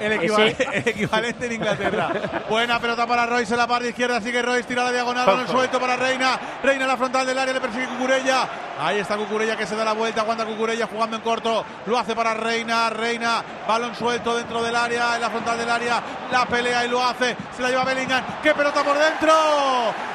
el, 0.00 0.12
equivalente, 0.12 0.68
el 0.72 0.88
equivalente 0.88 1.46
en 1.46 1.52
Inglaterra. 1.52 2.10
Buena 2.48 2.78
pelota 2.78 3.06
para 3.06 3.26
Royce 3.26 3.52
en 3.54 3.58
la 3.58 3.66
parte 3.66 3.88
izquierda, 3.88 4.20
sigue 4.20 4.42
Royce, 4.42 4.64
tira 4.64 4.84
la 4.84 4.92
diagonal, 4.92 5.26
balón 5.26 5.46
Fofo. 5.46 5.58
suelto 5.58 5.80
para 5.80 5.96
Reina, 5.96 6.38
Reina 6.62 6.82
en 6.82 6.88
la 6.88 6.96
frontal 6.96 7.26
del 7.26 7.38
área, 7.38 7.52
le 7.52 7.60
persigue 7.60 7.86
Cucurella. 7.86 8.48
Ahí 8.78 8.98
está 8.98 9.16
Cucurella 9.16 9.56
que 9.56 9.66
se 9.66 9.76
da 9.76 9.84
la 9.84 9.92
vuelta, 9.92 10.22
aguanta 10.22 10.46
Cucurella 10.46 10.86
jugando 10.86 11.16
en 11.16 11.22
corto, 11.22 11.64
lo 11.86 11.98
hace 11.98 12.14
para 12.14 12.34
Reina, 12.34 12.88
Reina, 12.90 13.44
balón 13.68 13.94
suelto 13.94 14.36
dentro 14.36 14.62
del 14.62 14.74
área, 14.74 15.16
en 15.16 15.20
la 15.20 15.30
frontal 15.30 15.58
del 15.58 15.70
área, 15.70 16.02
la 16.30 16.46
pelea 16.46 16.86
y 16.86 16.88
lo 16.88 17.02
hace, 17.04 17.36
se 17.54 17.62
la 17.62 17.68
lleva 17.68 17.84
Bellingham, 17.84 18.24
qué 18.42 18.54
pelota 18.54 18.82
por 18.82 18.96
dentro. 18.98 19.32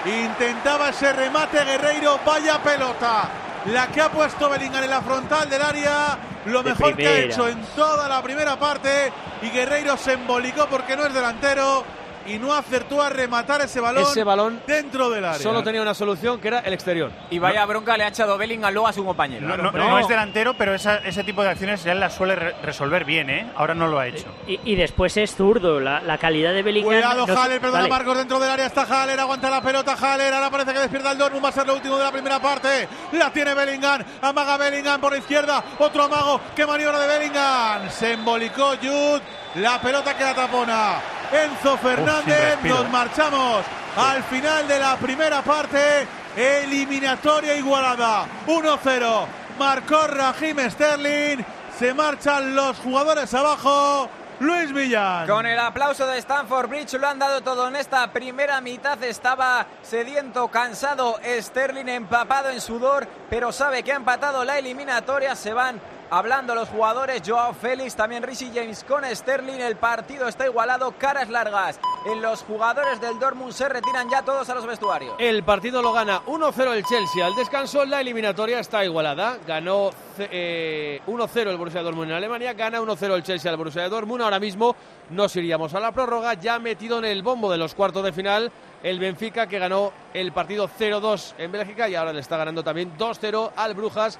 Intentaba 0.05 0.89
ese 0.89 1.13
remate 1.13 1.63
Guerreiro, 1.63 2.19
vaya 2.25 2.61
pelota. 2.61 3.29
La 3.67 3.87
que 3.87 4.01
ha 4.01 4.09
puesto 4.09 4.49
Bellingham 4.49 4.83
en 4.83 4.89
la 4.89 5.01
frontal 5.01 5.49
del 5.49 5.61
área, 5.61 6.17
lo 6.45 6.63
mejor 6.63 6.95
que 6.95 7.07
ha 7.07 7.19
hecho 7.19 7.47
en 7.47 7.61
toda 7.75 8.07
la 8.07 8.21
primera 8.21 8.57
parte 8.57 9.11
y 9.41 9.49
Guerreiro 9.49 9.97
se 9.97 10.13
embolicó 10.13 10.67
porque 10.67 10.95
no 10.95 11.05
es 11.05 11.13
delantero 11.13 11.83
y 12.25 12.37
no 12.39 12.53
acertó 12.53 13.01
a 13.01 13.09
rematar 13.09 13.61
ese 13.61 13.79
balón, 13.79 14.03
Ese 14.03 14.23
balón 14.23 14.61
dentro 14.67 15.09
del 15.09 15.25
área. 15.25 15.39
Solo 15.39 15.63
tenía 15.63 15.81
una 15.81 15.93
solución 15.93 16.39
que 16.39 16.47
era 16.49 16.59
el 16.59 16.73
exterior. 16.73 17.11
Y 17.29 17.39
vaya 17.39 17.65
bronca 17.65 17.97
le 17.97 18.03
ha 18.03 18.07
echado 18.09 18.37
Bellingham 18.37 18.73
luego 18.73 18.87
a 18.87 18.93
su 18.93 19.03
compañero. 19.05 19.47
No, 19.47 19.57
no- 19.57 19.71
no 19.71 19.99
es 19.99 20.07
delantero, 20.07 20.55
pero 20.57 20.73
esa- 20.73 20.97
ese 20.97 21.23
tipo 21.23 21.43
de 21.43 21.49
acciones 21.49 21.85
él 21.85 21.99
las 21.99 22.13
suele 22.15 22.35
re- 22.35 22.55
resolver 22.63 23.05
bien, 23.05 23.29
¿eh? 23.29 23.51
Ahora 23.55 23.73
no 23.73 23.87
lo 23.87 23.99
ha 23.99 24.07
hecho. 24.07 24.25
Y, 24.47 24.59
y 24.65 24.75
después 24.75 25.15
es 25.17 25.35
zurdo. 25.35 25.79
La, 25.79 26.01
la 26.01 26.17
calidad 26.17 26.53
de 26.53 26.63
Bellingham. 26.63 26.93
Cuidado, 26.93 27.27
no 27.27 27.41
Haller, 27.41 27.59
perdona 27.61 27.79
Vale. 27.81 27.89
Marcos 27.89 28.17
dentro 28.17 28.39
del 28.39 28.49
área 28.49 28.65
está 28.65 28.81
Haller, 28.83 29.19
aguanta 29.19 29.49
la 29.49 29.61
pelota 29.61 29.93
Haller, 29.99 30.33
ahora 30.33 30.49
parece 30.49 30.73
que 30.73 30.79
despierta 30.79 31.11
el 31.11 31.17
Dortmund, 31.17 31.43
va 31.45 31.49
a 31.49 31.51
ser 31.51 31.67
lo 31.67 31.73
último 31.75 31.97
de 31.97 32.03
la 32.03 32.11
primera 32.11 32.39
parte, 32.39 32.87
la 33.11 33.31
tiene 33.31 33.53
Bellingham, 33.53 34.03
amaga 34.21 34.57
Bellingham 34.57 34.99
por 35.01 35.11
la 35.11 35.17
izquierda, 35.19 35.63
otro 35.79 36.03
amago, 36.03 36.39
qué 36.55 36.65
maniobra 36.65 36.99
de 36.99 37.07
Bellingham, 37.07 37.89
se 37.89 38.13
embolicó 38.13 38.71
Jude, 38.81 39.21
la 39.55 39.79
pelota 39.81 40.15
que 40.17 40.23
la 40.23 40.33
tapona 40.33 40.95
Enzo 41.31 41.77
Fernández, 41.77 42.39
respiro, 42.51 42.75
nos 42.75 42.85
eh. 42.85 42.89
marchamos 42.89 43.65
al 43.97 44.23
final 44.23 44.67
de 44.67 44.79
la 44.79 44.97
primera 44.97 45.41
parte, 45.41 46.07
eliminatoria 46.35 47.55
igualada, 47.55 48.25
1-0, 48.47 49.25
marcó 49.57 50.07
Raheem 50.07 50.69
Sterling, 50.69 51.43
se 51.77 51.93
marchan 51.93 52.55
los 52.55 52.77
jugadores 52.79 53.33
abajo, 53.33 54.09
Luis 54.39 54.71
Millán. 54.73 55.27
Con 55.27 55.45
el 55.45 55.57
aplauso 55.57 56.05
de 56.07 56.17
Stanford 56.17 56.67
Bridge 56.67 56.93
lo 56.93 57.07
han 57.07 57.19
dado 57.19 57.41
todo 57.41 57.69
en 57.69 57.77
esta 57.77 58.11
primera 58.11 58.59
mitad. 58.59 59.01
Estaba 59.01 59.65
sediento, 59.81 60.49
cansado, 60.49 61.19
Sterling 61.23 61.87
empapado 61.87 62.49
en 62.49 62.59
sudor, 62.59 63.07
pero 63.29 63.53
sabe 63.53 63.83
que 63.83 63.93
ha 63.93 63.95
empatado 63.95 64.43
la 64.43 64.59
eliminatoria. 64.59 65.35
Se 65.35 65.53
van 65.53 65.79
hablando 66.09 66.55
los 66.55 66.69
jugadores. 66.69 67.21
Joao 67.25 67.53
Félix, 67.53 67.95
también 67.95 68.23
Rishi 68.23 68.51
James 68.53 68.83
con 68.83 69.03
Sterling. 69.03 69.59
El 69.59 69.75
partido 69.75 70.27
está 70.27 70.45
igualado, 70.45 70.93
caras 70.97 71.29
largas. 71.29 71.79
En 72.05 72.21
los 72.21 72.43
jugadores 72.43 73.01
del 73.01 73.19
Dortmund 73.19 73.51
se 73.51 73.67
retiran 73.69 74.09
ya 74.09 74.21
todos 74.21 74.49
a 74.49 74.55
los 74.55 74.65
vestuarios. 74.65 75.15
El 75.19 75.43
partido 75.43 75.81
lo 75.81 75.93
gana 75.93 76.23
1-0 76.25 76.73
el 76.73 76.83
Chelsea. 76.83 77.25
Al 77.25 77.35
descanso 77.35 77.85
la 77.85 78.01
eliminatoria 78.01 78.59
está 78.59 78.83
igualada. 78.85 79.37
Ganó 79.47 79.91
eh, 80.19 81.01
1-0 81.07 81.47
el 81.47 81.57
Borussia 81.57 81.81
Dortmund 81.81 82.11
en 82.11 82.17
Alemania, 82.17 82.53
gana 82.53 82.79
1-0 82.79 83.15
el 83.15 83.23
Chelsea 83.23 83.51
al 83.51 83.57
Borussia 83.57 83.89
Dortmund. 83.89 84.21
Ahora 84.21 84.39
mismo 84.39 84.75
nos 85.09 85.35
iríamos 85.35 85.73
a 85.73 85.79
la 85.79 85.91
prórroga, 85.91 86.33
ya 86.35 86.59
metido 86.59 86.99
en 86.99 87.05
el 87.05 87.23
bombo 87.23 87.51
de 87.51 87.57
los 87.57 87.75
cuartos 87.75 88.03
de 88.03 88.13
final 88.13 88.51
el 88.83 88.99
Benfica 88.99 89.47
que 89.47 89.57
ganó 89.57 89.91
el 90.13 90.31
partido 90.31 90.69
0-2 90.69 91.33
en 91.39 91.51
Bélgica 91.51 91.89
y 91.89 91.95
ahora 91.95 92.13
le 92.13 92.19
está 92.19 92.37
ganando 92.37 92.63
también 92.63 92.95
2-0 92.97 93.51
al 93.55 93.73
Brujas 93.73 94.19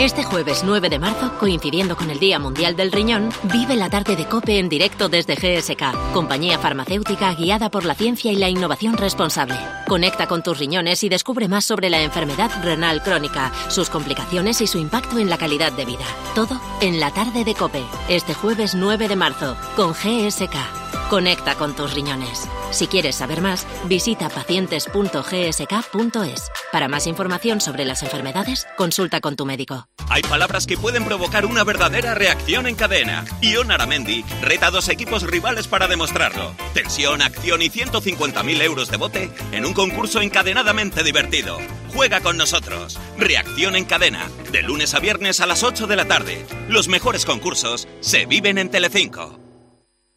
Este 0.00 0.22
jueves 0.22 0.62
9 0.64 0.90
de 0.90 1.00
marzo, 1.00 1.32
coincidiendo 1.40 1.96
con 1.96 2.08
el 2.08 2.20
Día 2.20 2.38
Mundial 2.38 2.76
del 2.76 2.92
Riñón, 2.92 3.30
vive 3.42 3.74
la 3.74 3.90
tarde 3.90 4.14
de 4.14 4.26
COPE 4.26 4.60
en 4.60 4.68
directo 4.68 5.08
desde 5.08 5.34
GSK, 5.34 6.12
compañía 6.12 6.56
farmacéutica 6.60 7.34
guiada 7.34 7.68
por 7.68 7.84
la 7.84 7.96
ciencia 7.96 8.30
y 8.30 8.36
la 8.36 8.48
innovación 8.48 8.96
responsable. 8.96 9.56
Conecta 9.88 10.28
con 10.28 10.44
tus 10.44 10.56
riñones 10.56 11.02
y 11.02 11.08
descubre 11.08 11.48
más 11.48 11.64
sobre 11.64 11.90
la 11.90 12.00
enfermedad 12.00 12.48
renal 12.62 13.02
crónica, 13.02 13.52
sus 13.70 13.90
complicaciones 13.90 14.60
y 14.60 14.68
su 14.68 14.78
impacto 14.78 15.18
en 15.18 15.28
la 15.28 15.36
calidad 15.36 15.72
de 15.72 15.84
vida. 15.84 16.04
Todo 16.36 16.60
en 16.80 17.00
la 17.00 17.10
tarde 17.10 17.42
de 17.42 17.56
COPE, 17.56 17.82
este 18.08 18.34
jueves 18.34 18.76
9 18.76 19.08
de 19.08 19.16
marzo, 19.16 19.56
con 19.74 19.94
GSK. 19.94 20.87
Conecta 21.08 21.54
con 21.54 21.74
tus 21.74 21.94
riñones. 21.94 22.46
Si 22.70 22.86
quieres 22.86 23.16
saber 23.16 23.40
más, 23.40 23.66
visita 23.86 24.28
pacientes.gsk.es. 24.28 26.50
Para 26.70 26.88
más 26.88 27.06
información 27.06 27.62
sobre 27.62 27.86
las 27.86 28.02
enfermedades, 28.02 28.66
consulta 28.76 29.22
con 29.22 29.34
tu 29.34 29.46
médico. 29.46 29.88
Hay 30.10 30.20
palabras 30.20 30.66
que 30.66 30.76
pueden 30.76 31.06
provocar 31.06 31.46
una 31.46 31.64
verdadera 31.64 32.14
reacción 32.14 32.66
en 32.66 32.74
cadena. 32.74 33.24
Ion 33.40 33.70
Aramendi 33.70 34.22
reta 34.42 34.66
a 34.66 34.70
dos 34.70 34.90
equipos 34.90 35.22
rivales 35.22 35.66
para 35.66 35.88
demostrarlo. 35.88 36.54
Tensión, 36.74 37.22
acción 37.22 37.62
y 37.62 37.70
150.000 37.70 38.62
euros 38.62 38.90
de 38.90 38.98
bote 38.98 39.30
en 39.52 39.64
un 39.64 39.72
concurso 39.72 40.20
encadenadamente 40.20 41.02
divertido. 41.02 41.56
Juega 41.94 42.20
con 42.20 42.36
nosotros. 42.36 42.98
Reacción 43.16 43.76
en 43.76 43.86
cadena. 43.86 44.28
De 44.52 44.62
lunes 44.62 44.92
a 44.92 45.00
viernes 45.00 45.40
a 45.40 45.46
las 45.46 45.62
8 45.62 45.86
de 45.86 45.96
la 45.96 46.06
tarde. 46.06 46.44
Los 46.68 46.88
mejores 46.88 47.24
concursos 47.24 47.88
se 48.00 48.26
viven 48.26 48.58
en 48.58 48.70
Telecinco. 48.70 49.37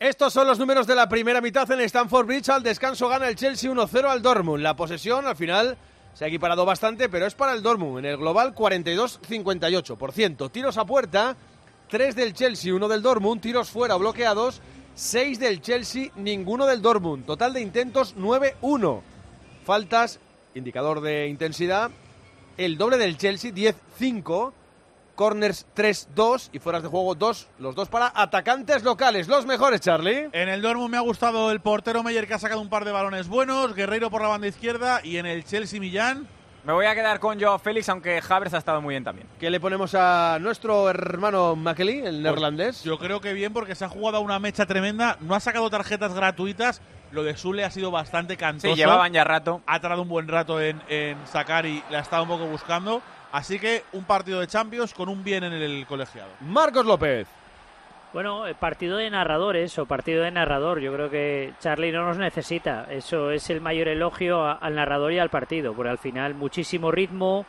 Estos 0.02 0.34
son 0.34 0.48
los 0.48 0.58
números 0.58 0.88
de 0.88 0.96
la 0.96 1.08
primera 1.08 1.42
mitad 1.42 1.70
en 1.70 1.80
Stamford 1.82 2.26
Bridge. 2.26 2.50
Al 2.50 2.64
descanso 2.64 3.08
gana 3.08 3.28
el 3.28 3.36
Chelsea 3.36 3.70
1-0 3.72 4.06
al 4.06 4.24
Dortmund. 4.24 4.64
La 4.64 4.76
posesión 4.76 5.28
al 5.28 5.36
final 5.36 5.78
se 6.16 6.26
ha 6.26 6.28
equiparado 6.28 6.66
bastante, 6.66 7.08
pero 7.08 7.28
es 7.28 7.36
para 7.36 7.54
el 7.54 7.62
Dortmund. 7.62 8.00
En 8.00 8.06
el 8.06 8.18
global 8.18 8.56
42-58%. 8.56 10.50
Tiros 10.50 10.80
a 10.80 10.86
puerta, 10.86 11.38
3 11.88 12.16
del 12.16 12.34
Chelsea, 12.34 12.74
1 12.74 12.88
del 12.88 13.04
Dortmund. 13.04 13.42
Tiros 13.42 13.70
fuera 13.70 13.96
bloqueados, 13.96 14.64
6 14.96 15.38
del 15.38 15.62
Chelsea, 15.62 16.10
ninguno 16.16 16.66
del 16.66 16.82
Dortmund. 16.82 17.24
Total 17.28 17.54
de 17.54 17.62
intentos 17.62 18.16
9-1. 18.18 19.02
Faltas, 19.66 20.20
indicador 20.56 21.02
de 21.02 21.28
intensidad, 21.28 21.92
el 22.58 22.76
doble 22.76 22.98
del 22.98 23.20
Chelsea, 23.20 23.52
10-5. 23.52 24.52
Corners 25.22 25.68
3-2 25.76 26.50
y 26.52 26.58
fueras 26.58 26.82
de 26.82 26.90
juego 26.90 27.14
2, 27.14 27.48
los 27.60 27.76
dos 27.76 27.90
para 27.90 28.12
atacantes 28.16 28.82
locales, 28.82 29.28
los 29.28 29.46
mejores, 29.46 29.80
Charlie. 29.80 30.30
En 30.32 30.50
el 30.50 30.64
Dortmund 30.64 30.90
me 30.90 30.98
ha 30.98 31.02
gustado 31.02 31.52
el 31.52 31.60
portero 31.60 32.02
Meyer 32.02 32.28
que 32.28 32.34
ha 32.34 32.40
sacado 32.40 32.60
un 32.60 32.70
par 32.70 32.86
de 32.86 32.92
balones 32.92 33.28
buenos, 33.28 33.76
Guerreiro 33.76 34.10
por 34.10 34.24
la 34.24 34.30
banda 34.30 34.48
izquierda 34.48 35.00
y 35.04 35.18
en 35.18 35.28
el 35.28 35.46
Chelsea 35.46 35.80
Millán. 35.80 36.28
Me 36.64 36.74
voy 36.74 36.88
a 36.88 36.96
quedar 36.96 37.20
con 37.20 37.40
Joao 37.40 37.60
Félix, 37.60 37.88
aunque 37.90 38.20
Havertz 38.28 38.56
ha 38.56 38.58
estado 38.58 38.82
muy 38.82 38.94
bien 38.96 39.04
también. 39.04 39.28
¿Qué 39.40 39.52
le 39.52 39.60
ponemos 39.60 39.94
a 39.94 40.40
nuestro 40.42 40.90
hermano 40.90 41.56
Makeli, 41.56 42.00
el 42.00 42.04
Pues 42.04 42.16
neerlandés? 42.16 42.84
Yo 42.84 42.98
creo 42.98 43.22
que 43.22 43.34
bien 43.34 43.54
porque 43.54 43.76
se 43.76 43.86
ha 43.86 43.90
jugado 43.90 44.22
una 44.22 44.40
mecha 44.40 44.66
tremenda, 44.66 45.18
no 45.20 45.36
ha 45.36 45.40
sacado 45.40 45.70
tarjetas 45.70 46.16
gratuitas, 46.16 46.82
lo 47.12 47.22
de 47.22 47.38
Sule 47.38 47.64
ha 47.64 47.70
sido 47.70 47.92
bastante 47.92 48.38
cantoso. 48.38 48.74
Sí, 48.74 48.76
llevaban 48.76 49.14
ya 49.14 49.24
rato. 49.24 49.62
Ha 49.68 49.80
tardado 49.82 50.02
un 50.02 50.10
buen 50.10 50.28
rato 50.28 50.60
en, 50.60 50.82
en 50.90 51.16
sacar 51.28 51.68
y 51.68 51.84
la 51.92 52.00
ha 52.00 52.02
estado 52.02 52.24
un 52.24 52.30
poco 52.30 52.48
buscando. 52.48 53.04
Así 53.32 53.60
que 53.60 53.84
un 53.94 54.04
partido 54.04 54.40
de 54.40 54.48
Champions 54.48 54.94
con 54.94 55.08
un 55.10 55.24
bien 55.24 55.44
en 55.44 55.54
el 55.54 55.86
colegiado. 55.86 56.30
Marcos 56.42 56.86
López. 56.86 57.28
Bueno, 58.14 58.46
eh, 58.46 58.54
partido 58.56 58.98
de 58.98 59.10
narradores 59.10 59.78
o 59.80 59.86
partido 59.86 60.24
de 60.24 60.32
narrador. 60.32 60.82
Yo 60.82 60.92
creo 60.94 61.10
que 61.10 61.54
Charlie 61.62 61.94
no 61.94 62.06
nos 62.06 62.18
necesita. 62.18 62.88
Eso 62.92 63.32
es 63.32 63.50
el 63.50 63.62
mayor 63.62 63.88
elogio 63.88 64.44
a- 64.44 64.54
al 64.54 64.76
narrador 64.76 65.14
y 65.14 65.20
al 65.20 65.30
partido. 65.30 65.74
Porque 65.74 65.92
al 65.92 65.98
final 65.98 66.34
muchísimo 66.34 66.92
ritmo, 66.92 67.46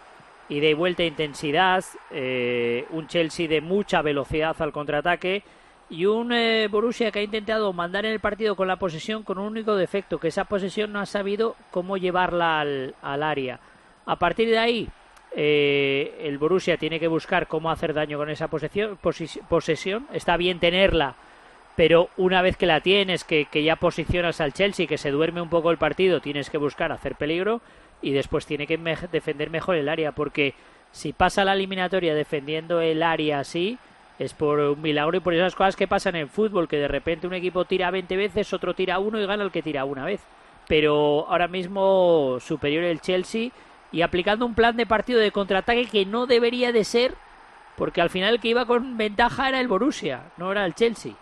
ida 0.48 0.68
y 0.68 0.74
vuelta, 0.74 1.02
intensidad, 1.02 1.84
eh, 2.12 2.86
un 2.90 3.08
Chelsea 3.08 3.48
de 3.48 3.60
mucha 3.60 4.02
velocidad 4.02 4.54
al 4.60 4.70
contraataque 4.72 5.42
y 5.90 6.06
un 6.06 6.32
eh, 6.32 6.68
Borussia 6.70 7.10
que 7.10 7.18
ha 7.18 7.22
intentado 7.22 7.72
mandar 7.72 8.06
en 8.06 8.12
el 8.12 8.20
partido 8.20 8.54
con 8.54 8.68
la 8.68 8.76
posesión 8.76 9.24
con 9.24 9.38
un 9.38 9.46
único 9.46 9.74
defecto, 9.74 10.18
que 10.20 10.28
esa 10.28 10.44
posesión 10.44 10.92
no 10.92 11.00
ha 11.00 11.06
sabido 11.06 11.56
cómo 11.72 11.96
llevarla 11.96 12.60
al, 12.60 12.94
al 13.02 13.22
área. 13.24 13.58
A 14.06 14.14
partir 14.16 14.48
de 14.48 14.58
ahí, 14.58 14.88
eh, 15.34 16.20
el 16.22 16.38
Borussia 16.38 16.76
tiene 16.76 17.00
que 17.00 17.08
buscar 17.08 17.46
cómo 17.46 17.70
hacer 17.70 17.94
daño 17.94 18.18
con 18.18 18.30
esa 18.30 18.48
posesión. 18.48 18.98
posesión. 19.48 20.06
Está 20.12 20.36
bien 20.36 20.58
tenerla, 20.58 21.14
pero 21.76 22.10
una 22.16 22.42
vez 22.42 22.56
que 22.56 22.66
la 22.66 22.80
tienes, 22.80 23.24
que, 23.24 23.46
ya 23.52 23.76
posicionas 23.76 24.40
al 24.40 24.52
Chelsea, 24.52 24.86
que 24.86 24.98
se 24.98 25.10
duerme 25.10 25.40
un 25.40 25.48
poco 25.48 25.70
el 25.70 25.78
partido, 25.78 26.20
tienes 26.20 26.50
que 26.50 26.58
buscar 26.58 26.92
hacer 26.92 27.14
peligro 27.14 27.60
y 28.02 28.12
después 28.12 28.46
tiene 28.46 28.66
que 28.66 28.78
defender 29.10 29.48
mejor 29.48 29.76
el 29.76 29.88
área, 29.88 30.12
porque 30.12 30.54
si 30.90 31.12
pasa 31.12 31.44
la 31.44 31.54
eliminatoria 31.54 32.14
defendiendo 32.14 32.80
el 32.80 33.02
área 33.02 33.40
así, 33.40 33.78
es 34.18 34.34
por 34.34 34.58
un 34.58 34.82
milagro 34.82 35.16
y 35.16 35.20
por 35.20 35.34
esas 35.34 35.54
cosas 35.54 35.76
que 35.76 35.88
pasan 35.88 36.16
en 36.16 36.28
fútbol, 36.28 36.68
que 36.68 36.76
de 36.76 36.88
repente 36.88 37.26
un 37.26 37.34
equipo 37.34 37.64
tira 37.64 37.90
20 37.90 38.16
veces, 38.16 38.52
otro 38.52 38.74
tira 38.74 38.98
uno 38.98 39.18
y 39.18 39.26
gana 39.26 39.44
el 39.44 39.50
que 39.50 39.62
tira 39.62 39.84
una 39.84 40.04
vez. 40.04 40.20
Pero 40.68 41.26
ahora 41.28 41.48
mismo 41.48 42.38
superior 42.40 42.84
el 42.84 43.00
Chelsea 43.00 43.50
y 43.92 44.02
aplicando 44.02 44.46
un 44.46 44.54
plan 44.54 44.76
de 44.76 44.86
partido 44.86 45.20
de 45.20 45.30
contraataque 45.30 45.86
que 45.86 46.06
no 46.06 46.26
debería 46.26 46.72
de 46.72 46.84
ser, 46.84 47.14
porque 47.76 48.00
al 48.00 48.10
final 48.10 48.34
el 48.34 48.40
que 48.40 48.48
iba 48.48 48.66
con 48.66 48.96
ventaja 48.96 49.48
era 49.48 49.60
el 49.60 49.68
Borussia, 49.68 50.32
no 50.38 50.50
era 50.50 50.64
el 50.64 50.74
Chelsea. 50.74 51.12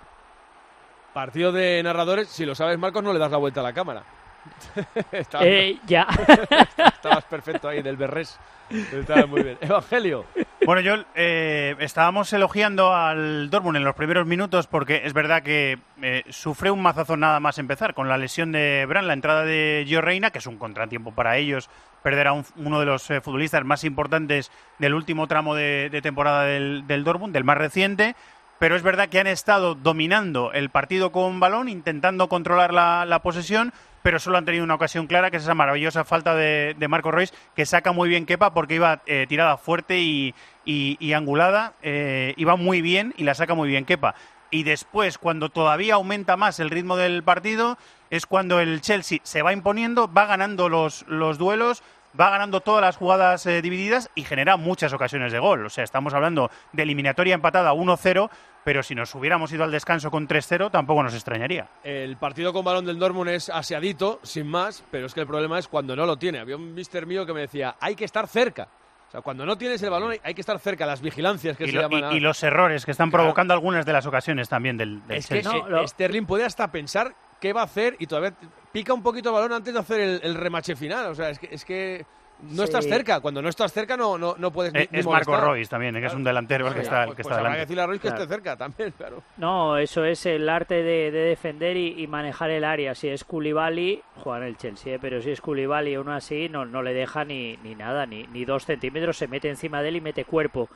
Partido 1.13 1.51
de 1.51 1.83
narradores, 1.83 2.29
si 2.29 2.47
lo 2.47 2.55
sabes, 2.55 2.79
Marcos, 2.79 3.03
no 3.03 3.13
le 3.13 3.19
das 3.19 3.33
la 3.33 3.39
vuelta 3.39 3.61
a 3.61 3.65
la 3.65 3.73
cámara. 3.73 4.05
Estabas- 5.13 5.47
Eh, 5.47 5.79
ya. 5.87 6.07
Estabas 6.95 7.25
perfecto 7.25 7.69
ahí, 7.69 7.83
del 7.83 7.97
Berrés. 7.97 8.39
Estaba 8.71 9.27
muy 9.27 9.43
bien. 9.43 9.59
Evangelio. 9.61 10.25
Bueno, 10.65 10.81
yo 10.81 10.95
eh, 11.17 11.75
estábamos 11.81 12.33
elogiando 12.33 12.95
al 12.95 13.51
Dortmund 13.51 13.79
en 13.79 13.85
los 13.85 13.97
primeros 13.97 14.27
minutos 14.27 14.69
porque 14.69 15.03
es 15.05 15.13
verdad 15.13 15.43
que 15.43 15.79
eh, 16.03 16.23
sufre 16.29 16.71
un 16.71 16.81
mazazo 16.81 17.17
nada 17.17 17.41
más 17.41 17.59
empezar 17.59 17.95
con 17.95 18.09
la 18.09 18.17
lesión 18.17 18.53
de 18.53 18.87
Bran, 18.87 19.09
la 19.09 19.15
entrada 19.15 19.45
de 19.45 19.85
Gio 19.89 20.01
Reina, 20.03 20.31
que 20.31 20.39
es 20.39 20.47
un 20.47 20.57
contratiempo 20.59 21.13
para 21.13 21.37
ellos, 21.37 21.69
perder 22.05 22.29
a 22.29 22.33
un- 22.33 22.45
uno 22.57 22.79
de 22.79 22.87
los 22.87 23.11
eh, 23.11 23.21
futbolistas 23.21 23.65
más 23.65 23.83
importantes 23.83 24.53
del 24.79 24.95
último 24.95 25.27
tramo 25.27 25.57
de, 25.57 25.89
de 25.91 26.01
temporada 26.03 26.45
del, 26.45 26.87
del 26.87 27.03
Dortmund, 27.03 27.33
del 27.33 27.45
más 27.45 27.59
reciente. 27.59 28.15
Pero 28.61 28.77
es 28.77 28.83
verdad 28.83 29.09
que 29.09 29.19
han 29.19 29.27
estado 29.27 29.75
dominando 29.75 30.53
el 30.53 30.69
partido 30.69 31.11
con 31.13 31.41
balón, 31.41 31.71
intentando 31.71 32.29
controlar 32.29 32.75
la, 32.75 33.07
la 33.07 33.21
posesión, 33.21 33.73
pero 34.03 34.19
solo 34.19 34.39
han 34.39 34.45
tenido 34.45 34.65
una 34.65 34.75
ocasión 34.75 35.07
clara, 35.07 35.31
que 35.31 35.37
es 35.39 35.43
esa 35.43 35.55
maravillosa 35.55 36.05
falta 36.05 36.35
de, 36.35 36.75
de 36.79 36.89
Marco 36.89 37.11
Reus, 37.11 37.33
que 37.55 37.67
saca 37.67 37.93
muy 37.93 38.09
bien 38.09 38.27
Kepa 38.27 38.55
porque 38.55 38.75
iba 38.77 39.03
eh, 39.07 39.27
tirada 39.29 39.57
fuerte 39.57 39.99
y, 40.01 40.35
y- 40.65 40.97
y 41.01 41.13
angulada, 41.13 41.75
eh, 41.83 42.35
iba 42.37 42.57
muy 42.57 42.81
bien 42.83 43.15
y 43.17 43.25
la 43.25 43.35
saca 43.35 43.55
muy 43.55 43.69
bien 43.69 43.85
Kepa. 43.85 44.15
Y 44.53 44.65
después, 44.65 45.17
cuando 45.19 45.49
todavía 45.49 45.95
aumenta 45.95 46.37
más 46.37 46.59
el 46.59 46.71
ritmo 46.71 46.97
del 46.97 47.23
partido, 47.23 47.79
es 48.11 48.27
cuando 48.27 48.59
el 48.59 48.81
Chelsea 48.81 49.21
se 49.23 49.43
va 49.43 49.53
imponiendo, 49.53 50.13
va 50.13 50.27
ganando 50.27 50.69
los, 50.69 51.05
los 51.07 51.39
duelos, 51.39 51.85
va 52.19 52.31
ganando 52.31 52.61
todas 52.61 52.81
las 52.83 52.97
jugadas 52.97 53.45
eh, 53.47 53.63
divididas 53.63 54.11
y 54.15 54.25
genera 54.25 54.57
muchas 54.57 54.93
ocasiones 54.93 55.33
de 55.33 55.39
gol. 55.39 55.67
O 55.67 55.71
sea, 55.71 55.85
estamos 55.85 56.15
hablando 56.15 56.51
de 56.73 56.83
eliminatoria 56.83 57.35
empatada 57.35 57.73
1-0, 57.73 58.31
pero 58.65 58.83
si 58.83 58.95
nos 58.95 59.15
hubiéramos 59.15 59.53
ido 59.53 59.65
al 59.65 59.71
descanso 59.71 60.11
con 60.11 60.27
3-0 60.29 60.71
tampoco 60.71 61.03
nos 61.03 61.15
extrañaría. 61.15 61.69
El 61.85 62.17
partido 62.17 62.53
con 62.53 62.65
balón 62.65 62.85
del 62.85 62.99
Dortmund 62.99 63.31
es 63.31 63.49
aseadito, 63.49 64.21
sin 64.23 64.47
más, 64.47 64.85
pero 64.91 65.07
es 65.07 65.15
que 65.15 65.21
el 65.21 65.27
problema 65.27 65.59
es 65.59 65.69
cuando 65.69 65.95
no 65.97 66.05
lo 66.07 66.17
tiene. 66.17 66.39
Había 66.41 66.57
un 66.57 66.75
mister 66.75 67.07
mío 67.07 67.25
que 67.27 67.33
me 67.33 67.41
decía, 67.43 67.77
hay 67.81 67.95
que 67.95 68.05
estar 68.05 68.27
cerca. 68.27 68.69
O 69.09 69.11
sea, 69.11 69.23
cuando 69.23 69.45
no 69.45 69.59
tienes 69.59 69.83
el 69.83 69.91
balón 69.91 70.15
hay- 70.23 70.35
que 70.35 70.41
estar 70.41 70.59
cerca, 70.61 70.87
las 70.87 71.01
vigilancias 71.01 71.57
que 71.57 71.65
Y, 71.65 71.71
se 71.71 71.73
lo- 71.77 71.89
llaman. 71.89 72.13
y- 72.13 72.19
y 72.19 72.21
los 72.21 72.41
errores 72.45 72.85
que 72.85 72.93
están 72.93 73.11
provocando 73.11 73.53
algunas 73.55 73.85
de 73.85 73.93
las 73.93 74.07
ocasiones 74.07 74.49
también 74.49 74.77
del, 74.77 75.05
del 75.09 75.17
Es 75.19 75.27
que 75.27 75.39
eh, 75.41 75.89
Sterling 75.89 76.27
puede 76.27 76.45
hasta 76.45 76.71
pensar 76.71 77.13
qué 77.41 77.53
va 77.53 77.63
a 77.63 77.65
hacer 77.65 77.97
y 77.99 78.07
todavía 78.07 78.35
pica 78.73 78.93
un 78.93 79.03
poquito 79.03 79.31
el 79.31 79.35
balón 79.35 79.53
antes 79.53 79.73
de 79.75 79.81
hacer 79.81 80.01
el, 80.01 80.21
el 80.23 80.35
remache 80.35 80.77
final. 80.77 81.07
O 81.07 81.15
sea, 81.15 81.31
es 81.31 81.39
que, 81.39 81.49
es 81.51 81.65
que 81.65 82.05
no 82.43 82.57
Sí. 82.57 82.63
estás 82.65 82.87
cerca. 82.87 83.21
Cuando 83.21 83.43
no 83.43 83.49
estás 83.51 83.71
cerca 83.73 83.97
no, 83.99 84.17
no, 84.17 84.35
no 84.39 84.51
puedes 84.51 84.73
ni, 84.73 84.81
Eh, 84.81 84.89
ni 84.93 84.99
es 85.01 85.07
Marco 85.07 85.31
molestar. 85.33 85.51
Royce 85.51 85.69
también, 85.71 85.95
que 85.95 86.07
es 86.07 86.15
un 86.15 86.25
delantero 86.25 86.69
el 86.69 86.75
que 86.75 86.81
está, 86.81 87.01
el 87.03 87.07
Pues, 87.09 87.17
que 87.19 87.23
pues 87.25 87.33
está 87.33 87.41
habrá 87.41 87.51
que 87.51 87.53
delante. 87.57 87.67
decirle 87.67 87.83
a 87.83 87.87
Royce 87.87 88.01
que 88.03 88.09
Claro. 88.09 88.23
esté 88.23 88.35
cerca 88.35 88.57
también, 88.57 88.91
claro. 88.97 89.23
No, 89.37 89.77
eso 89.77 90.05
es 90.05 90.25
el 90.25 90.49
arte 90.49 90.77
de, 90.83 91.11
de 91.11 91.19
defender 91.21 91.77
y, 91.77 92.03
y 92.03 92.07
manejar 92.07 92.49
el 92.51 92.65
área. 92.65 92.95
Si 92.95 93.09
es 93.09 93.25
Koulibaly, 93.25 94.03
juega 94.17 94.39
en 94.39 94.45
el 94.45 94.57
Chelsea, 94.57 94.95
¿eh? 94.95 94.99
pero 95.01 95.21
si 95.21 95.31
es 95.31 95.41
Koulibaly 95.43 95.97
uno 95.99 96.13
así, 96.15 96.49
no, 96.49 96.65
no 96.65 96.83
le 96.83 96.95
deja 96.95 97.25
ni, 97.27 97.59
ni 97.59 97.75
nada, 97.75 98.07
ni, 98.07 98.23
ni 98.29 98.45
dos 98.47 98.65
centímetros, 98.65 99.19
se 99.19 99.29
mete 99.29 99.49
encima 99.51 99.83
de 99.83 99.89
él 99.91 99.97
y 99.97 100.01
mete 100.01 100.25
cuerpo. 100.25 100.71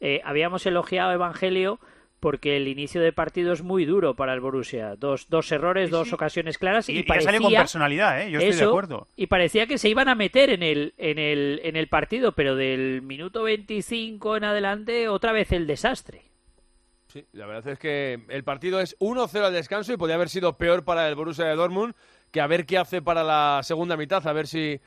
Eh, 0.00 0.22
habíamos 0.24 0.64
elogiado 0.64 1.10
a 1.10 1.14
Evangelio 1.14 1.78
porque 2.20 2.56
el 2.56 2.68
inicio 2.68 3.00
de 3.00 3.12
partido 3.12 3.52
es 3.52 3.62
muy 3.62 3.84
duro 3.86 4.14
para 4.14 4.34
el 4.34 4.40
Borussia. 4.40 4.94
Dos, 4.96 5.28
dos 5.28 5.50
errores, 5.50 5.90
dos 5.90 6.12
ocasiones 6.12 6.58
claras 6.58 6.88
y, 6.88 6.92
Y- 6.92 6.96
y 6.98 7.00
ha 7.00 7.04
parecía, 7.06 7.30
salido 7.32 7.42
con 7.44 7.54
personalidad, 7.54 8.22
¿eh? 8.22 8.30
Yo 8.30 8.38
estoy 8.38 8.56
de 8.56 8.64
acuerdo. 8.64 9.08
Y 9.16 9.26
parecía 9.26 9.66
que 9.66 9.78
se 9.78 9.88
iban 9.88 10.08
a 10.08 10.14
meter 10.14 10.50
en 10.50 10.62
el, 10.62 10.94
en 10.98 11.18
el, 11.18 11.60
en 11.64 11.76
el 11.76 11.88
partido, 11.88 12.32
pero 12.32 12.54
del 12.56 13.02
minuto 13.02 13.42
25 13.44 14.36
en 14.36 14.44
adelante 14.44 15.08
otra 15.08 15.32
vez 15.32 15.50
el 15.52 15.66
desastre. 15.66 16.22
Sí, 17.08 17.24
la 17.32 17.46
verdad 17.46 17.72
es 17.72 17.78
que 17.78 18.20
el 18.28 18.44
partido 18.44 18.80
es 18.80 18.96
1-0 19.00 19.44
al 19.44 19.52
descanso 19.52 19.92
y 19.92 19.96
podría 19.96 20.14
haber 20.14 20.28
sido 20.28 20.56
peor 20.56 20.84
para 20.84 21.08
el 21.08 21.16
Borussia 21.16 21.44
de 21.46 21.56
Dortmund 21.56 21.94
que 22.30 22.40
a 22.40 22.46
ver 22.46 22.66
qué 22.66 22.78
hace 22.78 23.02
para 23.02 23.24
la 23.24 23.60
segunda 23.64 23.96
mitad, 23.96 24.24
a 24.28 24.32
ver 24.32 24.46
si 24.46 24.80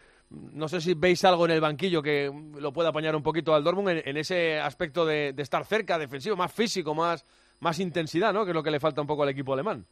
no 0.53 0.67
sé 0.67 0.81
si 0.81 0.93
veis 0.93 1.23
algo 1.25 1.45
en 1.45 1.51
el 1.51 1.61
banquillo 1.61 2.01
que 2.01 2.31
lo 2.59 2.73
pueda 2.73 2.89
apañar 2.89 3.15
un 3.15 3.23
poquito 3.23 3.53
al 3.53 3.63
Dortmund 3.63 4.01
en, 4.03 4.17
ese 4.17 4.59
aspecto 4.59 5.05
de, 5.05 5.34
de 5.34 5.43
estar 5.43 5.65
cerca, 5.65 5.97
defensivo, 5.97 6.36
más 6.36 6.51
físico, 6.51 6.95
más, 6.95 7.25
más 7.59 7.79
intensidad, 7.79 8.34
¿no? 8.34 8.43
Que 8.43 8.51
es 8.51 8.55
lo 8.55 8.63
que 8.63 8.71
le 8.71 8.79
falta 8.79 9.01
un 9.01 9.07
poco 9.07 9.23
al 9.23 9.29
equipo 9.29 9.53
alemán. 9.53 9.86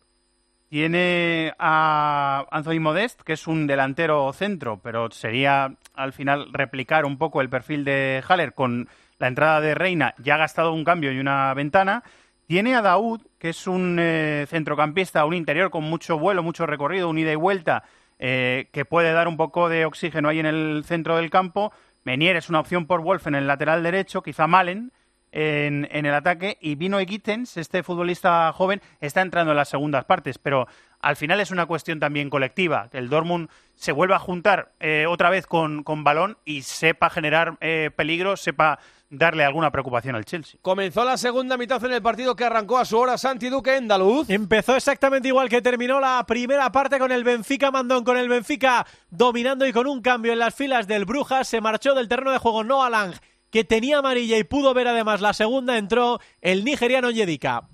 Tiene 0.70 1.54
a 1.60 2.46
Anthony 2.50 2.80
Modest, 2.80 3.22
que 3.24 3.34
es 3.34 3.46
un 3.46 3.68
delantero 3.68 4.32
centro, 4.32 4.80
pero 4.82 5.12
sería 5.12 5.76
al 5.94 6.14
final 6.14 6.48
replicar 6.54 7.04
un 7.04 7.18
poco 7.18 7.42
el 7.42 7.50
perfil 7.50 7.84
de 7.84 8.24
Haller 8.26 8.54
con 8.54 8.88
la 9.20 9.28
entrada 9.28 9.60
de 9.60 9.76
Reina, 9.76 10.16
ya 10.18 10.36
ha 10.36 10.38
gastado 10.38 10.74
un 10.74 10.84
cambio 10.84 11.12
y 11.12 11.20
una 11.20 11.54
ventana. 11.54 12.04
Tiene 12.48 12.76
a 12.76 12.82
Daud, 12.82 13.22
que 13.38 13.50
es 13.50 13.68
un 13.68 13.98
eh, 14.00 14.46
centrocampista, 14.50 15.26
un 15.26 15.36
interior 15.36 15.70
con 15.72 15.84
mucho 15.84 16.18
vuelo, 16.18 16.42
mucho 16.42 16.66
recorrido, 16.66 17.10
un 17.10 17.20
ida 17.20 17.32
y 17.32 17.36
vuelta, 17.36 17.84
eh, 18.22 18.70
que 18.72 18.86
puede 18.86 19.12
dar 19.12 19.28
un 19.28 19.36
poco 19.36 19.68
de 19.68 19.86
oxígeno 19.86 20.30
ahí 20.30 20.40
en 20.40 20.46
el 20.46 20.84
centro 20.86 21.18
del 21.18 21.32
campo. 21.32 21.74
Menier 22.04 22.36
es 22.38 22.50
una 22.50 22.60
opción 22.60 22.86
por 22.86 23.02
Wolf 23.02 23.26
en 23.26 23.36
el 23.36 23.48
lateral 23.48 23.82
derecho, 23.82 24.22
quizá 24.22 24.46
Malen 24.46 24.92
en, 25.32 25.88
en 25.92 26.06
el 26.06 26.14
ataque. 26.14 26.58
Y 26.62 26.76
Vino 26.76 27.00
Gittens, 27.00 27.58
este 27.58 27.82
futbolista 27.82 28.52
joven, 28.54 28.80
está 29.00 29.22
entrando 29.22 29.52
en 29.52 29.58
las 29.58 29.70
segundas 29.70 30.06
partes, 30.06 30.38
pero 30.38 30.68
al 31.00 31.16
final 31.16 31.40
es 31.42 31.50
una 31.50 31.66
cuestión 31.66 32.00
también 32.00 32.30
colectiva, 32.30 32.90
que 32.92 33.00
el 33.00 33.10
Dortmund 33.10 33.50
se 33.74 33.92
vuelva 33.92 34.18
a 34.18 34.20
juntar 34.20 34.72
eh, 34.80 35.08
otra 35.08 35.32
vez 35.32 35.48
con, 35.48 35.84
con 35.84 36.04
balón 36.04 36.38
y 36.46 36.62
sepa 36.62 37.10
generar 37.10 37.58
eh, 37.60 37.90
peligro, 37.96 38.38
sepa 38.38 38.78
darle 39.12 39.44
alguna 39.44 39.72
preocupación 39.72 40.16
al 40.16 40.26
Chelsea. 40.26 40.60
Comenzó 40.64 41.04
la 41.04 41.18
segunda 41.18 41.58
mitad 41.58 41.84
en 41.86 41.92
el 41.92 42.02
partido 42.02 42.36
que 42.36 42.46
arrancó 42.46 42.80
a 42.80 42.86
su 42.86 42.98
hora 42.98 43.18
Santi 43.18 43.50
Duque 43.50 43.76
Andaluz. 43.76 44.30
Empezó 44.30 44.76
exactamente 44.76 45.28
igual 45.28 45.50
que 45.50 45.62
terminó 45.62 46.00
la 46.00 46.26
primera 46.26 46.72
parte 46.72 46.98
con 46.98 47.12
el 47.12 47.24
Benfica 47.24 47.70
Mandón, 47.70 48.04
con 48.04 48.18
el 48.18 48.30
Benfica 48.30 48.88
dominando 49.10 49.68
y 49.68 49.74
con 49.74 49.86
un 49.86 50.02
cambio 50.02 50.32
en 50.32 50.40
las 50.40 50.56
filas 50.56 50.88
del 50.88 51.06
Brujas. 51.06 51.48
Se 51.48 51.62
marchó 51.62 51.94
del 51.94 52.08
terreno 52.08 52.32
de 52.32 52.40
juego 52.40 52.64
Noah 52.64 52.90
Lang, 52.90 53.14
que 53.52 53.66
tenía 53.66 54.00
amarilla 54.00 54.38
y 54.38 54.46
pudo 54.46 54.74
ver 54.74 54.88
además 54.88 55.20
la 55.20 55.34
segunda. 55.34 55.78
Entró 55.78 56.20
el 56.40 56.64
nigeriano 56.64 57.12
Yedika. 57.12 57.68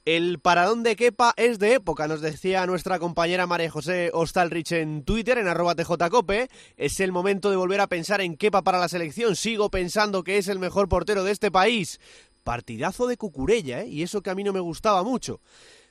El 0.06 0.38
paradón 0.38 0.84
de 0.84 0.94
Kepa 0.94 1.34
es 1.36 1.58
de 1.58 1.74
época, 1.74 2.06
nos 2.06 2.20
decía 2.20 2.64
nuestra 2.64 3.00
compañera 3.00 3.48
María 3.48 3.72
José 3.72 4.10
Ostalrich 4.14 4.70
en 4.70 5.02
Twitter, 5.02 5.36
en 5.36 5.48
arroba 5.48 5.74
tjcope. 5.74 6.48
Es 6.76 7.00
el 7.00 7.10
momento 7.10 7.50
de 7.50 7.56
volver 7.56 7.80
a 7.80 7.88
pensar 7.88 8.20
en 8.20 8.36
Kepa 8.36 8.62
para 8.62 8.78
la 8.78 8.88
selección. 8.88 9.34
Sigo 9.34 9.68
pensando 9.68 10.22
que 10.22 10.38
es 10.38 10.46
el 10.46 10.60
mejor 10.60 10.88
portero 10.88 11.24
de 11.24 11.32
este 11.32 11.50
país. 11.50 11.98
Partidazo 12.46 13.08
de 13.08 13.16
Cucurella, 13.16 13.82
¿eh? 13.82 13.88
Y 13.88 14.04
eso 14.04 14.22
que 14.22 14.30
a 14.30 14.36
mí 14.36 14.44
no 14.44 14.52
me 14.52 14.60
gustaba 14.60 15.02
mucho. 15.02 15.40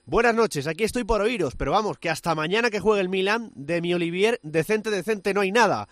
Buenas 0.06 0.34
noches, 0.34 0.68
aquí 0.68 0.86
estoy 0.86 1.03
por 1.03 1.20
oíros, 1.20 1.58
pero 1.58 1.72
vamos, 1.72 1.97
que 1.97 2.10
hasta 2.10 2.34
mañana 2.34 2.70
que 2.70 2.80
juegue 2.80 3.01
el 3.01 3.10
Milan, 3.10 3.51
de 3.56 3.82
mi 3.82 3.93
Olivier, 3.93 4.39
decente, 4.41 4.89
decente, 4.89 5.34
no 5.34 5.41
hay 5.41 5.51
nada. 5.51 5.89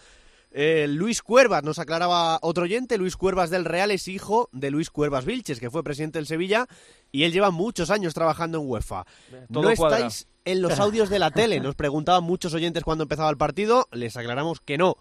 Eh, 0.51 0.85
Luis 0.87 1.21
Cuervas, 1.21 1.63
nos 1.63 1.79
aclaraba 1.79 2.39
otro 2.41 2.63
oyente, 2.63 2.97
Luis 2.97 3.17
Cuervas 3.17 3.49
del 3.49 3.65
Real 3.65 3.91
es 3.91 4.07
hijo 4.07 4.47
de 4.53 4.71
Luis 4.71 4.89
Cuervas 4.89 5.25
Vilches, 5.25 5.59
que 5.59 5.69
fue 5.69 5.83
presidente 5.83 6.17
del 6.17 6.27
Sevilla, 6.27 6.67
y 7.11 7.23
él 7.23 7.33
lleva 7.33 7.51
muchos 7.51 7.89
años 7.89 8.13
trabajando 8.13 8.61
en 8.61 8.69
UEFA. 8.69 9.03
todo 9.51 9.69
no 9.69 9.75
cuadra. 9.75 9.97
estáis 9.97 10.27
en 10.45 10.61
los 10.61 10.79
audios 10.79 11.09
de 11.09 11.19
la 11.19 11.31
tele, 11.31 11.59
nos 11.59 11.75
preguntaban 11.75 12.23
muchos 12.23 12.53
oyentes 12.53 12.85
cuando 12.85 13.03
empezaba 13.03 13.29
el 13.29 13.37
partido, 13.37 13.89
les 13.91 14.15
aclaramos 14.15 14.61
que 14.61 14.77
no, 14.77 14.95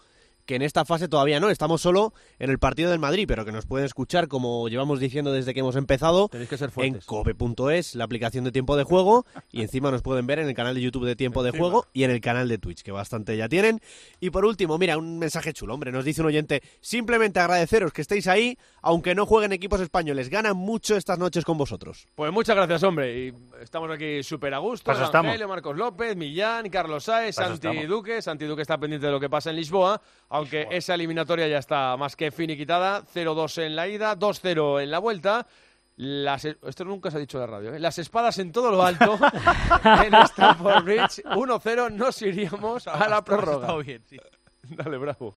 que 0.45 0.57
en 0.57 0.63
esta 0.63 0.85
fase 0.85 1.09
todavía 1.09 1.41
no. 1.41 1.51
Estamos 1.51 1.81
solo 1.81 2.13
en 2.39 2.51
el 2.51 2.59
partido 2.59 2.91
del 2.91 2.99
Madrid, 2.99 3.27
pero 3.29 3.45
que 3.45 3.53
nos 3.53 3.67
pueden 3.67 3.87
escuchar, 3.87 4.29
como 4.29 4.69
llevamos 4.69 5.01
diciendo 5.01 5.33
desde 5.33 5.55
que 5.55 5.61
hemos 5.61 5.77
empezado, 5.77 6.29
Tenéis 6.29 6.51
que 6.51 6.59
ser 6.59 6.71
en 6.77 7.01
cope.es, 7.01 7.95
la 7.95 8.05
aplicación 8.05 8.45
de 8.45 8.53
tiempo 8.53 8.77
de 8.77 8.85
juego, 8.85 9.25
y 9.51 9.63
encima 9.63 9.91
nos 9.91 10.03
pueden 10.03 10.27
ver 10.27 10.39
en 10.39 10.49
el 10.49 10.55
canal 10.55 10.75
de 10.75 10.81
YouTube 10.81 11.07
de 11.07 11.17
tiempo 11.17 11.43
de 11.43 11.51
juego 11.53 11.87
y 11.93 12.05
en 12.05 12.11
el 12.11 12.21
canal 12.21 12.49
de 12.49 12.59
Twitch, 12.59 12.83
que 12.83 12.93
bastante 12.93 13.37
ya 13.37 13.49
tienen. 13.49 13.81
Y 14.21 14.31
por 14.31 14.45
último, 14.45 14.79
mira, 14.79 14.99
un 14.99 15.19
mensaje 15.19 15.53
chulo, 15.53 15.75
hombre, 15.75 15.93
nos 15.93 16.05
dice 16.05 16.21
un 16.21 16.29
oyente, 16.29 16.63
simplemente 16.81 17.41
agradeceros 17.41 17.93
que 17.93 18.03
estéis 18.03 18.27
ahí, 18.27 18.59
aunque 18.81 19.15
no 19.15 19.27
jueguen 19.27 19.53
equipos 19.53 19.81
españoles, 19.81 20.29
ganan 20.29 20.57
mucho 20.57 20.97
estas 20.97 21.19
noches 21.19 21.45
con 21.45 21.57
vosotros. 21.59 22.09
Pues 22.15 22.33
muchas 22.33 22.57
gracias, 22.57 22.83
hombre. 22.83 23.27
Y 23.27 23.35
estamos 23.61 23.91
aquí 23.91 24.23
súper 24.23 24.55
a 24.55 24.59
gusto. 24.59 24.91
Evangelio, 24.93 25.49
Marcos 25.49 25.77
López, 25.77 26.17
Millán, 26.17 26.69
Carlos 26.69 27.05
Saez, 27.05 27.37
Para 27.37 27.49
eso 27.49 27.57
Santi 27.57 27.69
estamos. 27.69 27.89
Duque. 27.89 28.23
Santi 28.23 28.45
Duque 28.45 28.63
está 28.63 28.79
pendiente 28.79 29.07
de 29.07 29.13
lo 29.13 29.21
que 29.21 29.31
pasa 29.31 29.51
en 29.51 29.57
Lisboa, 29.57 30.01
aunque 30.43 30.67
esa 30.71 30.95
eliminatoria 30.95 31.47
ya 31.47 31.59
está 31.59 31.97
más 31.97 32.17
que 32.17 32.31
finiquitada. 32.31 33.03
0-2 33.03 33.63
en 33.63 33.77
la 33.77 33.87
ida, 33.89 34.19
2-0 34.19 34.83
en 34.83 34.91
la 34.91 34.99
vuelta. 34.99 35.47
Las, 35.97 36.45
esto 36.45 36.85
nunca 36.85 37.11
se 37.11 37.19
ha 37.19 37.21
dicho 37.21 37.39
en 37.39 37.43
la 37.43 37.47
radio. 37.47 37.75
¿eh? 37.75 37.79
Las 37.79 37.99
espadas 37.99 38.39
en 38.39 38.51
todo 38.51 38.71
lo 38.71 38.83
alto 38.83 39.19
en 40.05 40.15
Stamford 40.15 40.85
Bridge. 40.85 41.23
1-0 41.25 41.93
nos 41.93 42.23
iríamos 42.23 42.89
a 42.89 43.09
la 43.09 43.23
prórroga. 43.23 43.69
Está 43.69 43.79
bien, 43.79 44.03
sí. 44.05 44.17
Dale, 44.63 44.97
bravo. 44.99 45.31